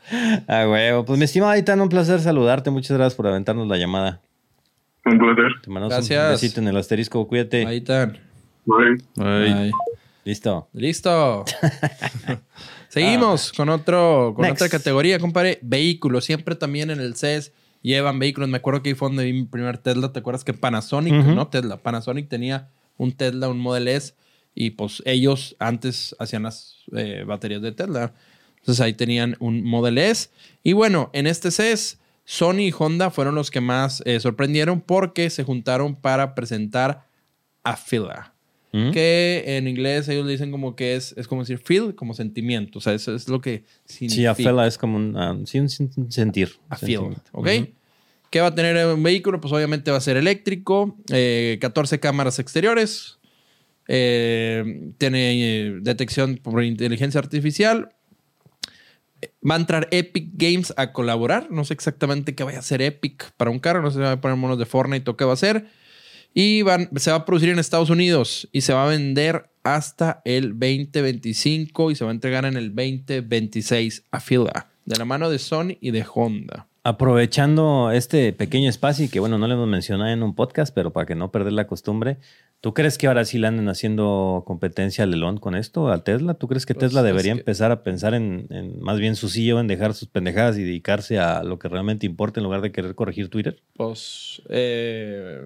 Ah, 0.48 0.66
huevo. 0.68 1.06
Pues 1.06 1.20
mi 1.20 1.26
estimado 1.26 1.56
Itán, 1.56 1.82
un 1.82 1.90
placer 1.90 2.20
saludarte. 2.20 2.72
Muchas 2.72 2.98
gracias 2.98 3.14
por 3.16 3.28
aventarnos 3.28 3.68
la 3.68 3.78
llamada. 3.78 4.22
Un 5.06 5.20
placer. 5.20 5.52
Te 5.62 5.70
mandamos 5.70 5.94
Gracias. 5.94 6.26
un 6.26 6.32
besito 6.32 6.62
en 6.62 6.68
el 6.70 6.78
asterisco. 6.78 7.28
Cuídate. 7.28 7.62
Están. 7.76 8.18
Bye. 8.66 9.04
Ay, 9.24 9.52
Ahí. 9.52 9.72
Listo. 10.26 10.68
Listo. 10.74 11.44
Seguimos 12.94 13.52
con 13.54 13.70
otro, 13.70 14.34
con 14.36 14.44
Next. 14.44 14.62
otra 14.62 14.70
categoría, 14.70 15.18
compadre. 15.18 15.58
Vehículos. 15.64 16.26
Siempre 16.26 16.54
también 16.54 16.92
en 16.92 17.00
el 17.00 17.16
CES 17.16 17.52
llevan 17.82 18.20
vehículos. 18.20 18.48
Me 18.52 18.58
acuerdo 18.58 18.84
que 18.84 18.90
ahí 18.90 18.96
fue 18.96 19.08
donde 19.08 19.24
vi 19.24 19.34
mi 19.34 19.46
primer 19.46 19.80
Tesla. 19.80 20.14
¿Te 20.14 20.20
acuerdas 20.20 20.44
que 20.44 20.54
Panasonic, 20.54 21.12
no 21.12 21.48
Tesla? 21.48 21.78
Panasonic 21.78 22.30
tenía 22.30 22.70
un 22.98 23.12
Tesla, 23.12 23.50
un 23.50 23.58
Model 23.58 23.88
S. 23.88 24.14
Y 24.54 24.72
pues 24.72 25.02
ellos 25.06 25.56
antes 25.58 26.16
hacían 26.20 26.44
las 26.44 26.84
eh, 26.96 27.24
baterías 27.26 27.64
de 27.64 27.72
Tesla. 27.72 28.14
Entonces 28.60 28.80
ahí 28.80 28.94
tenían 28.94 29.38
un 29.40 29.64
Model 29.64 29.98
S. 29.98 30.30
Y 30.62 30.74
bueno, 30.74 31.10
en 31.14 31.26
este 31.26 31.50
CES, 31.50 31.98
Sony 32.26 32.60
y 32.60 32.74
Honda 32.78 33.10
fueron 33.10 33.34
los 33.34 33.50
que 33.50 33.60
más 33.60 34.04
eh, 34.06 34.20
sorprendieron 34.20 34.82
porque 34.82 35.32
se 35.32 35.44
juntaron 35.44 35.96
para 35.96 36.36
presentar 36.36 37.08
a 37.64 37.76
Fila 37.76 38.33
¿Mm? 38.76 38.90
que 38.92 39.44
en 39.46 39.68
inglés 39.68 40.10
ellos 40.10 40.26
le 40.26 40.32
dicen 40.32 40.50
como 40.50 40.76
que 40.76 40.96
es, 40.96 41.14
es 41.16 41.28
como 41.28 41.44
decir 41.44 41.60
feel, 41.60 41.94
como 41.94 42.14
sentimiento. 42.16 42.80
O 42.80 42.82
sea, 42.82 42.94
eso 42.94 43.14
es 43.14 43.30
lo 43.30 43.40
que 43.40 43.64
Sí, 43.86 44.10
significa. 44.10 44.32
a 44.32 44.36
fela 44.36 44.66
es 44.68 44.80
como 44.80 44.98
un, 44.98 45.16
ah, 45.16 45.38
sí, 45.46 45.60
un 45.60 45.68
sen- 45.68 45.92
un 45.96 46.12
sentir. 46.12 46.54
a 46.70 46.76
feel. 46.76 47.00
¿ok? 47.32 47.48
Ujú. 47.48 47.68
¿Qué 48.32 48.42
va 48.42 48.48
a 48.48 48.56
tener 48.56 48.88
un 48.88 49.04
vehículo? 49.04 49.40
Pues 49.40 49.54
obviamente 49.54 49.92
va 49.92 49.98
a 49.98 50.02
ser 50.02 50.18
eléctrico, 50.18 50.98
eh, 51.12 51.60
14 51.62 52.00
cámaras 52.00 52.40
exteriores, 52.40 53.20
eh, 53.88 54.90
tiene 54.98 55.68
eh, 55.68 55.78
detección 55.82 56.38
por 56.38 56.64
inteligencia 56.64 57.20
artificial. 57.20 57.92
Va 59.48 59.54
a 59.56 59.58
entrar 59.60 59.88
Epic 59.92 60.32
Games 60.34 60.74
a 60.78 60.92
colaborar. 60.94 61.52
No 61.52 61.64
sé 61.64 61.74
exactamente 61.76 62.34
qué 62.34 62.44
vaya 62.44 62.58
a 62.58 62.62
hacer 62.62 62.82
Epic 62.82 63.32
para 63.38 63.52
un 63.52 63.60
carro. 63.60 63.82
No 63.84 63.92
sé 63.92 63.98
si 63.98 64.02
va 64.02 64.14
a 64.14 64.20
poner 64.22 64.36
monos 64.38 64.58
de 64.58 64.66
Fortnite 64.66 65.10
o 65.12 65.16
qué 65.16 65.26
va 65.26 65.32
a 65.32 65.34
hacer. 65.36 65.68
Y 66.34 66.62
van- 66.64 66.90
se 66.96 67.12
va 67.12 67.18
a 67.18 67.26
producir 67.26 67.50
en 67.50 67.60
Estados 67.60 67.90
Unidos 67.90 68.48
y 68.52 68.62
se 68.62 68.74
va 68.74 68.86
a 68.86 68.90
vender 68.90 69.50
hasta 69.64 70.22
el 70.26 70.50
2025 70.60 71.92
y 71.92 71.96
se 71.96 72.04
va 72.04 72.12
a 72.12 72.14
entregar 72.14 72.46
en 72.46 72.58
el 72.58 72.74
2026 72.76 74.04
a 74.12 74.20
fila 74.20 74.68
de 74.86 74.98
la 74.98 75.06
mano 75.06 75.30
de 75.30 75.40
Sony 75.40 75.78
y 75.80 75.92
de 75.92 76.06
Honda. 76.14 76.68
Aprovechando 76.86 77.92
este 77.92 78.34
pequeño 78.34 78.70
espacio 78.70 79.06
y 79.06 79.08
que 79.08 79.22
bueno, 79.22 79.38
no 79.38 79.48
le 79.48 79.54
hemos 79.54 79.70
mencionado 79.70 80.10
en 80.12 80.22
un 80.22 80.36
podcast, 80.36 80.74
pero 80.76 80.92
para 80.92 81.06
que 81.06 81.16
no 81.16 81.32
perder 81.32 81.54
la 81.54 81.66
costumbre, 81.66 82.18
¿tú 82.60 82.74
crees 82.74 82.98
que 82.98 83.08
ahora 83.08 83.24
sí 83.24 83.38
le 83.38 83.48
anden 83.48 83.70
haciendo 83.70 84.44
competencia 84.46 85.06
al 85.06 85.14
Elon 85.14 85.38
con 85.38 85.56
esto, 85.56 85.88
al 85.90 86.04
Tesla? 86.04 86.34
¿Tú 86.34 86.50
crees 86.50 86.66
que 86.66 86.74
Pues, 86.74 86.88
Tesla 86.88 87.00
es 87.00 87.06
debería 87.06 87.34
que- 87.36 87.40
empezar 87.40 87.72
a 87.72 87.84
pensar 87.84 88.14
en, 88.16 88.48
en 88.50 88.82
más 88.82 89.00
bien 89.00 89.16
su 89.16 89.30
CEO, 89.30 89.62
en 89.62 89.68
dejar 89.68 89.94
sus 89.94 90.10
pendejadas 90.10 90.58
y 90.58 90.64
dedicarse 90.64 91.20
a 91.20 91.44
lo 91.44 91.58
que 91.58 91.70
realmente 91.70 92.06
importa 92.06 92.42
en 92.42 92.44
lugar 92.44 92.60
de 92.60 92.74
querer 92.74 92.96
corregir 92.96 93.30
Twitter? 93.30 93.62
Pues, 93.78 94.42
eh, 94.50 95.40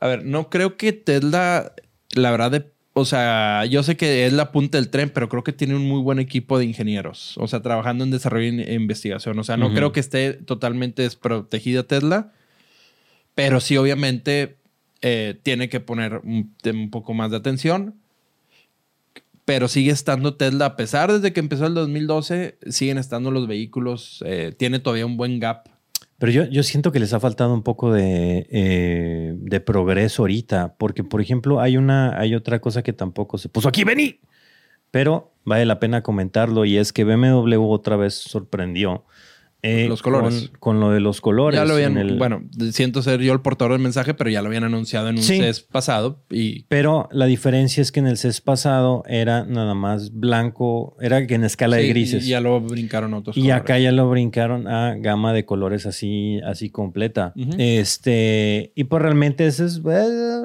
a 0.00 0.06
ver, 0.06 0.24
no 0.24 0.50
creo 0.50 0.76
que 0.76 0.92
Tesla, 0.92 1.72
la 2.14 2.30
verdad, 2.30 2.50
de- 2.50 2.70
o 2.98 3.04
sea, 3.04 3.64
yo 3.66 3.82
sé 3.82 3.96
que 3.96 4.26
es 4.26 4.32
la 4.32 4.52
punta 4.52 4.78
del 4.78 4.88
tren, 4.88 5.10
pero 5.10 5.28
creo 5.28 5.44
que 5.44 5.52
tiene 5.52 5.74
un 5.74 5.86
muy 5.86 6.00
buen 6.00 6.18
equipo 6.18 6.58
de 6.58 6.64
ingenieros, 6.64 7.36
o 7.38 7.46
sea, 7.46 7.60
trabajando 7.60 8.04
en 8.04 8.10
desarrollo 8.10 8.46
e 8.62 8.72
investigación. 8.74 9.38
O 9.38 9.44
sea, 9.44 9.56
no 9.58 9.68
creo 9.74 9.92
que 9.92 10.00
esté 10.00 10.32
totalmente 10.32 11.02
desprotegida 11.02 11.82
Tesla, 11.82 12.32
pero 13.34 13.60
sí, 13.60 13.76
obviamente, 13.76 14.56
eh, 15.02 15.38
tiene 15.42 15.68
que 15.68 15.80
poner 15.80 16.22
un, 16.24 16.54
un 16.64 16.90
poco 16.90 17.12
más 17.12 17.30
de 17.30 17.36
atención. 17.36 17.96
pero 19.44 19.68
sigue 19.68 19.92
estando 19.92 20.34
Tesla, 20.34 20.66
a 20.66 20.76
pesar 20.76 21.12
desde 21.12 21.32
que 21.32 21.38
empezó 21.40 21.66
el 21.66 21.74
2012, 21.74 22.58
siguen 22.68 22.98
estando 22.98 23.30
los 23.30 23.46
vehículos, 23.46 24.24
eh, 24.26 24.52
tiene 24.56 24.80
todavía 24.80 25.06
un 25.06 25.16
buen 25.16 25.38
gap. 25.38 25.68
Pero 26.18 26.32
yo, 26.32 26.44
yo 26.44 26.62
siento 26.62 26.92
que 26.92 26.98
les 27.00 27.12
ha 27.12 27.20
faltado 27.20 27.52
un 27.52 27.62
poco 27.62 27.92
de, 27.92 28.46
eh, 28.50 29.34
de 29.36 29.60
progreso 29.60 30.22
ahorita, 30.22 30.76
porque 30.78 31.04
por 31.04 31.20
ejemplo 31.20 31.60
hay 31.60 31.76
una, 31.76 32.18
hay 32.18 32.34
otra 32.34 32.60
cosa 32.60 32.82
que 32.82 32.94
tampoco 32.94 33.36
se 33.36 33.50
puso 33.50 33.68
aquí, 33.68 33.84
vení, 33.84 34.20
pero 34.90 35.34
vale 35.44 35.66
la 35.66 35.78
pena 35.78 36.02
comentarlo 36.02 36.64
y 36.64 36.78
es 36.78 36.92
que 36.92 37.04
BMW 37.04 37.62
otra 37.70 37.96
vez 37.96 38.14
sorprendió 38.14 39.04
eh, 39.66 39.88
Los 39.88 40.02
colores. 40.02 40.48
Con, 40.50 40.58
con 40.76 40.80
lo 40.80 40.90
de 40.90 41.00
los 41.00 41.20
colores. 41.20 41.58
Ya 41.58 41.64
lo 41.64 41.74
habían, 41.74 41.96
el- 41.98 42.16
bueno, 42.18 42.42
siento 42.72 43.02
ser 43.02 43.20
yo 43.20 43.32
el 43.32 43.40
portador 43.40 43.72
del 43.72 43.80
mensaje, 43.82 44.14
pero 44.14 44.30
ya 44.30 44.40
lo 44.42 44.48
habían 44.48 44.64
anunciado 44.64 45.08
en 45.08 45.16
un 45.16 45.22
Sí. 45.22 45.38
CES 45.38 45.60
pasado 45.62 46.22
y 46.30 46.62
Pero 46.64 47.08
la 47.12 47.26
diferencia 47.26 47.80
es 47.82 47.92
que 47.92 48.00
en 48.00 48.06
el 48.06 48.16
CES 48.16 48.40
pasado 48.40 49.02
era 49.08 49.44
nada 49.44 49.74
más 49.74 50.12
blanco, 50.12 50.96
era 51.00 51.26
que 51.26 51.34
en 51.34 51.44
escala 51.44 51.76
de 51.76 51.88
grises. 51.88 52.24
Y 52.26 52.30
ya 52.30 52.40
lo 52.40 52.60
brincaron 52.60 53.14
otros 53.14 53.36
Y 53.36 53.40
colores. 53.42 53.60
acá 53.62 53.78
ya 53.78 53.92
lo 53.92 54.08
brincaron 54.10 54.68
a 54.68 54.94
gama 54.96 55.32
de 55.32 55.44
colores 55.44 55.86
así, 55.86 56.40
así 56.44 56.70
completa. 56.70 57.32
Este, 57.58 58.72
y 58.74 58.84
pues 58.84 59.02
realmente 59.02 59.46
ese 59.46 59.64
es, 59.66 59.80
eh, 59.88 60.42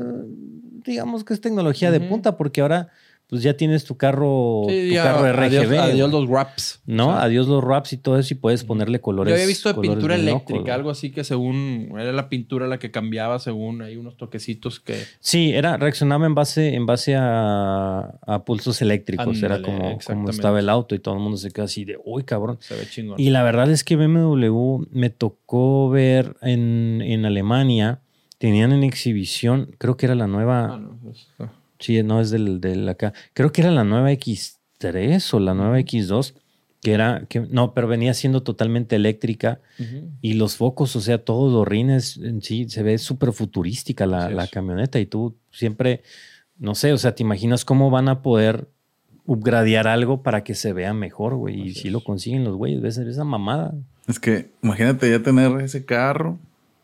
digamos 0.86 1.24
que 1.24 1.34
es 1.34 1.42
tecnología 1.42 1.92
de 1.92 2.00
punta, 2.00 2.38
porque 2.38 2.62
ahora 2.62 2.90
pues 3.32 3.44
ya 3.44 3.56
tienes 3.56 3.86
tu 3.86 3.96
carro, 3.96 4.66
Sí, 4.68 4.90
tu 4.90 4.94
ya, 4.96 5.04
carro 5.04 5.32
RGB. 5.32 5.80
adiós 5.80 6.12
los 6.12 6.28
wraps. 6.28 6.82
¿No? 6.86 7.08
O 7.08 7.12
sea, 7.14 7.22
Adiós 7.24 7.48
los 7.48 7.64
wraps 7.64 7.94
y 7.94 7.98
todo 7.98 8.20
eso 8.20 8.34
y 8.34 8.38
puedes 8.38 8.66
ponerle 8.66 9.00
colores. 9.00 9.32
Yo 9.32 9.36
había 9.36 9.48
visto 9.48 9.72
de 9.72 9.80
pintura 9.80 10.16
eléctrica, 10.16 10.76
algo 10.76 10.90
así 10.90 11.12
que 11.12 11.24
según 11.24 11.94
era 11.98 12.12
la 12.12 12.28
pintura 12.28 12.68
la 12.68 12.78
que 12.78 12.92
cambiaba 12.92 13.40
según 13.40 13.84
hay 13.84 13.96
unos 13.96 14.18
toquecitos 14.18 14.82
que 14.82 15.02
Sí, 15.22 15.54
era, 15.54 15.78
reaccionaba 15.78 16.26
en 16.26 16.36
base, 16.36 16.76
en 16.76 16.86
base 16.86 17.16
a, 17.16 18.20
a 18.28 18.44
pulsos 18.44 18.82
eléctricos. 18.82 19.42
era 19.42 19.56
Ándale, 19.56 19.78
como, 19.80 19.98
como 20.06 20.30
estaba 20.30 20.60
el 20.60 20.68
auto 20.68 20.94
y 20.94 21.00
todo 21.00 21.16
el 21.16 21.22
mundo 21.22 21.38
se 21.38 21.52
queda 21.52 21.66
así 21.66 21.86
de, 21.86 21.98
uy, 22.04 22.24
cabrón. 22.26 22.58
se 22.60 22.76
ve 22.76 22.86
chingón. 22.90 23.18
Y 23.18 23.30
la 23.30 23.44
verdad 23.44 23.72
es 23.72 23.86
que 23.86 23.96
BMW 23.96 24.88
me 24.92 25.10
tocó 25.10 25.90
ver 25.90 26.36
en, 26.42 27.02
en 27.02 27.26
Alemania, 27.26 28.02
tenían 28.40 28.74
en 28.74 28.84
exhibición, 28.84 29.74
creo 29.78 29.96
que 29.96 30.06
era 30.08 30.16
la 30.16 30.28
nueva, 30.28 30.74
Ah, 30.74 30.78
no, 30.80 30.98
pues, 31.02 31.28
ah. 31.40 31.50
Sí, 31.82 32.02
no 32.04 32.22
es 32.22 32.32
del, 32.32 32.62
del 32.62 32.88
acá, 32.88 33.14
creo 33.34 33.52
que 33.52 33.62
era 33.62 33.72
la 33.72 33.84
nueva 33.84 34.12
X3 34.12 35.34
o 35.34 35.40
la 35.40 35.54
nueva 35.54 35.80
X2, 35.80 36.34
que 36.82 36.94
era, 36.94 37.26
que, 37.28 37.42
no, 37.42 37.74
pero 37.74 37.88
venía 37.88 38.14
siendo 38.14 38.42
totalmente 38.42 38.96
eléctrica 38.96 39.60
y 40.22 40.34
los 40.34 40.56
focos, 40.56 40.96
o 40.96 41.02
sea, 41.02 41.24
todos 41.24 41.52
los 41.52 41.68
rines 41.68 42.18
en 42.18 42.42
sí, 42.42 42.70
se 42.70 42.82
ve 42.82 42.98
súper 42.98 43.34
futurística 43.34 44.06
la, 44.08 44.30
la 44.30 44.48
camioneta 44.48 45.00
y 45.00 45.06
tú 45.06 45.36
siempre, 45.52 46.02
no 46.58 46.74
sé, 46.74 46.94
o 46.94 46.98
sea, 46.98 47.14
te 47.14 47.22
imaginas 47.24 47.66
cómo 47.66 47.92
van 47.92 48.10
a 48.10 48.22
poder 48.22 48.68
upgradear 49.26 49.88
algo 49.88 50.24
para 50.24 50.44
que 50.44 50.56
se 50.56 50.74
vea 50.74 50.94
mejor, 50.94 51.36
güey. 51.36 51.68
Y 51.68 51.74
si 51.74 51.90
lo 51.90 52.04
consiguen 52.04 52.44
los 52.44 52.56
güeyes, 52.56 52.82
ves 52.82 52.98
esa 52.98 53.24
mamada. 53.24 53.74
Es 54.08 54.20
que 54.20 54.50
imagínate 54.62 55.10
ya 55.10 55.22
tener 55.22 55.52
ese 55.62 55.86
carro, 55.86 56.40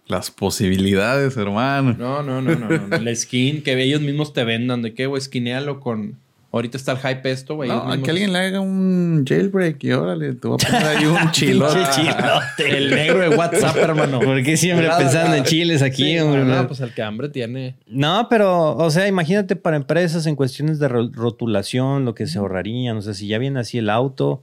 las 0.08 0.32
posibilidades, 0.32 1.36
hermano. 1.38 1.96
No, 1.98 2.24
no, 2.24 2.42
no, 2.42 2.56
no, 2.56 2.68
no. 2.88 2.98
La 2.98 3.16
skin 3.16 3.62
que 3.64 3.82
ellos 3.82 4.02
mismos 4.02 4.34
te 4.34 4.44
vendan 4.44 4.82
de 4.82 4.94
qué, 4.94 5.06
güey, 5.06 5.22
skinealo 5.22 5.80
con 5.80 6.16
ahorita 6.50 6.78
está 6.78 6.94
el 6.94 6.98
hype 7.00 7.30
esto, 7.30 7.56
güey. 7.56 7.70
No, 7.70 7.86
mismos- 7.86 8.04
que 8.04 8.12
alguien 8.12 8.34
le 8.34 8.40
haga 8.40 8.60
un 8.62 9.26
jailbreak 9.28 9.84
y 9.84 9.92
órale, 9.92 10.34
te 10.34 10.48
voy 10.48 10.58
a 10.60 10.66
poner 10.66 10.86
ahí 10.88 11.06
un 11.06 11.32
chilote. 11.32 12.78
el 12.78 12.90
negro 12.90 13.20
de 13.20 13.30
WhatsApp, 13.36 13.76
hermano. 13.78 14.20
¿Por 14.20 14.42
qué 14.44 14.58
siempre 14.58 14.88
Nada, 14.88 14.98
pensando 15.00 15.28
nada. 15.28 15.38
en 15.40 15.44
chiles 15.44 15.82
aquí, 15.82 16.04
Sí, 16.14 16.20
hombre? 16.20 16.46
no, 16.46 16.68
pues 16.68 16.80
el 16.80 16.94
que 16.94 17.04
hambre 17.04 17.30
tiene. 17.30 17.76
No, 17.86 18.28
pero, 18.30 18.76
o 18.76 18.90
sea, 18.90 19.08
imagínate 19.08 19.56
para 19.56 19.78
empresas 19.78 20.26
en 20.26 20.36
cuestiones 20.36 20.80
de 20.80 20.88
ro- 20.88 21.12
rotulación, 21.14 22.06
lo 22.06 22.16
que 22.16 22.28
se 22.28 22.40
ahorrarían. 22.40 22.98
O 22.98 23.02
sea, 23.02 23.14
si 23.14 23.28
ya 23.28 23.38
viene 23.38 23.60
así 23.60 23.78
el 23.78 23.90
auto, 23.90 24.42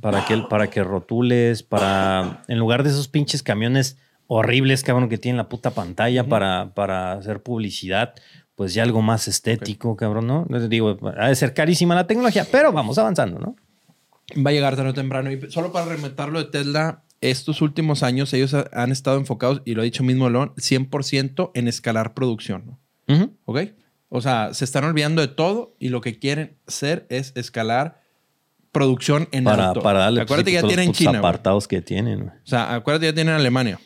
para 0.00 0.24
que, 0.26 0.36
para 0.50 0.68
que 0.68 0.82
rotules, 0.82 1.62
para, 1.62 2.42
en 2.48 2.58
lugar 2.58 2.82
de 2.82 2.90
esos 2.90 3.08
pinches 3.08 3.42
camiones 3.42 3.96
horribles, 4.26 4.82
cabrón, 4.82 5.08
que 5.08 5.18
tienen 5.18 5.36
la 5.36 5.48
puta 5.48 5.70
pantalla 5.70 6.24
para, 6.24 6.72
para 6.74 7.12
hacer 7.12 7.42
publicidad, 7.42 8.14
pues 8.54 8.72
ya 8.74 8.82
algo 8.82 9.02
más 9.02 9.28
estético, 9.28 9.96
cabrón, 9.96 10.26
¿no? 10.26 10.46
Les 10.48 10.68
digo, 10.68 10.96
ha 11.18 11.28
de 11.28 11.34
ser 11.34 11.54
carísima 11.54 11.94
la 11.94 12.06
tecnología, 12.06 12.46
pero 12.50 12.72
vamos 12.72 12.98
avanzando, 12.98 13.38
¿no? 13.38 13.56
Va 14.44 14.50
a 14.50 14.52
llegar 14.52 14.76
tarde 14.76 14.90
o 14.90 14.94
temprano. 14.94 15.30
Y 15.30 15.50
solo 15.50 15.72
para 15.72 15.86
rematarlo 15.86 16.38
de 16.38 16.46
Tesla, 16.50 17.02
estos 17.20 17.60
últimos 17.62 18.02
años 18.02 18.32
ellos 18.32 18.54
ha- 18.54 18.68
han 18.72 18.92
estado 18.92 19.18
enfocados, 19.18 19.60
y 19.64 19.74
lo 19.74 19.82
ha 19.82 19.84
dicho 19.84 20.02
mismo 20.04 20.26
Elon, 20.28 20.52
100% 20.56 21.50
en 21.54 21.68
escalar 21.68 22.14
producción, 22.14 22.78
¿no? 23.06 23.30
¿Ok? 23.44 23.60
O 24.08 24.20
sea, 24.20 24.54
se 24.54 24.64
están 24.64 24.84
olvidando 24.84 25.20
de 25.20 25.28
todo 25.28 25.74
y 25.78 25.88
lo 25.88 26.00
que 26.00 26.18
quieren 26.18 26.56
hacer 26.68 27.06
es 27.10 27.32
escalar 27.36 28.00
producción 28.72 29.28
en 29.32 29.44
Para, 29.44 29.68
alto. 29.68 29.82
para 29.82 30.00
darle 30.00 30.20
Acuérdate 30.22 30.50
pues, 30.52 30.62
que 30.62 30.68
ya 30.68 30.74
tienen 30.74 30.92
China. 30.92 31.18
apartados 31.18 31.68
que 31.68 31.80
tienen. 31.82 32.20
güey. 32.20 32.30
O 32.30 32.46
sea, 32.46 32.74
acuérdate 32.74 33.06
que 33.06 33.12
ya 33.12 33.14
tienen 33.14 33.34
Alemania. 33.34 33.78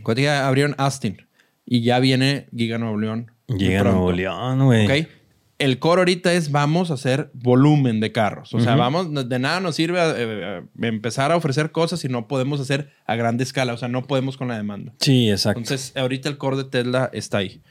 Acuérdate 0.00 0.22
que 0.22 0.30
abrieron 0.30 0.74
Austin. 0.78 1.26
Y 1.64 1.82
ya 1.82 1.98
viene 1.98 2.46
Giga 2.56 2.78
Nuevo 2.78 2.98
León. 2.98 3.30
a 3.48 3.54
pronto. 3.56 3.84
Nuevo 3.84 4.12
León, 4.12 4.64
güey. 4.64 4.86
¿Ok? 5.02 5.08
El 5.58 5.78
core 5.78 6.00
ahorita 6.02 6.34
es 6.34 6.52
vamos 6.52 6.90
a 6.90 6.94
hacer 6.94 7.30
volumen 7.32 7.98
de 7.98 8.12
carros. 8.12 8.52
O 8.52 8.60
sea, 8.60 8.72
Ujú. 8.72 8.78
vamos, 8.80 9.28
de 9.28 9.38
nada 9.38 9.58
nos 9.60 9.74
sirve 9.74 9.98
eh, 10.00 10.12
eh, 10.18 10.62
empezar 10.82 11.32
a 11.32 11.36
ofrecer 11.36 11.72
cosas 11.72 12.00
si 12.00 12.08
no 12.08 12.28
podemos 12.28 12.60
hacer 12.60 12.90
a 13.06 13.16
grande 13.16 13.42
escala. 13.42 13.72
O 13.72 13.78
sea, 13.78 13.88
no 13.88 14.06
podemos 14.06 14.36
con 14.36 14.48
la 14.48 14.56
demanda. 14.58 14.92
Sí, 15.00 15.30
exacto. 15.30 15.60
Entonces, 15.60 15.96
ahorita 15.96 16.28
el 16.28 16.36
core 16.36 16.58
de 16.58 16.64
Tesla 16.64 17.08
está 17.14 17.38
ahí. 17.38 17.62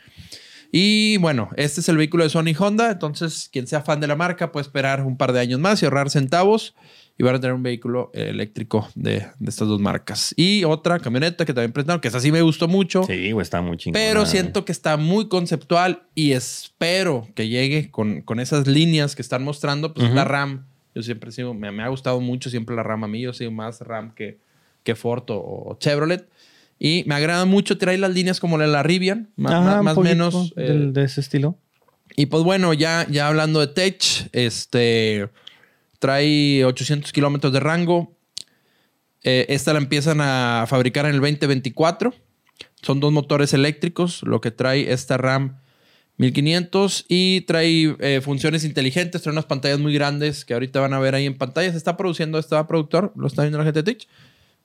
Y 0.72 1.18
bueno, 1.18 1.50
este 1.58 1.80
es 1.82 1.88
el 1.88 1.98
vehículo 1.98 2.24
de 2.24 2.30
Sony 2.32 2.54
Honda. 2.58 2.90
Entonces, 2.92 3.50
quien 3.54 3.68
sea 3.68 3.82
fan 3.82 4.00
de 4.00 4.08
la 4.08 4.16
marca 4.16 4.52
puede 4.52 4.64
esperar 4.64 5.02
un 5.04 5.16
par 5.16 5.32
de 5.32 5.40
años 5.40 5.60
más 5.60 5.82
y 5.82 5.86
ahorrar 5.86 6.10
centavos. 6.10 6.76
Y 7.18 7.24
van 7.24 7.36
a 7.36 7.40
tener 7.40 7.54
un 7.54 7.64
vehículo 7.64 8.12
eh, 8.14 8.28
eléctrico 8.30 8.90
de, 8.94 9.20
de 9.40 9.50
estas 9.50 9.68
dos 9.70 9.80
marcas. 9.80 10.34
Y 10.38 10.66
otra 10.66 11.00
camioneta 11.00 11.46
que 11.46 11.54
también 11.54 11.72
presentaron, 11.72 12.02
que 12.02 12.10
esa 12.10 12.20
sí 12.20 12.30
me 12.32 12.42
gustó 12.42 12.68
mucho. 12.68 13.04
Sí, 13.08 13.32
está 13.40 13.62
muy 13.62 13.78
chingón. 13.78 13.94
Pero 13.94 14.26
siento 14.26 14.66
que 14.66 14.74
está 14.74 14.98
muy 14.98 15.30
conceptual 15.30 16.04
y 16.14 16.34
espero 16.34 17.28
que 17.34 17.48
llegue 17.48 17.90
con, 17.90 18.22
con 18.22 18.40
esas 18.42 18.68
líneas 18.68 19.16
que 19.16 19.22
están 19.22 19.44
mostrando. 19.44 19.94
Pues 19.94 20.08
es 20.08 20.14
la 20.14 20.24
Ujú. 20.24 20.32
RAM. 20.32 20.66
Yo 20.94 21.04
siempre 21.04 21.32
sigo, 21.32 21.54
me, 21.54 21.72
me 21.72 21.84
ha 21.84 21.88
gustado 21.88 22.20
mucho 22.20 22.50
siempre 22.50 22.76
la 22.76 22.84
RAM 22.84 23.06
a 23.06 23.08
mí. 23.08 23.22
Yo 23.22 23.32
soy 23.32 23.50
más 23.50 23.80
RAM 23.80 24.14
que, 24.14 24.38
que 24.84 24.96
Ford 24.96 25.24
o, 25.30 25.36
o 25.38 25.78
Chevrolet. 25.80 26.28
Y 26.80 27.06
me 27.08 27.16
agrada 27.16 27.46
mucho 27.46 27.78
traer 27.78 28.00
las 28.00 28.14
líneas 28.14 28.42
como 28.42 28.58
la, 28.58 28.68
la 28.68 28.84
Rivian, 28.84 29.30
más, 29.38 29.82
más 29.82 29.98
o 29.98 30.02
menos. 30.02 30.54
eh, 30.58 30.64
del- 30.64 30.92
de 30.92 31.06
ese 31.06 31.22
estilo. 31.22 31.58
y 32.18 32.26
pues 32.26 32.44
bueno, 32.44 32.74
ya, 32.74 33.08
ya 33.10 33.30
hablando 33.30 33.62
de 33.62 33.68
Tech, 33.68 34.04
este 34.34 35.30
trae 36.00 36.64
800 36.66 37.12
kilómetros 37.12 37.52
de 37.54 37.60
rango. 37.60 38.16
Eh, 39.24 39.46
esta 39.50 39.74
la 39.74 39.80
empiezan 39.80 40.20
a 40.22 40.66
fabricar 40.68 41.06
en 41.06 41.16
el 41.16 41.22
2024. 41.22 42.14
Son 42.82 43.00
dos 43.00 43.12
motores 43.12 43.54
eléctricos, 43.54 44.22
lo 44.24 44.40
que 44.42 44.52
trae 44.52 44.92
esta 44.94 45.18
RAM 45.18 45.58
1500 46.18 47.06
y 47.10 47.42
trae 47.42 47.96
eh, 48.00 48.22
funciones 48.22 48.64
inteligentes, 48.64 49.22
trae 49.22 49.34
unas 49.34 49.46
pantallas 49.46 49.80
muy 49.80 49.94
grandes 49.94 50.46
que 50.46 50.54
ahorita 50.54 50.80
van 50.80 50.94
a 50.94 51.00
ver 51.00 51.16
ahí 51.16 51.26
en 51.26 51.38
pantalla. 51.38 51.72
Se 51.72 51.78
está 51.78 51.98
produciendo, 51.98 52.40
este 52.40 52.56
productor, 52.66 53.12
lo 53.16 53.28
está 53.28 53.42
viendo 53.42 53.58
la 53.58 53.66
gente 53.66 53.84
de 53.84 53.94
Tech. 53.94 54.08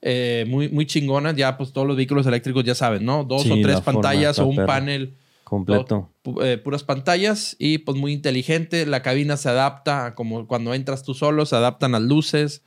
Eh, 0.03 0.45
muy, 0.47 0.69
muy 0.69 0.85
chingonas. 0.85 1.35
Ya, 1.35 1.57
pues 1.57 1.73
todos 1.73 1.87
los 1.87 1.97
vehículos 1.97 2.25
eléctricos 2.25 2.63
ya 2.63 2.73
saben, 2.75 3.03
¿no? 3.05 3.23
Dos 3.23 3.43
Sí, 3.43 3.51
o 3.51 3.61
tres 3.61 3.81
pantallas 3.81 4.31
está 4.31 4.43
o 4.43 4.47
un 4.47 4.55
perra. 4.55 4.67
panel 4.67 5.13
Completo. 5.51 6.09
eh, 6.41 6.57
puras 6.57 6.85
pantallas 6.85 7.57
y 7.59 7.79
pues 7.79 7.97
muy 7.97 8.13
inteligente. 8.13 8.85
La 8.85 9.01
cabina 9.01 9.35
se 9.35 9.49
adapta 9.49 10.05
a 10.05 10.15
como 10.15 10.47
cuando 10.47 10.73
entras 10.73 11.03
tú 11.03 11.13
solo, 11.13 11.45
se 11.45 11.57
adaptan 11.57 11.91
las 11.91 12.01
luces, 12.03 12.63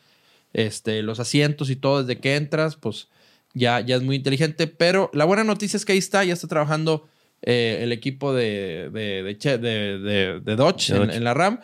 este, 0.53 1.03
los 1.03 1.18
asientos 1.18 1.70
y 1.70 1.76
todo 1.76 2.03
desde 2.05 2.20
que 2.20 2.37
entras, 2.37 2.76
pues 2.76 3.09
ya, 3.55 3.80
ya 3.80 3.97
es 3.97 4.03
muy 4.03 4.16
inteligente. 4.16 4.66
Pero 4.66 5.09
la 5.14 5.24
buena 5.24 5.45
noticia 5.45 5.78
es 5.78 5.87
que 5.87 5.93
ahí 5.93 5.99
está, 5.99 6.24
ya 6.24 6.35
está 6.35 6.47
trabajando 6.47 7.09
eh, 7.41 7.78
el 7.80 7.91
equipo 7.91 8.35
de, 8.35 8.91
de, 8.93 10.41
de, 10.45 10.57
Dodge, 10.57 10.91
en- 10.91 11.24
la 11.24 11.32
RAM. 11.32 11.61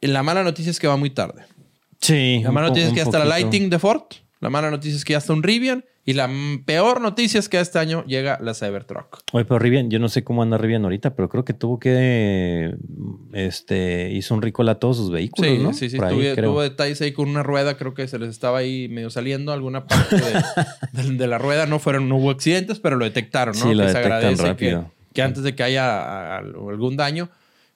Y 0.00 0.08
la 0.08 0.24
mala 0.24 0.42
noticia 0.42 0.70
es 0.72 0.80
que 0.80 0.88
va 0.88 0.96
muy 0.96 1.10
tarde. 1.10 1.44
Sí. 2.00 2.40
La 2.42 2.50
mala 2.50 2.66
noticia 2.66 2.88
es 2.88 2.92
que 2.94 2.98
ya 2.98 3.04
está 3.04 3.20
la. 3.20 3.26
Lighting 3.26 3.70
de 3.70 3.78
Ford. 3.78 4.02
La 4.40 4.50
mala 4.50 4.72
noticia 4.72 4.96
es 4.96 5.04
que 5.04 5.12
ya 5.12 5.18
está 5.18 5.32
un 5.34 5.44
Rivian. 5.44 5.84
Y 6.04 6.14
la 6.14 6.28
peor 6.66 7.00
noticia 7.00 7.38
es 7.38 7.48
que 7.48 7.60
este 7.60 7.78
año 7.78 8.04
llega 8.06 8.36
la 8.40 8.54
Cybertruck. 8.54 9.20
Oye, 9.32 9.44
pero 9.44 9.60
Rivian, 9.60 9.88
yo 9.88 10.00
no 10.00 10.08
sé 10.08 10.24
cómo 10.24 10.42
anda 10.42 10.58
Rivian 10.58 10.82
ahorita, 10.82 11.14
pero 11.14 11.28
creo 11.28 11.44
que 11.44 11.52
tuvo 11.54 11.78
que. 11.78 12.74
Este. 13.32 14.10
Hizo 14.10 14.34
un 14.34 14.42
recall 14.42 14.68
a 14.68 14.76
todos 14.80 14.96
sus 14.96 15.10
vehículos, 15.12 15.50
Sí, 15.50 15.58
¿no? 15.62 15.72
sí, 15.72 15.88
sí. 15.90 15.98
Tuve- 15.98 16.34
tuvo 16.42 16.60
detalles 16.62 17.00
ahí 17.02 17.12
con 17.12 17.28
una 17.28 17.42
rueda, 17.44 17.76
creo 17.76 17.94
que 17.94 18.08
se 18.08 18.18
les 18.18 18.30
estaba 18.30 18.58
ahí 18.58 18.88
medio 18.88 19.10
saliendo 19.10 19.52
alguna 19.52 19.86
parte 19.86 20.16
de, 20.16 20.22
de- 21.04 21.14
de 21.16 21.26
la 21.28 21.38
rueda. 21.38 21.66
No 21.66 21.78
fueron, 21.78 22.08
no 22.08 22.16
hubo 22.16 22.30
accidentes, 22.30 22.80
pero 22.80 22.96
lo 22.96 23.04
detectaron, 23.04 23.54
¿no? 23.56 23.62
Sí, 23.66 23.74
lo 23.74 23.82
Que 23.84 23.88
se 23.92 23.98
detectan 23.98 24.12
agradece 24.12 24.42
rápido. 24.42 24.90
Que, 25.08 25.14
que 25.14 25.22
antes 25.22 25.42
de 25.44 25.54
que 25.54 25.62
haya 25.62 26.36
algún 26.38 26.96
daño. 26.96 27.30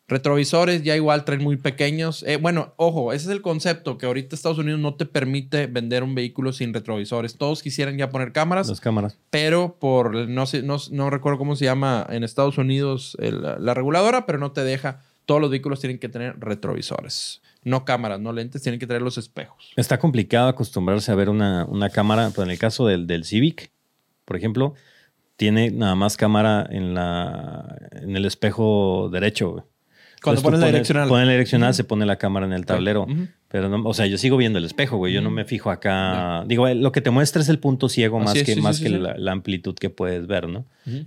Retrovisores 0.08 0.84
ya 0.84 0.94
igual 0.94 1.24
traen 1.24 1.42
muy 1.42 1.56
pequeños. 1.56 2.22
Eh, 2.22 2.36
bueno, 2.36 2.74
ojo, 2.76 3.12
ese 3.12 3.26
es 3.26 3.30
el 3.32 3.42
concepto 3.42 3.98
que 3.98 4.06
ahorita 4.06 4.36
Estados 4.36 4.58
Unidos 4.58 4.78
no 4.80 4.94
te 4.94 5.04
permite 5.04 5.66
vender 5.66 6.04
un 6.04 6.14
vehículo 6.14 6.52
sin 6.52 6.72
retrovisores. 6.72 7.36
Todos 7.36 7.60
quisieran 7.62 7.98
ya 7.98 8.10
poner 8.10 8.30
cámaras, 8.32 8.68
Las 8.68 8.80
cámaras. 8.80 9.18
pero 9.30 9.76
por 9.80 10.14
no 10.28 10.46
sé, 10.46 10.62
no, 10.62 10.76
no 10.92 11.10
recuerdo 11.10 11.38
cómo 11.38 11.56
se 11.56 11.64
llama 11.64 12.06
en 12.08 12.22
Estados 12.22 12.56
Unidos 12.56 13.16
el- 13.20 13.42
la 13.42 13.74
reguladora, 13.74 14.26
pero 14.26 14.38
no 14.38 14.52
te 14.52 14.62
deja 14.62 15.02
todos 15.24 15.40
los 15.40 15.50
vehículos 15.50 15.80
tienen 15.80 15.98
que 15.98 16.08
tener 16.08 16.38
retrovisores. 16.38 17.42
No 17.64 17.84
cámaras, 17.84 18.20
no 18.20 18.32
lentes, 18.32 18.62
tienen 18.62 18.78
que 18.78 18.86
tener 18.86 19.02
los 19.02 19.18
espejos. 19.18 19.72
Está 19.74 19.98
complicado 19.98 20.46
acostumbrarse 20.46 21.10
a 21.10 21.16
ver 21.16 21.28
una, 21.28 21.64
una 21.64 21.90
cámara, 21.90 22.30
pero 22.30 22.44
en 22.44 22.50
el 22.52 22.58
caso 22.60 22.86
del, 22.86 23.08
del 23.08 23.24
Civic, 23.24 23.72
por 24.24 24.36
ejemplo, 24.36 24.74
tiene 25.36 25.72
nada 25.72 25.96
más 25.96 26.16
cámara 26.16 26.64
en, 26.70 26.94
la, 26.94 27.76
en 27.90 28.14
el 28.16 28.24
espejo 28.24 29.08
derecho. 29.10 29.50
güey. 29.50 29.64
Cuando 30.30 30.42
pones 30.42 30.60
tú 30.60 30.66
la 30.66 30.72
direccional. 30.72 31.08
Pones 31.08 31.26
la 31.26 31.32
direccional, 31.32 31.70
Ujú. 31.70 31.76
se 31.76 31.84
pone 31.84 32.06
la 32.06 32.16
cámara 32.16 32.46
en 32.46 32.52
el 32.52 32.66
tablero. 32.66 33.06
Pero 33.48 33.68
no, 33.68 33.82
o 33.88 33.94
sea, 33.94 34.06
yo 34.06 34.18
sigo 34.18 34.36
viendo 34.36 34.58
el 34.58 34.64
espejo, 34.64 34.96
güey. 34.96 35.12
Yo 35.12 35.22
no 35.22 35.30
me 35.30 35.44
fijo 35.44 35.70
acá. 35.70 36.44
Digo, 36.46 36.66
eh, 36.68 36.74
lo 36.74 36.90
que 36.92 37.00
te 37.00 37.10
muestra 37.10 37.40
es 37.42 37.48
el 37.48 37.58
punto 37.60 37.88
ciego 37.88 38.16
Así 38.18 38.24
más 38.26 38.36
es, 38.36 38.42
que, 38.44 38.54
sí, 38.54 38.60
más 38.60 38.76
sí, 38.78 38.82
que 38.82 38.88
sí. 38.90 38.98
La, 38.98 39.16
la 39.16 39.32
amplitud 39.32 39.74
que 39.76 39.88
puedes 39.88 40.26
ver, 40.26 40.48
¿no? 40.48 40.64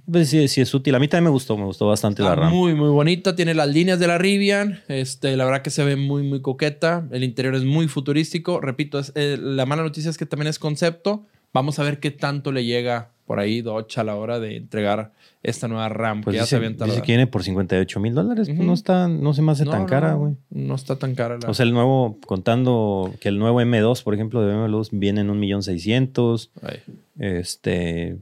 Pues 0.09 0.29
sí, 0.29 0.47
sí 0.47 0.61
es 0.61 0.73
útil. 0.73 0.95
A 0.95 0.99
mí 0.99 1.07
también 1.07 1.25
me 1.25 1.29
gustó, 1.31 1.57
me 1.57 1.65
gustó 1.65 1.87
bastante 1.87 2.23
la 2.23 2.35
RAM. 2.35 2.51
muy, 2.51 2.73
muy 2.73 2.89
bonita. 2.89 3.35
Tiene 3.35 3.53
las 3.53 3.67
líneas 3.67 3.99
de 3.99 4.07
la 4.07 4.17
Rivian. 4.17 4.79
Este, 4.87 5.35
la 5.37 5.45
verdad 5.45 5.61
que 5.61 5.69
se 5.69 5.83
ve 5.83 5.95
muy, 5.97 6.23
muy 6.23 6.41
coqueta. 6.41 7.05
El 7.11 7.23
interior 7.25 7.55
es 7.55 7.65
muy 7.65 7.87
futurístico. 7.87 8.61
Repito, 8.61 8.99
es- 8.99 9.11
eh, 9.15 9.37
la 9.39 9.65
mala 9.65 9.83
noticia 9.83 10.09
es 10.09 10.17
que 10.17 10.25
también 10.25 10.47
es 10.47 10.59
concepto. 10.59 11.25
Vamos 11.53 11.79
a 11.79 11.83
ver 11.83 11.99
qué 11.99 12.11
tanto 12.11 12.51
le 12.51 12.65
llega 12.65 13.09
por 13.25 13.39
ahí 13.39 13.61
Dodge 13.61 13.97
a 13.99 14.03
la 14.03 14.15
hora 14.15 14.39
de 14.39 14.57
entregar 14.57 15.13
esta 15.43 15.67
nueva 15.67 15.87
RAM 15.87 16.21
Pues 16.21 16.33
que 16.33 16.37
ya 16.37 16.41
dice, 16.43 16.49
se 16.49 16.55
habían 16.55 16.75
dice 16.77 17.01
que 17.01 17.11
viene 17.11 17.27
por 17.27 17.43
58 17.43 17.99
mil 17.99 18.13
dólares. 18.15 18.47
Pues 18.47 18.57
Ujú. 18.57 18.67
no 18.67 18.73
está, 18.73 19.07
no 19.07 19.33
se 19.33 19.41
me 19.41 19.51
hace 19.51 19.65
No, 19.65 19.71
tan 19.71 19.81
no, 19.81 19.87
cara, 19.87 20.13
güey. 20.13 20.33
No 20.49 20.75
está 20.75 20.97
tan 20.97 21.13
cara 21.15 21.37
la. 21.37 21.49
O 21.49 21.53
sea, 21.53 21.63
el 21.65 21.71
nuevo, 21.73 22.17
contando 22.25 23.13
que 23.19 23.29
el 23.29 23.37
nuevo 23.37 23.61
M2, 23.61 24.03
por 24.03 24.13
ejemplo, 24.15 24.41
de 24.41 24.53
BMW 24.55 24.81
viene 24.91 25.21
en 25.21 25.29
un 25.29 25.39
millón 25.39 25.63
seiscientos. 25.63 26.51
Ay. 26.61 26.79
Este. 27.19 28.17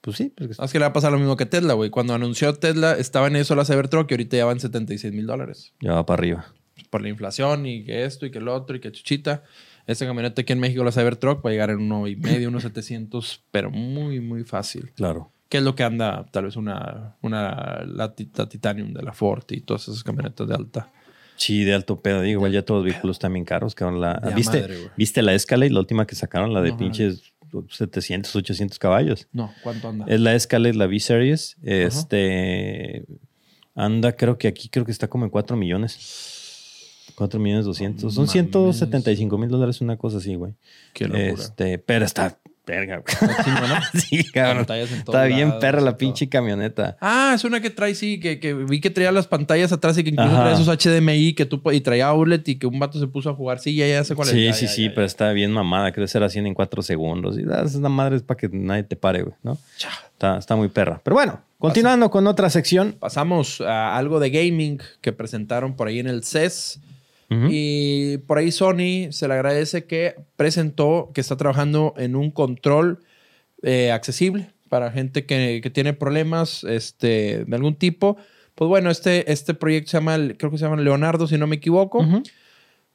Pues 0.00 0.16
sí, 0.16 0.32
pues, 0.36 0.58
Es 0.58 0.72
que 0.72 0.78
le 0.78 0.84
va 0.84 0.90
a 0.90 0.92
pasar 0.92 1.10
lo 1.10 1.18
mismo 1.18 1.36
que 1.36 1.46
Tesla, 1.46 1.74
güey. 1.74 1.90
Cuando 1.90 2.14
anunció 2.14 2.54
Tesla, 2.54 2.92
estaba 2.92 3.26
en 3.26 3.36
eso 3.36 3.54
la 3.54 3.64
Cybertruck 3.64 4.10
y 4.10 4.14
ahorita 4.14 4.36
ya 4.36 4.44
va 4.44 4.52
en 4.52 4.60
76 4.60 5.12
mil 5.12 5.26
dólares. 5.26 5.72
ya 5.80 5.94
va 5.94 6.06
para 6.06 6.20
arriba. 6.20 6.46
Por 6.90 7.02
la 7.02 7.08
inflación 7.08 7.66
y 7.66 7.84
que 7.84 8.04
esto 8.04 8.24
y 8.24 8.30
que 8.30 8.38
el 8.38 8.48
otro 8.48 8.76
y 8.76 8.80
que 8.80 8.92
chuchita. 8.92 9.42
Esta 9.88 10.06
camioneta 10.06 10.42
aquí 10.42 10.52
en 10.52 10.60
México, 10.60 10.84
la 10.84 10.92
Cybertruck, 10.92 11.44
va 11.44 11.48
a 11.48 11.52
llegar 11.52 11.70
en 11.70 11.78
uno 11.78 12.06
y 12.06 12.14
medio, 12.14 12.50
unos 12.50 12.62
700, 12.62 13.42
pero 13.50 13.70
muy, 13.70 14.20
muy 14.20 14.44
fácil. 14.44 14.92
Claro. 14.94 15.32
Que 15.48 15.56
es 15.56 15.62
lo 15.64 15.74
que 15.74 15.82
anda, 15.82 16.26
tal 16.30 16.44
vez 16.44 16.56
una, 16.56 17.16
una 17.22 17.84
la, 17.86 18.14
la 18.34 18.48
Titanium 18.48 18.92
de 18.92 19.02
la 19.02 19.14
Ford 19.14 19.44
y 19.48 19.62
todas 19.62 19.88
esas 19.88 20.04
camionetas 20.04 20.46
de 20.46 20.54
alta. 20.54 20.92
Sí, 21.36 21.64
de 21.64 21.72
alto 21.72 22.02
pedo. 22.02 22.20
Digo, 22.20 22.40
igual 22.40 22.52
ya 22.52 22.62
todos 22.62 22.84
los 22.84 22.92
vehículos 22.92 23.18
también 23.18 23.46
caros. 23.46 23.74
cabrón. 23.74 23.98
La, 24.02 24.20
¿viste, 24.36 24.60
madre. 24.60 24.90
¿Viste 24.98 25.22
la 25.22 25.32
Escalade, 25.32 25.70
la 25.70 25.80
última 25.80 26.06
que 26.06 26.16
sacaron? 26.16 26.52
La 26.52 26.60
de 26.60 26.68
No, 26.68 26.76
no 26.76 26.80
la 26.82 26.84
pinches 26.84 27.32
700, 27.70 28.36
800 28.36 28.78
caballos. 28.78 29.26
No, 29.32 29.54
¿cuánto 29.62 29.88
anda? 29.88 30.04
Es 30.06 30.20
la 30.20 30.34
Escalade, 30.34 30.74
la 30.74 30.86
V-Series. 30.86 31.56
Este. 31.62 33.06
Anda, 33.74 34.12
creo 34.16 34.36
que 34.36 34.48
aquí 34.48 34.68
creo 34.68 34.84
que 34.84 34.92
está 34.92 35.08
como 35.08 35.24
en 35.24 35.30
4 35.30 35.56
millones. 35.56 35.96
4 37.18 37.38
millones 37.40 37.64
200. 37.66 38.14
Son 38.14 38.22
Mames. 38.22 38.30
175 38.32 39.36
mil 39.38 39.48
dólares, 39.50 39.80
una 39.80 39.96
cosa 39.96 40.18
así, 40.18 40.34
güey. 40.36 40.54
Qué 40.94 41.04
locura. 41.06 41.26
Este, 41.26 41.78
pero 41.78 42.04
está 42.04 42.38
verga, 42.66 42.98
güey. 42.98 43.06
Está 43.32 43.44
chingona. 43.44 43.82
sí, 43.94 44.24
cabrón. 44.30 44.58
Pantallas 44.58 44.92
en 44.92 45.02
todos 45.04 45.14
Está 45.18 45.24
bien 45.24 45.48
lados 45.48 45.60
perra 45.62 45.80
la 45.80 45.90
todo. 45.92 45.98
pinche 45.98 46.28
camioneta. 46.28 46.96
Ah, 47.00 47.32
es 47.34 47.42
una 47.44 47.60
que 47.60 47.70
trae, 47.70 47.94
sí, 47.94 48.20
que, 48.20 48.38
que 48.40 48.52
vi 48.52 48.80
que 48.80 48.90
traía 48.90 49.10
las 49.10 49.26
pantallas 49.26 49.72
atrás 49.72 49.96
y 49.98 50.04
que 50.04 50.10
incluso 50.10 50.30
Ajá. 50.30 50.42
traía 50.42 50.60
esos 50.60 50.68
HDMI 50.68 51.32
que 51.32 51.46
tú, 51.46 51.62
y 51.72 51.80
traía 51.80 52.08
outlet 52.08 52.46
y 52.46 52.56
que 52.58 52.66
un 52.66 52.78
vato 52.78 52.98
se 53.00 53.06
puso 53.06 53.30
a 53.30 53.34
jugar. 53.34 53.58
Sí, 53.58 53.74
ya, 53.74 53.86
ya 53.88 54.04
sé 54.04 54.14
cuál 54.14 54.28
es. 54.28 54.34
Sí, 54.34 54.44
Ya, 54.44 54.52
sí, 54.52 54.66
ya, 54.66 54.72
sí, 54.72 54.82
ya, 54.84 54.90
pero 54.90 55.02
ya. 55.02 55.06
está 55.06 55.32
bien 55.32 55.50
mamada. 55.50 55.92
Creo 55.92 56.04
que 56.04 56.12
será 56.12 56.28
100 56.28 56.46
en 56.46 56.54
4 56.54 56.82
segundos. 56.82 57.38
Y 57.38 57.42
ah, 57.50 57.62
esa 57.64 57.78
madre 57.88 58.16
es 58.16 58.22
para 58.22 58.36
que 58.38 58.48
nadie 58.50 58.82
te 58.82 58.96
pare, 58.96 59.22
güey, 59.22 59.34
¿no? 59.42 59.56
Está, 60.12 60.36
está 60.36 60.54
muy 60.54 60.68
perra. 60.68 61.00
Pero 61.02 61.14
bueno, 61.14 61.40
continuando 61.58 62.10
con 62.10 62.26
otra 62.26 62.50
sección. 62.50 62.96
Pasamos 63.00 63.62
a 63.62 63.96
algo 63.96 64.20
de 64.20 64.28
gaming 64.28 64.78
que 65.00 65.12
presentaron 65.14 65.74
por 65.74 65.88
ahí 65.88 66.00
en 66.00 66.06
el 66.08 66.22
CES. 66.22 66.80
Ujú. 67.30 67.48
Y 67.50 68.18
por 68.26 68.38
ahí 68.38 68.50
Sony 68.50 69.10
se 69.12 69.28
le 69.28 69.34
agradece 69.34 69.84
que 69.84 70.16
presentó 70.36 71.10
que 71.14 71.20
está 71.20 71.36
trabajando 71.36 71.94
en 71.98 72.16
un 72.16 72.30
control 72.30 73.00
eh, 73.62 73.90
accesible 73.92 74.50
para 74.68 74.90
gente 74.90 75.26
que, 75.26 75.60
que 75.62 75.70
tiene 75.70 75.92
problemas 75.92 76.64
este, 76.64 77.44
de 77.44 77.56
algún 77.56 77.74
tipo. 77.74 78.16
Pues 78.54 78.68
bueno, 78.68 78.90
este, 78.90 79.30
este 79.30 79.54
proyecto 79.54 79.90
se 79.90 79.96
llama, 79.98 80.16
creo 80.36 80.50
que 80.50 80.58
se 80.58 80.64
llama 80.64 80.80
Leonardo, 80.82 81.26
si 81.26 81.38
no 81.38 81.46
me 81.46 81.56
equivoco. 81.56 81.98
Ujú. 82.00 82.22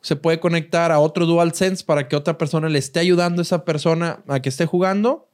Se 0.01 0.15
puede 0.17 0.39
conectar 0.39 0.91
a 0.91 0.99
otro 0.99 1.25
DualSense 1.25 1.85
para 1.85 2.07
que 2.09 2.15
otra 2.15 2.37
persona 2.37 2.67
le 2.67 2.77
esté 2.79 2.99
ayudando 2.99 3.41
a 3.41 3.43
esa 3.43 3.63
persona 3.63 4.19
a 4.27 4.41
que 4.41 4.49
esté 4.49 4.65
jugando. 4.65 5.29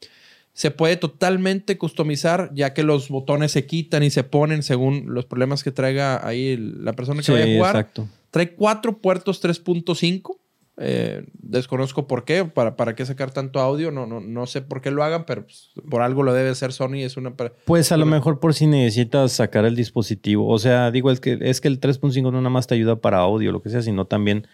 Se 0.53 0.71
puede 0.71 0.97
totalmente 0.97 1.77
customizar, 1.77 2.51
ya 2.53 2.73
que 2.73 2.83
los 2.83 3.09
botones 3.09 3.51
se 3.51 3.65
quitan 3.65 4.03
y 4.03 4.09
se 4.11 4.23
ponen 4.23 4.61
según 4.61 5.05
los 5.13 5.25
problemas 5.25 5.63
que 5.63 5.71
traiga 5.71 6.25
ahí 6.27 6.57
la 6.57 6.93
persona 6.93 7.21
que 7.21 7.25
Sí, 7.25 7.31
vaya 7.31 7.45
a 7.45 7.55
jugar. 7.55 7.75
exacto. 7.77 8.07
Trae 8.31 8.53
cuatro 8.55 8.99
puertos 8.99 9.41
3.5. 9.43 10.37
Eh, 10.81 11.25
desconozco 11.33 12.07
por 12.07 12.23
qué, 12.23 12.45
para, 12.45 12.77
para 12.77 12.95
qué 12.95 13.05
sacar 13.05 13.31
tanto 13.31 13.59
audio. 13.59 13.91
No, 13.91 14.05
no, 14.05 14.21
no 14.21 14.45
sé 14.45 14.61
por 14.61 14.79
qué 14.81 14.91
lo 14.91 15.03
hagan, 15.03 15.25
pero 15.25 15.43
pues, 15.43 15.71
por 15.89 16.01
algo 16.01 16.23
lo 16.23 16.33
debe 16.33 16.49
hacer 16.49 16.71
Sony. 16.71 16.99
Es 17.03 17.17
una. 17.17 17.33
Pues 17.65 17.91
a 17.91 17.97
lo 17.97 18.05
mejor 18.05 18.39
por 18.39 18.53
si 18.53 18.65
necesitas 18.65 19.33
sacar 19.33 19.65
el 19.65 19.75
dispositivo. 19.75 20.47
O 20.47 20.57
sea, 20.57 20.89
digo, 20.91 21.11
es 21.11 21.19
que, 21.19 21.37
es 21.41 21.59
que 21.59 21.67
el 21.67 21.79
3.5 21.81 22.23
no 22.31 22.31
nada 22.31 22.49
más 22.49 22.67
te 22.67 22.75
ayuda 22.75 22.95
para 22.95 23.17
audio, 23.17 23.51
lo 23.51 23.61
que 23.61 23.69
sea, 23.69 23.81
sino 23.81 24.05
también 24.05 24.47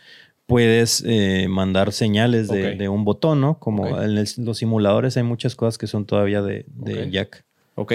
puedes 0.47 1.03
eh, 1.05 1.47
mandar 1.49 1.91
señales 1.91 2.47
de, 2.47 2.87
un 2.89 3.03
botón, 3.03 3.41
¿no? 3.41 3.59
Como 3.59 4.01
en 4.01 4.17
el- 4.17 4.27
los 4.37 4.57
simuladores 4.57 5.17
hay 5.17 5.23
muchas 5.23 5.55
cosas 5.55 5.77
que 5.77 5.87
son 5.87 6.05
todavía 6.05 6.41
de, 6.41 6.65
de 6.69 7.03
Ok. 7.03 7.09
jack. 7.09 7.45
Ok. 7.75 7.93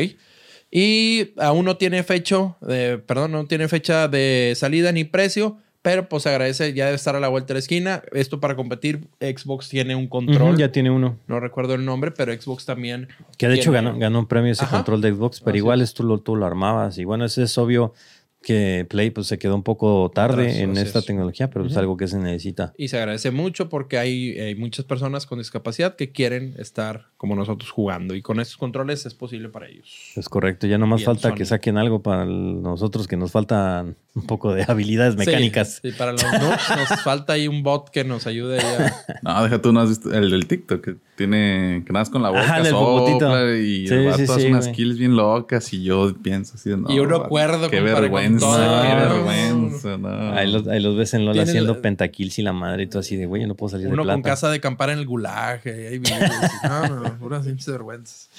Y 0.71 1.33
aún 1.39 1.65
no 1.65 1.77
tiene 1.77 2.03
fecha, 2.05 2.57
de, 2.61 2.99
perdón, 2.99 3.33
no 3.33 3.47
tiene 3.47 3.67
fecha 3.67 4.07
de 4.09 4.53
salida 4.57 4.93
ni 4.93 5.03
precio, 5.05 5.59
pero 5.83 6.09
pues 6.09 6.25
se 6.25 6.29
agradece, 6.29 6.75
ya 6.75 6.85
debe 6.87 6.97
estar 6.97 7.17
a 7.17 7.21
la 7.21 7.29
vuelta 7.29 7.49
de 7.49 7.55
la 7.55 7.59
esquina. 7.61 8.03
Esto 8.13 8.39
para 8.39 8.55
competir, 8.55 9.09
Xbox 9.21 9.69
tiene 9.69 9.95
un 9.97 10.09
control. 10.09 10.57
Ya 10.59 10.71
tiene 10.73 10.91
uno. 10.91 11.17
No 11.27 11.41
recuerdo 11.41 11.75
el 11.75 11.85
nombre, 11.85 12.11
pero 12.11 12.33
Xbox 12.33 12.67
también. 12.67 13.09
Que 13.39 13.49
de 13.49 13.55
hecho 13.55 13.73
ganó, 13.73 13.99
ganó 13.99 14.19
un 14.19 14.27
premio 14.27 14.53
ese 14.53 14.65
Ajá. 14.65 14.77
control 14.77 15.01
de 15.01 15.13
Xbox, 15.13 15.41
pero 15.41 15.57
igual 15.57 15.81
es. 15.81 15.91
es 15.91 15.95
tú 15.95 16.03
lo, 16.05 16.19
tú 16.19 16.37
lo 16.37 16.45
armabas. 16.45 16.99
Y 16.99 17.05
bueno, 17.05 17.25
eso 17.25 17.43
es 17.43 17.57
obvio 17.57 17.95
que 18.43 18.87
Play 18.89 19.11
pues, 19.11 19.27
se 19.27 19.39
quedó 19.39 19.55
un 19.55 19.63
poco 19.63 20.11
tarde 20.15 20.49
Atrás, 20.49 20.57
en 20.57 20.77
esta 20.77 21.01
es. 21.01 21.07
tecnología, 21.07 21.51
pero 21.51 21.67
es 21.67 21.77
algo 21.77 21.97
que 21.97 22.09
se 22.09 22.19
necesita. 22.19 22.73
Y 22.79 22.89
se 22.89 22.99
agradece 22.99 23.31
mucho 23.31 23.69
porque 23.69 23.99
hay, 23.99 24.39
hay 24.39 24.55
muchas 24.55 24.85
personas 24.85 25.27
con 25.27 25.39
discapacidad 25.39 25.97
que 25.97 26.11
quieren 26.13 26.55
estar 26.59 27.09
como 27.17 27.37
nosotros 27.37 27.71
jugando. 27.71 28.15
Y 28.15 28.23
con 28.23 28.41
estos 28.41 28.57
controles 28.57 29.05
es 29.05 29.15
posible 29.15 29.51
para 29.51 29.69
ellos. 29.69 30.13
Es 30.17 30.29
correcto, 30.29 30.67
ya 30.67 30.79
nomás 30.79 31.05
falta 31.05 31.35
que 31.35 31.45
saquen 31.45 31.77
algo 31.77 32.03
para 32.03 32.25
nosotros 32.25 33.07
que 33.07 33.17
nos 33.17 33.31
faltan 33.31 33.97
un 34.15 34.27
poco 34.27 34.55
de 34.55 34.65
habilidades 34.67 35.17
mecánicas. 35.17 35.81
Sí, 35.83 35.91
sí, 35.91 35.97
para 35.97 36.13
los 36.13 36.23
noobs 36.41 36.71
nos 36.77 37.03
falta 37.03 37.35
ahí 37.35 37.47
un 37.47 37.63
bot 37.63 37.91
que 37.91 38.05
nos 38.05 38.27
ayude 38.27 38.61
a... 38.61 38.95
No, 39.23 39.43
deja 39.43 39.61
tú, 39.61 39.73
no 39.73 39.81
has 39.81 39.91
visto 39.91 40.13
el 40.13 40.31
del 40.31 40.47
TikTok 40.47 40.89
tiene, 41.21 41.83
que 41.85 41.93
nada 41.93 42.01
más 42.01 42.09
con 42.11 42.23
la 42.23 42.31
boca 42.31 42.41
Ajá, 42.41 42.65
sopla 42.65 43.55
y 43.57 43.87
Sí, 43.87 43.93
el 43.95 44.07
vato 44.07 44.17
sí, 44.17 44.23
hace 44.25 44.41
sí, 44.41 44.47
unas 44.49 44.65
güey. 44.65 44.75
skills 44.75 44.99
bien 44.99 45.17
locas 45.17 45.73
y 45.75 45.83
yo 45.83 46.15
pienso 46.23 46.55
así 46.55 46.71
de, 46.71 46.79
no, 46.79 46.91
Y 46.91 46.99
uno 46.99 47.19
vato, 47.19 47.29
cuerdo, 47.29 47.69
Qué 47.69 47.81
vergüenza, 47.83 48.47
todo, 48.47 48.83
qué 48.83 48.89
no. 48.89 48.97
vergüenza, 48.97 49.99
no. 49.99 50.33
Ahí 50.33 50.51
los, 50.51 50.67
ahí 50.67 50.81
los 50.81 50.97
ves 50.97 51.13
en 51.15 51.27
LOL 51.27 51.35
Tiene 51.35 51.49
haciendo 51.51 51.75
la- 51.75 51.83
pentakills 51.83 52.39
y 52.39 52.43
la 52.43 52.53
madre 52.55 52.85
y 52.85 52.87
todo 52.87 53.01
así 53.01 53.17
de, 53.17 53.27
güey, 53.27 53.43
yo 53.43 53.49
no 53.49 53.55
puedo 53.55 53.71
salir 53.71 53.89
Uno 53.89 53.97
de 53.97 54.03
plata. 54.05 54.15
con 54.15 54.23
casa 54.23 54.51
de 54.51 54.61
campar 54.61 54.89
en 54.91 54.99
el 54.99 55.07
gulag. 55.07 55.61
ahí 55.67 56.01
no, 56.65 56.89
no, 56.89 57.01
no, 57.01 57.19
puras 57.19 57.45
vergüenzas. 57.67 58.31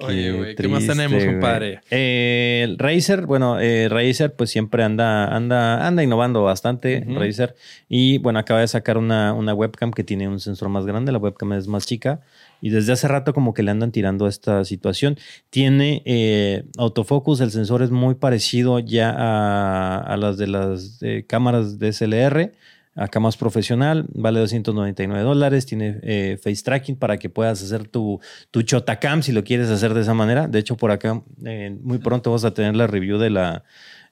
Oye, 0.00 0.32
güey, 0.32 0.54
¿qué 0.54 0.68
más 0.68 0.86
tenemos, 0.86 1.24
compadre? 1.24 1.80
Eh, 1.90 2.62
el 2.64 2.78
Razer, 2.78 3.26
bueno, 3.26 3.60
eh, 3.60 3.88
Razer 3.88 4.34
pues 4.34 4.50
siempre 4.50 4.82
anda, 4.82 5.26
anda, 5.34 5.86
anda 5.86 6.02
innovando 6.02 6.42
bastante, 6.42 7.04
Ujú. 7.06 7.18
Razer. 7.18 7.54
Y 7.88 8.18
bueno, 8.18 8.38
acaba 8.38 8.60
de 8.60 8.68
sacar 8.68 8.98
una, 8.98 9.32
una 9.34 9.54
webcam 9.54 9.90
que 9.90 10.04
tiene 10.04 10.28
un 10.28 10.40
sensor 10.40 10.68
más 10.68 10.86
grande, 10.86 11.12
la 11.12 11.18
webcam 11.18 11.52
es 11.52 11.66
más 11.68 11.86
chica. 11.86 12.20
Y 12.62 12.70
desde 12.70 12.92
hace 12.92 13.08
rato 13.08 13.32
como 13.32 13.54
que 13.54 13.62
le 13.62 13.70
andan 13.70 13.90
tirando 13.92 14.26
a 14.26 14.28
esta 14.28 14.64
situación. 14.64 15.16
Tiene 15.50 16.02
eh, 16.04 16.64
autofocus, 16.78 17.40
el 17.40 17.50
sensor 17.50 17.82
es 17.82 17.90
muy 17.90 18.14
parecido 18.14 18.78
ya 18.78 19.10
a, 19.16 19.98
a 19.98 20.16
las 20.16 20.36
de 20.36 20.46
las 20.46 20.98
eh, 21.02 21.24
cámaras 21.26 21.78
DSLR. 21.78 22.52
Acá 22.96 23.20
más 23.20 23.36
profesional, 23.36 24.06
vale 24.12 24.40
299 24.40 25.22
dólares, 25.22 25.64
tiene 25.64 26.00
eh, 26.02 26.38
face 26.42 26.62
tracking 26.64 26.96
para 26.96 27.18
que 27.18 27.30
puedas 27.30 27.62
hacer 27.62 27.86
tu, 27.88 28.20
tu 28.50 28.62
chotacam 28.62 29.22
si 29.22 29.30
lo 29.32 29.44
quieres 29.44 29.70
hacer 29.70 29.94
de 29.94 30.00
esa 30.00 30.12
manera. 30.12 30.48
De 30.48 30.58
hecho, 30.58 30.76
por 30.76 30.90
acá 30.90 31.22
eh, 31.44 31.76
muy 31.82 31.98
pronto 31.98 32.32
vas 32.32 32.44
a 32.44 32.52
tener 32.52 32.74
la 32.74 32.88
review 32.88 33.18
de 33.18 33.30
la, 33.30 33.62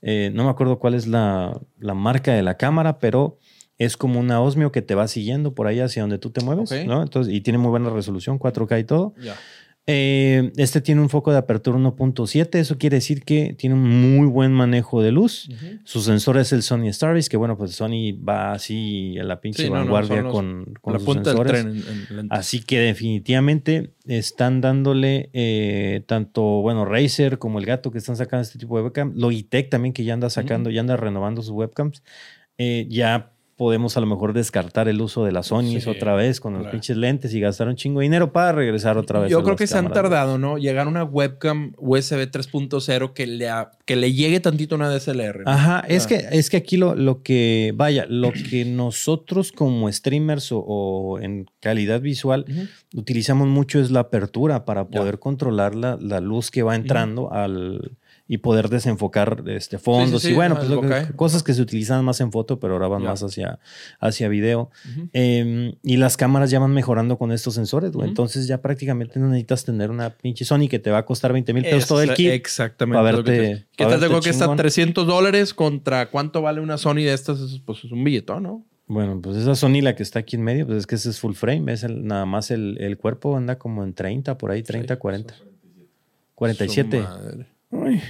eh, 0.01 0.31
no 0.33 0.45
me 0.45 0.51
acuerdo 0.51 0.79
cuál 0.79 0.95
es 0.95 1.09
la, 1.09 1.61
la 1.81 1.95
marca 1.95 2.33
de 2.33 2.43
la 2.43 2.57
cámara, 2.57 2.99
pero 3.01 3.39
es 3.79 3.97
como 3.97 4.19
una 4.19 4.41
Osmio 4.41 4.73
que 4.73 4.83
te 4.83 4.95
va 4.95 5.07
siguiendo 5.07 5.55
por 5.55 5.67
ahí 5.67 5.81
hacia 5.81 6.03
donde 6.03 6.19
tú 6.19 6.31
te 6.31 6.45
mueves, 6.45 6.71
Ok. 6.73 6.79
¿no? 6.87 7.03
Entonces, 7.03 7.33
y 7.33 7.41
tiene 7.41 7.59
muy 7.59 7.71
buena 7.71 7.91
resolución, 7.91 8.39
4K 8.39 8.81
y 8.81 8.85
todo. 8.85 9.15
Ya. 9.21 9.35
Eh, 9.91 10.53
este 10.59 10.83
tiene 10.83 11.01
un 11.01 11.09
foco 11.09 11.33
de 11.33 11.39
apertura 11.39 11.79
1.7, 11.79 12.59
eso 12.59 12.77
quiere 12.77 12.97
decir 12.99 13.23
que 13.25 13.55
tiene 13.57 13.75
un 13.75 13.89
muy 14.17 14.27
buen 14.27 14.53
manejo 14.53 15.01
de 15.01 15.13
luz. 15.13 15.49
Su 15.85 16.03
sensor 16.03 16.37
es 16.37 16.53
el 16.53 16.63
Sony 16.63 16.93
Starvis, 16.93 17.31
que 17.31 17.39
bueno, 17.39 17.57
pues 17.57 17.73
Sony 17.73 18.13
va 18.23 18.53
así 18.53 19.19
a 19.19 19.25
la 19.25 19.41
pinche 19.41 19.63
Sí, 19.63 19.71
no, 19.71 19.77
no, 19.77 19.81
vanguardia 19.93 20.17
son 20.17 20.25
los- 20.25 20.33
con, 20.35 20.75
con 20.83 20.93
la 20.93 20.99
sus 20.99 21.07
punta 21.07 21.31
del 21.33 21.39
sensores. 21.39 21.63
tren 21.65 21.77
en- 21.77 22.07
en 22.11 22.17
lentes. 22.17 22.39
Así 22.39 22.61
que 22.63 22.81
definitivamente 22.81 23.95
están 24.07 24.61
dándole 24.61 25.31
eh, 25.33 26.03
tanto, 26.07 26.43
bueno, 26.61 26.85
Razer 26.85 27.39
como 27.39 27.59
el 27.59 27.65
gato 27.65 27.91
que 27.91 27.97
están 27.97 28.17
sacando 28.17 28.43
este 28.43 28.59
tipo 28.59 28.77
de 28.77 28.85
webcam. 28.85 29.15
Logitech 29.17 29.71
también 29.71 29.95
que 29.95 30.05
ya 30.05 30.13
anda 30.13 30.29
sacando, 30.29 30.69
ya 30.69 30.81
anda 30.83 30.99
renovando 30.99 31.41
sus 31.41 31.53
webcams. 31.53 32.03
Eh, 32.59 32.87
ya 32.91 33.33
podemos 33.59 33.97
a 33.99 34.01
lo 34.01 34.07
mejor 34.07 34.33
descartar 34.33 34.89
el 34.89 35.01
uso 35.03 35.25
de 35.25 35.33
las 35.33 35.49
Sony 35.49 35.79
Sí, 35.81 35.91
otra 35.91 36.15
vez 36.15 36.41
con 36.41 36.55
los 36.55 36.63
claro. 36.63 36.73
pinches 36.73 36.97
lentes 36.97 37.35
y 37.35 37.41
gastar 37.41 37.69
un 37.69 37.75
chingo 37.77 38.01
de 38.01 38.05
dinero 38.05 38.33
para 38.33 38.53
regresar 38.53 38.97
otra 38.97 39.19
vez. 39.21 39.31
Yo 39.31 39.41
a 39.41 39.43
creo 39.45 39.57
que 39.57 39.67
se 39.67 39.77
han 39.77 39.91
tardado, 39.93 40.39
¿no? 40.39 40.57
Llegar 40.57 40.87
a 40.87 40.89
una 40.89 41.05
webcam 41.05 41.73
USB 41.77 42.31
3.0 42.31 43.13
que 43.13 43.27
le, 43.27 43.49
a- 43.51 43.71
que 43.85 43.97
le 43.97 44.13
llegue 44.15 44.41
tantito 44.41 44.77
a 44.77 44.79
una 44.79 44.89
DSLR. 44.89 45.43
¿no? 45.45 45.51
Ajá, 45.51 45.85
es, 45.89 46.05
Ah. 46.05 46.09
que, 46.09 46.27
es 46.31 46.49
que 46.49 46.57
aquí 46.57 46.77
lo, 46.79 46.95
lo 46.95 47.23
que, 47.23 47.73
vaya, 47.75 48.07
lo 48.09 48.33
que 48.33 48.65
nosotros 48.65 49.53
como 49.53 49.91
streamers 49.93 50.53
o, 50.53 50.59
o 50.61 51.19
en 51.19 51.47
calidad 51.61 52.01
visual 52.01 52.47
utilizamos 52.95 53.49
mucho 53.49 53.81
es 53.81 53.91
la 53.91 54.01
apertura 54.01 54.65
para 54.65 54.87
poder 54.89 55.19
controlar 55.19 55.75
la, 55.75 55.99
la 56.01 56.21
luz 56.21 56.51
que 56.51 56.63
va 56.63 56.77
entrando 56.77 57.33
al 57.33 57.93
y 58.31 58.39
poder 58.39 58.69
desenfocar 58.69 59.43
este, 59.47 59.79
fondos 59.79 60.21
sí, 60.21 60.33
y 60.33 60.35
bueno, 60.35 60.57
ajá, 60.57 60.67
pues 60.81 61.07
que- 61.07 61.15
cosas 61.15 61.43
que 61.43 61.55
se 61.55 61.63
utilizan 61.63 62.05
más 62.05 62.21
en 62.21 62.31
foto, 62.31 62.61
pero 62.61 62.75
ahora 62.75 62.87
van 62.87 63.03
más 63.03 63.23
hacia, 63.23 63.59
hacia 64.01 64.29
video. 64.29 64.71
Eh, 65.15 65.75
y 65.83 65.97
las 65.97 66.17
cámaras 66.19 66.51
ya 66.51 66.59
van 66.59 66.73
mejorando 66.73 67.17
con 67.17 67.33
estos 67.33 67.55
sensores, 67.55 67.91
güey. 67.93 68.07
Entonces 68.09 68.47
ya 68.47 68.61
prácticamente 68.61 69.19
no 69.19 69.29
necesitas 69.29 69.65
tener 69.65 69.91
una 69.91 70.11
pinche 70.11 70.45
Sony 70.45 70.69
que 70.69 70.79
te 70.79 70.91
va 70.91 70.99
a 70.99 71.07
costar 71.07 71.33
20 71.33 71.55
mil 71.55 71.63
pesos 71.65 71.79
Es- 71.85 71.89
todo 71.89 72.03
el 72.03 72.13
kit. 72.15 72.29
Exactamente. 72.31 72.99
que 73.25 73.31
te- 73.31 73.67
¿Qué 73.77 73.85
tal 73.87 74.01
tengo 74.01 74.21
que 74.21 74.31
está 74.31 74.45
chingón. 74.45 74.57
300 74.59 75.07
dólares 75.07 75.55
contra 75.55 76.11
cuánto 76.11 76.43
vale 76.43 76.61
una 76.61 76.77
Sony 76.77 76.97
de 76.97 77.15
estas? 77.15 77.41
Es- 77.41 77.61
Pues 77.65 77.83
es 77.85 77.91
un 77.93 78.05
billetón, 78.05 78.43
¿no? 78.43 78.65
Bueno, 78.87 79.21
pues 79.23 79.37
esa 79.37 79.55
Sony 79.55 79.81
la 79.83 79.95
que 79.95 80.03
está 80.03 80.19
aquí 80.19 80.37
en 80.37 80.43
medio, 80.43 80.67
pues 80.67 80.79
es 80.79 80.87
que 80.87 80.95
ese 80.97 81.11
es 81.11 81.19
full 81.21 81.33
frame, 81.35 81.73
es 81.73 81.83
el- 81.83 82.05
nada 82.07 82.25
más 82.27 82.51
el, 82.51 82.77
el 82.81 82.97
cuerpo 82.99 83.37
anda 83.37 83.59
como 83.59 83.85
en 83.85 83.93
30, 83.95 84.37
por 84.39 84.51
ahí, 84.51 84.63
30, 84.63 84.97
40. 84.99 85.35
47. 86.35 87.05
Uy, 87.71 88.01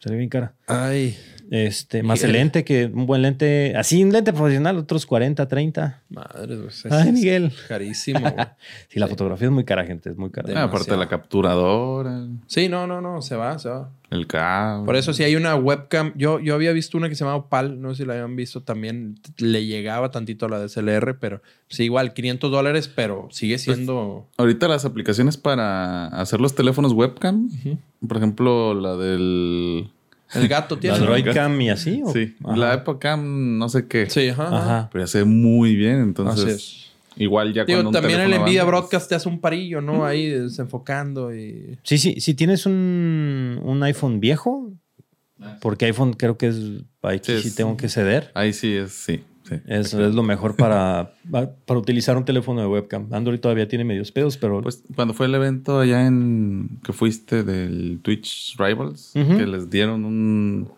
salió 0.00 0.18
bien 0.18 0.28
cara. 0.28 0.54
Ay, 0.66 1.16
Este, 1.50 2.02
más 2.02 2.18
Miguel. 2.18 2.30
el 2.36 2.42
lente, 2.42 2.62
que 2.64 2.86
un 2.92 3.06
buen 3.06 3.22
lente, 3.22 3.74
así 3.74 4.04
un 4.04 4.12
lente 4.12 4.32
profesional, 4.34 4.76
otros 4.76 5.06
40, 5.06 5.48
30. 5.48 6.02
madre. 6.10 6.56
pues, 6.58 6.84
es- 6.84 6.92
Ay, 6.92 7.08
es 7.08 7.14
Miguel. 7.14 7.52
Carísimo. 7.68 8.20
Sí, 8.90 8.98
la 9.00 9.06
fotografía 9.08 9.46
es 9.46 9.52
muy 9.52 9.64
cara, 9.64 9.84
gente, 9.86 10.10
es 10.10 10.16
muy 10.16 10.30
cara. 10.30 10.52
Ah, 10.60 10.64
aparte 10.64 10.90
de 10.90 10.96
la 10.96 11.08
capturadora, 11.08 12.26
Sí, 12.46 12.68
no, 12.68 12.86
no, 12.86 13.00
no. 13.00 13.22
Se 13.22 13.34
va, 13.36 13.58
se 13.58 13.68
va. 13.70 13.90
el 14.10 14.26
cable. 14.26 14.84
Por 14.86 14.96
eso 14.96 15.12
si 15.12 15.22
hay 15.24 15.36
una 15.36 15.54
webcam, 15.56 16.12
yo, 16.16 16.38
yo 16.40 16.54
había 16.54 16.72
visto 16.72 16.96
una 16.98 17.08
que 17.08 17.14
se 17.14 17.24
llama 17.24 17.36
Opal, 17.36 17.80
no 17.80 17.94
sé 17.94 18.02
si 18.02 18.06
la 18.06 18.14
habían 18.14 18.36
visto 18.36 18.62
también, 18.62 19.18
le 19.38 19.64
llegaba 19.66 20.10
tantito 20.10 20.46
a 20.46 20.48
la 20.48 20.58
DSLR, 20.58 21.18
pero 21.18 21.42
sí, 21.68 21.84
igual 21.84 22.12
500 22.14 22.50
dólares, 22.50 22.88
pero 22.94 23.28
sigue 23.30 23.58
siendo... 23.58 24.26
Ahorita 24.38 24.68
las 24.68 24.84
aplicaciones 24.84 25.36
para 25.36 26.06
hacer 26.08 26.40
los 26.40 26.54
teléfonos 26.54 26.92
webcam, 26.92 27.48
por 28.06 28.16
ejemplo, 28.18 28.74
la 28.74 28.96
del. 28.96 29.90
El 30.34 30.48
gato 30.48 30.78
tiene... 30.78 30.96
¿La 30.98 31.04
¿no? 31.04 31.10
Droid 31.10 31.32
Cam 31.32 31.60
y 31.60 31.70
así? 31.70 32.02
o? 32.04 32.12
Sí, 32.12 32.36
Ajá. 32.44 32.56
la 32.56 32.74
Epocam, 32.74 33.58
no 33.58 33.68
sé 33.68 33.86
qué. 33.86 34.08
Sí, 34.10 34.28
ajá. 34.28 34.48
ajá. 34.56 34.88
Pero 34.92 35.04
ya 35.04 35.08
se 35.08 35.18
ve 35.18 35.24
muy 35.24 35.74
bien, 35.76 36.00
entonces. 36.00 36.44
Así 36.44 36.50
es. 36.54 36.88
Igual 37.20 37.52
ya 37.52 37.64
Digo, 37.64 37.78
cuando 37.82 37.98
también 38.00 38.20
el 38.20 38.28
Nvidia 38.30 38.60
anda, 38.60 38.64
Broadcast 38.64 39.08
te 39.08 39.14
hace 39.16 39.28
un 39.28 39.40
parillo, 39.40 39.80
¿no? 39.80 40.04
Ahí 40.04 40.26
desenfocando 40.28 41.34
y... 41.34 41.76
Sí, 41.82 41.98
sí, 41.98 42.20
si 42.20 42.34
tienes 42.34 42.64
un, 42.64 43.60
un 43.64 43.82
iPhone 43.82 44.20
viejo, 44.20 44.72
porque 45.60 45.86
iPhone 45.86 46.12
creo 46.12 46.36
que 46.38 46.48
es, 46.48 46.56
ahí 47.02 47.18
Sí, 47.22 47.40
sí 47.40 47.48
es- 47.48 47.54
tengo 47.56 47.76
que 47.76 47.88
ceder. 47.88 48.30
Ahí 48.34 48.52
sí 48.52 48.72
es, 48.74 48.92
sí. 48.92 49.24
Sí. 49.48 49.56
Eso 49.66 50.04
es 50.06 50.14
lo 50.14 50.22
mejor 50.22 50.56
para, 50.56 51.12
para 51.30 51.78
utilizar 51.80 52.16
un 52.16 52.24
teléfono 52.24 52.60
de 52.60 52.66
webcam. 52.66 53.08
Android 53.12 53.40
todavía 53.40 53.66
tiene 53.68 53.84
medios 53.84 54.12
pedos, 54.12 54.36
pero 54.36 54.60
Pues 54.62 54.82
cuando 54.94 55.14
fue 55.14 55.26
el 55.26 55.34
evento 55.34 55.80
allá 55.80 56.06
en 56.06 56.78
que 56.84 56.92
fuiste 56.92 57.42
del 57.44 58.00
Twitch 58.02 58.56
Rivals, 58.58 59.10
que 59.14 59.46
les 59.46 59.70
dieron 59.70 60.04
un 60.04 60.68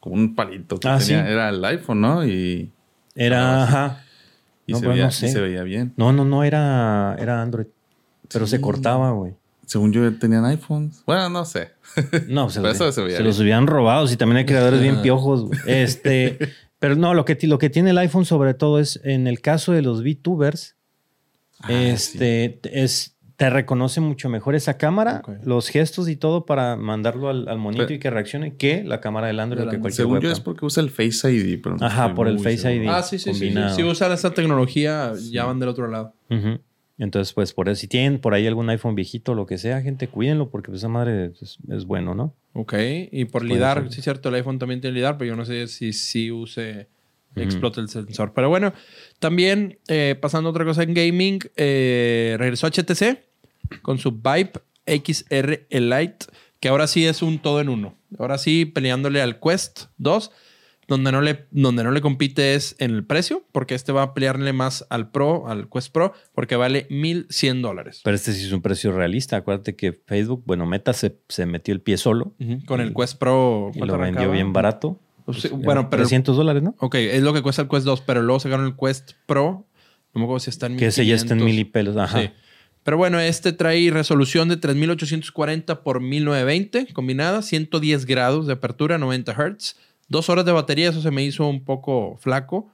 como 0.00 0.16
un 0.16 0.34
palito 0.34 0.78
que 0.78 0.86
Ah, 0.88 0.98
tenía, 0.98 1.24
sí. 1.24 1.32
era 1.32 1.48
el 1.48 1.64
iPhone, 1.64 2.00
¿no? 2.02 2.26
Y, 2.26 2.70
era... 3.14 3.60
Ah, 3.60 3.62
ajá. 3.64 4.04
y 4.66 4.72
No, 4.72 4.78
se, 4.78 4.84
bueno, 4.84 4.94
veía, 4.96 5.04
no 5.06 5.10
sé. 5.12 5.26
y 5.26 5.28
se 5.30 5.40
veía 5.40 5.62
bien. 5.62 5.94
No, 5.96 6.12
no, 6.12 6.26
no, 6.26 6.44
era, 6.44 7.16
era 7.18 7.40
Android. 7.40 7.66
Pero 8.30 8.46
se 8.46 8.60
cortaba, 8.60 9.12
güey. 9.12 9.32
Según 9.64 9.92
yo 9.94 10.14
tenían 10.18 10.44
iPhones. 10.44 11.02
Bueno, 11.06 11.30
no 11.30 11.46
sé. 11.46 11.70
No, 12.28 12.50
se, 12.50 12.60
Pero 12.60 12.68
los, 12.72 12.76
eso 12.76 12.92
se 12.92 13.00
veía 13.02 13.16
se 13.16 13.22
los 13.22 13.40
hubieran 13.40 13.66
robado. 13.66 14.06
Si 14.06 14.18
también 14.18 14.36
hay 14.38 14.44
creadores 14.44 14.82
bien 14.82 15.00
piojos. 15.00 15.44
güey. 15.44 15.58
Este, 15.66 16.38
pero 16.84 16.96
no, 16.96 17.14
lo 17.14 17.24
que, 17.24 17.38
lo 17.46 17.58
que 17.58 17.70
tiene 17.70 17.90
el 17.90 17.98
iPhone 17.98 18.24
sobre 18.24 18.52
todo 18.54 18.78
es, 18.78 19.00
en 19.04 19.26
el 19.26 19.40
caso 19.40 19.72
de 19.72 19.82
los 19.82 20.02
VTubers, 20.02 20.76
Ah, 21.60 21.72
este, 21.72 22.58
es, 22.64 23.16
te 23.36 23.48
reconoce 23.48 24.00
mucho 24.00 24.28
mejor 24.28 24.54
esa 24.54 24.76
cámara, 24.76 25.22
los 25.44 25.68
gestos 25.68 26.08
y 26.08 26.16
todo 26.16 26.44
para 26.44 26.76
mandarlo 26.76 27.28
al, 27.30 27.48
al 27.48 27.58
monito 27.58 27.84
Pero- 27.84 27.94
y 27.94 27.98
que 27.98 28.10
reaccione 28.10 28.56
que 28.56 28.84
la 28.84 29.00
cámara 29.00 29.28
del 29.28 29.40
Android 29.40 29.60
Del 29.60 29.68
o 29.68 29.70
que 29.70 29.78
cualquier 29.78 29.96
Según 29.96 30.14
yo 30.20 30.28
webcam. 30.28 30.32
es 30.32 30.40
porque 30.40 30.66
usa 30.66 30.82
el 30.82 30.90
Face 30.90 31.32
ID, 31.32 31.60
pero 31.62 31.76
no 31.76 31.86
Ajá, 31.86 32.14
por 32.14 32.28
el 32.28 32.38
Face 32.38 32.58
seguro. 32.58 32.84
ID. 32.84 32.88
Ah, 32.88 33.02
sí, 33.02 33.18
sí, 33.18 33.32
sí. 33.34 33.54
Si 33.74 33.82
usan 33.82 34.12
esta 34.12 34.32
tecnología, 34.34 35.12
ya 35.30 35.46
van 35.46 35.58
del 35.58 35.68
otro 35.70 35.88
lado. 35.88 36.12
Ujú. 36.30 36.58
Entonces, 36.98 37.32
pues, 37.32 37.52
por 37.52 37.68
eso, 37.68 37.80
si 37.80 37.88
tienen 37.88 38.20
por 38.20 38.34
ahí 38.34 38.46
algún 38.46 38.70
iPhone 38.70 38.94
viejito 38.94 39.32
o 39.32 39.34
lo 39.34 39.46
que 39.46 39.58
sea, 39.58 39.82
gente, 39.82 40.08
cuídenlo 40.08 40.48
porque 40.50 40.68
pues, 40.68 40.80
esa 40.80 40.88
madre 40.88 41.32
es, 41.40 41.58
es 41.68 41.84
bueno, 41.86 42.14
¿no? 42.14 42.34
Ok, 42.52 42.74
y 43.10 43.24
por 43.24 43.44
lidar, 43.44 43.82
ser. 43.82 43.92
sí 43.92 43.98
es 43.98 44.04
cierto, 44.04 44.28
el 44.28 44.36
iPhone 44.36 44.60
también 44.60 44.80
tiene 44.80 44.94
lidar, 44.96 45.18
pero 45.18 45.30
yo 45.30 45.36
no 45.36 45.44
sé 45.44 45.66
si 45.66 45.92
sí 45.92 46.30
use, 46.30 46.86
Ujú. 47.34 47.40
explote 47.42 47.80
el 47.80 47.88
sensor. 47.88 48.32
Pero 48.32 48.48
bueno, 48.48 48.72
también 49.18 49.78
eh, 49.88 50.16
pasando 50.20 50.48
a 50.48 50.50
otra 50.50 50.64
cosa 50.64 50.84
en 50.84 50.94
gaming, 50.94 51.40
eh, 51.56 52.36
regresó 52.38 52.68
HTC 52.68 53.24
con 53.82 53.98
su 53.98 54.12
Vibe 54.12 54.52
XR 54.86 55.66
Lite, 55.68 56.26
que 56.60 56.68
ahora 56.68 56.86
sí 56.86 57.04
es 57.06 57.22
un 57.22 57.40
todo 57.40 57.60
en 57.60 57.70
uno. 57.70 57.98
Ahora 58.18 58.38
sí 58.38 58.66
peleándole 58.66 59.20
al 59.20 59.40
Quest 59.40 59.86
2, 59.98 60.30
donde 60.88 61.12
no 61.12 61.20
le, 61.20 61.46
donde 61.50 61.84
no 61.84 61.90
le 61.90 62.00
compite 62.00 62.54
es 62.54 62.76
en 62.78 62.92
el 62.92 63.04
precio, 63.04 63.44
porque 63.52 63.74
este 63.74 63.92
va 63.92 64.02
a 64.02 64.14
pelearle 64.14 64.52
más 64.52 64.86
al 64.90 65.10
Pro, 65.10 65.48
al 65.48 65.68
Quest 65.68 65.92
Pro, 65.92 66.12
porque 66.34 66.56
vale 66.56 66.86
1100 66.90 67.62
dólares. 67.62 68.00
Pero 68.04 68.14
este 68.16 68.32
sí 68.32 68.44
es 68.46 68.52
un 68.52 68.62
precio 68.62 68.92
realista. 68.92 69.36
Acuérdate 69.36 69.76
que 69.76 69.92
Facebook, 70.06 70.42
bueno, 70.46 70.66
Meta 70.66 70.92
se, 70.92 71.18
se 71.28 71.46
metió 71.46 71.72
el 71.74 71.80
pie 71.80 71.96
solo 71.96 72.34
Con 72.66 72.80
el 72.80 72.94
Quest 72.94 73.18
Pro, 73.18 73.70
y 73.74 73.78
¿cuánto 73.78 73.96
lo 73.96 74.02
vendió 74.02 74.30
bien 74.30 74.52
barato. 74.52 75.00
Pues 75.24 75.48
Pues, 75.48 75.52
bueno, 75.52 75.88
pero 75.88 76.02
300 76.02 76.36
dólares, 76.36 76.62
¿no? 76.62 76.74
Ok, 76.78 76.96
es 76.96 77.22
lo 77.22 77.32
que 77.32 77.42
cuesta 77.42 77.62
el 77.62 77.68
Quest 77.68 77.86
2, 77.86 78.02
pero 78.02 78.22
luego 78.22 78.40
sacaron 78.40 78.66
el 78.66 78.74
Quest 78.76 79.12
Pro. 79.26 79.66
No 80.12 80.20
me 80.20 80.24
acuerdo 80.24 80.40
si 80.40 80.50
está 80.50 80.66
en 80.66 80.76
Que 80.76 80.86
ese 80.86 81.06
ya 81.06 81.14
está 81.14 81.34
en 81.34 81.44
1500. 81.44 81.46
mil 81.46 81.58
y 81.58 81.64
pelos. 81.64 81.96
Ajá. 81.96 82.20
Sí. 82.20 82.30
Pero 82.84 82.98
bueno, 82.98 83.18
este 83.18 83.52
trae 83.52 83.90
resolución 83.90 84.50
de 84.50 84.58
3840 84.58 85.82
por 85.82 86.00
1920 86.00 86.92
combinada, 86.92 87.40
110 87.40 88.04
grados 88.04 88.46
de 88.46 88.52
apertura, 88.52 88.98
90 88.98 89.32
Hz, 89.32 89.76
dos 90.08 90.28
horas 90.28 90.44
de 90.44 90.52
batería, 90.52 90.90
eso 90.90 91.02
se 91.02 91.10
me 91.10 91.24
hizo 91.24 91.46
un 91.46 91.64
poco 91.64 92.16
flaco. 92.20 92.70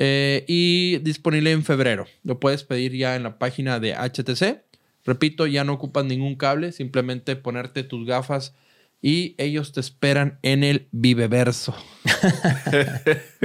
Eh, 0.00 0.44
y 0.46 0.98
disponible 0.98 1.50
en 1.50 1.64
febrero. 1.64 2.06
Lo 2.22 2.38
puedes 2.38 2.62
pedir 2.62 2.96
ya 2.96 3.16
en 3.16 3.24
la 3.24 3.38
página 3.38 3.80
de 3.80 3.94
HTC. 3.94 4.62
Repito, 5.04 5.48
ya 5.48 5.64
no 5.64 5.72
ocupas 5.72 6.04
ningún 6.04 6.36
cable, 6.36 6.70
simplemente 6.70 7.34
ponerte 7.34 7.82
tus 7.82 8.06
gafas 8.06 8.54
y 9.02 9.34
ellos 9.38 9.72
te 9.72 9.80
esperan 9.80 10.38
en 10.42 10.62
el 10.64 10.88
Viveverso. 10.92 11.74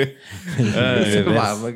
Ay, 0.76 1.24
Mama, 1.26 1.74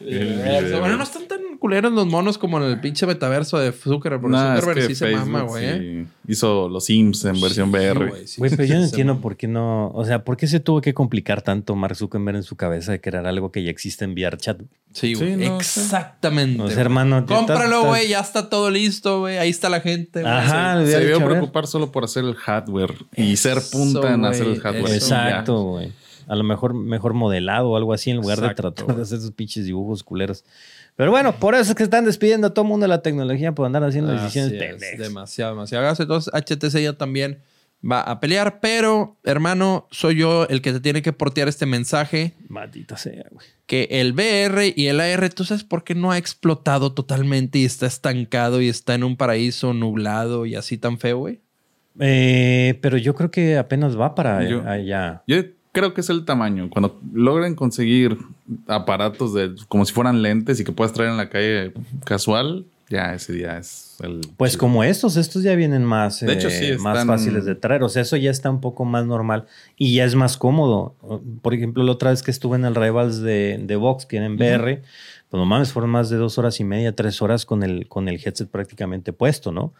Viveverso. 0.00 0.80
Bueno, 0.80 0.96
no 0.96 1.02
están 1.02 1.26
tan 1.28 1.38
culeros 1.58 1.92
los 1.92 2.06
monos 2.06 2.36
como 2.38 2.58
en 2.58 2.64
el 2.70 2.80
pinche 2.80 3.06
metaverso 3.06 3.58
de 3.58 3.72
Zuckerberg. 3.72 4.20
Porque 4.20 4.36
Nah, 4.36 4.54
es 4.54 4.60
Zuckerberg 4.60 4.88
que 4.88 4.94
sí 4.94 4.98
se 4.98 5.10
mama, 5.12 5.42
güey. 5.42 5.64
¿eh? 5.64 6.06
sí 6.06 6.32
hizo 6.32 6.68
los 6.68 6.84
Sims 6.86 7.24
en 7.24 7.40
versión 7.40 7.70
Sí, 7.70 7.76
VR. 7.76 8.08
güey, 8.08 8.26
sí, 8.26 8.38
Güey, 8.38 8.50
sí, 8.50 8.56
pero 8.56 8.68
yo 8.68 8.74
no 8.78 8.84
entiendo 8.84 9.20
por 9.20 9.36
qué 9.36 9.46
no. 9.48 9.90
O 9.90 10.04
sea, 10.04 10.24
¿por 10.24 10.36
qué 10.36 10.46
se 10.46 10.60
tuvo 10.60 10.80
que 10.80 10.94
complicar 10.94 11.42
tanto 11.42 11.74
Mark 11.74 11.96
Zuckerberg 11.96 12.36
en 12.36 12.42
su 12.42 12.56
cabeza 12.56 12.92
de 12.92 13.00
crear 13.00 13.26
algo 13.26 13.50
que 13.52 13.62
ya 13.62 13.70
existe 13.70 14.04
en 14.04 14.12
VR 14.12 14.36
chat? 14.36 14.60
Sí, 14.92 15.14
güey. 15.14 15.34
Sí, 15.34 15.36
no, 15.48 15.60
sí. 15.60 15.80
Exactamente. 15.80 16.62
O 16.62 16.68
sea, 16.68 16.80
hermano, 16.80 17.24
Cómpralo, 17.26 17.84
güey. 17.84 18.08
Ya 18.08 18.20
está 18.20 18.48
todo 18.48 18.70
listo, 18.70 19.20
güey. 19.20 19.38
Ahí 19.38 19.50
está 19.50 19.68
la 19.68 19.80
gente. 19.80 20.24
Ajá, 20.26 20.84
Se 20.84 20.98
debió 20.98 21.24
preocupar 21.24 21.66
solo 21.66 21.90
por 21.92 22.04
hacer 22.04 22.24
el 22.24 22.34
hardware 22.34 22.94
y 23.16 23.36
ser 23.36 23.58
Eso, 23.58 23.70
punta 23.78 24.14
en 24.14 24.24
hacer 24.24 24.46
el 24.46 24.60
hardware. 24.60 24.94
Exacto, 24.94 25.62
güey. 25.62 25.92
A 26.26 26.34
lo 26.36 26.44
mejor 26.44 26.74
mejor 26.74 27.14
modelado 27.14 27.70
o 27.70 27.76
algo 27.76 27.92
así 27.92 28.10
en 28.10 28.16
lugar 28.18 28.38
Exacto, 28.38 28.62
de 28.70 28.74
tratar 28.76 28.96
de 28.96 29.02
hacer 29.02 29.18
esos 29.18 29.32
pinches 29.32 29.64
dibujos 29.64 30.02
culeros. 30.02 30.44
Pero 30.96 31.10
bueno, 31.10 31.36
por 31.38 31.54
eso 31.54 31.70
es 31.70 31.74
que 31.74 31.82
están 31.82 32.04
despidiendo 32.04 32.46
a 32.46 32.50
todo 32.54 32.64
el 32.64 32.68
mundo 32.68 32.84
de 32.84 32.88
la 32.88 33.02
tecnología 33.02 33.52
por 33.52 33.66
andar 33.66 33.82
haciendo 33.84 34.12
Así 34.12 34.22
decisiones 34.22 34.52
es, 34.52 34.58
pendejas. 34.58 34.98
Demasiado, 34.98 35.52
demasiado. 35.54 35.96
Entonces, 35.98 36.32
HTC 36.32 36.80
ya 36.82 36.92
también 36.92 37.38
va 37.86 38.00
a 38.00 38.18
pelear, 38.20 38.60
pero 38.60 39.16
hermano, 39.24 39.86
soy 39.90 40.14
yo 40.16 40.46
el 40.48 40.62
que 40.62 40.72
te 40.72 40.80
tiene 40.80 41.02
que 41.02 41.12
portear 41.12 41.48
este 41.48 41.66
mensaje 41.66 42.32
Maldita 42.48 42.96
sea, 42.96 43.26
güey. 43.30 43.46
que 43.66 43.88
el 43.90 44.12
VR 44.14 44.72
y 44.74 44.86
el 44.86 45.00
AR, 45.00 45.28
¿tú 45.34 45.44
sabes 45.44 45.64
por 45.64 45.84
qué 45.84 45.94
no 45.94 46.10
ha 46.10 46.16
explotado 46.16 46.92
totalmente 46.94 47.58
y 47.58 47.66
está 47.66 47.86
estancado 47.86 48.62
y 48.62 48.68
está 48.70 48.94
en 48.94 49.04
un 49.04 49.16
paraíso 49.18 49.74
nublado 49.74 50.46
y 50.46 50.54
así 50.54 50.78
tan 50.78 50.98
feo, 50.98 51.18
güey? 51.18 51.40
Eh, 52.00 52.78
pero 52.80 52.96
yo 52.96 53.14
creo 53.14 53.30
que 53.30 53.56
apenas 53.58 53.98
va 53.98 54.14
para 54.14 54.48
Yo- 54.48 54.66
allá. 54.66 55.22
Yo 55.26 55.36
creo 55.74 55.92
que 55.92 56.00
es 56.00 56.08
el 56.08 56.24
tamaño. 56.24 56.70
Cuando 56.70 56.98
logren 57.12 57.54
conseguir 57.54 58.16
aparatos 58.66 59.34
de 59.34 59.54
como 59.68 59.84
si 59.84 59.92
fueran 59.92 60.22
lentes 60.22 60.58
y 60.60 60.64
que 60.64 60.72
puedas 60.72 60.94
traer 60.94 61.10
en 61.10 61.18
la 61.18 61.28
calle 61.28 61.72
casual, 62.06 62.64
ya 62.88 63.12
ese 63.14 63.32
día 63.32 63.58
es 63.58 63.96
el. 64.02 64.20
Pues 64.36 64.56
como 64.56 64.84
estos, 64.84 65.16
estos 65.16 65.42
ya 65.42 65.54
vienen 65.56 65.84
más, 65.84 66.20
De 66.20 66.32
hecho, 66.32 66.48
eh, 66.48 66.50
sí, 66.76 66.82
más 66.82 66.94
están- 66.98 67.06
fáciles 67.08 67.44
de 67.44 67.54
traer. 67.54 67.82
O 67.82 67.88
sea, 67.88 68.02
eso 68.02 68.16
ya 68.16 68.30
está 68.30 68.50
un 68.50 68.60
poco 68.60 68.84
más 68.84 69.04
normal 69.04 69.46
y 69.76 69.94
ya 69.94 70.04
es 70.04 70.14
más 70.14 70.36
cómodo. 70.36 70.94
Por 71.42 71.52
ejemplo, 71.54 71.82
la 71.82 71.92
otra 71.92 72.10
vez 72.10 72.22
que 72.22 72.30
estuve 72.30 72.56
en 72.56 72.64
el 72.64 72.74
Rivals 72.74 73.20
de, 73.20 73.58
de 73.62 73.76
Vox, 73.76 74.06
que 74.06 74.16
era 74.18 74.26
en 74.26 74.34
VR, 74.36 74.82
pues 75.30 75.38
no 75.40 75.46
mames, 75.46 75.72
fueron 75.72 75.90
más 75.90 76.08
de 76.10 76.16
dos 76.16 76.38
horas 76.38 76.60
y 76.60 76.64
media, 76.64 76.94
tres 76.94 77.20
horas 77.20 77.44
con 77.46 77.62
el, 77.62 77.88
con 77.88 78.08
el 78.08 78.16
headset 78.24 78.48
prácticamente 78.48 79.12
puesto, 79.12 79.50
¿no? 79.50 79.72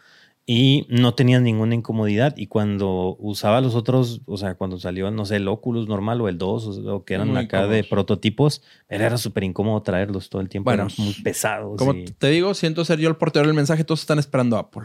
Y 0.47 0.85
no 0.89 1.15
tenían 1.15 1.43
ninguna 1.43 1.73
incomodidad. 1.73 2.35
Y 2.37 2.47
cuando 2.47 3.15
usaba 3.19 3.61
los 3.61 3.73
otros, 3.73 4.21
o 4.25 4.37
sea, 4.37 4.53
cuando 4.55 4.79
salió, 4.79 5.09
no 5.09 5.25
sé, 5.25 5.37
el 5.37 5.47
Oculus 5.47 5.87
normal 5.87 6.21
o 6.21 6.29
el 6.29 6.37
2, 6.37 6.67
o, 6.67 6.95
o 6.97 7.03
que 7.03 7.15
eran 7.15 7.29
Muy 7.29 7.37
acá 7.39 7.65
de 7.67 7.83
prototipos, 7.83 8.61
era, 8.87 9.07
era 9.07 9.17
súper 9.17 9.43
incómodo 9.43 9.81
traerlos 9.81 10.29
todo 10.29 10.41
el 10.43 10.49
tiempo. 10.49 10.69
Bueno, 10.69 10.83
eran 10.83 10.93
muy 11.03 11.15
pesados. 11.23 11.77
Como 11.77 11.93
y- 11.93 12.05
te 12.05 12.29
digo, 12.29 12.53
siento 12.53 12.85
ser 12.85 12.99
yo 12.99 13.09
el 13.09 13.15
portero 13.15 13.47
del 13.47 13.55
mensaje, 13.55 13.83
todos 13.83 14.01
están 14.01 14.19
esperando 14.19 14.57
a 14.57 14.59
Apple. 14.59 14.83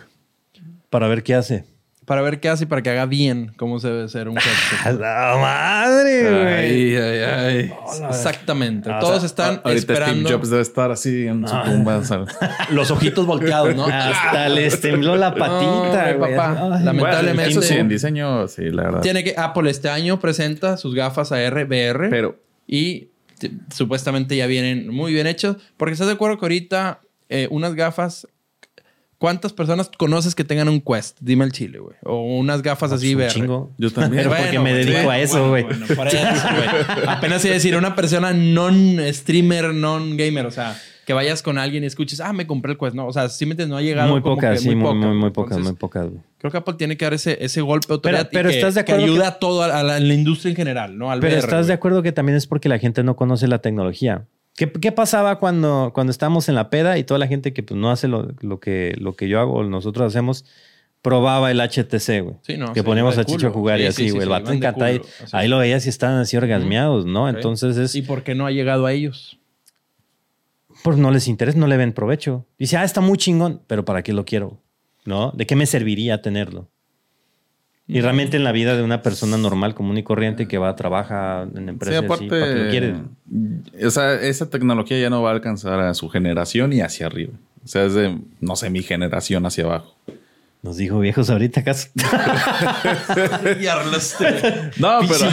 Para 0.88 1.08
ver 1.08 1.22
qué 1.22 1.34
hace. 1.34 1.64
Para 2.10 2.22
ver 2.22 2.40
qué 2.40 2.48
hace 2.48 2.64
y 2.64 2.66
para 2.66 2.82
que 2.82 2.90
haga 2.90 3.06
bien 3.06 3.52
cómo 3.56 3.78
se 3.78 3.86
debe 3.86 4.08
ser 4.08 4.28
un 4.28 4.36
¡A 4.38 4.40
headset. 4.40 4.98
la 5.00 5.36
madre, 5.40 6.22
güey! 6.28 6.96
Ay, 6.96 6.96
ay, 6.96 7.22
ay. 7.22 7.72
Exactamente. 8.08 8.90
Ah, 8.90 8.96
o 8.98 9.00
Todos 9.00 9.18
sea, 9.20 9.26
están 9.26 9.60
Ahorita 9.62 9.70
esperando 9.92 10.28
Steve 10.28 10.34
Jobs 10.34 10.50
debe 10.50 10.62
estar 10.62 10.90
así 10.90 11.28
en 11.28 11.46
su 11.46 11.54
Ah. 11.54 11.62
tumba. 11.64 12.02
los 12.72 12.90
ojitos 12.90 13.24
volteados, 13.26 13.76
¿no? 13.76 13.84
Hasta 13.86 14.48
les 14.48 14.80
tembló 14.80 15.14
la 15.14 15.32
patita, 15.36 16.10
No, 16.12 16.18
güey. 16.18 16.34
papá. 16.34 16.76
Ay, 16.78 16.84
Lamentablemente- 16.84 17.34
Bueno, 17.44 17.60
eso 17.60 17.62
sí, 17.62 17.74
en 17.74 17.88
diseño, 17.88 18.48
sí, 18.48 18.70
la 18.70 18.82
verdad. 18.82 19.00
Tiene 19.02 19.22
que 19.22 19.34
Apple 19.38 19.70
este 19.70 19.88
año 19.88 20.18
presenta 20.18 20.76
sus 20.78 20.96
gafas 20.96 21.30
AR, 21.30 21.64
VR 21.64 22.08
Pero 22.10 22.40
y 22.66 23.10
supuestamente 23.72 24.36
ya 24.36 24.46
vienen 24.48 24.88
muy 24.92 25.12
bien 25.12 25.28
hechos. 25.28 25.58
Porque 25.76 25.92
estás 25.92 26.08
de 26.08 26.14
acuerdo 26.14 26.38
que 26.38 26.44
ahorita 26.46 27.02
eh, 27.28 27.46
unas 27.52 27.76
gafas, 27.76 28.26
¿cuántas 29.20 29.52
personas 29.52 29.88
conoces 29.96 30.34
que 30.34 30.42
tengan 30.42 30.68
un 30.68 30.80
Quest? 30.80 31.18
Dime 31.20 31.44
el 31.44 31.52
chile, 31.52 31.78
güey. 31.78 31.94
O 32.02 32.22
unas 32.38 32.62
gafas 32.62 32.90
así 32.90 33.14
un 33.14 33.20
VR. 33.20 33.30
chingo. 33.32 33.70
yo 33.78 33.92
también. 33.92 34.24
Pero 34.24 34.34
porque 34.36 34.58
me 34.58 34.72
dedico 34.74 35.08
a 35.10 35.18
eso, 35.20 35.50
güey. 35.50 35.62
Bueno. 35.62 35.86
Apenas 37.06 37.44
iba 37.44 37.52
a 37.52 37.54
decir 37.54 37.76
una 37.76 37.94
persona 37.94 38.32
non-streamer, 38.32 39.74
non-gamer. 39.74 40.46
O 40.46 40.50
sea, 40.50 40.76
que 41.06 41.12
vayas 41.12 41.42
con 41.42 41.58
alguien 41.58 41.82
y 41.84 41.86
escuches, 41.86 42.20
ah, 42.20 42.32
me 42.32 42.46
compré 42.46 42.72
el 42.72 42.78
Quest. 42.78 42.94
No, 42.94 43.06
o 43.06 43.12
sea, 43.12 43.28
simplemente 43.28 43.66
no 43.68 43.76
ha 43.76 43.82
llegado. 43.82 44.10
Muy 44.10 44.20
pocas, 44.20 44.60
sí, 44.60 44.74
muy, 44.74 44.82
poca. 44.82 44.94
muy, 45.06 45.16
muy 45.16 45.30
pocas, 45.30 45.58
muy 45.58 45.72
pocas. 45.74 46.06
güey. 46.08 46.20
Creo 46.38 46.50
que 46.50 46.58
Apple 46.58 46.74
tiene 46.78 46.96
que 46.96 47.04
dar 47.04 47.14
ese, 47.14 47.36
ese 47.44 47.60
golpe 47.60 47.88
de 47.88 47.94
autoridad 47.94 48.28
Pero- 48.30 48.30
pero 48.32 48.48
y 48.48 48.52
que, 48.52 48.58
¿estás 48.58 48.74
de 48.74 48.80
acuerdo 48.80 49.04
que- 49.04 49.10
ayuda 49.10 49.28
a 49.28 49.38
todo, 49.38 49.62
a 49.62 49.82
la, 49.82 50.00
la 50.00 50.14
industria 50.14 50.50
en 50.50 50.56
general, 50.56 50.96
¿no? 50.96 51.10
Al 51.10 51.20
Pero 51.20 51.34
VR, 51.34 51.44
estás 51.44 51.66
de 51.66 51.74
acuerdo 51.74 52.02
que 52.02 52.12
también 52.12 52.36
es 52.36 52.46
porque 52.46 52.68
la 52.68 52.78
gente 52.78 53.02
no 53.02 53.14
conoce 53.16 53.46
la 53.48 53.58
tecnología. 53.58 54.24
¿Qué, 54.56 54.70
qué 54.70 54.92
pasaba 54.92 55.38
cuando, 55.38 55.90
cuando 55.94 56.10
estábamos 56.10 56.48
en 56.48 56.54
la 56.54 56.68
peda 56.70 56.98
y 56.98 57.04
toda 57.04 57.18
la 57.18 57.26
gente 57.26 57.52
que 57.52 57.62
pues, 57.62 57.78
no 57.80 57.90
hace 57.90 58.08
lo, 58.08 58.28
lo 58.40 58.60
que, 58.60 58.94
lo 58.98 59.14
que 59.14 59.28
yo 59.28 59.40
hago 59.40 59.54
o 59.54 59.64
nosotros 59.64 60.06
hacemos, 60.06 60.44
probaba 61.02 61.50
el 61.50 61.60
HTC, 61.60 62.22
güey? 62.22 62.36
Sí, 62.42 62.56
no, 62.58 62.72
que 62.72 62.82
poníamos 62.82 63.16
a 63.16 63.24
Chicho 63.24 63.46
a 63.48 63.50
jugar 63.50 63.78
y 63.80 63.84
Sí, 63.84 63.88
así, 63.88 64.04
sí, 64.04 64.10
güey. 64.10 64.20
sí, 64.20 64.22
el 64.24 64.28
vato 64.28 64.52
encantado. 64.52 64.84
así. 64.92 65.00
Ahí 65.32 65.48
lo 65.48 65.58
veías 65.58 65.86
y 65.86 65.88
estaban 65.88 66.18
así 66.18 66.36
orgasmeados, 66.36 67.06
¿no? 67.06 67.28
Entonces 67.28 67.76
es... 67.78 67.94
¿Y 67.94 68.02
por 68.02 68.22
qué 68.22 68.34
no 68.34 68.44
ha 68.46 68.50
llegado 68.50 68.86
a 68.86 68.92
ellos? 68.92 69.36
pues 70.82 70.96
no 70.96 71.10
les 71.10 71.28
interesa, 71.28 71.58
no 71.58 71.66
le 71.66 71.76
ven 71.76 71.92
provecho. 71.92 72.46
Dice, 72.58 72.78
ah, 72.78 72.84
está 72.84 73.02
muy 73.02 73.18
chingón, 73.18 73.60
pero 73.66 73.84
¿para 73.84 74.02
qué 74.02 74.14
lo 74.14 74.24
quiero? 74.24 74.62
¿No? 75.04 75.30
¿De 75.32 75.44
qué 75.46 75.54
me 75.54 75.66
serviría 75.66 76.22
tenerlo? 76.22 76.70
Y 77.92 78.02
realmente 78.02 78.36
en 78.36 78.44
la 78.44 78.52
vida 78.52 78.76
de 78.76 78.84
una 78.84 79.02
persona 79.02 79.36
normal, 79.36 79.74
común 79.74 79.98
y 79.98 80.04
corriente 80.04 80.46
que 80.46 80.58
va, 80.58 80.76
trabaja 80.76 81.42
en 81.42 81.64
Sí, 81.64 81.68
empresas 81.70 82.04
aparte, 82.04 82.26
así, 82.26 82.28
¿para 82.28 82.46
qué 82.46 82.54
lo 82.62 82.70
quiere? 82.70 82.94
o 83.84 83.90
sea, 83.90 84.14
esa 84.14 84.48
tecnología 84.48 84.96
ya 85.00 85.10
no 85.10 85.22
va 85.22 85.30
a 85.30 85.32
alcanzar 85.32 85.80
a 85.80 85.92
su 85.94 86.08
generación 86.08 86.72
y 86.72 86.82
hacia 86.82 87.06
arriba. 87.06 87.32
O 87.64 87.66
sea, 87.66 87.84
es 87.84 87.94
de, 87.94 88.16
no 88.40 88.54
sé, 88.54 88.70
mi 88.70 88.84
generación 88.84 89.44
hacia 89.44 89.64
abajo. 89.64 89.96
Nos 90.62 90.76
dijo 90.76 91.00
viejos 91.00 91.30
ahorita, 91.30 91.62
acaso. 91.62 91.88
No, 94.78 95.00
pero, 95.08 95.30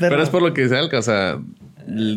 pero 0.00 0.22
es 0.22 0.30
por 0.30 0.40
lo 0.40 0.54
que 0.54 0.66
se 0.66 0.78
alcanza. 0.78 0.98
O 0.98 1.02
sea, 1.02 1.38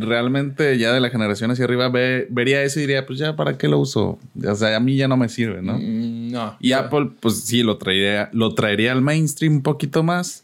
realmente 0.02 0.78
ya 0.78 0.92
de 0.94 1.00
la 1.00 1.10
generación 1.10 1.52
hacia 1.52 1.66
arriba 1.66 1.90
ve- 1.90 2.28
vería 2.30 2.62
eso 2.64 2.80
y 2.80 2.84
diría, 2.84 3.06
pues 3.06 3.20
ya, 3.20 3.36
¿para 3.36 3.58
qué 3.58 3.68
lo 3.68 3.80
uso? 3.80 4.20
O 4.48 4.56
sea, 4.56 4.76
a 4.76 4.80
mí 4.80 4.96
ya 4.98 5.08
no 5.08 5.18
me 5.18 5.30
sirve, 5.30 5.62
¿no? 5.62 5.78
Mm, 5.80 6.32
no. 6.32 6.58
Y 6.60 6.74
Apple, 6.74 7.12
pues 7.20 7.42
sí, 7.44 7.64
lo 7.64 7.78
traería, 7.78 8.30
lo 8.34 8.54
traería 8.54 8.92
al 8.92 9.02
mainstream 9.02 9.56
un 9.56 9.62
poquito 9.64 10.04
más. 10.04 10.44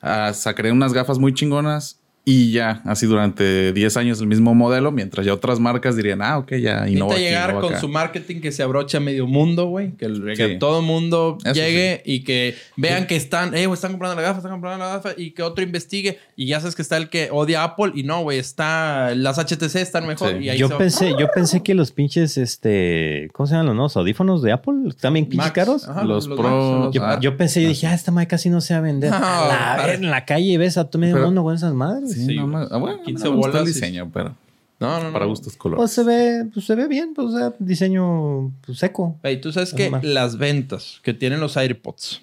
Ah, 0.00 0.32
sacaría 0.32 0.72
unas 0.72 0.92
gafas 0.92 1.18
muy 1.18 1.34
chingonas 1.34 1.98
y 2.28 2.50
ya, 2.50 2.82
así 2.84 3.06
durante 3.06 3.72
10 3.72 3.96
años 3.98 4.20
el 4.20 4.26
mismo 4.26 4.52
modelo, 4.52 4.90
mientras 4.90 5.24
ya 5.24 5.32
otras 5.32 5.60
marcas 5.60 5.94
dirían, 5.94 6.20
ah, 6.22 6.38
ok, 6.38 6.54
ya 6.56 6.88
innova 6.88 7.12
Necesita 7.12 7.16
llegar 7.18 7.50
innova 7.50 7.60
con 7.62 7.70
acá. 7.70 7.80
su 7.80 7.88
marketing 7.88 8.40
que 8.40 8.50
se 8.50 8.64
abroche 8.64 8.96
a 8.96 9.00
medio 9.00 9.28
mundo, 9.28 9.66
güey. 9.66 9.92
Que, 9.92 10.06
el- 10.06 10.34
que 10.36 10.48
Sí. 10.54 10.58
todo 10.58 10.82
mundo 10.82 11.38
Eso 11.44 11.54
llegue 11.54 12.02
y 12.04 12.24
que 12.24 12.56
vean 12.76 13.06
que 13.06 13.14
están, 13.14 13.54
eh, 13.54 13.66
güey, 13.66 13.74
están 13.76 13.92
comprando 13.92 14.16
la 14.16 14.22
gafa, 14.22 14.38
están 14.38 14.50
comprando 14.50 14.84
la 14.84 14.90
gafa 14.94 15.10
y 15.16 15.30
que 15.30 15.44
otro 15.44 15.62
investigue. 15.62 16.18
Y 16.34 16.46
ya 16.46 16.58
sabes 16.58 16.74
que 16.74 16.82
está 16.82 16.96
el 16.96 17.08
que 17.10 17.28
odia 17.30 17.62
Apple 17.62 17.92
y 17.94 18.02
no, 18.02 18.22
güey, 18.22 18.40
está, 18.40 19.14
las 19.14 19.38
HTC 19.38 19.76
están 19.80 20.04
mejor. 20.08 20.30
Sí. 20.32 20.38
Y 20.46 20.48
ahí 20.48 20.58
Yo 20.58 20.66
se 20.66 20.74
pensé, 20.74 21.14
yo 21.16 21.28
pensé 21.32 21.62
que 21.62 21.74
los 21.76 21.92
pinches, 21.92 22.36
este, 22.38 23.28
¿cómo 23.34 23.46
se 23.46 23.52
llaman 23.52 23.66
los 23.66 23.74
nuevos 23.76 23.96
audífonos 23.96 24.42
de 24.42 24.50
Apple? 24.50 24.74
¿Están 24.88 25.12
bien 25.12 25.26
pinches 25.26 25.46
Max. 25.46 25.52
caros? 25.54 25.88
Ajá, 25.88 26.02
Los 26.02 26.26
Max, 26.26 26.40
Pro- 26.40 26.80
los- 26.86 26.92
Yo, 26.94 27.04
Ah. 27.04 27.20
yo 27.20 27.36
pensé 27.36 27.60
y 27.62 27.66
dije, 27.66 27.86
ah, 27.86 27.94
esta 27.94 28.10
madre 28.10 28.26
casi 28.26 28.48
no 28.50 28.60
se 28.60 28.74
va 28.74 28.78
a 28.78 28.82
vender. 28.82 29.12
No, 29.12 29.16
A 29.22 29.76
la 29.86 29.94
en 29.94 30.10
la 30.10 30.24
calle 30.24 30.58
ves 30.58 30.76
a 30.76 30.90
todo 30.90 31.00
medio 31.00 31.18
mundo 31.18 31.44
con 31.44 31.54
esas 31.54 31.72
madres. 31.72 32.15
Sí, 32.20 32.26
Sí, 32.26 32.36
no 32.36 32.42
güey. 32.42 32.52
más- 32.54 32.68
ah, 32.72 32.76
bueno, 32.78 33.02
15 33.02 33.24
no 33.24 33.30
me 33.30 33.36
gusta 33.36 33.48
el 33.48 33.52
bolas 33.64 33.74
diseño, 33.74 34.10
pero 34.12 34.36
No, 34.80 34.98
no, 34.98 35.04
no. 35.04 35.12
para 35.12 35.26
gustos 35.26 35.56
colores. 35.56 35.80
Pues 35.80 35.92
se 35.92 36.04
ve, 36.04 36.46
pues 36.52 36.66
se 36.66 36.74
ve 36.74 36.86
bien, 36.88 37.14
pues 37.14 37.28
o 37.28 37.36
sea, 37.38 37.54
diseño 37.58 38.52
pues, 38.64 38.78
seco. 38.78 39.18
Ey, 39.22 39.40
tú 39.40 39.52
sabes 39.52 39.72
que 39.74 39.90
las 40.02 40.36
ventas 40.38 41.00
que 41.02 41.14
tienen 41.14 41.40
los 41.40 41.56
AirPods, 41.56 42.22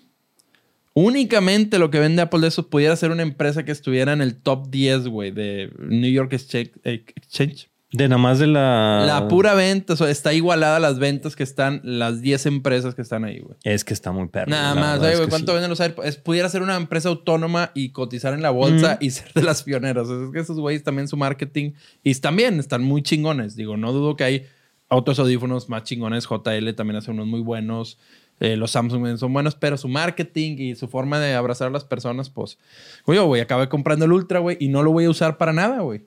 únicamente 0.94 1.80
lo 1.80 1.90
que 1.90 2.00
vende 2.00 2.22
Apple 2.22 2.42
de 2.42 2.48
esos 2.50 2.66
pudiera 2.68 2.96
ser 2.96 3.12
una 3.12 3.24
empresa 3.24 3.64
que 3.66 3.72
estuviera 3.72 4.14
en 4.14 4.22
el 4.22 4.36
top 4.36 4.70
10, 4.70 5.08
güey, 5.08 5.32
de 5.32 5.72
New 5.80 6.12
York 6.12 6.34
Exchange. 6.34 6.72
Exchange. 6.84 7.70
De 7.94 8.08
nada 8.10 8.18
más 8.18 8.40
de 8.40 8.48
la. 8.48 9.04
La 9.06 9.28
pura 9.28 9.54
venta, 9.54 9.94
o 9.94 9.96
sea, 9.96 10.10
está 10.10 10.34
igualada 10.34 10.78
a 10.78 10.80
las 10.80 10.98
ventas 10.98 11.36
que 11.36 11.44
están 11.44 11.80
las 11.84 12.22
10 12.22 12.48
empresas 12.48 12.96
que 12.96 13.04
están 13.04 13.24
ahí, 13.24 13.40
güey. 13.40 13.56
Es 13.64 13.86
que 13.86 13.94
está 13.94 14.12
muy 14.12 14.28
perro. 14.28 14.50
Nada 14.50 14.74
más, 14.74 14.96
es 14.96 15.00
güey, 15.00 15.20
que 15.26 15.30
¿cuánto 15.30 15.52
sí. 15.52 15.54
venden 15.54 15.70
los 15.70 15.80
AirPods? 15.80 16.08
Es- 16.08 16.18
pudiera 16.18 16.50
ser 16.50 16.64
una 16.64 16.76
empresa 16.76 17.10
autónoma 17.10 17.70
y 17.76 17.90
cotizar 17.90 18.34
en 18.34 18.42
la 18.42 18.50
bolsa 18.50 18.98
y 19.00 19.10
ser 19.12 19.32
de 19.34 19.44
las 19.44 19.62
pioneras. 19.62 20.10
Es 20.10 20.32
que 20.32 20.40
esos 20.40 20.60
güeyes 20.60 20.84
también 20.84 21.08
su 21.08 21.18
marketing 21.18 21.74
y 22.04 22.14
bien, 22.36 22.60
están 22.60 22.84
muy 22.84 23.04
chingones. 23.04 23.56
Digo, 23.56 23.78
no 23.78 23.92
dudo 23.92 24.16
que 24.16 24.24
hay 24.24 24.48
otros 24.88 25.20
audífonos 25.20 25.70
más 25.70 25.84
chingones. 25.84 26.26
JL 26.28 26.74
también 26.74 26.98
hace 26.98 27.12
unos 27.12 27.28
muy 27.28 27.42
buenos. 27.42 28.00
Eh, 28.40 28.58
los 28.58 28.72
Samsung 28.72 29.00
también 29.02 29.18
son 29.20 29.32
buenos, 29.32 29.54
pero 29.56 29.78
su 29.78 29.88
marketing 29.88 30.58
y 30.58 30.76
su 30.76 30.88
forma 30.88 31.20
de 31.20 31.36
abrazar 31.36 31.68
a 31.68 31.72
las 31.72 31.84
personas, 31.86 32.32
pues, 32.32 32.58
güey, 33.06 33.20
güey, 33.20 33.42
acabé 33.42 33.70
comprando 33.70 34.06
el 34.06 34.12
Ultra, 34.12 34.40
güey, 34.40 34.58
y 34.60 34.70
no 34.70 34.82
lo 34.82 34.92
voy 34.92 35.06
a 35.06 35.10
usar 35.10 35.38
para 35.38 35.54
nada, 35.54 35.82
güey. 35.82 36.02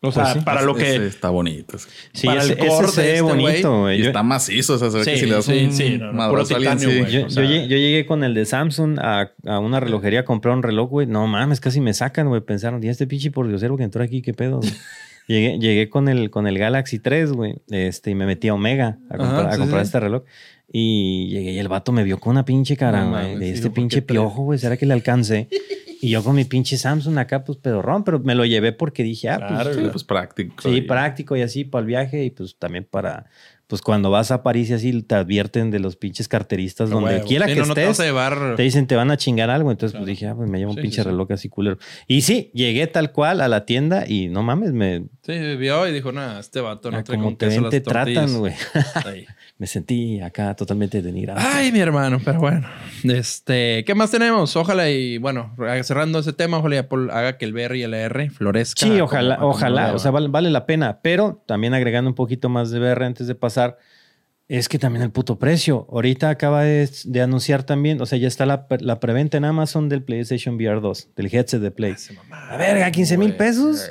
O 0.00 0.12
sea, 0.12 0.22
Pues 0.24 0.34
sí. 0.34 0.40
para 0.44 0.62
lo 0.62 0.76
Ese 0.78 0.98
que... 1.00 1.06
está 1.06 1.30
bonito. 1.30 1.76
ese. 1.76 1.88
Sí, 2.12 2.26
para 2.28 2.40
ese, 2.42 2.52
el 2.52 2.58
ese 2.60 2.68
core 2.68 2.88
se 2.88 3.00
de 3.00 3.06
ve 3.08 3.12
este 3.14 3.22
bonito, 3.22 3.80
güey. 3.80 3.98
Y 3.98 4.02
Yo- 4.02 4.06
está 4.08 4.22
macizo, 4.22 4.74
o 4.74 4.78
sea, 4.78 4.90
se 4.92 4.98
ve 4.98 5.04
que 5.04 5.16
si 5.16 5.26
le 5.26 5.32
das 5.34 5.44
sí, 5.44 5.64
un 5.64 5.72
sí, 5.72 5.98
no, 5.98 6.06
no, 6.06 6.12
madrazo 6.12 6.54
puro 6.54 6.54
a 6.68 6.72
alguien, 6.72 6.78
titanio, 6.78 6.90
sí. 6.90 7.00
güey. 7.00 7.12
Yo, 7.20 7.26
O 7.26 7.30
sea- 7.30 7.42
yo 7.42 7.48
llegué, 7.50 7.68
yo 7.68 7.76
llegué 7.76 8.06
con 8.06 8.22
el 8.24 8.34
de 8.34 8.44
Samsung 8.44 8.98
a, 9.00 9.32
a 9.46 9.58
una 9.58 9.80
relojería 9.80 10.20
a 10.20 10.24
comprar 10.24 10.54
un 10.54 10.62
reloj, 10.62 10.88
güey. 10.88 11.06
No 11.08 11.26
mames, 11.26 11.60
casi 11.60 11.80
me 11.80 11.94
sacan, 11.94 12.28
güey. 12.28 12.40
Pensaron, 12.42 12.82
¿y 12.84 12.88
este 12.88 13.06
pinche 13.08 13.30
por 13.32 13.48
diosero 13.48 13.76
que 13.76 13.82
entró 13.82 14.02
aquí? 14.04 14.22
¿Qué 14.22 14.34
pedo? 14.34 14.58
güey?" 14.58 14.70
llegué, 15.26 15.58
llegué 15.58 15.88
con 15.90 16.08
el, 16.08 16.30
con 16.30 16.46
el 16.46 16.58
Galaxy 16.58 17.00
3, 17.00 17.32
güey. 17.32 17.56
Este, 17.68 18.10
y 18.10 18.14
me 18.14 18.24
metí 18.24 18.48
a 18.48 18.54
Omega 18.54 18.98
a 19.10 19.14
Ajá, 19.16 19.52
a 19.52 19.58
comprar 19.58 19.80
sí. 19.82 19.86
este 19.88 20.00
reloj. 20.00 20.22
Y 20.70 21.28
llegué 21.30 21.52
y 21.52 21.58
el 21.58 21.68
vato 21.68 21.92
me 21.92 22.04
vio 22.04 22.18
con 22.18 22.32
una 22.32 22.44
pinche 22.44 22.76
cara, 22.76 23.04
No 23.04 23.10
güey. 23.10 23.36
de 23.38 23.50
este 23.50 23.68
¿por 23.68 23.74
pinche 23.74 24.02
piojo, 24.02 24.42
güey. 24.42 24.58
¿Será 24.58 24.76
que 24.76 24.84
le 24.86 24.92
alcance? 24.92 25.48
y 26.02 26.10
yo 26.10 26.22
con 26.22 26.36
mi 26.36 26.44
pinche 26.44 26.76
Samsung 26.76 27.16
acá, 27.18 27.42
pues 27.44 27.56
pedorrón. 27.58 28.04
Pero 28.04 28.18
me 28.20 28.34
lo 28.34 28.44
llevé 28.44 28.72
porque 28.72 29.02
dije, 29.02 29.30
ah, 29.30 29.38
pues, 29.38 29.50
Claro, 29.74 29.90
pues 29.92 30.04
práctico. 30.04 30.54
Sí, 30.62 30.68
y- 30.76 30.80
práctico 30.82 31.36
y 31.36 31.42
así 31.42 31.64
para 31.64 31.80
el 31.80 31.86
viaje 31.86 32.24
y 32.24 32.30
pues 32.30 32.56
también 32.58 32.86
para, 32.90 33.26
pues 33.66 33.80
cuando 33.80 34.10
vas 34.10 34.30
a 34.30 34.42
París 34.42 34.68
y 34.68 34.74
así 34.74 35.02
te 35.02 35.14
advierten 35.14 35.70
de 35.70 35.78
los 35.78 35.96
pinches 35.96 36.28
carteristas, 36.28 36.90
donde 36.90 37.14
Huevo. 37.14 37.26
quiera 37.26 37.46
Sí, 37.46 37.54
que 37.54 37.60
no, 37.60 37.66
no 37.66 37.74
te 37.74 37.88
estés, 37.88 38.04
llevar. 38.06 38.54
te 38.56 38.62
dicen 38.62 38.86
te 38.86 38.94
van 38.94 39.10
a 39.10 39.16
chingar 39.16 39.48
algo. 39.48 39.70
Entonces, 39.70 39.92
Claro. 39.92 40.04
pues 40.04 40.16
dije, 40.18 40.26
ah, 40.26 40.34
pues 40.36 40.50
me 40.50 40.58
llevo 40.58 40.72
un 40.72 40.76
Sí, 40.76 40.82
pinche 40.82 41.02
sí. 41.02 41.08
reloj 41.08 41.32
así 41.32 41.48
culero. 41.48 41.78
Y 42.06 42.20
sí, 42.20 42.50
llegué 42.52 42.86
tal 42.88 43.12
cual 43.12 43.40
a 43.40 43.48
la 43.48 43.64
tienda 43.64 44.04
y 44.06 44.28
no 44.28 44.42
mames, 44.42 44.72
me, 44.72 45.06
Sí, 45.28 45.56
vio 45.56 45.86
y 45.86 45.92
dijo, 45.92 46.10
nada, 46.10 46.40
este 46.40 46.62
vato 46.62 46.90
no 46.90 46.96
ah, 46.96 47.04
trae 47.04 47.18
como 47.18 47.28
con 47.28 47.36
te 47.36 47.46
queso 47.48 47.56
ven, 47.56 47.62
las 47.64 47.70
te 47.70 47.80
tortillas". 47.82 48.14
tratan, 48.24 48.38
güey. 48.38 48.54
Me 49.58 49.66
sentí 49.66 50.20
acá 50.22 50.54
totalmente 50.56 51.02
denigrado. 51.02 51.38
Ay, 51.42 51.70
mi 51.70 51.80
hermano, 51.80 52.18
pero 52.24 52.38
bueno. 52.40 52.66
Este, 53.04 53.84
¿qué 53.84 53.94
más 53.94 54.10
tenemos? 54.10 54.56
Ojalá 54.56 54.88
y, 54.88 55.18
bueno, 55.18 55.54
cerrando 55.82 56.20
ese 56.20 56.32
tema, 56.32 56.58
ojalá 56.58 56.76
y 56.76 56.78
Apple 56.78 57.08
haga 57.12 57.36
que 57.36 57.44
el 57.44 57.52
VR 57.52 57.76
y 57.76 57.82
el 57.82 57.92
AR 57.92 58.30
florezca. 58.30 58.80
Sí, 58.86 58.92
como- 58.92 59.04
ojalá, 59.04 59.36
como 59.36 59.50
ojalá, 59.50 59.82
deba. 59.86 59.96
o 59.96 59.98
sea, 59.98 60.10
vale, 60.12 60.28
vale 60.28 60.48
la 60.50 60.64
pena, 60.64 61.00
pero 61.02 61.42
también 61.46 61.74
agregando 61.74 62.08
un 62.08 62.14
poquito 62.14 62.48
más 62.48 62.70
de 62.70 62.78
VR 62.80 63.04
antes 63.04 63.26
de 63.26 63.34
pasar, 63.34 63.76
es 64.48 64.66
que 64.66 64.78
también 64.78 65.02
el 65.02 65.10
puto 65.10 65.38
precio. 65.38 65.86
Ahorita 65.90 66.30
acaba 66.30 66.62
de, 66.62 66.88
de 67.04 67.20
anunciar 67.20 67.64
también, 67.64 68.00
o 68.00 68.06
sea, 68.06 68.16
ya 68.18 68.28
está 68.28 68.46
la, 68.46 68.66
la 68.80 68.98
preventa 68.98 69.36
en 69.36 69.44
Amazon 69.44 69.90
del 69.90 70.02
PlayStation 70.02 70.54
VR 70.54 70.80
2, 70.80 71.08
del 71.16 71.26
headset 71.34 71.60
de 71.60 71.70
Play. 71.70 71.96
Mamá, 72.16 72.48
A 72.52 72.56
verga, 72.56 72.90
15 72.90 73.18
mil 73.18 73.34
pesos. 73.34 73.90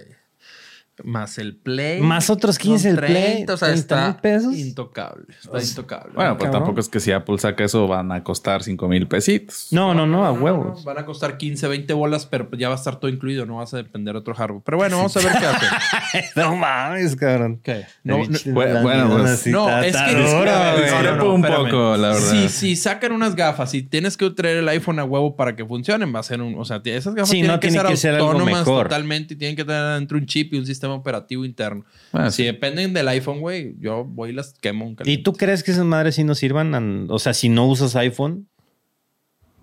Más 1.03 1.37
el 1.37 1.55
Play. 1.55 2.01
Más 2.01 2.29
otros 2.29 2.57
15 2.57 2.79
son 2.83 2.91
el 2.91 2.97
Play, 3.05 3.33
30, 3.45 3.53
o 3.53 3.57
sea, 3.57 3.67
30 3.69 3.79
está 4.09 4.21
pesos. 4.21 4.55
intocable. 4.55 5.25
Está 5.43 5.61
intocable. 5.61 6.13
Bueno, 6.15 6.37
pues 6.37 6.45
cabrón. 6.47 6.61
tampoco 6.63 6.79
es 6.79 6.89
que 6.89 6.99
si 6.99 7.11
Apple 7.11 7.37
saca 7.37 7.63
eso 7.63 7.87
van 7.87 8.11
a 8.11 8.23
costar 8.23 8.63
5 8.63 8.87
mil 8.87 9.07
pesitos. 9.07 9.67
No, 9.71 9.93
no, 9.93 10.07
no, 10.07 10.25
a 10.25 10.31
huevos. 10.31 10.83
Van 10.83 10.97
a 10.97 11.05
costar 11.05 11.37
15, 11.37 11.67
20 11.67 11.93
bolas, 11.93 12.25
pero 12.25 12.49
ya 12.57 12.69
va 12.69 12.75
a 12.75 12.77
estar 12.77 12.99
todo 12.99 13.09
incluido. 13.11 13.45
No 13.45 13.57
vas 13.57 13.73
a 13.73 13.77
depender 13.77 14.13
de 14.13 14.19
otro 14.19 14.33
hardware. 14.33 14.61
Pero 14.65 14.77
bueno, 14.77 14.97
vamos 14.97 15.15
a 15.17 15.19
ver 15.19 15.31
qué 15.39 15.45
hace. 15.45 16.25
no 16.35 16.55
mames, 16.55 17.15
cabrón. 17.15 17.59
¿Qué? 17.63 17.85
No, 18.03 18.17
no, 18.17 18.25
Bueno, 18.53 18.81
bueno, 18.81 19.09
pues, 19.17 19.47
no, 19.47 19.69
es 19.81 19.95
que- 19.95 20.15
Discrepo 20.17 21.33
un 21.33 21.41
poco, 21.41 21.97
la 21.97 22.09
verdad. 22.09 22.19
Si, 22.31 22.49
si 22.49 22.75
sacan 22.75 23.11
unas 23.11 23.35
gafas 23.35 23.73
y 23.73 23.83
tienes 23.83 24.17
que 24.17 24.29
traer 24.31 24.57
el 24.57 24.67
iPhone 24.69 24.99
a 24.99 25.03
huevo 25.05 25.35
para 25.35 25.55
que 25.55 25.65
funcionen, 25.65 26.13
va 26.13 26.19
a 26.19 26.23
ser 26.23 26.41
un. 26.41 26.55
O 26.57 26.65
sea, 26.65 26.81
esas 26.85 27.13
gafas 27.15 27.29
Sí, 27.29 27.35
tienen 27.37 27.51
no 27.51 27.59
que 27.59 27.67
tiene 27.67 27.81
ser 27.81 27.89
que 27.91 27.97
ser 27.97 28.15
algo 28.15 28.27
autónomas 28.31 28.59
mejor. 28.59 28.83
totalmente 28.87 29.33
y 29.33 29.37
tienen 29.37 29.55
que 29.55 29.65
tener 29.65 29.95
dentro 29.95 30.17
un 30.17 30.25
chip 30.25 30.53
y 30.53 30.57
un 30.59 30.65
sistema 30.65 30.86
operativo 30.91 31.45
interno. 31.45 31.85
Bueno, 32.11 32.31
si 32.31 32.43
dependen 32.43 32.93
del 32.93 33.07
iPhone, 33.09 33.39
güey, 33.39 33.75
yo 33.79 34.03
voy 34.05 34.29
y 34.29 34.33
las 34.33 34.53
quemo. 34.53 34.85
un 34.85 34.95
¿Y 35.05 35.19
tú 35.19 35.33
crees 35.33 35.63
que 35.63 35.71
esas 35.71 35.85
madres 35.85 36.15
sí 36.15 36.23
nos 36.23 36.37
sirvan? 36.39 36.73
a- 36.75 37.13
o 37.13 37.19
sea, 37.19 37.33
si 37.33 37.49
no 37.49 37.65
usas 37.67 37.95
iPhone. 37.95 38.47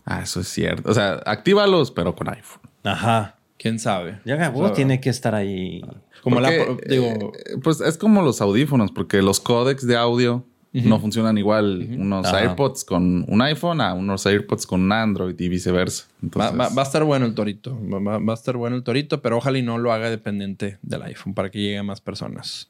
Ah, 0.05 0.21
eso 0.23 0.41
es 0.41 0.49
cierto. 0.49 0.91
O 0.91 0.95
sea, 0.95 1.15
actívalos, 1.25 1.91
pero 1.91 2.15
con 2.15 2.29
iPhone. 2.29 2.61
Ajá. 2.83 3.39
¿Quién 3.57 3.79
sabe? 3.79 4.21
Ya 4.25 4.35
O 4.35 4.39
sea, 4.39 4.51
vos 4.51 4.73
tiene 4.75 5.01
que 5.01 5.09
estar 5.09 5.35
ahí. 5.35 5.83
Como 6.23 6.41
la. 6.41 6.51
Digo. 6.51 7.33
eh, 7.47 7.57
pues 7.63 7.81
es 7.81 7.97
como 7.97 8.21
los 8.23 8.41
audífonos, 8.41 8.91
porque 8.93 9.23
los 9.23 9.41
códecs 9.41 9.87
de 9.87 9.97
audio 9.97 10.45
no 10.75 10.99
funcionan 11.01 11.39
igual. 11.39 11.87
Unos 11.99 12.27
Ajá. 12.27 12.41
AirPods 12.41 12.85
con 12.85 13.25
un 13.29 13.43
iPhone 13.43 13.81
a 13.81 13.95
unos 13.95 14.27
AirPods 14.27 14.67
con 14.67 14.83
un 14.83 14.93
Android 14.93 15.39
y 15.41 15.49
viceversa. 15.49 16.05
Va, 16.07 16.19
Entonces, 16.23 16.61
va- 16.61 16.69
va 16.75 16.83
a 16.83 16.85
estar 16.85 17.05
bueno 17.05 17.25
el 17.27 17.35
torito. 17.35 17.79
Va, 17.89 17.99
va- 18.01 18.19
va 18.19 18.33
a 18.33 18.37
estar 18.37 18.57
bueno 18.57 18.77
el 18.77 18.83
torito, 18.83 19.23
pero 19.23 19.37
ojalá 19.39 19.59
y 19.59 19.63
no 19.63 19.79
lo 19.79 19.93
haga 19.93 20.11
dependiente 20.11 20.79
del 20.83 21.03
iPhone 21.03 21.33
para 21.35 21.51
que 21.51 21.61
llegue 21.61 21.79
a 21.79 21.83
más 21.83 22.01
personas. 22.01 22.69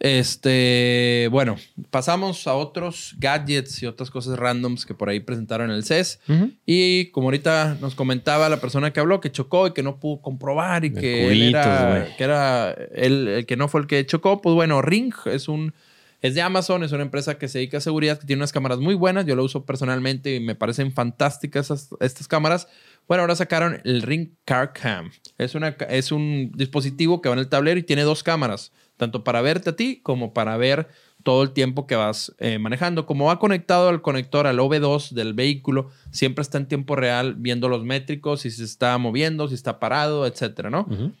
Este, 0.00 1.28
bueno, 1.32 1.56
pasamos 1.90 2.46
a 2.46 2.54
otros 2.54 3.14
gadgets 3.18 3.82
y 3.82 3.86
otras 3.86 4.10
cosas 4.10 4.38
randoms 4.38 4.86
que 4.86 4.94
por 4.94 5.08
ahí 5.08 5.20
presentaron 5.20 5.70
en 5.70 5.76
el 5.76 5.84
CES. 5.84 6.20
Y 6.64 7.06
como 7.10 7.26
ahorita 7.28 7.76
nos 7.80 7.94
comentaba 7.94 8.48
la 8.48 8.58
persona 8.60 8.92
que 8.92 9.00
habló 9.00 9.20
que 9.20 9.30
chocó 9.32 9.66
y 9.66 9.72
que 9.74 9.82
no 9.82 9.98
pudo 9.98 10.22
comprobar 10.22 10.84
y 10.84 10.92
que 10.92 11.30
él 11.32 11.42
era, 11.48 12.06
que 12.16 12.24
era 12.24 12.70
él 12.94 13.28
el 13.28 13.46
que 13.46 13.56
no 13.56 13.68
fue 13.68 13.80
el 13.82 13.86
que 13.86 14.06
chocó, 14.06 14.40
pues 14.40 14.54
bueno, 14.54 14.82
Ring 14.82 15.12
es 15.26 15.48
un 15.48 15.74
es 16.20 16.34
de 16.34 16.42
Amazon, 16.42 16.82
es 16.82 16.92
una 16.92 17.02
empresa 17.02 17.38
que 17.38 17.46
se 17.46 17.58
dedica 17.58 17.78
a 17.78 17.80
seguridad, 17.80 18.18
que 18.18 18.26
tiene 18.26 18.40
unas 18.40 18.52
cámaras 18.52 18.78
muy 18.78 18.94
buenas. 18.94 19.24
Yo 19.24 19.36
lo 19.36 19.44
uso 19.44 19.64
personalmente 19.64 20.34
y 20.34 20.40
me 20.40 20.56
parecen 20.56 20.92
fantásticas 20.92 21.70
estas 22.00 22.26
cámaras. 22.26 22.68
Bueno, 23.06 23.22
ahora 23.22 23.36
sacaron 23.36 23.80
el 23.84 24.02
Ring 24.02 24.30
Car 24.44 24.72
Cam. 24.72 25.10
Es, 25.38 26.12
un 26.12 26.52
dispositivo 26.54 27.22
que 27.22 27.28
va 27.28 27.34
en 27.34 27.38
el 27.38 27.48
tablero 27.48 27.78
y 27.78 27.84
tiene 27.84 28.02
dos 28.02 28.22
cámaras, 28.22 28.72
tanto 28.96 29.22
para 29.22 29.42
verte 29.42 29.70
a 29.70 29.76
ti 29.76 30.00
como 30.02 30.34
para 30.34 30.56
ver 30.56 30.88
todo 31.22 31.42
el 31.42 31.52
tiempo 31.52 31.86
que 31.86 31.94
vas 31.94 32.34
eh, 32.38 32.58
manejando. 32.58 33.06
Como 33.06 33.26
va 33.26 33.38
conectado 33.38 33.88
al 33.88 34.02
conector, 34.02 34.48
al 34.48 34.58
OV2 34.58 35.10
del 35.10 35.34
vehículo, 35.34 35.90
siempre 36.10 36.42
está 36.42 36.58
en 36.58 36.66
tiempo 36.66 36.96
real 36.96 37.34
viendo 37.36 37.68
los 37.68 37.84
métricos, 37.84 38.40
si 38.40 38.50
se 38.50 38.64
está 38.64 38.98
moviendo, 38.98 39.46
si 39.46 39.54
está 39.54 39.78
parado, 39.78 40.26
etcétera, 40.26 40.68
¿no? 40.68 40.80
Ujú. 40.90 41.12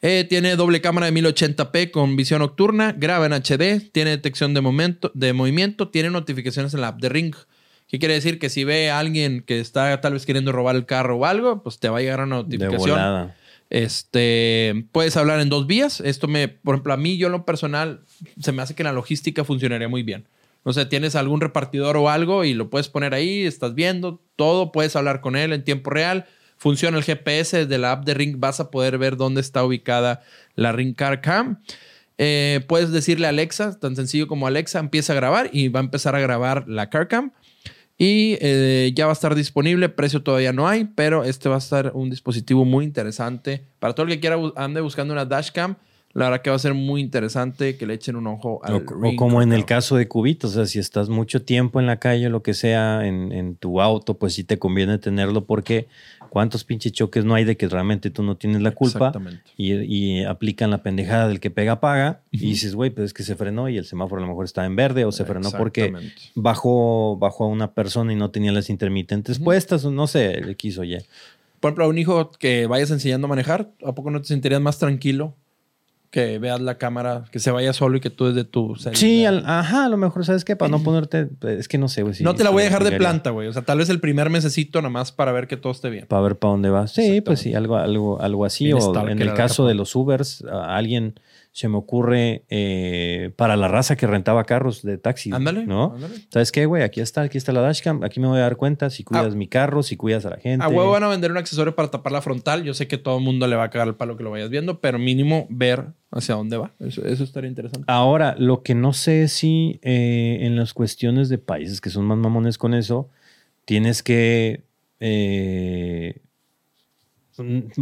Eh, 0.00 0.24
tiene 0.28 0.54
doble 0.54 0.80
cámara 0.80 1.10
de 1.10 1.12
1080p 1.12 1.90
con 1.90 2.14
visión 2.16 2.38
nocturna, 2.40 2.92
graba 2.92 3.26
en 3.26 3.32
HD, 3.32 3.90
tiene 3.90 4.10
detección 4.10 4.54
de, 4.54 4.60
momento, 4.60 5.10
de 5.14 5.32
movimiento, 5.32 5.88
tiene 5.88 6.10
notificaciones 6.10 6.72
en 6.74 6.82
la 6.82 6.88
app 6.88 7.00
de 7.00 7.08
Ring. 7.08 7.34
¿Qué 7.88 7.98
quiere 7.98 8.14
decir? 8.14 8.38
Que 8.38 8.48
si 8.48 8.64
ve 8.64 8.90
a 8.90 8.98
alguien 8.98 9.42
que 9.42 9.58
está 9.58 10.00
tal 10.00 10.12
vez 10.12 10.24
queriendo 10.26 10.52
robar 10.52 10.76
el 10.76 10.86
carro 10.86 11.16
o 11.16 11.24
algo, 11.24 11.62
pues 11.62 11.80
te 11.80 11.88
va 11.88 11.98
a 11.98 12.00
llegar 12.00 12.20
una 12.20 12.36
De 12.36 12.42
notificación. 12.42 12.90
volada. 12.90 13.36
Este, 13.70 14.86
puedes 14.92 15.16
hablar 15.16 15.40
en 15.40 15.48
dos 15.48 15.66
vías. 15.66 16.00
Esto 16.00 16.28
me, 16.28 16.48
por 16.48 16.74
ejemplo, 16.74 16.92
a 16.92 16.96
mí, 16.96 17.16
yo 17.16 17.26
en 17.26 17.32
lo 17.32 17.44
personal, 17.44 18.02
se 18.40 18.52
me 18.52 18.62
hace 18.62 18.74
que 18.74 18.84
la 18.84 18.92
logística 18.92 19.44
funcionaría 19.44 19.88
muy 19.88 20.02
bien. 20.02 20.28
O 20.64 20.72
sea, 20.72 20.88
tienes 20.88 21.16
algún 21.16 21.40
repartidor 21.40 21.96
o 21.96 22.10
algo 22.10 22.44
y 22.44 22.54
lo 22.54 22.68
puedes 22.68 22.88
poner 22.88 23.14
ahí, 23.14 23.42
estás 23.42 23.74
viendo 23.74 24.20
todo, 24.36 24.70
puedes 24.70 24.94
hablar 24.96 25.20
con 25.20 25.34
él 25.36 25.52
en 25.52 25.64
tiempo 25.64 25.90
real. 25.90 26.26
Funciona 26.58 26.98
el 26.98 27.04
GPS 27.04 27.56
desde 27.56 27.78
la 27.78 27.92
app 27.92 28.04
de 28.04 28.14
Ring, 28.14 28.36
vas 28.38 28.60
a 28.60 28.70
poder 28.70 28.98
ver 28.98 29.16
dónde 29.16 29.40
está 29.40 29.64
ubicada 29.64 30.22
la 30.54 30.72
Ring 30.72 30.94
Car 30.94 31.20
Cam. 31.20 31.60
Eh, 32.18 32.64
puedes 32.66 32.90
decirle 32.90 33.26
a 33.26 33.30
Alexa, 33.30 33.78
tan 33.78 33.94
sencillo 33.94 34.26
como 34.26 34.48
Alexa, 34.48 34.80
empieza 34.80 35.12
a 35.12 35.16
grabar 35.16 35.50
y 35.52 35.68
va 35.68 35.78
a 35.80 35.84
empezar 35.84 36.16
a 36.16 36.20
grabar 36.20 36.68
la 36.68 36.90
Car 36.90 37.06
Cam. 37.06 37.32
Y 37.96 38.38
eh, 38.40 38.92
ya 38.94 39.06
va 39.06 39.12
a 39.12 39.14
estar 39.14 39.34
disponible. 39.34 39.88
Precio 39.88 40.22
todavía 40.22 40.52
no 40.52 40.68
hay, 40.68 40.84
pero 40.84 41.24
este 41.24 41.48
va 41.48 41.56
a 41.56 41.58
estar 41.58 41.92
un 41.94 42.10
dispositivo 42.10 42.64
muy 42.64 42.84
interesante. 42.84 43.64
Para 43.78 43.94
todo 43.94 44.06
el 44.06 44.12
que 44.12 44.20
quiera 44.20 44.36
ande 44.54 44.80
buscando 44.80 45.12
una 45.12 45.24
dashcam, 45.24 45.76
la 46.14 46.26
verdad 46.26 46.42
que 46.42 46.50
va 46.50 46.56
a 46.56 46.58
ser 46.58 46.74
muy 46.74 47.00
interesante 47.00 47.76
que 47.76 47.86
le 47.86 47.94
echen 47.94 48.16
un 48.16 48.26
ojo 48.26 48.60
al 48.64 48.74
O, 48.74 48.76
o 48.78 49.02
Ring 49.02 49.16
como 49.16 49.42
en 49.42 49.52
el 49.52 49.64
caso 49.64 49.96
de 49.96 50.08
Cubitos, 50.08 50.52
o 50.52 50.54
sea, 50.54 50.66
si 50.66 50.78
estás 50.78 51.08
mucho 51.08 51.42
tiempo 51.42 51.80
en 51.80 51.86
la 51.86 51.98
calle 51.98 52.26
o 52.26 52.30
lo 52.30 52.42
que 52.42 52.54
sea, 52.54 53.06
en, 53.06 53.30
en 53.32 53.56
tu 53.56 53.80
auto, 53.80 54.14
pues 54.14 54.34
sí 54.34 54.42
te 54.42 54.58
conviene 54.58 54.98
tenerlo 54.98 55.44
porque 55.44 55.86
cuántos 56.30 56.64
pinches 56.64 56.92
choques 56.92 57.24
no 57.24 57.34
hay 57.34 57.44
de 57.44 57.56
que 57.56 57.68
realmente 57.68 58.10
tú 58.10 58.22
no 58.22 58.36
tienes 58.36 58.62
la 58.62 58.72
culpa 58.72 59.12
y, 59.56 59.74
y 59.74 60.24
aplican 60.24 60.70
la 60.70 60.82
pendejada 60.82 61.28
del 61.28 61.40
que 61.40 61.50
pega 61.50 61.80
paga 61.80 62.20
y 62.30 62.38
dices, 62.38 62.74
güey, 62.74 62.90
pues 62.90 63.06
es 63.06 63.14
que 63.14 63.22
se 63.22 63.36
frenó 63.36 63.68
y 63.68 63.76
el 63.76 63.84
semáforo 63.84 64.20
a 64.20 64.24
lo 64.24 64.28
mejor 64.28 64.44
estaba 64.44 64.66
en 64.66 64.76
verde 64.76 65.04
o 65.04 65.12
se 65.12 65.24
frenó 65.24 65.50
porque 65.52 65.92
bajó, 66.34 67.16
bajó 67.18 67.44
a 67.44 67.48
una 67.48 67.72
persona 67.72 68.12
y 68.12 68.16
no 68.16 68.30
tenía 68.30 68.52
las 68.52 68.70
intermitentes 68.70 69.38
puestas 69.38 69.84
o 69.84 69.90
no 69.90 70.06
sé, 70.06 70.40
le 70.40 70.56
quiso 70.56 70.84
ya. 70.84 70.98
Por 71.60 71.70
ejemplo, 71.70 71.84
a 71.86 71.88
un 71.88 71.98
hijo 71.98 72.30
que 72.32 72.66
vayas 72.66 72.90
enseñando 72.90 73.26
a 73.26 73.28
manejar, 73.28 73.70
¿a 73.84 73.92
poco 73.92 74.10
no 74.10 74.20
te 74.20 74.28
sentirías 74.28 74.60
más 74.60 74.78
tranquilo 74.78 75.34
que 76.10 76.38
veas 76.38 76.60
la 76.60 76.78
cámara, 76.78 77.24
que 77.30 77.38
se 77.38 77.50
vaya 77.50 77.72
solo 77.72 77.98
y 77.98 78.00
que 78.00 78.08
tú 78.10 78.26
desde 78.26 78.44
tu 78.44 78.76
celular? 78.76 78.96
Sí, 78.96 79.24
al- 79.26 79.44
ajá, 79.46 79.84
a 79.84 79.88
lo 79.88 79.96
mejor, 79.98 80.24
¿sabes 80.24 80.44
qué? 80.44 80.56
Para 80.56 80.70
no 80.70 80.82
ponerte, 80.82 81.28
es 81.46 81.68
que 81.68 81.76
no 81.76 81.88
sé, 81.88 82.02
güey. 82.02 82.14
no 82.20 82.34
te 82.34 82.44
la 82.44 82.50
voy 82.50 82.62
a 82.62 82.64
dejar 82.64 82.82
de 82.84 82.96
planta, 82.96 83.30
güey. 83.30 83.46
O 83.48 83.52
sea, 83.52 83.62
tal 83.62 83.78
vez 83.78 83.88
el 83.90 84.00
primer 84.00 84.30
mesecito 84.30 84.80
nomás 84.80 85.12
para 85.12 85.32
ver 85.32 85.46
que 85.48 85.56
todo 85.56 85.72
esté 85.72 85.90
bien. 85.90 86.06
Para 86.08 86.22
ver 86.22 86.36
para 86.36 86.52
dónde 86.52 86.70
vas. 86.70 86.92
Sí, 86.92 87.20
pues 87.20 87.40
sí, 87.40 87.54
algo, 87.54 87.76
algo, 87.76 88.20
algo 88.20 88.44
así. 88.44 88.64
Bien 88.64 88.78
o 88.80 89.08
en 89.08 89.20
el 89.20 89.34
caso 89.34 89.66
de 89.66 89.74
los 89.74 89.94
Ubers, 89.94 90.44
a 90.50 90.76
alguien 90.76 91.14
se 91.58 91.66
me 91.68 91.76
ocurre 91.76 92.44
eh, 92.50 93.32
para 93.34 93.56
la 93.56 93.66
raza 93.66 93.96
que 93.96 94.06
rentaba 94.06 94.44
carros 94.44 94.82
de 94.82 94.96
taxi. 94.96 95.32
Ándale. 95.32 95.66
¿No? 95.66 95.92
ándale. 95.94 96.14
¿Sabes 96.32 96.52
qué, 96.52 96.66
güey? 96.66 96.84
Aquí 96.84 97.00
está, 97.00 97.22
aquí 97.22 97.36
está 97.36 97.50
la 97.50 97.60
dashcam. 97.62 98.04
Aquí 98.04 98.20
me 98.20 98.28
voy 98.28 98.38
a 98.38 98.42
dar 98.42 98.54
cuenta 98.56 98.90
si 98.90 99.02
cuidas 99.02 99.32
Ah. 99.32 99.36
mi 99.36 99.48
carro, 99.48 99.82
si 99.82 99.96
cuidas 99.96 100.24
a 100.24 100.30
la 100.30 100.36
gente. 100.36 100.64
A 100.64 100.68
huevo 100.68 100.92
van 100.92 101.02
a 101.02 101.08
vender 101.08 101.32
un 101.32 101.36
accesorio 101.36 101.74
para 101.74 101.90
tapar 101.90 102.12
la 102.12 102.22
frontal. 102.22 102.62
Yo 102.62 102.74
sé 102.74 102.86
que 102.86 102.96
todo 102.96 103.18
el 103.18 103.24
mundo 103.24 103.48
le 103.48 103.56
va 103.56 103.64
a 103.64 103.70
cagar 103.70 103.88
el 103.88 103.96
palo 103.96 104.16
que 104.16 104.22
lo 104.22 104.30
vayas 104.30 104.50
viendo, 104.50 104.78
pero 104.80 105.00
mínimo 105.00 105.48
ver 105.50 105.86
hacia 106.12 106.36
dónde 106.36 106.58
va. 106.58 106.72
Eso, 106.78 107.04
eso 107.04 107.24
estaría 107.24 107.48
interesante. 107.50 107.84
Ahora, 107.88 108.36
lo 108.38 108.62
que 108.62 108.76
no 108.76 108.92
sé 108.92 109.24
es 109.24 109.32
si 109.32 109.80
eh, 109.82 110.38
en 110.42 110.54
las 110.54 110.74
cuestiones 110.74 111.28
de 111.28 111.38
países 111.38 111.80
que 111.80 111.90
son 111.90 112.04
más 112.04 112.18
mamones 112.18 112.56
con 112.56 112.72
eso, 112.72 113.08
tienes 113.64 114.04
que. 114.04 114.62
eh, 115.00 116.20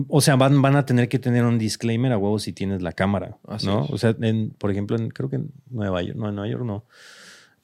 o 0.08 0.20
sea, 0.20 0.36
van, 0.36 0.60
van 0.62 0.76
a 0.76 0.84
tener 0.86 1.08
que 1.08 1.18
tener 1.18 1.44
un 1.44 1.58
disclaimer 1.58 2.12
a 2.12 2.18
huevo 2.18 2.38
si 2.38 2.52
tienes 2.52 2.82
la 2.82 2.92
cámara, 2.92 3.38
Así 3.48 3.66
¿no? 3.66 3.84
es. 3.84 3.90
O 3.90 3.98
sea, 3.98 4.14
en, 4.20 4.50
por 4.50 4.70
ejemplo, 4.70 4.96
en- 4.96 5.08
creo 5.10 5.28
que 5.30 5.36
en 5.36 5.50
Nueva 5.70 6.02
York, 6.02 6.16
no, 6.18 6.28
en 6.28 6.34
Nueva 6.34 6.50
York 6.50 6.64
no. 6.64 6.84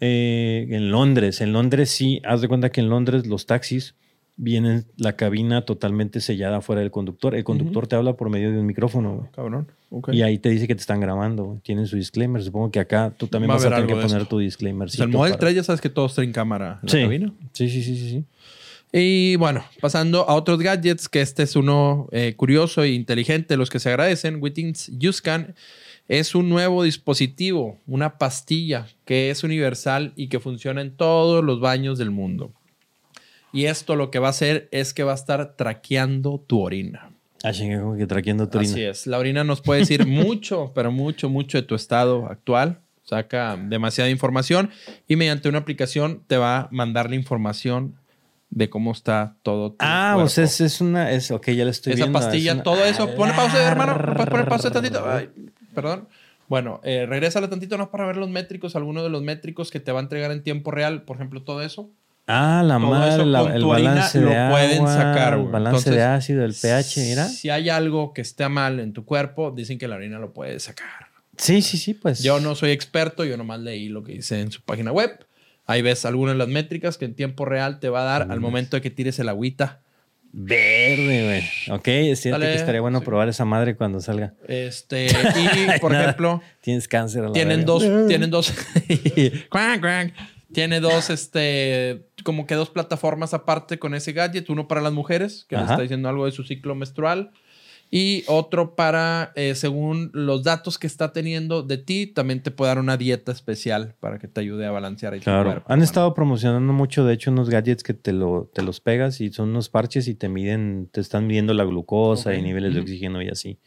Eh, 0.01 0.67
en 0.71 0.91
Londres, 0.91 1.41
en 1.41 1.53
Londres 1.53 1.91
sí, 1.91 2.21
haz 2.25 2.41
de 2.41 2.49
cuenta 2.49 2.71
que 2.71 2.81
en 2.81 2.89
Londres 2.89 3.27
los 3.27 3.47
taxis 3.47 3.95
vienen 4.37 4.87
la 4.97 5.15
cabina 5.15 5.65
totalmente 5.65 6.21
sellada 6.21 6.61
fuera 6.61 6.81
del 6.81 6.91
conductor. 6.91 7.35
El 7.37 7.45
conductor 7.45 7.87
te 7.87 7.95
habla 7.97 8.15
por 8.15 8.29
medio 8.31 8.51
de 8.51 8.59
un 8.59 8.67
micrófono, 8.67 9.15
güey. 9.17 9.31
Cabrón. 9.31 9.69
Ok. 9.91 10.09
Y 10.13 10.23
ahí 10.23 10.39
te 10.39 10.49
dice 10.49 10.67
que 10.67 10.75
te 10.75 10.81
están 10.81 11.01
grabando, 11.01 11.45
güey. 11.45 11.59
tienen 11.61 11.87
su 11.87 11.97
disclaimer. 11.97 12.43
Supongo 12.43 12.71
que 12.73 12.81
acá 12.81 13.13
tú 13.17 13.29
también 13.29 13.51
Va 13.51 13.55
vas 13.57 13.67
a 13.67 13.69
tener 13.71 13.87
que 13.87 13.93
poner 13.95 14.07
esto. 14.23 14.27
tu 14.27 14.39
disclaimer. 14.39 14.89
O 14.89 14.91
sea, 14.91 15.05
el 15.05 15.11
Model 15.13 15.37
3 15.37 15.55
ya 15.55 15.63
sabes 15.63 15.81
que 15.81 15.91
todos 15.91 16.15
traen 16.15 16.33
cámara 16.33 16.81
en 16.83 16.87
la 16.87 16.89
Sí. 16.93 17.03
cabina. 17.03 17.33
Sí, 17.53 17.69
sí, 17.69 17.83
sí, 17.83 17.97
sí, 17.97 18.09
sí. 18.11 18.25
Y 18.93 19.37
bueno, 19.37 19.65
pasando 19.81 20.29
a 20.29 20.35
otros 20.35 20.59
gadgets, 20.61 21.09
que 21.09 21.23
este 21.23 21.45
es 21.45 21.57
uno 21.57 22.09
eh, 22.13 22.35
curioso 22.37 22.83
e 22.83 22.91
inteligente, 22.91 23.57
los 23.57 23.71
que 23.71 23.81
se 23.81 23.89
agradecen. 23.89 24.43
Withings 24.43 24.93
UScan 25.03 25.55
Es 26.09 26.35
un 26.35 26.51
nuevo 26.51 26.83
dispositivo, 26.83 27.79
una 27.87 28.19
pastilla 28.19 28.87
que 29.07 29.31
es 29.31 29.45
universal 29.45 30.13
y 30.15 30.29
que 30.29 30.41
funciona 30.41 30.83
en 30.83 30.95
todos 30.95 31.43
los 31.43 31.61
baños 31.61 31.97
del 31.97 32.11
mundo. 32.11 32.53
Y 33.51 33.65
esto 33.65 33.97
lo 33.97 34.11
que 34.11 34.19
va 34.19 34.27
a 34.27 34.31
hacer 34.31 34.69
es 34.73 34.93
que 34.93 35.05
va 35.05 35.13
a 35.13 35.17
estar 35.17 35.57
traqueando 35.57 36.43
tu 36.47 36.61
orina. 36.61 37.11
Ah, 37.43 37.53
chinga, 37.53 37.81
como 37.81 37.97
que 37.97 38.07
traqueando 38.07 38.49
tu 38.49 38.59
orina. 38.59 38.73
Así 38.73 38.83
es. 38.83 39.07
La 39.07 39.19
orina 39.19 39.43
nos 39.43 39.63
puede 39.63 39.81
decir 39.81 40.07
mucho, 40.07 40.73
pero 40.75 40.93
mucho, 40.93 41.31
mucho 41.31 41.57
de 41.57 41.63
tu 41.63 41.75
estado 41.75 42.27
actual. 42.27 42.81
Saca 43.05 43.57
demasiada 43.57 44.11
información 44.11 44.71
y 45.09 45.17
mediante 45.17 45.49
una 45.49 45.59
aplicación 45.59 46.23
te 46.27 46.37
va 46.37 46.59
a 46.59 46.69
mandar 46.71 47.11
la 47.11 47.17
información 47.17 47.97
de 48.55 48.69
cómo 48.69 48.93
está 48.93 49.35
todo. 49.43 49.71
Tu 49.71 49.77
Ah, 49.81 50.17
o 50.19 50.29
sea, 50.29 50.45
es, 50.45 50.61
es 50.61 50.81
una. 50.81 51.11
Es, 51.11 51.31
ok, 51.31 51.49
ya 51.51 51.65
lo 51.65 51.71
estoy 51.71 51.95
Esa 51.95 52.05
viendo. 52.05 52.19
es 52.19 52.25
pastilla, 52.27 52.53
una- 52.53 52.63
todo 52.63 52.85
eso. 52.85 53.09
Pone 53.15 53.33
pausa, 53.33 53.63
hermano. 53.67 53.97
¿Me 53.97 54.13
puedes 54.15 54.29
poner 54.31 54.47
pausa 54.49 54.71
tantito? 54.71 55.05
Ay, 55.11 55.31
perdón. 55.75 56.07
Bueno, 56.49 56.81
eh, 56.85 57.07
regrésale 57.09 57.49
tantito, 57.49 57.79
no 57.79 57.91
para 57.91 58.07
ver 58.07 58.19
los 58.19 58.29
métricos, 58.29 58.77
algunos 58.77 59.03
de 59.05 59.09
los 59.09 59.23
métricos 59.23 59.71
que 59.71 59.81
te 59.81 59.91
va 59.91 60.01
a 60.01 60.03
entregar 60.03 60.31
en 60.33 60.43
tiempo 60.43 60.71
real, 60.71 61.03
por 61.03 61.17
ejemplo, 61.17 61.43
todo 61.43 61.63
eso. 61.63 61.89
Ah, 62.27 62.63
la 62.65 62.79
madre, 62.79 63.23
el 63.23 63.65
balance 63.65 64.21
lo 64.21 64.29
de 64.29 64.37
agua. 64.37 64.59
pueden 64.59 64.87
sacar, 64.87 65.35
güey. 65.37 65.47
El 65.47 65.53
balance 65.53 65.79
Entonces, 65.89 65.95
de 65.95 66.03
ácido, 66.03 66.45
el 66.45 66.53
pH, 66.55 67.01
mira. 67.09 67.25
Si 67.29 67.49
hay 67.49 67.71
algo 67.71 68.13
que 68.13 68.21
esté 68.21 68.47
mal 68.51 68.81
en 68.81 68.93
tu 68.93 69.05
cuerpo, 69.07 69.51
dicen 69.51 69.79
que 69.79 69.89
la 69.89 69.97
orina 69.97 70.19
lo 70.19 70.33
puede 70.35 70.61
sacar. 70.61 71.07
Sí, 71.39 71.63
sí, 71.63 71.79
sí, 71.79 71.95
pues. 71.95 72.23
Yo 72.23 72.39
no 72.39 72.55
soy 72.55 72.71
experto, 72.73 73.25
yo 73.25 73.37
nomás 73.39 73.61
leí 73.61 73.89
lo 73.89 74.05
que 74.05 74.13
dice 74.13 74.41
en 74.41 74.53
su 74.53 74.61
página 74.63 74.93
web. 74.93 75.25
Ahí 75.73 75.83
ves 75.83 76.05
algunas 76.05 76.35
de 76.35 76.39
las 76.39 76.49
métricas 76.49 76.99
que 76.99 77.05
en 77.07 77.15
tiempo 77.15 77.45
real 77.45 77.81
te 77.81 77.89
va 77.89 78.03
a 78.03 78.05
dar 78.05 78.31
al 78.31 78.41
momento 78.41 78.77
de 78.77 78.81
que 78.83 78.91
tires 78.91 79.19
el 79.19 79.29
agüita. 79.29 79.81
Verde, 80.35 81.25
güey. 81.67 81.77
Ok, 81.79 81.89
es 81.89 82.21
cierto 82.21 82.41
Dale. 82.41 82.53
que 82.55 82.59
estaría 82.59 82.81
bueno 82.81 83.01
Sí. 83.01 83.05
probar 83.05 83.29
esa 83.29 83.45
madre 83.45 83.77
cuando 83.77 84.01
salga. 84.01 84.33
Este, 84.49 85.07
y 85.77 85.81
por 85.81 85.93
Nada. 85.93 86.05
ejemplo, 86.05 86.41
Tienes 86.63 86.89
cáncer. 86.89 87.25
a 87.25 87.27
la 87.27 87.33
tienen 87.33 87.61
verga. 87.67 87.73
dos, 87.73 87.83
tienen 88.09 88.31
dos, 88.31 88.53
Crank, 89.51 89.81
crank. 89.81 90.15
tiene 90.53 90.81
dos, 90.81 91.11
este, 91.11 92.07
como 92.25 92.47
que 92.47 92.55
dos 92.55 92.71
plataformas 92.71 93.35
aparte 93.35 93.79
con 93.79 93.95
ese 93.95 94.13
gadget, 94.13 94.49
uno 94.49 94.69
para 94.69 94.81
las 94.81 94.93
mujeres, 94.95 95.45
que 95.49 95.57
les 95.57 95.65
Ajá. 95.65 95.75
está 95.75 95.83
diciendo 95.83 96.09
algo 96.09 96.25
de 96.25 96.33
su 96.33 96.45
ciclo 96.45 96.75
menstrual, 96.75 97.31
y 97.95 98.25
otro 98.27 98.75
para, 98.75 99.33
eh, 99.37 99.55
según 99.55 100.11
los 100.15 100.43
datos 100.45 100.79
que 100.79 100.87
está 100.87 101.13
teniendo 101.13 101.63
de 101.63 101.77
ti, 101.77 102.07
también 102.07 102.43
te 102.43 102.51
puede 102.51 102.71
dar 102.71 102.79
una 102.79 102.97
dieta 102.97 103.31
especial 103.33 103.97
para 104.01 104.19
que 104.19 104.29
te 104.29 104.41
ayude 104.41 104.65
a 104.65 104.71
balancear 104.71 105.13
ahí 105.13 105.21
tu 105.21 105.25
Claro. 105.25 105.51
cuerpo. 105.51 105.71
Han 105.71 105.83
estado 105.83 106.15
promocionando 106.15 106.73
mucho, 106.73 107.05
de 107.05 107.13
hecho, 107.13 107.31
unos 107.31 107.51
gadgets 107.51 107.83
que 107.83 107.93
te, 107.93 108.15
lo, 108.15 108.51
te 108.55 108.63
los 108.63 108.81
pegas 108.81 109.21
y 109.21 109.31
son 109.31 109.51
unos 109.51 109.69
parches 109.69 110.09
y 110.09 110.15
te 110.15 110.31
miden, 110.31 110.89
te 110.91 111.03
están 111.03 111.27
midiendo 111.27 111.53
la 111.53 111.65
glucosa 111.65 112.35
y 112.35 112.41
niveles 112.41 112.73
de 112.75 112.81
oxígeno 112.81 113.21
y 113.21 113.29
así. 113.29 113.59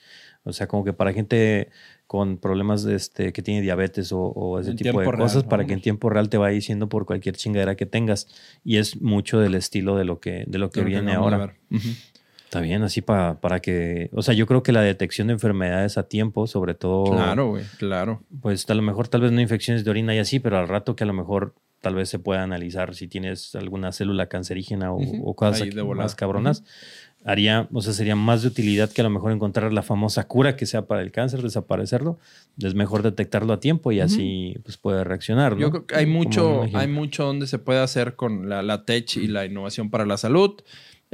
O 0.44 0.54
sea, 0.54 0.68
como 0.68 0.84
que 0.84 0.94
para 0.94 1.14
gente 1.14 1.70
con 2.08 2.38
problemas 2.40 2.84
de 2.84 2.96
este, 2.96 3.32
que 3.32 3.44
tiene 3.44 3.62
diabetes 3.62 4.12
o, 4.12 4.20
o 4.22 4.60
ese 4.60 4.72
En 4.72 4.78
tipo 4.78 5.00
de 5.02 5.06
real, 5.06 5.18
cosas, 5.20 5.44
para 5.44 5.68
que 5.68 5.74
en 5.74 5.82
tiempo 5.82 6.10
real 6.10 6.30
te 6.30 6.38
vaya 6.38 6.54
diciendo 6.56 6.90
por 6.90 7.06
cualquier 7.06 7.36
chingadera 7.36 7.76
que 7.76 7.86
tengas. 7.86 8.28
Y 8.64 8.78
es 8.78 9.00
mucho 9.02 9.40
del 9.40 9.54
estilo 9.54 9.96
de 9.96 10.06
lo 10.06 10.20
que, 10.20 10.46
de 10.48 10.58
lo 10.58 10.70
que 10.72 10.82
Creo 10.82 10.86
viene 10.88 11.14
a 11.14 11.18
ahora. 11.18 11.56
Está 12.56 12.64
bien, 12.66 12.84
así 12.84 13.02
para, 13.02 13.42
para 13.42 13.60
que, 13.60 14.10
o 14.14 14.22
sea, 14.22 14.34
yo 14.34 14.48
creo 14.48 14.64
que 14.64 14.72
la 14.72 14.82
detección 14.82 15.28
de 15.28 15.34
enfermedades 15.34 15.98
a 15.98 16.08
tiempo, 16.08 16.48
sobre 16.48 16.74
todo, 16.74 17.12
Claro, 17.12 17.50
güey, 17.50 17.66
claro. 17.78 18.24
pues 18.42 18.70
a 18.70 18.74
lo 18.76 18.82
mejor 18.82 19.10
tal 19.10 19.20
vez 19.22 19.34
no 19.34 19.42
infecciones 19.42 19.84
de 19.84 19.92
orina 19.92 20.16
y 20.16 20.20
así, 20.20 20.40
pero 20.40 20.58
al 20.58 20.70
rato 20.70 20.96
que 20.96 21.04
a 21.04 21.08
lo 21.08 21.12
mejor 21.14 21.54
tal 21.82 21.96
vez 21.96 22.08
se 22.08 22.18
pueda 22.18 22.44
analizar 22.44 22.96
si 22.96 23.10
tienes 23.10 23.56
alguna 23.56 23.92
célula 23.92 24.28
cancerígena 24.28 24.94
o, 24.94 25.02
Ujú. 25.02 25.22
o 25.30 25.36
cosas 25.36 25.64
aquí 25.64 25.76
más 25.76 26.16
cabronas, 26.16 26.64
haría, 27.26 27.68
o 27.74 27.82
sea, 27.82 27.92
sería 27.92 28.16
más 28.16 28.42
de 28.44 28.48
utilidad 28.48 28.90
que 28.90 29.02
a 29.02 29.04
lo 29.04 29.10
mejor 29.10 29.34
encontrar 29.34 29.74
la 29.74 29.82
famosa 29.82 30.26
cura 30.28 30.56
que 30.56 30.66
sea 30.66 30.86
para 30.88 31.02
el 31.02 31.12
cáncer, 31.12 31.42
desaparecerlo, 31.42 32.20
es 32.58 32.74
mejor 32.74 33.04
detectarlo 33.04 33.52
a 33.52 33.60
tiempo 33.60 33.92
y 33.92 34.00
así 34.00 34.56
pues 34.64 34.78
puede 34.78 35.04
reaccionar. 35.04 35.54
¿no? 35.56 35.60
Yo 35.60 35.72
creo 35.72 35.86
que 35.88 35.96
hay 35.96 36.06
mucho, 36.06 36.64
hay 36.74 36.88
mucho 36.88 37.26
donde 37.26 37.48
se 37.48 37.60
puede 37.60 37.80
hacer 37.82 38.16
con 38.16 38.48
la, 38.48 38.64
la 38.64 38.86
tech 38.86 39.18
y 39.18 39.28
la 39.28 39.46
innovación 39.46 39.90
para 39.90 40.06
la 40.06 40.18
salud. 40.18 40.62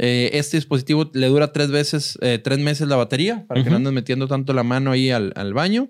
Eh, 0.03 0.31
este 0.33 0.57
dispositivo 0.57 1.11
le 1.13 1.27
dura 1.27 1.53
tres 1.53 1.69
veces, 1.69 2.17
eh, 2.21 2.39
tres 2.43 2.57
meses 2.57 2.87
la 2.87 2.95
batería 2.95 3.45
para 3.47 3.63
que 3.63 3.69
no 3.69 3.75
andes 3.75 3.93
metiendo 3.93 4.27
tanto 4.27 4.51
la 4.51 4.63
mano 4.63 4.91
ahí 4.91 5.11
al, 5.11 5.31
al 5.35 5.53
baño. 5.53 5.89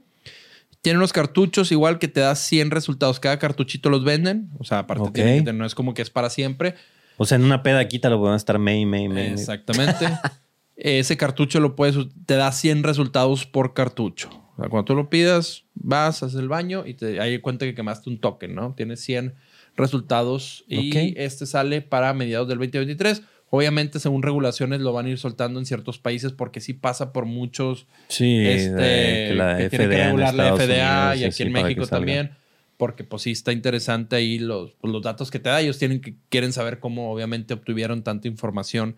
Tiene 0.82 0.98
unos 0.98 1.14
cartuchos 1.14 1.72
igual 1.72 1.98
que 1.98 2.10
te 2.10 2.20
da 2.20 2.36
100 2.36 2.72
resultados. 2.72 3.22
Cada 3.22 3.40
cartuchito 3.40 3.90
los 3.90 4.04
venden. 4.04 4.50
O 4.60 4.66
sea, 4.66 4.80
aparte 4.80 5.04
Ok. 5.04 5.14
tiene 5.14 5.46
que 5.46 5.54
no 5.54 5.66
es 5.66 5.76
como 5.76 5.94
que 5.94 6.02
es 6.02 6.10
para 6.10 6.30
siempre. 6.30 6.76
O 7.16 7.26
sea, 7.26 7.38
en 7.38 7.46
una 7.46 7.64
peda 7.64 7.88
quítalo, 7.88 8.20
pueden 8.20 8.36
estar 8.36 8.60
may, 8.60 8.86
may, 8.86 9.08
may. 9.08 9.28
Exactamente. 9.28 10.10
Ese 10.76 11.16
cartucho 11.16 11.62
lo 11.62 11.78
puedes, 11.78 11.96
te 12.26 12.36
da 12.36 12.52
100 12.52 12.84
resultados 12.84 13.46
por 13.46 13.74
cartucho. 13.74 14.28
O 14.58 14.62
sea, 14.62 14.68
cuando 14.70 14.84
tú 14.86 14.96
lo 14.96 15.10
pidas, 15.10 15.64
vas, 15.76 16.22
haces 16.24 16.38
el 16.38 16.50
baño 16.50 16.84
y 16.86 16.96
te 16.96 17.22
hay 17.22 17.40
cuenta 17.40 17.66
que 17.66 17.76
quemaste 17.76 18.10
un 18.10 18.20
token, 18.20 18.56
¿no? 18.56 18.74
Tienes 18.76 19.00
100 19.02 19.36
resultados 19.78 20.66
y 20.68 20.90
Ok. 20.90 21.14
este 21.16 21.46
sale 21.46 21.82
para 21.82 22.14
mediados 22.14 22.48
del 22.50 22.58
2023. 22.58 23.22
Obviamente, 23.54 24.00
según 24.00 24.24
regulaciones, 24.24 24.80
lo 24.82 24.94
van 24.94 25.06
a 25.06 25.10
ir 25.10 25.18
soltando 25.20 25.60
en 25.60 25.66
ciertos 25.66 26.00
países 26.00 26.32
porque 26.32 26.62
sí 26.62 26.74
pasa 26.74 27.12
por 27.14 27.26
muchos 27.26 27.86
Sí, 28.08 28.44
este, 28.48 29.26
que 29.28 29.34
la 29.36 29.58
que 29.58 29.70
tiene 29.70 29.88
regular 29.88 30.34
la 30.34 30.56
FDA 30.56 31.02
Unidos 31.02 31.20
y 31.20 31.24
aquí 31.26 31.44
en 31.44 31.52
México 31.52 31.86
también, 31.86 32.32
porque 32.78 33.04
pues 33.04 33.24
sí 33.24 33.32
está 33.32 33.52
interesante 33.52 34.16
ahí 34.16 34.40
los, 34.40 34.72
pues, 34.80 34.92
los 34.94 35.04
datos 35.04 35.30
que 35.32 35.40
te 35.40 35.50
da. 35.50 35.60
Ellos 35.62 35.78
tienen 35.78 36.00
que, 36.02 36.16
quieren 36.30 36.54
saber 36.54 36.80
cómo 36.80 37.12
obviamente 37.12 37.54
obtuvieron 37.54 38.04
tanta 38.04 38.28
información 38.30 38.96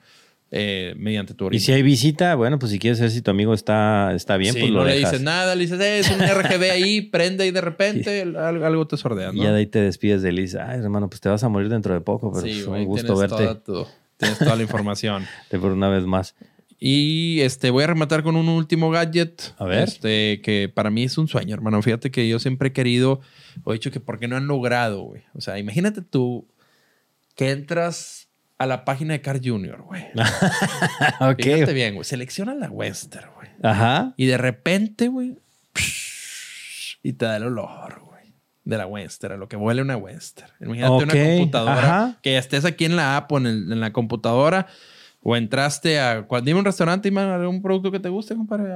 eh, 0.52 0.94
mediante 0.98 1.34
tu 1.34 1.46
Y 1.46 1.48
orina. 1.48 1.64
si 1.64 1.72
hay 1.72 1.82
visita, 1.82 2.36
bueno, 2.36 2.60
pues 2.60 2.72
si 2.72 2.78
quieres 2.78 3.02
ver 3.02 3.10
si 3.10 3.24
tu 3.24 3.32
amigo 3.32 3.56
está, 3.56 4.14
está 4.14 4.38
bien, 4.38 4.54
Sí, 4.54 4.60
pues 4.60 4.72
no 4.72 4.80
lo 4.82 4.86
le 4.86 4.94
dejas. 4.94 5.14
dices 5.14 5.24
nada, 5.26 5.56
le 5.56 5.62
dices, 5.64 5.80
eh, 5.80 5.98
es 5.98 6.12
un 6.12 6.22
RGB 6.22 6.70
ahí, 6.72 7.02
prende 7.02 7.48
y 7.48 7.52
de 7.52 7.60
repente 7.62 8.22
algo, 8.38 8.64
algo 8.64 8.86
te 8.88 8.98
sordea, 8.98 9.32
Y 9.34 9.38
¿no? 9.38 9.44
ya 9.44 9.52
de 9.52 9.58
ahí 9.62 9.66
te 9.66 9.82
despides 9.82 10.22
de 10.22 10.32
y 10.32 10.36
dices, 10.42 10.62
ay, 10.64 10.78
hermano, 10.80 11.10
pues 11.10 11.22
te 11.22 11.30
vas 11.30 11.44
a 11.44 11.50
morir 11.50 11.70
dentro 11.70 11.96
de 11.96 12.02
poco, 12.02 12.32
pero 12.32 12.46
sí, 12.46 12.60
es 12.60 12.68
un 12.68 12.86
gusto 12.86 13.18
verte 13.18 13.36
toda 13.36 13.64
tu- 13.64 13.88
tienes 14.24 14.40
toda 14.40 14.56
la 14.56 14.64
información. 14.64 15.26
de 15.50 15.60
por 15.60 15.72
una 15.72 15.90
vez 15.90 16.06
más. 16.06 16.36
Y 16.80 17.40
este, 17.41 17.70
voy 17.70 17.84
a 17.84 17.88
rematar 17.88 18.24
con 18.24 18.36
un 18.36 18.50
último 18.50 18.90
gadget. 18.90 19.54
A 19.58 19.66
ver. 19.66 19.88
Este, 19.88 20.41
que 20.41 20.70
para 20.74 20.90
mí 20.90 21.04
es 21.04 21.18
un 21.18 21.28
sueño, 21.28 21.54
hermano. 21.54 21.82
Fíjate 21.82 22.12
que 22.12 22.28
yo 22.28 22.40
siempre 22.40 22.70
he 22.70 22.74
querido, 22.74 23.22
o 23.64 23.72
he 23.72 23.76
dicho 23.76 23.91
que 23.91 24.00
por 24.00 24.20
qué 24.20 24.28
no 24.28 24.36
han 24.36 24.48
logrado, 24.48 25.02
güey. 25.04 25.24
O 25.34 25.41
sea, 25.41 25.58
imagínate 25.60 26.02
tú 26.02 26.45
que 27.36 27.52
entras 27.52 28.28
a 28.58 28.66
la 28.66 28.86
página 28.86 29.14
de 29.14 29.22
Car 29.22 29.40
Junior, 29.44 29.82
güey. 29.82 30.04
ok. 31.22 31.41
Fíjate 31.41 31.74
bien, 31.74 31.95
güey. 31.95 32.06
Selecciona 32.06 32.54
la 32.54 32.70
Western, 32.70 33.30
güey. 33.36 33.50
Ajá. 33.62 34.14
Y 34.18 34.26
de 34.26 34.38
repente, 34.38 35.08
güey, 35.08 35.38
y 37.04 37.14
te 37.14 37.26
da 37.26 37.38
el 37.38 37.44
olor, 37.44 38.02
güey, 38.06 38.12
de 38.65 38.77
la 38.77 38.85
Western, 38.88 39.40
lo 39.40 39.48
que 39.49 39.56
huele 39.57 39.81
una 39.81 39.98
Western. 39.98 40.49
Imagínate 40.61 40.94
Ok, 40.94 41.03
una 41.03 41.14
computadora 41.14 41.80
ajá. 41.80 42.18
que 42.22 42.38
estés 42.38 42.64
aquí 42.65 42.85
en 42.85 42.95
la 42.95 43.18
app 43.18 43.31
o 43.31 43.38
en, 43.38 43.45
el- 43.48 43.72
en 43.72 43.80
la 43.80 43.91
computadora 43.91 44.68
o 45.26 45.35
entraste 45.38 45.99
a 46.02 46.26
dime 46.44 46.60
un 46.60 46.65
restaurante 46.65 47.07
y 47.07 47.11
man, 47.11 47.30
algún 47.30 47.61
producto 47.61 47.91
que 47.91 47.99
te 47.99 48.10
guste, 48.10 48.35
compadre, 48.35 48.73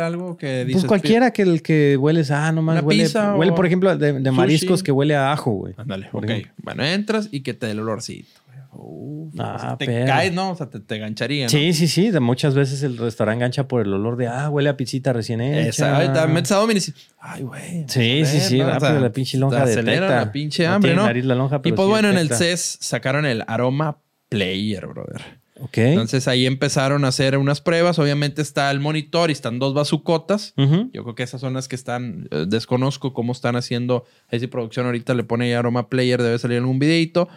algo 0.00 0.36
que 0.36 0.64
dices 0.64 0.82
Pues 0.82 0.88
cualquiera 0.88 1.32
que 1.32 1.42
el 1.42 1.62
que 1.62 1.96
hueles, 1.96 2.30
ah, 2.30 2.52
no 2.52 2.62
más 2.62 2.82
huele, 2.82 3.04
pizza 3.04 3.34
huele, 3.34 3.52
o 3.52 3.54
por 3.54 3.66
ejemplo, 3.66 3.96
de, 3.96 4.30
mariscos 4.30 4.82
que 4.82 4.92
huele 4.92 5.16
a 5.16 5.32
ajo, 5.32 5.50
güey. 5.52 5.74
Ándale, 5.76 6.08
ok. 6.12 6.24
ejemplo. 6.24 6.52
Bueno, 6.62 6.84
entras 6.84 7.28
y 7.32 7.40
que 7.40 7.54
te 7.54 7.66
dé 7.66 7.72
el 7.72 7.80
olorcito. 7.80 8.28
Güey. 8.78 9.28
Uf, 9.28 9.34
Ah, 9.38 9.54
o 9.56 9.58
sea, 9.58 9.76
te 9.76 9.86
caes, 10.04 10.32
¿no? 10.32 10.50
O 10.50 10.56
sea, 10.56 10.70
te, 10.70 10.80
te 10.80 10.98
gancharía, 10.98 11.44
¿no? 11.44 11.50
Sí, 11.50 11.72
sí, 11.72 11.88
sí. 11.88 12.10
De 12.10 12.20
muchas 12.20 12.54
veces 12.54 12.82
el 12.82 12.96
restaurante 12.96 13.42
gancha 13.42 13.68
por 13.68 13.82
el 13.82 13.92
olor 13.92 14.16
de, 14.16 14.26
ah, 14.28 14.48
huele 14.48 14.70
a 14.70 14.76
pizzita 14.76 15.12
recién 15.12 15.40
hecha. 15.40 15.96
Ahorita 15.96 16.26
metes 16.26 16.52
a 16.52 16.64
y 16.64 16.74
dices, 16.74 16.94
ay, 17.18 17.42
güey. 17.42 17.84
Sí, 17.88 18.24
sí, 18.24 18.40
sí, 18.40 18.58
¿no? 18.58 18.66
O 18.66 18.70
rápido 18.70 18.90
sea, 18.90 19.00
la 19.00 19.12
pinche 19.12 19.38
lonja 19.38 19.64
te 19.64 19.70
acelera 19.72 20.08
la 20.08 20.32
pinche 20.32 20.66
hambre, 20.66 20.94
¿no? 20.94 21.04
nariz 21.04 21.24
la 21.24 21.34
lonja, 21.34 21.60
y 21.64 21.72
pues 21.72 21.86
sí 21.86 21.90
bueno, 21.90 22.10
en 22.10 22.18
el. 22.18 22.30
CES 22.30 22.78
sacaron 22.80 23.26
el 23.26 23.42
Aroma 23.46 23.98
Player, 24.28 24.86
brother. 24.86 25.22
Ok. 25.60 25.78
Entonces 25.78 26.28
ahí 26.28 26.46
empezaron 26.46 27.04
a 27.04 27.08
hacer 27.08 27.36
unas 27.36 27.60
pruebas. 27.60 27.98
Obviamente 27.98 28.42
está 28.42 28.70
el 28.70 28.78
monitor 28.80 29.30
y 29.30 29.32
están 29.32 29.58
dos 29.58 29.74
bazucotas. 29.74 30.54
Yo 30.56 31.02
creo 31.02 31.14
que 31.14 31.22
esas 31.24 31.40
son 31.40 31.54
las 31.54 31.66
que 31.66 31.74
están, 31.76 32.28
eh, 32.30 32.44
desconozco 32.46 33.12
cómo 33.12 33.32
están 33.32 33.56
haciendo. 33.56 34.04
Ahí 34.30 34.38
si 34.38 34.46
producción 34.46 34.86
ahorita 34.86 35.14
le 35.14 35.24
pone 35.24 35.46
ahí 35.46 35.52
Aroma 35.52 35.88
Player, 35.88 36.22
debe 36.22 36.38
salir 36.38 36.58
algún 36.58 36.78
videito. 36.78 37.28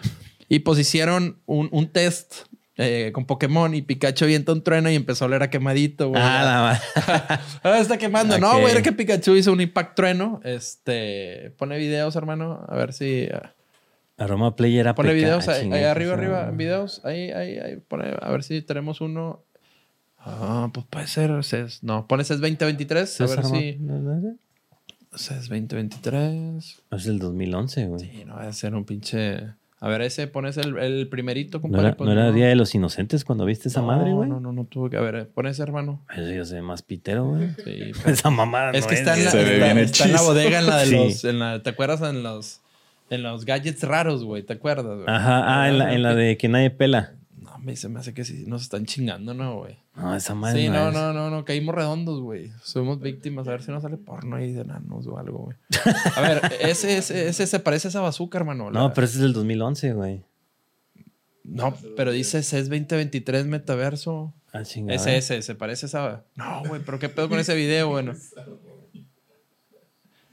Y 0.53 0.59
pues 0.59 0.77
hicieron 0.79 1.39
un, 1.45 1.69
un 1.71 1.87
test 1.93 2.33
eh, 2.75 3.11
con 3.13 3.25
Pokémon 3.25 3.73
y 3.73 3.81
Pikachu 3.83 4.25
avienta 4.25 4.51
un 4.51 4.63
trueno 4.63 4.89
y 4.91 4.95
empezó 4.95 5.23
a 5.23 5.27
oler 5.27 5.43
a 5.43 5.49
quemadito, 5.49 6.09
güey. 6.09 6.21
Ah, 6.21 6.43
la 6.43 6.61
ma- 7.07 7.39
Ah, 7.63 7.79
está 7.79 7.97
quemando. 7.97 8.37
No, 8.37 8.59
güey, 8.59 8.71
era 8.73 8.81
que 8.81 8.91
Pikachu 8.91 9.35
hizo 9.35 9.53
un 9.53 9.61
impact 9.61 9.95
trueno. 9.95 10.41
Este, 10.43 11.53
pone 11.57 11.77
videos, 11.77 12.15
hermano. 12.17 12.65
A 12.67 12.75
ver 12.75 12.91
si. 12.91 13.27
ah, 13.33 13.53
Aroma 14.17 14.55
Player 14.57 14.87
APK. 14.89 14.97
Pone 14.97 15.13
videos 15.13 15.47
ahí, 15.47 15.61
chinga, 15.61 15.77
ahí 15.77 15.83
arriba, 15.85 16.13
arriba, 16.15 16.51
videos. 16.51 16.99
Ahí, 17.05 17.31
ahí, 17.31 17.57
ahí. 17.57 17.77
Pone, 17.87 18.13
a 18.21 18.29
ver 18.31 18.43
si 18.43 18.61
tenemos 18.61 18.99
uno. 18.99 19.43
Ah, 20.19 20.69
pues 20.73 20.85
puede 20.89 21.07
ser 21.07 21.43
CES. 21.45 21.81
No, 21.83 22.07
pone 22.07 22.23
CES 22.25 22.41
2023. 22.41 23.21
A 23.21 23.25
ver 23.25 23.45
si. 23.45 23.79
CES 25.15 25.49
2023. 25.49 26.81
Es 26.91 27.05
el 27.07 27.19
2011, 27.19 27.85
güey. 27.87 27.99
Sí, 28.01 28.23
no 28.25 28.35
va 28.35 28.47
a 28.47 28.53
ser 28.53 28.75
un 28.75 28.85
pinche. 28.85 29.39
A 29.83 29.89
ver, 29.89 30.01
ese 30.03 30.27
pones 30.27 30.57
el, 30.57 30.77
el 30.77 31.07
primerito, 31.09 31.57
¿No 31.57 31.61
compadre. 31.63 31.87
era, 31.87 31.97
pues, 31.97 32.05
no 32.07 32.13
era 32.13 32.31
Día 32.31 32.47
de 32.47 32.55
los 32.55 32.73
Inocentes 32.75 33.25
cuando 33.25 33.45
viste 33.45 33.67
esa 33.67 33.81
No, 33.81 33.87
madre, 33.87 34.13
güey? 34.13 34.29
No, 34.29 34.39
no, 34.39 34.53
no 34.53 34.63
tuve 34.65 34.91
que. 34.91 34.97
A 34.97 35.01
ver, 35.01 35.27
pon 35.33 35.47
ese, 35.47 35.63
hermano. 35.63 35.99
Eso 36.15 36.31
ya 36.31 36.45
se 36.45 36.55
ve 36.55 36.61
más 36.61 36.83
pitero, 36.83 37.25
güey. 37.29 37.49
Sí, 37.63 37.91
Esa 38.05 38.29
mamada 38.29 38.71
Es 38.71 38.83
no 38.83 38.87
que 38.89 38.93
está, 38.95 39.17
en 39.17 39.25
la, 39.25 39.31
está- 39.31 39.81
está 39.81 40.05
en 40.05 40.17
bodega 40.25 40.59
en 40.59 40.67
la 40.67 40.77
de 40.77 40.85
Sí. 40.85 40.95
los. 40.95 41.25
en 41.25 41.39
la- 41.39 41.63
¿Te 41.63 41.69
acuerdas 41.71 42.01
en 42.03 42.21
los. 42.23 42.61
En 43.09 43.23
los 43.23 43.43
gadgets 43.43 43.83
raros, 43.83 44.23
güey? 44.23 44.43
¿Te 44.43 44.53
acuerdas, 44.53 44.85
güey? 44.85 45.03
Ajá, 45.07 45.63
ah, 45.63 45.67
en 45.67 45.79
la, 45.79 45.93
en 45.93 46.01
la 46.03 46.15
de 46.15 46.37
que 46.37 46.47
nadie 46.47 46.69
pela. 46.69 47.13
No, 47.61 47.65
me, 47.65 47.75
se 47.75 47.89
me 47.89 47.99
hace 47.99 48.13
que 48.13 48.23
sí 48.23 48.45
nos 48.47 48.63
están 48.63 48.85
chingando, 48.85 49.33
¿no, 49.33 49.59
güey? 49.59 49.77
No, 49.95 50.15
esa 50.15 50.35
madre 50.35 50.61
Sí, 50.61 50.69
no, 50.69 50.85
no, 50.85 50.89
es. 50.89 50.93
no, 50.93 51.13
no, 51.13 51.29
no, 51.29 51.45
caímos 51.45 51.75
redondos, 51.75 52.21
güey. 52.21 52.51
Somos 52.63 52.99
víctimas. 52.99 53.47
A 53.47 53.51
ver 53.51 53.63
si 53.63 53.71
no 53.71 53.81
sale 53.81 53.97
porno 53.97 54.35
ahí 54.35 54.51
de 54.51 54.61
enanos 54.61 55.05
o 55.07 55.17
algo, 55.17 55.39
güey. 55.39 55.57
A 56.15 56.21
ver, 56.21 56.41
ese, 56.61 56.97
ese, 56.97 57.27
ese 57.27 57.47
se 57.47 57.59
parece 57.59 57.87
a 57.87 57.89
esa 57.89 58.01
bazooka, 58.01 58.37
hermano. 58.37 58.71
No, 58.71 58.93
pero 58.93 59.05
ese 59.05 59.15
es 59.15 59.21
del 59.21 59.33
2011, 59.33 59.93
güey. 59.93 60.23
No, 61.43 61.75
pero 61.97 62.11
dice 62.11 62.43
CES 62.43 62.69
2023 62.69 63.45
metaverso. 63.45 64.33
Ah, 64.53 64.63
chingada. 64.63 64.95
Ese, 64.95 65.17
ese, 65.17 65.41
se 65.41 65.55
parece 65.55 65.85
a 65.85 65.87
esa. 65.87 66.23
No, 66.35 66.63
güey, 66.67 66.81
pero 66.85 66.99
qué 66.99 67.09
pedo 67.09 67.29
con 67.29 67.39
ese 67.39 67.55
video, 67.55 67.89
bueno. 67.89 68.13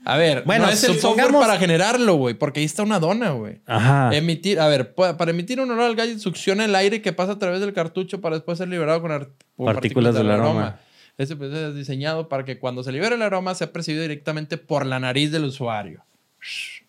A 0.09 0.17
ver, 0.17 0.43
Bueno, 0.45 0.65
no 0.67 0.71
es 0.73 0.83
el 0.85 0.99
software 0.99 1.31
para 1.33 1.59
generarlo, 1.59 2.15
güey, 2.15 2.35
porque 2.35 2.61
ahí 2.61 2.67
está 2.67 2.83
una 2.83 2.99
dona, 2.99 3.31
güey. 3.33 3.61
Ajá. 3.67 4.11
Emitir, 4.17 4.59
a 4.59 4.67
ver, 4.67 4.95
pa- 4.95 5.17
para 5.19 5.33
emitir 5.33 5.61
un 5.61 5.71
olor 5.71 5.85
al 5.85 5.97
gadget 5.97 6.19
succiona 6.19 6.65
el 6.65 6.75
aire 6.75 7.03
que 7.03 7.13
pasa 7.13 7.33
a 7.33 7.39
través 7.39 7.61
del 7.61 7.75
cartucho 7.75 8.21
para 8.21 8.37
después 8.37 8.57
ser 8.57 8.69
liberado 8.69 9.03
con, 9.03 9.11
ar- 9.13 9.29
por 9.55 9.75
Partículas 9.75 10.15
del 10.15 10.31
aroma. 10.31 10.81
Ese 11.19 11.37
pues, 11.37 11.53
es 11.53 11.75
diseñado 11.75 12.29
para 12.29 12.45
que 12.45 12.59
cuando 12.59 12.83
se 12.83 12.91
libere 12.93 13.17
el 13.17 13.23
aroma 13.23 13.55
sea 13.55 13.71
percibido 13.73 14.03
directamente 14.03 14.57
por 14.57 14.87
la 14.87 14.99
nariz 14.99 15.31
del 15.31 15.45
usuario. 15.45 16.03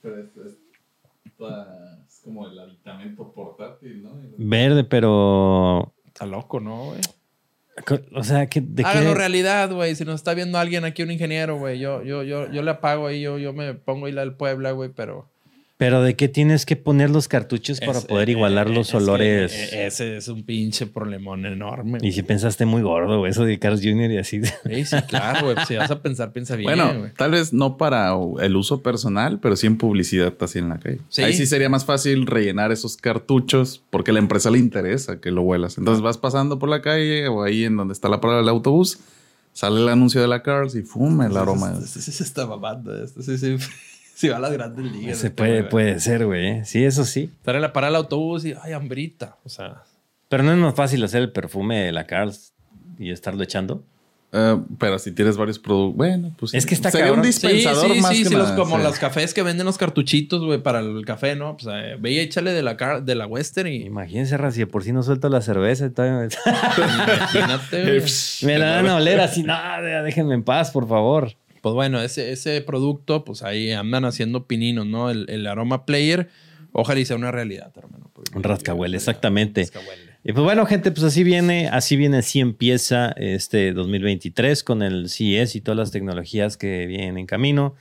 Pero 0.02 0.20
es, 0.20 0.28
es 2.08 2.20
como 2.24 2.48
el 2.48 2.58
aditamento 2.58 3.32
portátil, 3.34 4.04
¿no? 4.04 4.12
Verde, 4.38 4.84
pero. 4.84 5.92
Está 6.06 6.26
loco, 6.26 6.60
¿no, 6.60 6.86
güey? 6.86 7.02
O 8.14 8.24
sea, 8.24 8.48
que 8.48 8.62
¿de 8.62 8.84
Háganlo 8.84 9.14
qué? 9.14 9.18
realidad, 9.18 9.72
güey. 9.72 9.96
Si 9.96 10.06
nos 10.06 10.16
está 10.16 10.34
viendo 10.34 10.58
alguien 10.58 10.86
aquí, 10.86 11.04
un 11.04 11.12
ingeniero, 11.12 11.58
güey. 11.58 11.80
Yo, 11.80 12.04
yo, 12.04 12.24
yo, 12.24 12.52
yo 12.52 12.62
le 12.62 12.72
apago 12.72 13.08
ahí, 13.08 13.22
yo, 13.22 13.38
yo 13.38 13.54
me 13.54 13.74
pongo 13.74 14.06
ahí 14.06 14.12
la 14.12 14.22
del 14.22 14.34
Puebla, 14.34 14.72
güey, 14.72 14.90
pero. 14.96 15.30
Pero 15.80 16.04
¿de 16.04 16.18
qué 16.18 16.28
tienes 16.28 16.66
que 16.66 16.76
poner 16.76 17.10
los 17.10 17.30
cartuchos 17.30 17.80
para 17.80 18.00
Es- 18.00 18.06
poder 18.06 18.28
eh, 18.28 18.34
igualar 18.34 18.68
eh, 18.68 18.74
los 18.74 18.92
que, 18.92 18.98
olores? 18.98 19.54
eh, 19.54 19.86
ese 19.88 20.18
es 20.18 20.28
un 20.28 20.44
pinche 20.44 20.88
problemón 20.88 21.46
enorme. 21.46 22.00
Y 22.02 22.12
si 22.12 22.22
pensaste 22.22 22.66
muy 22.66 22.82
gordo, 22.82 23.20
güey, 23.20 23.32
eso 23.32 23.46
de 23.46 23.58
Carlos 23.60 23.80
Jr. 23.82 24.12
y 24.12 24.18
así. 24.18 24.42
Sí, 24.44 24.84
sí, 24.84 24.98
claro, 25.08 25.46
güey. 25.54 25.66
Si 25.66 25.78
vas 25.78 25.90
a 25.90 26.02
pensar, 26.02 26.34
piensa 26.34 26.58
bien, 26.58 26.66
Bueno, 26.70 27.00
güey. 27.00 27.14
tal 27.14 27.32
vez 27.32 27.54
no 27.54 27.78
para 27.78 28.12
el 28.42 28.58
uso 28.58 28.84
personal, 28.84 29.40
pero 29.40 29.56
sí 29.56 29.68
en 29.68 29.78
publicidad 29.78 30.34
así 30.42 30.60
en 30.60 30.68
la 30.68 30.80
calle. 30.80 31.00
Sí. 31.08 31.24
Ahí 31.24 31.34
sí 31.34 31.46
sería 31.46 31.70
más 31.70 31.86
fácil 31.86 32.28
rellenar 32.28 32.74
esos 32.74 32.98
cartuchos 32.98 33.82
porque 33.90 34.12
a 34.12 34.16
la 34.16 34.20
empresa 34.20 34.52
le 34.52 34.58
interesa 34.60 35.22
que 35.22 35.32
lo 35.32 35.44
huelas. 35.44 35.78
Entonces 35.78 36.02
vas 36.04 36.18
pasando 36.18 36.60
por 36.60 36.68
la 36.68 36.82
calle 36.82 37.30
o 37.30 37.42
ahí 37.42 37.64
en 37.64 37.78
donde 37.78 37.94
está 37.94 38.10
la 38.10 38.20
parada 38.20 38.40
del 38.42 38.50
autobús, 38.50 39.00
sale 39.54 39.80
el 39.80 39.88
anuncio 39.88 40.20
de 40.20 40.28
la 40.28 40.44
Cars 40.44 40.76
y 40.76 40.82
fuma 40.82 41.28
el 41.28 41.38
aroma. 41.38 41.74
Sí 41.86 42.02
se 42.02 42.22
está. 42.22 42.46
Este 43.02 43.24
sí, 43.24 43.38
sí. 43.38 43.56
Sí, 44.20 44.28
va 44.28 44.36
a 44.36 44.40
las 44.40 44.52
grandes 44.52 44.84
ligas. 44.92 45.18
Se 45.20 45.28
este 45.28 45.30
puede, 45.32 45.60
güey. 45.60 45.70
puede 45.70 46.00
ser, 46.02 46.26
güey. 46.26 46.48
¿eh? 46.48 46.62
Sí, 46.66 46.84
eso 46.84 47.06
sí. 47.06 47.32
Estar 47.38 47.56
en 47.56 47.62
la 47.62 47.72
parada 47.72 47.92
del 47.92 47.96
autobús 48.04 48.44
y, 48.44 48.54
ay, 48.62 48.74
hambrita. 48.74 49.38
O 49.46 49.50
sea, 49.50 49.84
Pero 50.28 50.44
no 50.44 50.52
es 50.52 50.58
más 50.58 50.76
fácil 50.76 51.02
hacer 51.06 51.22
el 51.22 51.32
perfume 51.32 51.80
de 51.86 51.94
la 51.94 52.06
Carls 52.06 52.52
y 52.98 53.12
estarlo 53.12 53.42
echando. 53.44 53.82
Eh, 54.34 54.58
pero 54.78 55.00
si 55.00 55.12
tienes 55.14 55.38
varios 55.38 55.58
productos, 55.58 55.96
bueno, 55.96 56.36
pues 56.38 56.54
Es 56.54 56.66
que 56.66 56.76
está 56.76 56.92
sería 56.92 57.14
un 57.14 57.22
dispensador 57.22 57.88
sí, 57.88 57.94
sí, 57.96 58.02
más 58.02 58.12
sí, 58.12 58.24
que 58.24 58.30
sí, 58.30 58.36
los, 58.36 58.44
nada, 58.50 58.56
como 58.58 58.78
sí. 58.78 58.84
los 58.84 59.00
cafés 59.00 59.34
que 59.34 59.42
venden 59.42 59.66
los 59.66 59.78
cartuchitos, 59.78 60.44
güey, 60.44 60.62
para 60.62 60.82
el 60.82 61.04
café, 61.06 61.36
¿no? 61.38 61.56
Pues 61.56 61.74
eh, 61.74 61.96
ve 62.00 62.12
y 62.12 62.20
échale 62.20 62.52
de 62.52 62.62
la, 62.62 62.76
car- 62.76 63.04
de 63.04 63.16
la 63.16 63.26
Western 63.26 63.70
y 63.70 63.86
Imagínense, 63.86 64.38
si 64.52 64.66
por 64.66 64.84
sí 64.84 64.92
no 64.92 65.02
suelto 65.02 65.30
la 65.30 65.42
cerveza. 65.42 65.86
y 65.86 65.90
todavía 65.92 66.28
imagínate, 66.78 67.84
güey. 67.84 68.04
Me 68.44 68.58
la 68.60 68.76
van 68.76 68.88
a 68.88 68.96
oler 68.98 69.20
así. 69.22 69.44
No, 69.44 69.54
ya 69.54 70.04
déjenme 70.04 70.36
en 70.36 70.44
paz, 70.44 70.72
por 70.72 70.88
favor. 70.88 71.32
Pues 71.62 71.76
bueno, 71.76 72.02
ese, 72.02 72.32
ese 72.32 72.62
producto, 72.62 73.24
pues 73.26 73.44
ahí 73.44 73.72
andan 73.72 74.06
haciendo 74.06 74.48
pininos, 74.48 74.86
¿no? 74.86 75.10
El, 75.10 75.26
el 75.30 75.48
aroma 75.48 75.86
player, 75.86 76.30
ojalá 76.72 77.00
y 77.00 77.06
sea 77.06 77.16
una 77.16 77.32
realidad, 77.32 77.72
hermano. 77.76 78.12
Un 78.36 78.44
rascahuele, 78.44 78.98
exactamente. 78.98 79.62
Rascahuele. 79.62 80.10
Y 80.24 80.34
pues 80.34 80.44
bueno, 80.44 80.66
gente, 80.66 80.92
pues 80.92 81.04
así 81.06 81.24
viene, 81.24 81.70
así 81.70 81.96
viene, 81.96 82.18
así 82.18 82.42
empieza 82.42 83.14
este 83.16 83.72
2023 83.72 84.64
con 84.64 84.82
el 84.82 85.10
CES 85.10 85.56
y 85.56 85.62
todas 85.62 85.78
las 85.78 85.92
tecnologías 85.92 86.58
que 86.58 86.86
vienen 86.88 87.18
en 87.18 87.26
camino. 87.26 87.76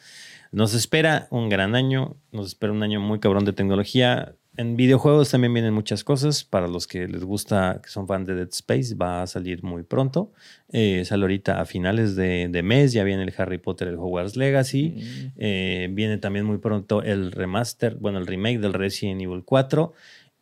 Nos 0.53 0.73
espera 0.73 1.27
un 1.31 1.49
gran 1.49 1.75
año, 1.75 2.17
nos 2.31 2.47
espera 2.47 2.73
un 2.73 2.83
año 2.83 3.01
muy 3.01 3.19
cabrón 3.19 3.45
de 3.45 3.53
tecnología. 3.53 4.35
En 4.59 4.77
videojuegos 4.77 5.31
también 5.31 5.55
vienen 5.55 5.73
muchas 5.73 6.03
cosas. 6.03 6.43
Para 6.43 6.67
los 6.67 6.89
que 6.89 7.07
les 7.07 7.23
gusta, 7.23 7.81
que 7.81 7.89
son 7.89 8.09
fans 8.09 8.27
de 8.27 8.35
Dead 8.35 8.49
Space, 8.51 8.97
va 8.97 9.23
a 9.23 9.27
salir 9.29 9.63
muy 9.63 9.85
pronto. 9.85 10.33
Eh, 10.73 11.05
sale 11.05 11.23
ahorita 11.23 11.61
a 11.61 11.65
finales 11.65 12.17
de, 12.17 12.49
de 12.49 12.63
mes, 12.65 12.93
ya 12.93 13.05
viene 13.05 13.23
el 13.23 13.33
Harry 13.39 13.59
Potter, 13.59 13.87
el 13.87 13.95
Hogwarts 13.95 14.35
Legacy. 14.37 14.97
Eh, 15.37 15.89
viene 15.93 16.19
también 16.19 16.45
muy 16.45 16.59
pronto 16.59 17.05
el 17.05 17.31
remaster, 17.31 17.95
bueno, 17.95 18.19
el 18.19 18.27
remake 18.27 18.59
del 18.59 18.73
Resident 18.73 19.23
Evil 19.23 19.45
4. 19.45 19.93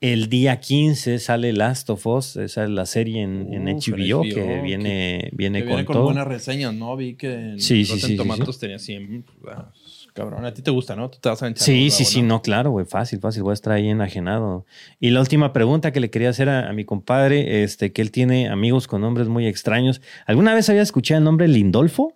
El 0.01 0.29
día 0.31 0.61
15 0.61 1.19
sale 1.19 1.53
Last 1.53 1.91
of 1.91 2.07
Us, 2.07 2.37
esa 2.37 2.65
es 2.65 2.71
la 2.71 2.87
serie 2.87 3.23
en, 3.23 3.65
HBO, 3.67 3.77
que 3.85 3.93
HBO, 4.01 4.23
viene, 4.23 4.45
Que 4.55 4.61
viene, 4.63 5.31
viene 5.33 5.65
con, 5.67 5.85
con, 5.85 5.95
todo. 5.95 6.05
buenas 6.05 6.27
reseñas, 6.27 6.73
¿no? 6.75 6.97
Vi 6.97 7.15
que 7.15 7.33
en 7.33 7.61
Sí, 7.61 7.85
sí, 7.85 7.93
Rotten 7.93 8.01
sí, 8.01 8.07
sí, 8.09 8.17
Tomatoes 8.17 8.59
tenía 8.59 8.79
100. 8.79 9.25
ah, 9.49 9.73
Cabrón, 10.17 10.45
a 10.47 10.55
ti 10.55 10.63
te 10.63 10.71
gusta, 10.71 10.97
¿no? 10.97 11.11
Tú 11.11 11.19
te 11.21 11.29
vas 11.29 11.43
a 11.43 11.47
enchar. 11.47 11.63
Sí, 11.63 11.91
sí, 11.91 12.07
sí, 12.07 12.23
no, 12.23 12.41
claro, 12.41 12.71
güey, 12.71 12.87
fácil, 12.87 13.21
fácil, 13.21 13.43
voy 13.43 13.51
a 13.51 13.55
estar 13.55 13.75
ahí 13.75 13.89
enajenado. 13.89 14.65
Y 14.99 15.11
la 15.11 15.21
última 15.21 15.53
pregunta 15.53 15.93
que 15.93 16.01
le 16.01 16.09
quería 16.11 16.31
hacer 16.31 16.49
a, 16.49 16.71
a 16.71 16.73
mi 16.73 16.87
compadre, 16.87 17.63
este, 17.63 17.93
que 17.93 18.01
él 18.01 18.11
tiene 18.11 18.49
amigos 18.49 18.89
con 18.89 19.03
nombres 19.03 19.29
muy 19.29 19.47
extraños. 19.47 20.01
¿Alguna 20.25 20.55
vez 20.55 20.71
había 20.71 20.81
escuchado 20.81 21.19
el 21.19 21.25
nombre 21.25 21.49
Lindolfo? 21.49 22.15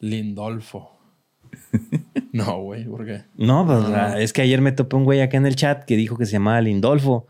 Lindolfo. 0.00 0.90
no, 2.32 2.60
güey, 2.62 2.84
¿por 2.84 3.06
qué? 3.06 3.22
No, 3.36 3.64
pues 3.66 3.78
ah, 3.94 4.20
es 4.20 4.32
que 4.32 4.42
ayer 4.42 4.60
me 4.60 4.72
topé 4.72 4.96
un 4.96 5.04
güey 5.04 5.20
acá 5.20 5.36
en 5.36 5.46
el 5.46 5.56
chat 5.56 5.84
que 5.84 5.96
dijo 5.96 6.16
que 6.18 6.26
se 6.26 6.32
llamaba 6.32 6.60
Lindolfo. 6.60 7.28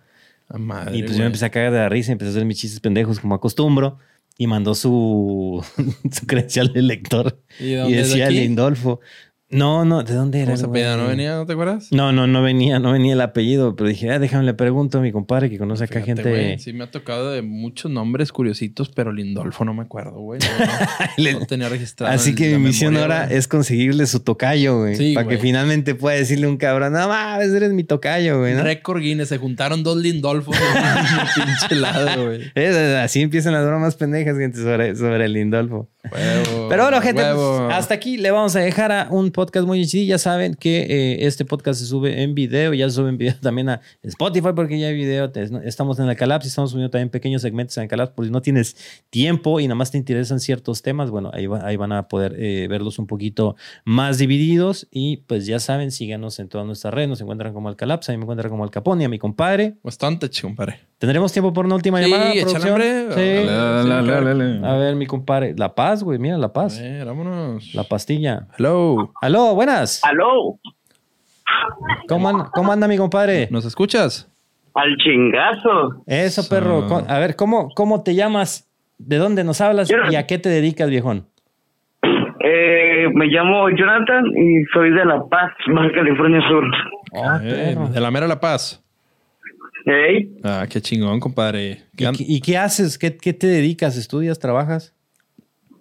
A 0.48 0.59
madre, 0.59 0.97
Y 0.97 1.02
pues 1.02 1.16
yo 1.16 1.20
me 1.20 1.27
empecé 1.27 1.47
a 1.47 1.51
cagar 1.51 1.73
de 1.73 1.78
la 1.78 1.89
risa, 1.89 2.12
empecé 2.12 2.28
a 2.28 2.32
hacer 2.32 2.44
mis 2.44 2.59
chistes 2.59 2.81
pendejos 2.81 3.20
como 3.20 3.35
acostumbro. 3.35 3.98
Y 4.39 4.47
mandó 4.47 4.74
su, 4.74 5.62
su 6.10 6.27
credencial 6.27 6.73
de 6.73 6.81
lector. 6.81 7.39
¿Y 7.60 7.74
Y, 7.74 7.93
decía? 7.93 8.31
Lindolfo. 8.31 9.01
No, 9.53 9.85
no, 9.85 10.03
¿de 10.03 10.15
dónde 10.15 10.41
era? 10.41 10.57
¿No 10.57 11.07
venía? 11.07 11.37
¿No 11.37 11.47
te 11.47 11.53
acuerdas? 11.53 11.89
No, 11.91 12.11
no, 12.11 12.27
no 12.27 12.43
venía, 12.43 12.79
no 12.79 12.93
venía 12.93 13.12
el 13.12 13.20
apellido, 13.20 13.77
pero 13.77 13.89
dije, 13.89 14.11
ah, 14.11 14.19
déjame 14.19 14.45
le 14.45 14.55
pregunto 14.55 14.99
a 14.99 15.01
mi 15.03 15.12
compadre 15.12 15.51
que 15.51 15.59
conoce 15.59 15.85
acá 15.85 16.01
Fíjate, 16.01 16.23
gente. 16.23 16.31
güey, 16.31 16.59
Sí, 16.59 16.73
me 16.73 16.85
ha 16.85 16.91
tocado 16.91 17.31
de 17.33 17.43
muchos 17.43 17.91
nombres 17.91 18.33
curiositos, 18.33 18.89
pero 18.89 19.12
Lindolfo 19.12 19.65
no 19.65 19.74
me 19.74 19.83
acuerdo, 19.83 20.12
güey. 20.20 20.41
No, 20.41 20.65
no- 20.65 20.73
Le- 21.19 21.33
no 21.35 21.47
tenía 21.47 21.69
registrado. 21.69 22.12
Así 22.15 22.35
que 22.35 22.57
mi 22.57 22.65
misión 22.69 22.97
ahora 22.97 23.27
güey. 23.27 23.37
es 23.39 23.47
conseguirle 23.47 24.07
su 24.07 24.20
tocayo, 24.20 24.79
güey. 24.81 24.97
Sí, 24.97 25.12
para 25.15 25.29
que 25.29 25.37
finalmente 25.39 25.95
pueda 25.95 26.16
decirle 26.16 26.47
a 26.47 26.49
un 26.49 26.57
cabrón, 26.57 26.95
no 26.95 27.07
mames, 27.09 27.51
eres 27.53 27.73
mi 27.73 27.85
tocayo, 27.85 28.39
güey. 28.41 28.55
Récord 28.55 29.01
Guinness. 29.03 29.29
Se 29.29 29.39
juntaron 29.39 29.83
dos 29.83 29.99
Lindolfos 29.99 30.57
en 30.57 31.45
pinche 31.45 31.74
lado, 31.74 32.24
güey. 32.27 32.41
Es- 32.55 32.77
así 32.77 33.20
empiezan 33.20 33.53
las 33.53 33.66
bromas 33.66 33.97
pendejas, 33.97 34.39
gente, 34.39 34.59
sobre, 34.59 34.97
sobre 34.97 35.27
el 35.27 35.35
Lindolfo. 35.35 35.91
Huevo, 36.11 36.69
Pero 36.69 36.83
bueno, 36.83 37.01
gente, 37.01 37.23
pues, 37.35 37.73
hasta 37.73 37.95
aquí 37.95 38.16
le 38.16 38.31
vamos 38.33 38.57
a 38.57 38.61
dejar 38.61 38.91
a 38.91 39.07
un 39.11 39.31
podcast 39.31 39.41
muy 39.66 39.86
chido. 39.86 40.05
Ya 40.06 40.19
saben 40.19 40.55
que 40.55 40.82
eh, 40.82 41.27
este 41.27 41.44
podcast 41.44 41.81
se 41.81 41.86
sube 41.86 42.23
en 42.23 42.35
video, 42.35 42.74
ya 42.74 42.89
se 42.89 42.97
sube 42.97 43.09
en 43.09 43.19
video 43.19 43.35
también 43.43 43.69
a 43.70 43.81
Spotify 44.02 44.48
porque 44.55 44.78
ya 44.78 44.89
hay 44.89 44.94
video. 44.94 45.31
Estamos 45.64 45.98
en 45.98 46.06
la 46.06 46.14
Calapsi, 46.14 46.48
estamos 46.48 46.70
subiendo 46.70 46.90
también 46.90 47.09
pequeños 47.10 47.43
segmentos 47.43 47.77
en 47.78 47.85
la 47.85 47.89
Calapsi. 47.89 48.14
Por 48.14 48.24
si 48.27 48.31
no 48.31 48.43
tienes 48.43 48.77
tiempo 49.10 49.59
y 49.60 49.64
nada 49.66 49.74
más 49.74 49.90
te 49.90 49.98
interesan 49.98 50.40
ciertos 50.40 50.82
temas, 50.82 51.10
bueno, 51.10 51.31
ahí, 51.35 51.47
va- 51.47 51.66
ahí 51.66 51.77
van 51.77 51.93
a 51.93 52.09
poder 52.09 52.35
eh, 52.39 52.66
verlos 52.69 52.98
un 52.98 53.06
poquito 53.06 53.56
más 53.85 54.19
divididos. 54.19 54.86
Y 54.90 55.19
pues 55.19 55.47
ya 55.47 55.59
saben, 55.59 55.90
síganos 55.90 56.39
en 56.39 56.48
todas 56.48 56.66
nuestras 56.66 56.93
redes. 56.94 57.09
Nos 57.09 57.20
encuentran 57.20 57.52
como 57.52 57.69
Alcalaps, 57.69 58.09
a 58.09 58.12
mí 58.12 58.19
me 58.19 58.24
encuentran 58.24 58.51
como 58.51 58.64
Al 58.64 58.70
Capone 58.70 59.02
y 59.02 59.06
a 59.06 59.09
mi 59.09 59.19
compadre. 59.19 59.74
Bastante, 59.82 60.28
compadre. 60.40 60.91
¿Tendremos 61.03 61.33
tiempo 61.33 61.53
por 61.53 61.66
una 61.66 61.74
última 61.74 62.01
Sí, 62.01 62.09
llamada? 62.09 62.31
producción? 62.33 62.69
hombre. 62.74 63.03
Sí. 63.11 63.45
Dale, 63.45 63.89
Dale, 63.89 63.89
dale, 63.89 64.12
dale, 64.12 64.55
dale. 64.61 64.66
A 64.69 64.77
ver, 64.77 64.95
mi 64.95 65.05
compadre. 65.07 65.53
La 65.59 65.74
Paz, 65.74 66.05
güey, 66.05 66.20
mira, 66.20 66.39
La 66.39 66.53
Paz. 66.53 66.79
A 66.79 66.83
ver, 66.83 67.05
vámonos. 67.07 67.74
La 67.74 67.83
pastilla. 67.83 68.47
Hello. 68.57 69.11
Aló, 69.20 69.53
buenas. 69.57 70.01
Aló, 70.05 70.61
¿Cómo 72.09 72.29
anda, 72.29 72.51
cómo 72.55 72.70
anda 72.70 72.87
mi 72.87 72.97
compadre? 72.97 73.49
¿Nos 73.51 73.65
escuchas? 73.65 74.29
al 74.74 74.97
chingazo. 74.99 76.03
Eso, 76.07 76.49
perro. 76.49 76.87
A 77.09 77.19
ver, 77.19 77.35
¿cómo, 77.35 77.70
¿cómo 77.74 78.05
te 78.05 78.15
llamas? 78.15 78.70
¿De 78.97 79.16
dónde 79.16 79.43
nos 79.43 79.61
hablas 79.61 79.89
Yo- 79.89 79.97
y 80.09 80.15
a 80.15 80.29
qué 80.29 80.39
te 80.39 80.49
dedicas, 80.51 80.89
viejón? 80.89 81.27
Eh, 82.45 83.09
me 83.12 83.27
llamo 83.27 83.69
Jonathan 83.70 84.24
y 84.37 84.65
soy 84.73 84.91
de 84.93 85.05
La 85.05 85.20
Paz, 85.29 85.51
Baja 85.66 85.91
California 85.95 86.41
Sur. 86.49 86.65
Oh, 87.12 87.33
Eh, 87.43 87.73
perro. 87.74 87.89
de 87.89 88.01
la 88.01 88.11
mera 88.12 88.27
La 88.29 88.39
Paz. 88.41 88.83
Hey, 89.85 90.37
Ah, 90.45 90.67
qué 90.71 90.81
chingón, 90.81 91.19
compadre. 91.21 91.83
¿Qué 91.97 92.05
¿Y, 92.05 92.13
qué- 92.17 92.25
y 92.27 92.41
qué 92.41 92.57
haces? 92.59 92.99
¿Qué, 92.99 93.17
qué 93.17 93.33
te 93.33 93.47
dedicas? 93.47 93.97
¿Estudias? 93.97 94.39
¿Trabajas? 94.39 94.95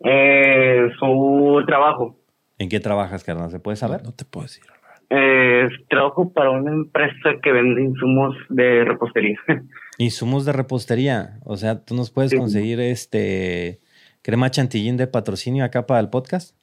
eh, 0.03 0.89
su 0.99 1.61
trabajo. 1.67 2.17
¿En 2.57 2.69
qué 2.69 2.79
trabajas, 2.79 3.23
carnal? 3.23 3.51
¿Se 3.51 3.59
puede 3.59 3.77
saber? 3.77 4.01
No 4.03 4.13
te 4.13 4.25
puedo 4.25 4.45
decir. 4.47 4.63
Eh, 5.11 5.67
trabajo 5.89 6.31
para 6.33 6.49
una 6.51 6.71
empresa 6.71 7.31
que 7.43 7.51
vende 7.51 7.83
insumos 7.83 8.35
de 8.49 8.83
repostería. 8.85 9.37
Insumos 9.97 10.45
de 10.45 10.53
repostería. 10.53 11.37
O 11.43 11.57
sea, 11.57 11.83
tú 11.83 11.93
nos 11.95 12.09
puedes 12.11 12.31
Sí. 12.31 12.37
conseguir 12.37 12.79
este 12.79 13.79
crema 14.23 14.49
chantilly 14.49 14.95
de 14.97 15.05
patrocinio 15.07 15.63
acá 15.65 15.85
para 15.85 15.99
el 15.99 16.09
podcast. 16.09 16.55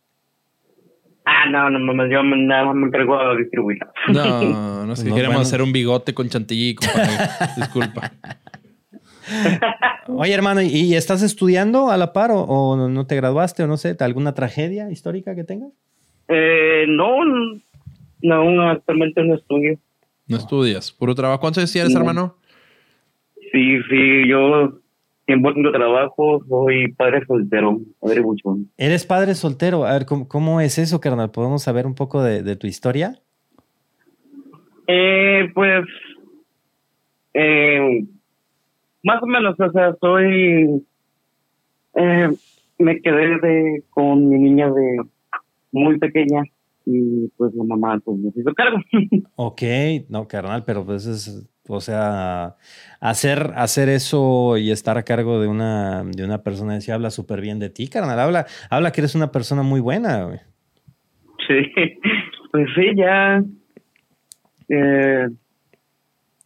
Ah, 1.28 1.50
no, 1.50 1.70
no 1.70 1.78
mames, 1.80 2.10
yo 2.10 2.22
me- 2.22 2.36
nada 2.44 2.66
más 2.66 2.74
me 2.76 2.86
encargo 2.86 3.18
a 3.18 3.36
distribuirla. 3.36 3.92
No, 4.12 4.86
no 4.86 4.96
sé, 4.96 5.08
No, 5.08 5.14
queremos 5.14 5.36
bueno. 5.36 5.40
hacer 5.46 5.62
un 5.62 5.72
bigote 5.72 6.14
con 6.14 6.28
chantilly. 6.28 6.76
Disculpa. 7.56 8.12
Oye, 10.08 10.32
hermano, 10.32 10.62
¿y, 10.62 10.68
y 10.68 10.94
estás 10.94 11.22
estudiando 11.22 11.90
a 11.90 11.96
la 11.96 12.12
par 12.12 12.30
o, 12.30 12.40
o 12.40 12.76
no- 12.76 12.88
no 12.88 13.06
te 13.06 13.16
graduaste 13.16 13.62
o 13.62 13.66
no 13.66 13.76
sé, 13.76 13.96
alguna 14.00 14.34
tragedia 14.34 14.90
histórica 14.90 15.34
que 15.34 15.44
tengas? 15.44 15.70
Eh, 16.28 16.86
no, 16.88 17.18
no, 18.22 18.70
actualmente 18.70 19.22
no 19.24 19.34
estudio. 19.34 19.78
No 20.26 20.36
estudias, 20.36 20.92
puro 20.92 21.14
trabajo. 21.14 21.40
¿Cuántos 21.40 21.58
años 21.62 21.72
tienes, 21.72 21.92
No. 21.92 22.00
hermano? 22.00 22.36
Sí, 23.52 23.78
sí, 23.88 24.28
yo 24.28 24.78
tiempo 25.28 25.52
tengo 25.52 25.70
trabajo, 25.70 26.42
soy 26.48 26.90
padre 26.94 27.20
soltero, 27.26 27.78
padre 28.00 28.20
buchón. 28.20 28.70
Eres 28.78 29.04
padre 29.04 29.34
soltero. 29.34 29.84
A 29.84 29.92
ver, 29.92 30.06
¿cómo, 30.06 30.26
cómo 30.26 30.62
es 30.62 30.78
eso, 30.78 31.02
carnal? 31.02 31.30
¿Podemos 31.30 31.62
saber 31.62 31.86
un 31.86 31.94
poco 31.94 32.22
de, 32.22 32.42
de 32.42 32.56
tu 32.56 32.66
historia? 32.66 33.20
Eh, 34.86 35.50
pues, 35.54 35.84
eh, 37.34 38.06
más 39.02 39.22
o 39.22 39.26
menos, 39.26 39.54
o 39.60 39.70
sea, 39.70 39.94
soy, 40.00 40.82
eh, 41.94 42.28
me 42.78 43.00
quedé 43.02 43.38
de, 43.38 43.82
con 43.90 44.30
mi 44.30 44.38
niña 44.38 44.70
de 44.70 45.02
muy 45.72 45.98
pequeña 45.98 46.42
y 46.86 47.28
pues 47.36 47.54
la 47.54 47.64
mamá 47.64 48.00
pues 48.02 48.16
me 48.18 48.32
hizo 48.34 48.54
cargo. 48.54 48.78
Ok, 49.36 49.60
no, 50.08 50.26
carnal, 50.26 50.64
pero 50.64 50.86
pues 50.86 51.04
es, 51.04 51.46
o 51.74 51.80
sea, 51.80 52.56
hacer, 53.00 53.52
hacer 53.56 53.88
eso 53.88 54.56
y 54.56 54.70
estar 54.70 54.98
a 54.98 55.04
cargo 55.04 55.40
de 55.40 55.48
una, 55.48 56.04
de 56.04 56.24
una 56.24 56.42
persona 56.42 56.76
así 56.76 56.90
habla 56.90 57.10
súper 57.10 57.40
bien 57.40 57.58
de 57.58 57.70
ti, 57.70 57.88
carnal. 57.88 58.18
Habla, 58.18 58.46
habla 58.70 58.92
que 58.92 59.00
eres 59.00 59.14
una 59.14 59.32
persona 59.32 59.62
muy 59.62 59.80
buena, 59.80 60.24
güey. 60.24 60.38
sí, 61.46 61.72
pues 62.52 62.68
sí, 62.74 62.94
ya, 62.96 63.42
eh, 64.68 65.28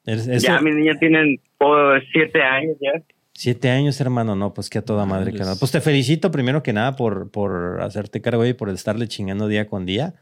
ya 0.05 0.61
mi 0.61 0.70
niña 0.73 0.94
tiene 0.99 1.40
oh, 1.59 1.94
siete 2.12 2.43
años 2.43 2.77
ya. 2.81 3.03
Siete 3.35 3.70
años, 3.70 4.01
hermano, 4.01 4.36
no, 4.36 4.53
pues 4.53 4.69
que 4.69 4.78
a 4.78 4.85
toda 4.85 5.07
madre, 5.07 5.32
carnal. 5.32 5.57
Pues 5.59 5.73
te 5.73 5.81
felicito 5.81 6.31
primero 6.31 6.62
que 6.62 6.74
nada 6.74 6.97
por, 6.97 7.31
por 7.31 7.81
hacerte 7.81 8.20
cargo 8.20 8.44
y 8.44 8.53
por 8.53 8.69
estarle 8.69 9.09
chingando 9.09 9.49
día 9.49 9.66
con 9.66 9.86
día. 9.86 10.15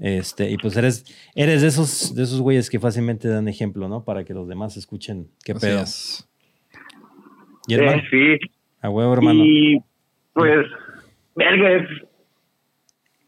Este, 0.00 0.50
y 0.50 0.56
pues 0.56 0.76
eres, 0.78 1.04
eres 1.34 1.60
de 1.60 1.68
esos, 1.68 2.14
de 2.14 2.22
esos 2.22 2.40
güeyes 2.40 2.70
que 2.70 2.80
fácilmente 2.80 3.28
dan 3.28 3.48
ejemplo, 3.48 3.86
¿no? 3.86 4.02
Para 4.04 4.24
que 4.24 4.32
los 4.32 4.48
demás 4.48 4.76
escuchen 4.78 5.28
qué 5.44 5.52
Así 5.52 5.66
pedo. 5.66 5.80
es. 5.82 6.28
Y 7.68 7.74
hermano, 7.74 7.98
Eh, 7.98 8.38
sí, 8.40 8.50
a 8.80 8.88
huevo, 8.88 9.12
hermano. 9.12 9.44
Y 9.44 9.78
pues, 10.32 10.66
verga, 11.36 11.70
es 11.76 11.88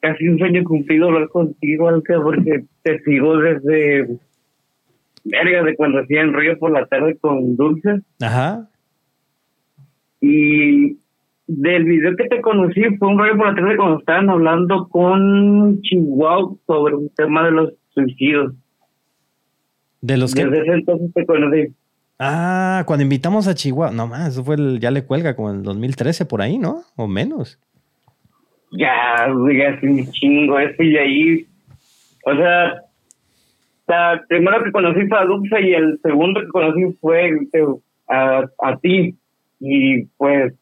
casi 0.01 0.27
un 0.29 0.39
sueño 0.39 0.65
cumplido 0.65 1.09
hablar 1.09 1.29
contigo, 1.29 1.89
Alca, 1.89 2.15
porque 2.23 2.65
te 2.83 2.99
sigo 3.05 3.37
desde, 3.37 4.19
verga, 5.25 5.63
de 5.65 5.77
cuando 5.77 6.01
hacía 6.01 6.23
en 6.23 6.33
Río 6.33 6.59
por 6.59 6.73
la 6.73 6.87
tarde 6.87 7.19
con 7.19 7.55
Dulce. 7.55 8.01
Ajá. 8.21 8.71
Y 10.23 10.97
del 11.61 11.85
video 11.85 12.17
que 12.17 12.29
te 12.29 12.41
conocí 12.41 12.83
fue 12.99 13.09
un 13.09 13.19
rollo 13.19 13.37
por 13.37 13.49
la 13.49 13.55
tarde 13.55 13.77
cuando 13.77 13.99
estaban 13.99 14.31
hablando 14.31 14.89
con 14.89 15.81
Chihuahua 15.83 16.57
sobre 16.67 16.95
un 16.95 17.09
tema 17.11 17.45
de 17.45 17.51
los 17.51 17.73
suicidios. 17.91 18.55
De 20.01 20.17
los 20.17 20.35
que. 20.35 20.45
Desde 20.45 20.63
ese 20.63 20.73
entonces 20.73 21.13
te 21.15 21.27
conocí. 21.27 21.75
Ah, 22.19 22.85
cuando 22.87 23.03
invitamos 23.03 23.49
a 23.49 23.55
Chihuahua. 23.55 23.93
No 23.93 24.07
más, 24.07 24.33
eso 24.33 24.45
fue 24.45 24.57
el, 24.57 24.81
ya 24.81 24.91
le 24.91 25.05
cuelga 25.05 25.37
como 25.37 25.51
en 25.51 25.57
el 25.57 25.63
2013 25.63 26.25
por 26.25 26.41
ahí, 26.41 26.59
¿no? 26.59 26.83
O 26.97 27.07
menos. 27.07 27.59
Ya, 28.71 29.31
güey, 29.31 29.63
hace 29.63 29.87
un 29.87 30.11
chingo 30.11 30.59
eso 30.59 30.83
y 30.83 30.97
ahí, 30.97 31.47
o 32.25 32.35
sea, 32.35 32.83
la 33.87 34.25
primero 34.27 34.65
que 34.65 34.73
conocí 34.73 35.07
fue 35.07 35.19
a 35.19 35.25
Dulce 35.27 35.61
y 35.61 35.75
el 35.75 36.01
segundo 36.03 36.41
que 36.41 36.49
conocí 36.49 36.97
fue 36.99 37.29
eh, 37.29 37.67
a, 38.09 38.45
a 38.63 38.77
ti 38.79 39.15
y 39.61 40.05
pues 40.17 40.55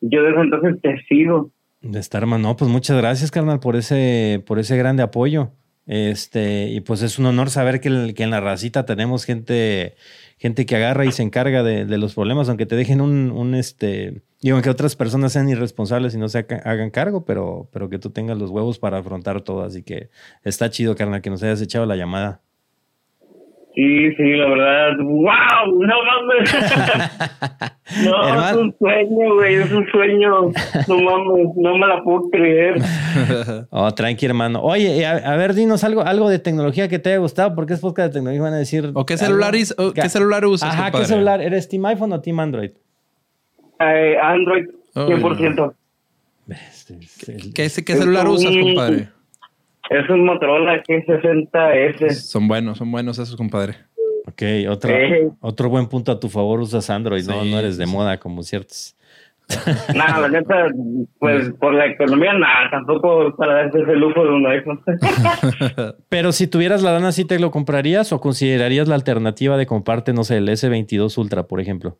yo 0.00 0.22
desde 0.22 0.40
entonces 0.40 0.80
te 0.82 0.96
sigo. 1.08 1.50
De 1.80 1.98
estar, 2.00 2.22
hermano. 2.22 2.48
No, 2.48 2.56
pues 2.56 2.70
muchas 2.70 2.96
gracias, 2.96 3.30
carnal, 3.30 3.60
por 3.60 3.76
ese, 3.76 4.42
por 4.46 4.58
ese 4.58 4.76
grande 4.76 5.02
apoyo. 5.02 5.52
Este, 5.86 6.68
y 6.68 6.80
pues 6.82 7.00
es 7.02 7.18
un 7.18 7.26
honor 7.26 7.48
saber 7.50 7.80
que, 7.80 7.88
el- 7.88 8.12
que 8.14 8.22
en 8.22 8.30
la 8.30 8.40
racita 8.40 8.84
tenemos 8.84 9.24
gente, 9.24 9.94
gente 10.36 10.66
que 10.66 10.76
agarra 10.76 11.06
y 11.06 11.12
se 11.12 11.22
encarga 11.22 11.62
de, 11.62 11.86
de 11.86 11.96
los 11.98 12.14
problemas, 12.14 12.48
aunque 12.50 12.66
te 12.66 12.76
dejen 12.76 13.00
un, 13.00 13.30
un 13.30 13.54
este, 13.54 14.22
digo, 14.42 14.56
aunque 14.56 14.68
otras 14.68 14.96
personas 14.96 15.32
sean 15.32 15.48
irresponsables 15.48 16.14
y 16.14 16.18
no 16.18 16.28
se 16.28 16.38
haga- 16.40 16.60
hagan 16.66 16.90
cargo, 16.90 17.24
pero, 17.24 17.70
pero 17.72 17.88
que 17.88 17.98
tú 17.98 18.10
tengas 18.10 18.36
los 18.36 18.50
huevos 18.50 18.78
para 18.78 18.98
afrontar 18.98 19.40
todo. 19.40 19.62
Así 19.62 19.82
que 19.82 20.10
está 20.44 20.68
chido, 20.68 20.94
carnal, 20.94 21.22
que 21.22 21.30
nos 21.30 21.42
hayas 21.42 21.62
echado 21.62 21.86
la 21.86 21.96
llamada. 21.96 22.42
Sí, 23.80 24.12
sí, 24.16 24.32
la 24.32 24.48
verdad, 24.48 24.96
wow, 24.98 25.82
no 25.86 25.94
mames. 26.04 26.52
no, 28.04 28.48
es 28.50 28.56
un 28.56 28.74
sueño, 28.76 29.34
güey, 29.36 29.54
es 29.54 29.70
un 29.70 29.86
sueño. 29.92 30.30
No 30.88 31.00
mames, 31.00 31.46
no 31.54 31.78
me 31.78 31.86
la 31.86 32.02
puedo 32.02 32.28
creer. 32.30 32.74
Oh, 33.70 33.88
tranqui, 33.94 34.26
hermano. 34.26 34.60
Oye, 34.62 35.06
a, 35.06 35.12
a 35.32 35.36
ver, 35.36 35.54
dinos 35.54 35.84
algo, 35.84 36.02
algo 36.02 36.28
de 36.28 36.40
tecnología 36.40 36.88
que 36.88 36.98
te 36.98 37.10
haya 37.10 37.18
gustado, 37.18 37.54
porque 37.54 37.74
es 37.74 37.80
podcast 37.80 38.08
de 38.08 38.14
tecnología, 38.14 38.42
van 38.42 38.54
a 38.54 38.58
decir. 38.58 38.90
¿O 38.94 39.06
qué 39.06 39.16
celular, 39.16 39.54
is- 39.54 39.74
o 39.78 39.92
qué 39.92 40.08
celular 40.08 40.44
usas, 40.44 40.70
Ajá, 40.74 40.86
¿qué 40.86 40.90
compadre? 40.92 41.06
celular? 41.06 41.40
¿Eres 41.40 41.68
Team 41.68 41.86
iPhone 41.86 42.12
o 42.14 42.20
Team 42.20 42.40
Android? 42.40 42.70
Eh, 43.78 44.16
Android, 44.20 44.64
Ay, 44.96 45.04
100%. 45.04 45.74
Este, 46.48 46.94
es 47.00 47.28
el- 47.28 47.54
¿Qué, 47.54 47.62
qué 47.84 47.96
celular 47.96 48.26
usas, 48.26 48.50
compadre? 48.60 49.08
Es 49.90 50.08
un 50.10 50.24
Motorola 50.24 50.82
G60S. 50.82 52.10
Son 52.10 52.46
buenos, 52.48 52.78
son 52.78 52.90
buenos 52.92 53.18
esos, 53.18 53.36
compadre. 53.36 53.76
Ok, 54.26 54.42
otro, 54.68 54.90
otro 55.40 55.68
buen 55.70 55.86
punto 55.88 56.12
a 56.12 56.20
tu 56.20 56.28
favor, 56.28 56.60
usas 56.60 56.90
Android, 56.90 57.24
¿no? 57.26 57.42
Sí, 57.42 57.50
No 57.50 57.58
eres 57.58 57.78
de 57.78 57.86
sí. 57.86 57.92
moda 57.92 58.18
como 58.18 58.42
ciertos. 58.42 58.94
Nada, 59.94 60.18
la 60.20 60.28
neta, 60.28 60.66
pues 61.18 61.48
por 61.60 61.72
la 61.72 61.86
economía, 61.86 62.34
nada, 62.34 62.68
tampoco 62.70 63.34
para 63.36 63.54
darse 63.62 63.80
ese 63.80 63.94
lujo 63.94 64.22
de 64.22 64.28
un 64.28 64.46
iPhone. 64.46 64.80
Pero 66.10 66.32
si 66.32 66.46
tuvieras 66.46 66.82
la 66.82 66.92
lana, 66.92 67.12
¿sí 67.12 67.24
te 67.24 67.38
lo 67.38 67.50
comprarías 67.50 68.12
o 68.12 68.20
considerarías 68.20 68.88
la 68.88 68.94
alternativa 68.96 69.56
de 69.56 69.64
comprarte, 69.64 70.12
no 70.12 70.24
sé, 70.24 70.36
el 70.36 70.48
S22 70.50 71.16
Ultra, 71.16 71.44
por 71.44 71.60
ejemplo? 71.62 71.96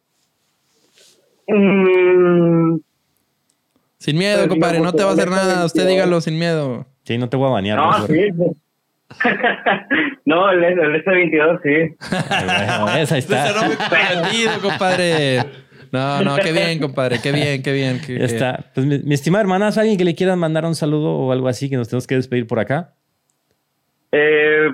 Mm, 1.47 2.77
Sin 3.99 4.19
miedo, 4.19 4.37
Pues, 4.41 4.49
compadre, 4.49 4.81
no 4.81 4.93
te 4.93 5.03
va 5.03 5.11
a 5.11 5.13
hacer 5.15 5.31
nada. 5.31 5.65
Usted 5.65 5.89
dígalo 5.89 6.21
sin 6.21 6.39
miedo. 6.39 6.85
Sí, 7.09 7.17
no 7.17 7.31
te 7.31 7.39
voy 7.39 7.49
a 7.49 7.53
banear. 7.53 7.79
no, 7.79 8.07
sí. 8.07 8.29
no, 10.27 10.51
el, 10.51 10.63
el 10.63 11.03
S22 11.03 11.61
sí. 11.63 11.97
Ay, 12.29 12.81
bueno, 12.83 12.99
esa 12.99 13.17
está. 13.17 13.55
Muy 13.67 13.77
comprometido, 13.77 14.61
compadre. 14.61 15.39
No, 15.91 16.21
no, 16.23 16.37
qué 16.37 16.53
bien, 16.53 16.79
compadre. 16.79 17.19
Qué 17.23 17.33
bien, 17.33 17.63
qué 17.63 17.73
bien. 17.73 17.99
qué- 18.07 18.19
Ya 18.19 18.25
está. 18.27 18.65
Pues 18.75 18.87
mi, 18.87 18.99
mi 18.99 19.15
estimada 19.15 19.41
hermana, 19.41 19.69
¿es 19.69 19.79
alguien 19.79 19.97
que 19.97 20.05
le 20.05 20.15
quieran 20.15 20.39
mandar 20.39 20.67
un 20.67 20.75
saludo 20.75 21.11
o 21.17 21.33
algo 21.33 21.49
así 21.49 21.71
que 21.71 21.77
nos 21.77 21.89
tenemos 21.89 22.07
que 22.07 22.17
despedir 22.17 22.47
por 22.47 22.59
acá? 22.59 22.93
Eh, 24.13 24.69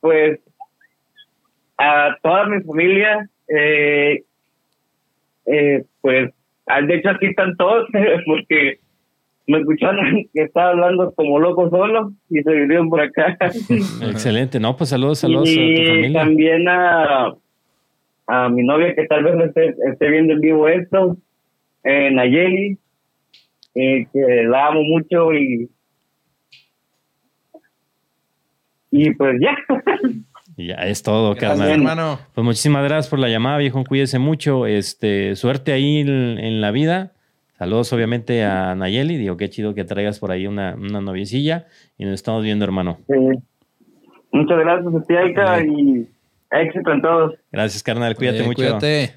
pues 0.00 0.40
a 1.76 2.16
toda 2.22 2.46
mi 2.46 2.62
familia, 2.62 3.28
eh, 3.48 4.22
eh, 5.44 5.84
pues 6.00 6.30
de 6.86 6.94
hecho 6.94 7.10
aquí 7.10 7.26
están 7.26 7.54
todos 7.58 7.86
porque 8.26 8.80
me 9.46 9.58
escucharon 9.58 10.24
que 10.34 10.42
estaba 10.42 10.70
hablando 10.70 11.12
como 11.14 11.38
loco 11.40 11.68
solo 11.70 12.12
y 12.30 12.42
se 12.42 12.50
vinieron 12.52 12.88
por 12.88 13.00
acá. 13.00 13.36
Excelente. 14.02 14.60
No, 14.60 14.76
pues 14.76 14.90
saludos, 14.90 15.18
saludos 15.20 15.48
a 15.48 15.52
tu 15.52 15.58
y 15.60 15.86
familia. 15.86 16.20
también 16.20 16.68
a, 16.68 17.34
a 18.26 18.48
mi 18.48 18.62
novia 18.62 18.94
que 18.94 19.06
tal 19.06 19.24
vez 19.24 19.34
no 19.34 19.44
esté, 19.44 19.74
esté 19.90 20.08
viendo 20.10 20.32
en 20.34 20.40
vivo 20.40 20.68
esto, 20.68 21.16
eh, 21.84 22.10
Nayeli, 22.12 22.78
eh, 23.74 24.06
que 24.12 24.42
la 24.48 24.68
amo 24.68 24.82
mucho 24.82 25.32
y 25.32 25.68
y 28.90 29.10
pues 29.12 29.40
ya. 29.40 29.56
Y 30.56 30.66
ya 30.66 30.74
es 30.74 31.02
todo, 31.02 31.30
Gracias, 31.34 31.58
carnal. 31.58 31.70
hermano. 31.70 32.18
Pues 32.34 32.44
muchísimas 32.44 32.84
gracias 32.84 33.08
por 33.08 33.18
la 33.18 33.28
llamada, 33.28 33.56
viejo. 33.56 33.82
Cuídese 33.84 34.18
mucho. 34.18 34.66
Este, 34.66 35.34
suerte 35.34 35.72
ahí 35.72 36.00
en, 36.00 36.10
en 36.38 36.60
la 36.60 36.70
vida. 36.72 37.12
Saludos, 37.62 37.92
obviamente, 37.92 38.42
a 38.42 38.74
Nayeli. 38.74 39.16
Digo, 39.16 39.36
qué 39.36 39.48
chido 39.48 39.72
que 39.72 39.84
traigas 39.84 40.18
por 40.18 40.32
ahí 40.32 40.48
una, 40.48 40.74
una 40.74 41.00
noviecilla. 41.00 41.68
Y 41.96 42.04
nos 42.04 42.14
estamos 42.14 42.42
viendo, 42.42 42.64
hermano. 42.64 42.98
Sí. 43.06 43.14
Muchas 44.32 44.58
gracias, 44.58 45.06
Tiaika, 45.06 45.60
y 45.64 46.08
éxito 46.50 46.90
en 46.90 47.02
todos. 47.02 47.34
Gracias, 47.52 47.80
carnal. 47.84 48.16
Cuídate 48.16 48.40
Eh, 48.40 48.46
mucho. 48.46 48.56
Cuídate. 48.56 49.12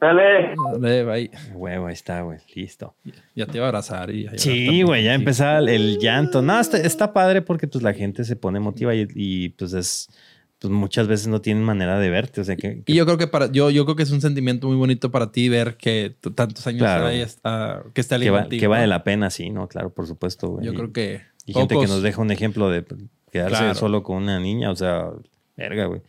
Dale. 0.00 0.54
Dale, 0.78 1.02
bye. 1.04 1.30
Huevo, 1.52 1.86
ahí 1.88 1.94
está, 1.94 2.22
güey. 2.22 2.38
Listo. 2.54 2.94
Ya 3.34 3.46
te 3.46 3.56
iba 3.56 3.66
a 3.66 3.70
abrazar 3.70 4.10
y... 4.10 4.28
Sí, 4.38 4.82
güey, 4.82 5.02
ya 5.02 5.14
empezaba 5.14 5.58
el, 5.58 5.68
el 5.68 5.98
llanto. 5.98 6.42
No, 6.42 6.60
está, 6.60 6.76
está 6.78 7.12
padre 7.12 7.42
porque 7.42 7.66
pues 7.66 7.82
la 7.82 7.92
gente 7.92 8.22
se 8.22 8.36
pone 8.36 8.58
emotiva 8.58 8.94
y, 8.94 9.08
y, 9.16 9.48
pues 9.48 9.72
es, 9.72 10.08
pues 10.62 10.72
muchas 10.72 11.08
veces 11.08 11.26
no 11.26 11.40
tienen 11.40 11.64
manera 11.64 11.98
de 11.98 12.08
verte. 12.08 12.40
O 12.40 12.44
sea 12.44 12.56
que, 12.56 12.82
Y 12.86 12.94
yo 12.94 13.04
creo 13.04 13.18
que 13.18 13.26
para 13.26 13.50
yo, 13.50 13.68
yo 13.70 13.84
creo 13.84 13.96
que 13.96 14.04
es 14.04 14.10
un 14.12 14.20
sentimiento 14.20 14.68
muy 14.68 14.76
bonito 14.76 15.10
para 15.10 15.32
ti 15.32 15.48
ver 15.48 15.76
que 15.76 16.14
tantos 16.34 16.66
años 16.66 16.80
Claro. 16.82 17.06
ahí 17.06 17.20
está, 17.20 17.82
que 17.92 18.00
está 18.00 18.18
que, 18.18 18.30
va- 18.30 18.48
que 18.48 18.66
vale 18.68 18.86
la 18.86 19.02
pena, 19.04 19.28
sí, 19.30 19.50
¿no? 19.50 19.66
Claro, 19.68 19.90
por 19.90 20.06
supuesto, 20.06 20.48
güey. 20.48 20.64
Yo 20.64 20.72
creo 20.74 20.92
que 20.92 21.22
Y 21.46 21.52
gente 21.52 21.74
que 21.78 21.86
nos 21.86 22.02
deja 22.02 22.22
un 22.22 22.30
ejemplo 22.30 22.70
de 22.70 22.84
quedarse 23.30 23.56
Claro. 23.58 23.74
solo 23.74 24.02
con 24.04 24.18
una 24.22 24.38
niña, 24.38 24.70
o 24.70 24.76
sea, 24.76 25.10
verga, 25.56 25.86
güey. 25.86 26.00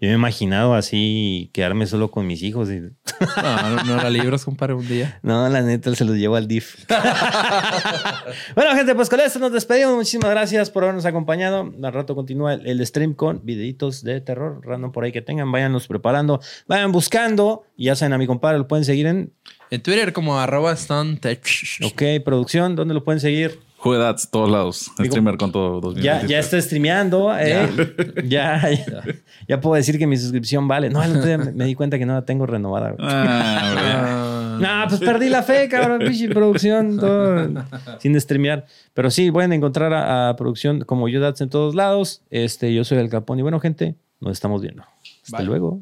Yo 0.00 0.06
me 0.06 0.12
he 0.12 0.14
imaginado 0.14 0.74
así, 0.74 1.50
quedarme 1.52 1.86
solo 1.86 2.10
con 2.10 2.26
mis 2.26 2.42
hijos 2.42 2.70
y... 2.70 2.80
No, 3.42 3.84
no, 3.84 3.96
la 3.98 4.08
libras, 4.08 4.46
compadre, 4.46 4.72
un 4.72 4.88
día. 4.88 5.18
No, 5.22 5.46
la 5.50 5.60
neta, 5.60 5.94
se 5.94 6.06
los 6.06 6.16
llevo 6.16 6.36
al 6.36 6.48
DIF. 6.48 6.86
bueno, 8.54 8.74
gente, 8.74 8.94
pues 8.94 9.10
con 9.10 9.20
esto 9.20 9.38
nos 9.38 9.52
despedimos. 9.52 9.94
Muchísimas 9.94 10.30
gracias 10.30 10.70
por 10.70 10.84
habernos 10.84 11.04
acompañado. 11.04 11.70
Al 11.82 11.92
rato 11.92 12.14
continúa 12.14 12.54
el, 12.54 12.66
el 12.66 12.86
stream 12.86 13.12
con 13.12 13.44
videitos 13.44 14.02
de 14.02 14.22
terror 14.22 14.62
random 14.64 14.90
por 14.90 15.04
ahí 15.04 15.12
que 15.12 15.20
tengan. 15.20 15.52
Váyanos 15.52 15.86
preparando, 15.86 16.40
vayan 16.66 16.92
buscando. 16.92 17.64
Y 17.76 17.84
ya 17.84 17.94
saben, 17.94 18.14
a 18.14 18.18
mi 18.18 18.26
compadre 18.26 18.56
lo 18.56 18.66
pueden 18.66 18.86
seguir 18.86 19.06
en 19.06 19.34
En 19.70 19.82
Twitter 19.82 20.14
como 20.14 20.40
arroba 20.40 20.74
stuntech. 20.74 21.46
OK 21.84 22.02
Producción. 22.24 22.74
¿Dónde 22.74 22.94
lo 22.94 23.04
pueden 23.04 23.20
seguir? 23.20 23.60
Juegats, 23.80 24.28
todos 24.30 24.50
lados. 24.50 24.90
Digo, 24.98 25.10
Streamer 25.10 25.38
con 25.38 25.52
todo. 25.52 25.80
Ya, 25.94 26.20
2023. 26.20 26.30
ya 26.30 26.38
está 26.38 26.60
streameando. 26.60 27.34
¿eh? 27.38 27.66
Ya. 28.28 28.60
Ya, 28.70 29.02
ya 29.48 29.60
puedo 29.60 29.74
decir 29.76 29.98
que 29.98 30.06
mi 30.06 30.18
suscripción 30.18 30.68
vale. 30.68 30.90
No, 30.90 31.02
el 31.02 31.12
otro 31.12 31.24
día 31.24 31.38
me, 31.38 31.64
di 31.64 31.74
cuenta 31.74 31.98
que 31.98 32.04
no 32.04 32.12
la 32.12 32.26
tengo 32.26 32.44
renovada. 32.44 32.94
Ah, 32.98 34.58
No, 34.60 34.68
pues 34.88 35.00
perdí 35.00 35.30
la 35.30 35.42
fe, 35.42 35.68
cabrón. 35.70 36.02
Producción, 36.34 36.98
todo 36.98 37.48
sin 37.98 38.20
streamear. 38.20 38.66
Pero 38.92 39.10
sí, 39.10 39.30
pueden 39.30 39.54
encontrar 39.54 39.94
a, 39.94 40.28
a 40.28 40.36
producción 40.36 40.82
como 40.82 41.08
Yodats 41.08 41.40
en 41.40 41.48
todos 41.48 41.74
lados. 41.74 42.22
Este, 42.28 42.74
yo 42.74 42.84
soy 42.84 42.98
el 42.98 43.08
Capón. 43.08 43.38
Y 43.38 43.42
bueno, 43.42 43.60
gente, 43.60 43.94
nos 44.20 44.32
estamos 44.32 44.60
viendo. 44.60 44.84
Hasta 45.24 45.42
luego. 45.42 45.80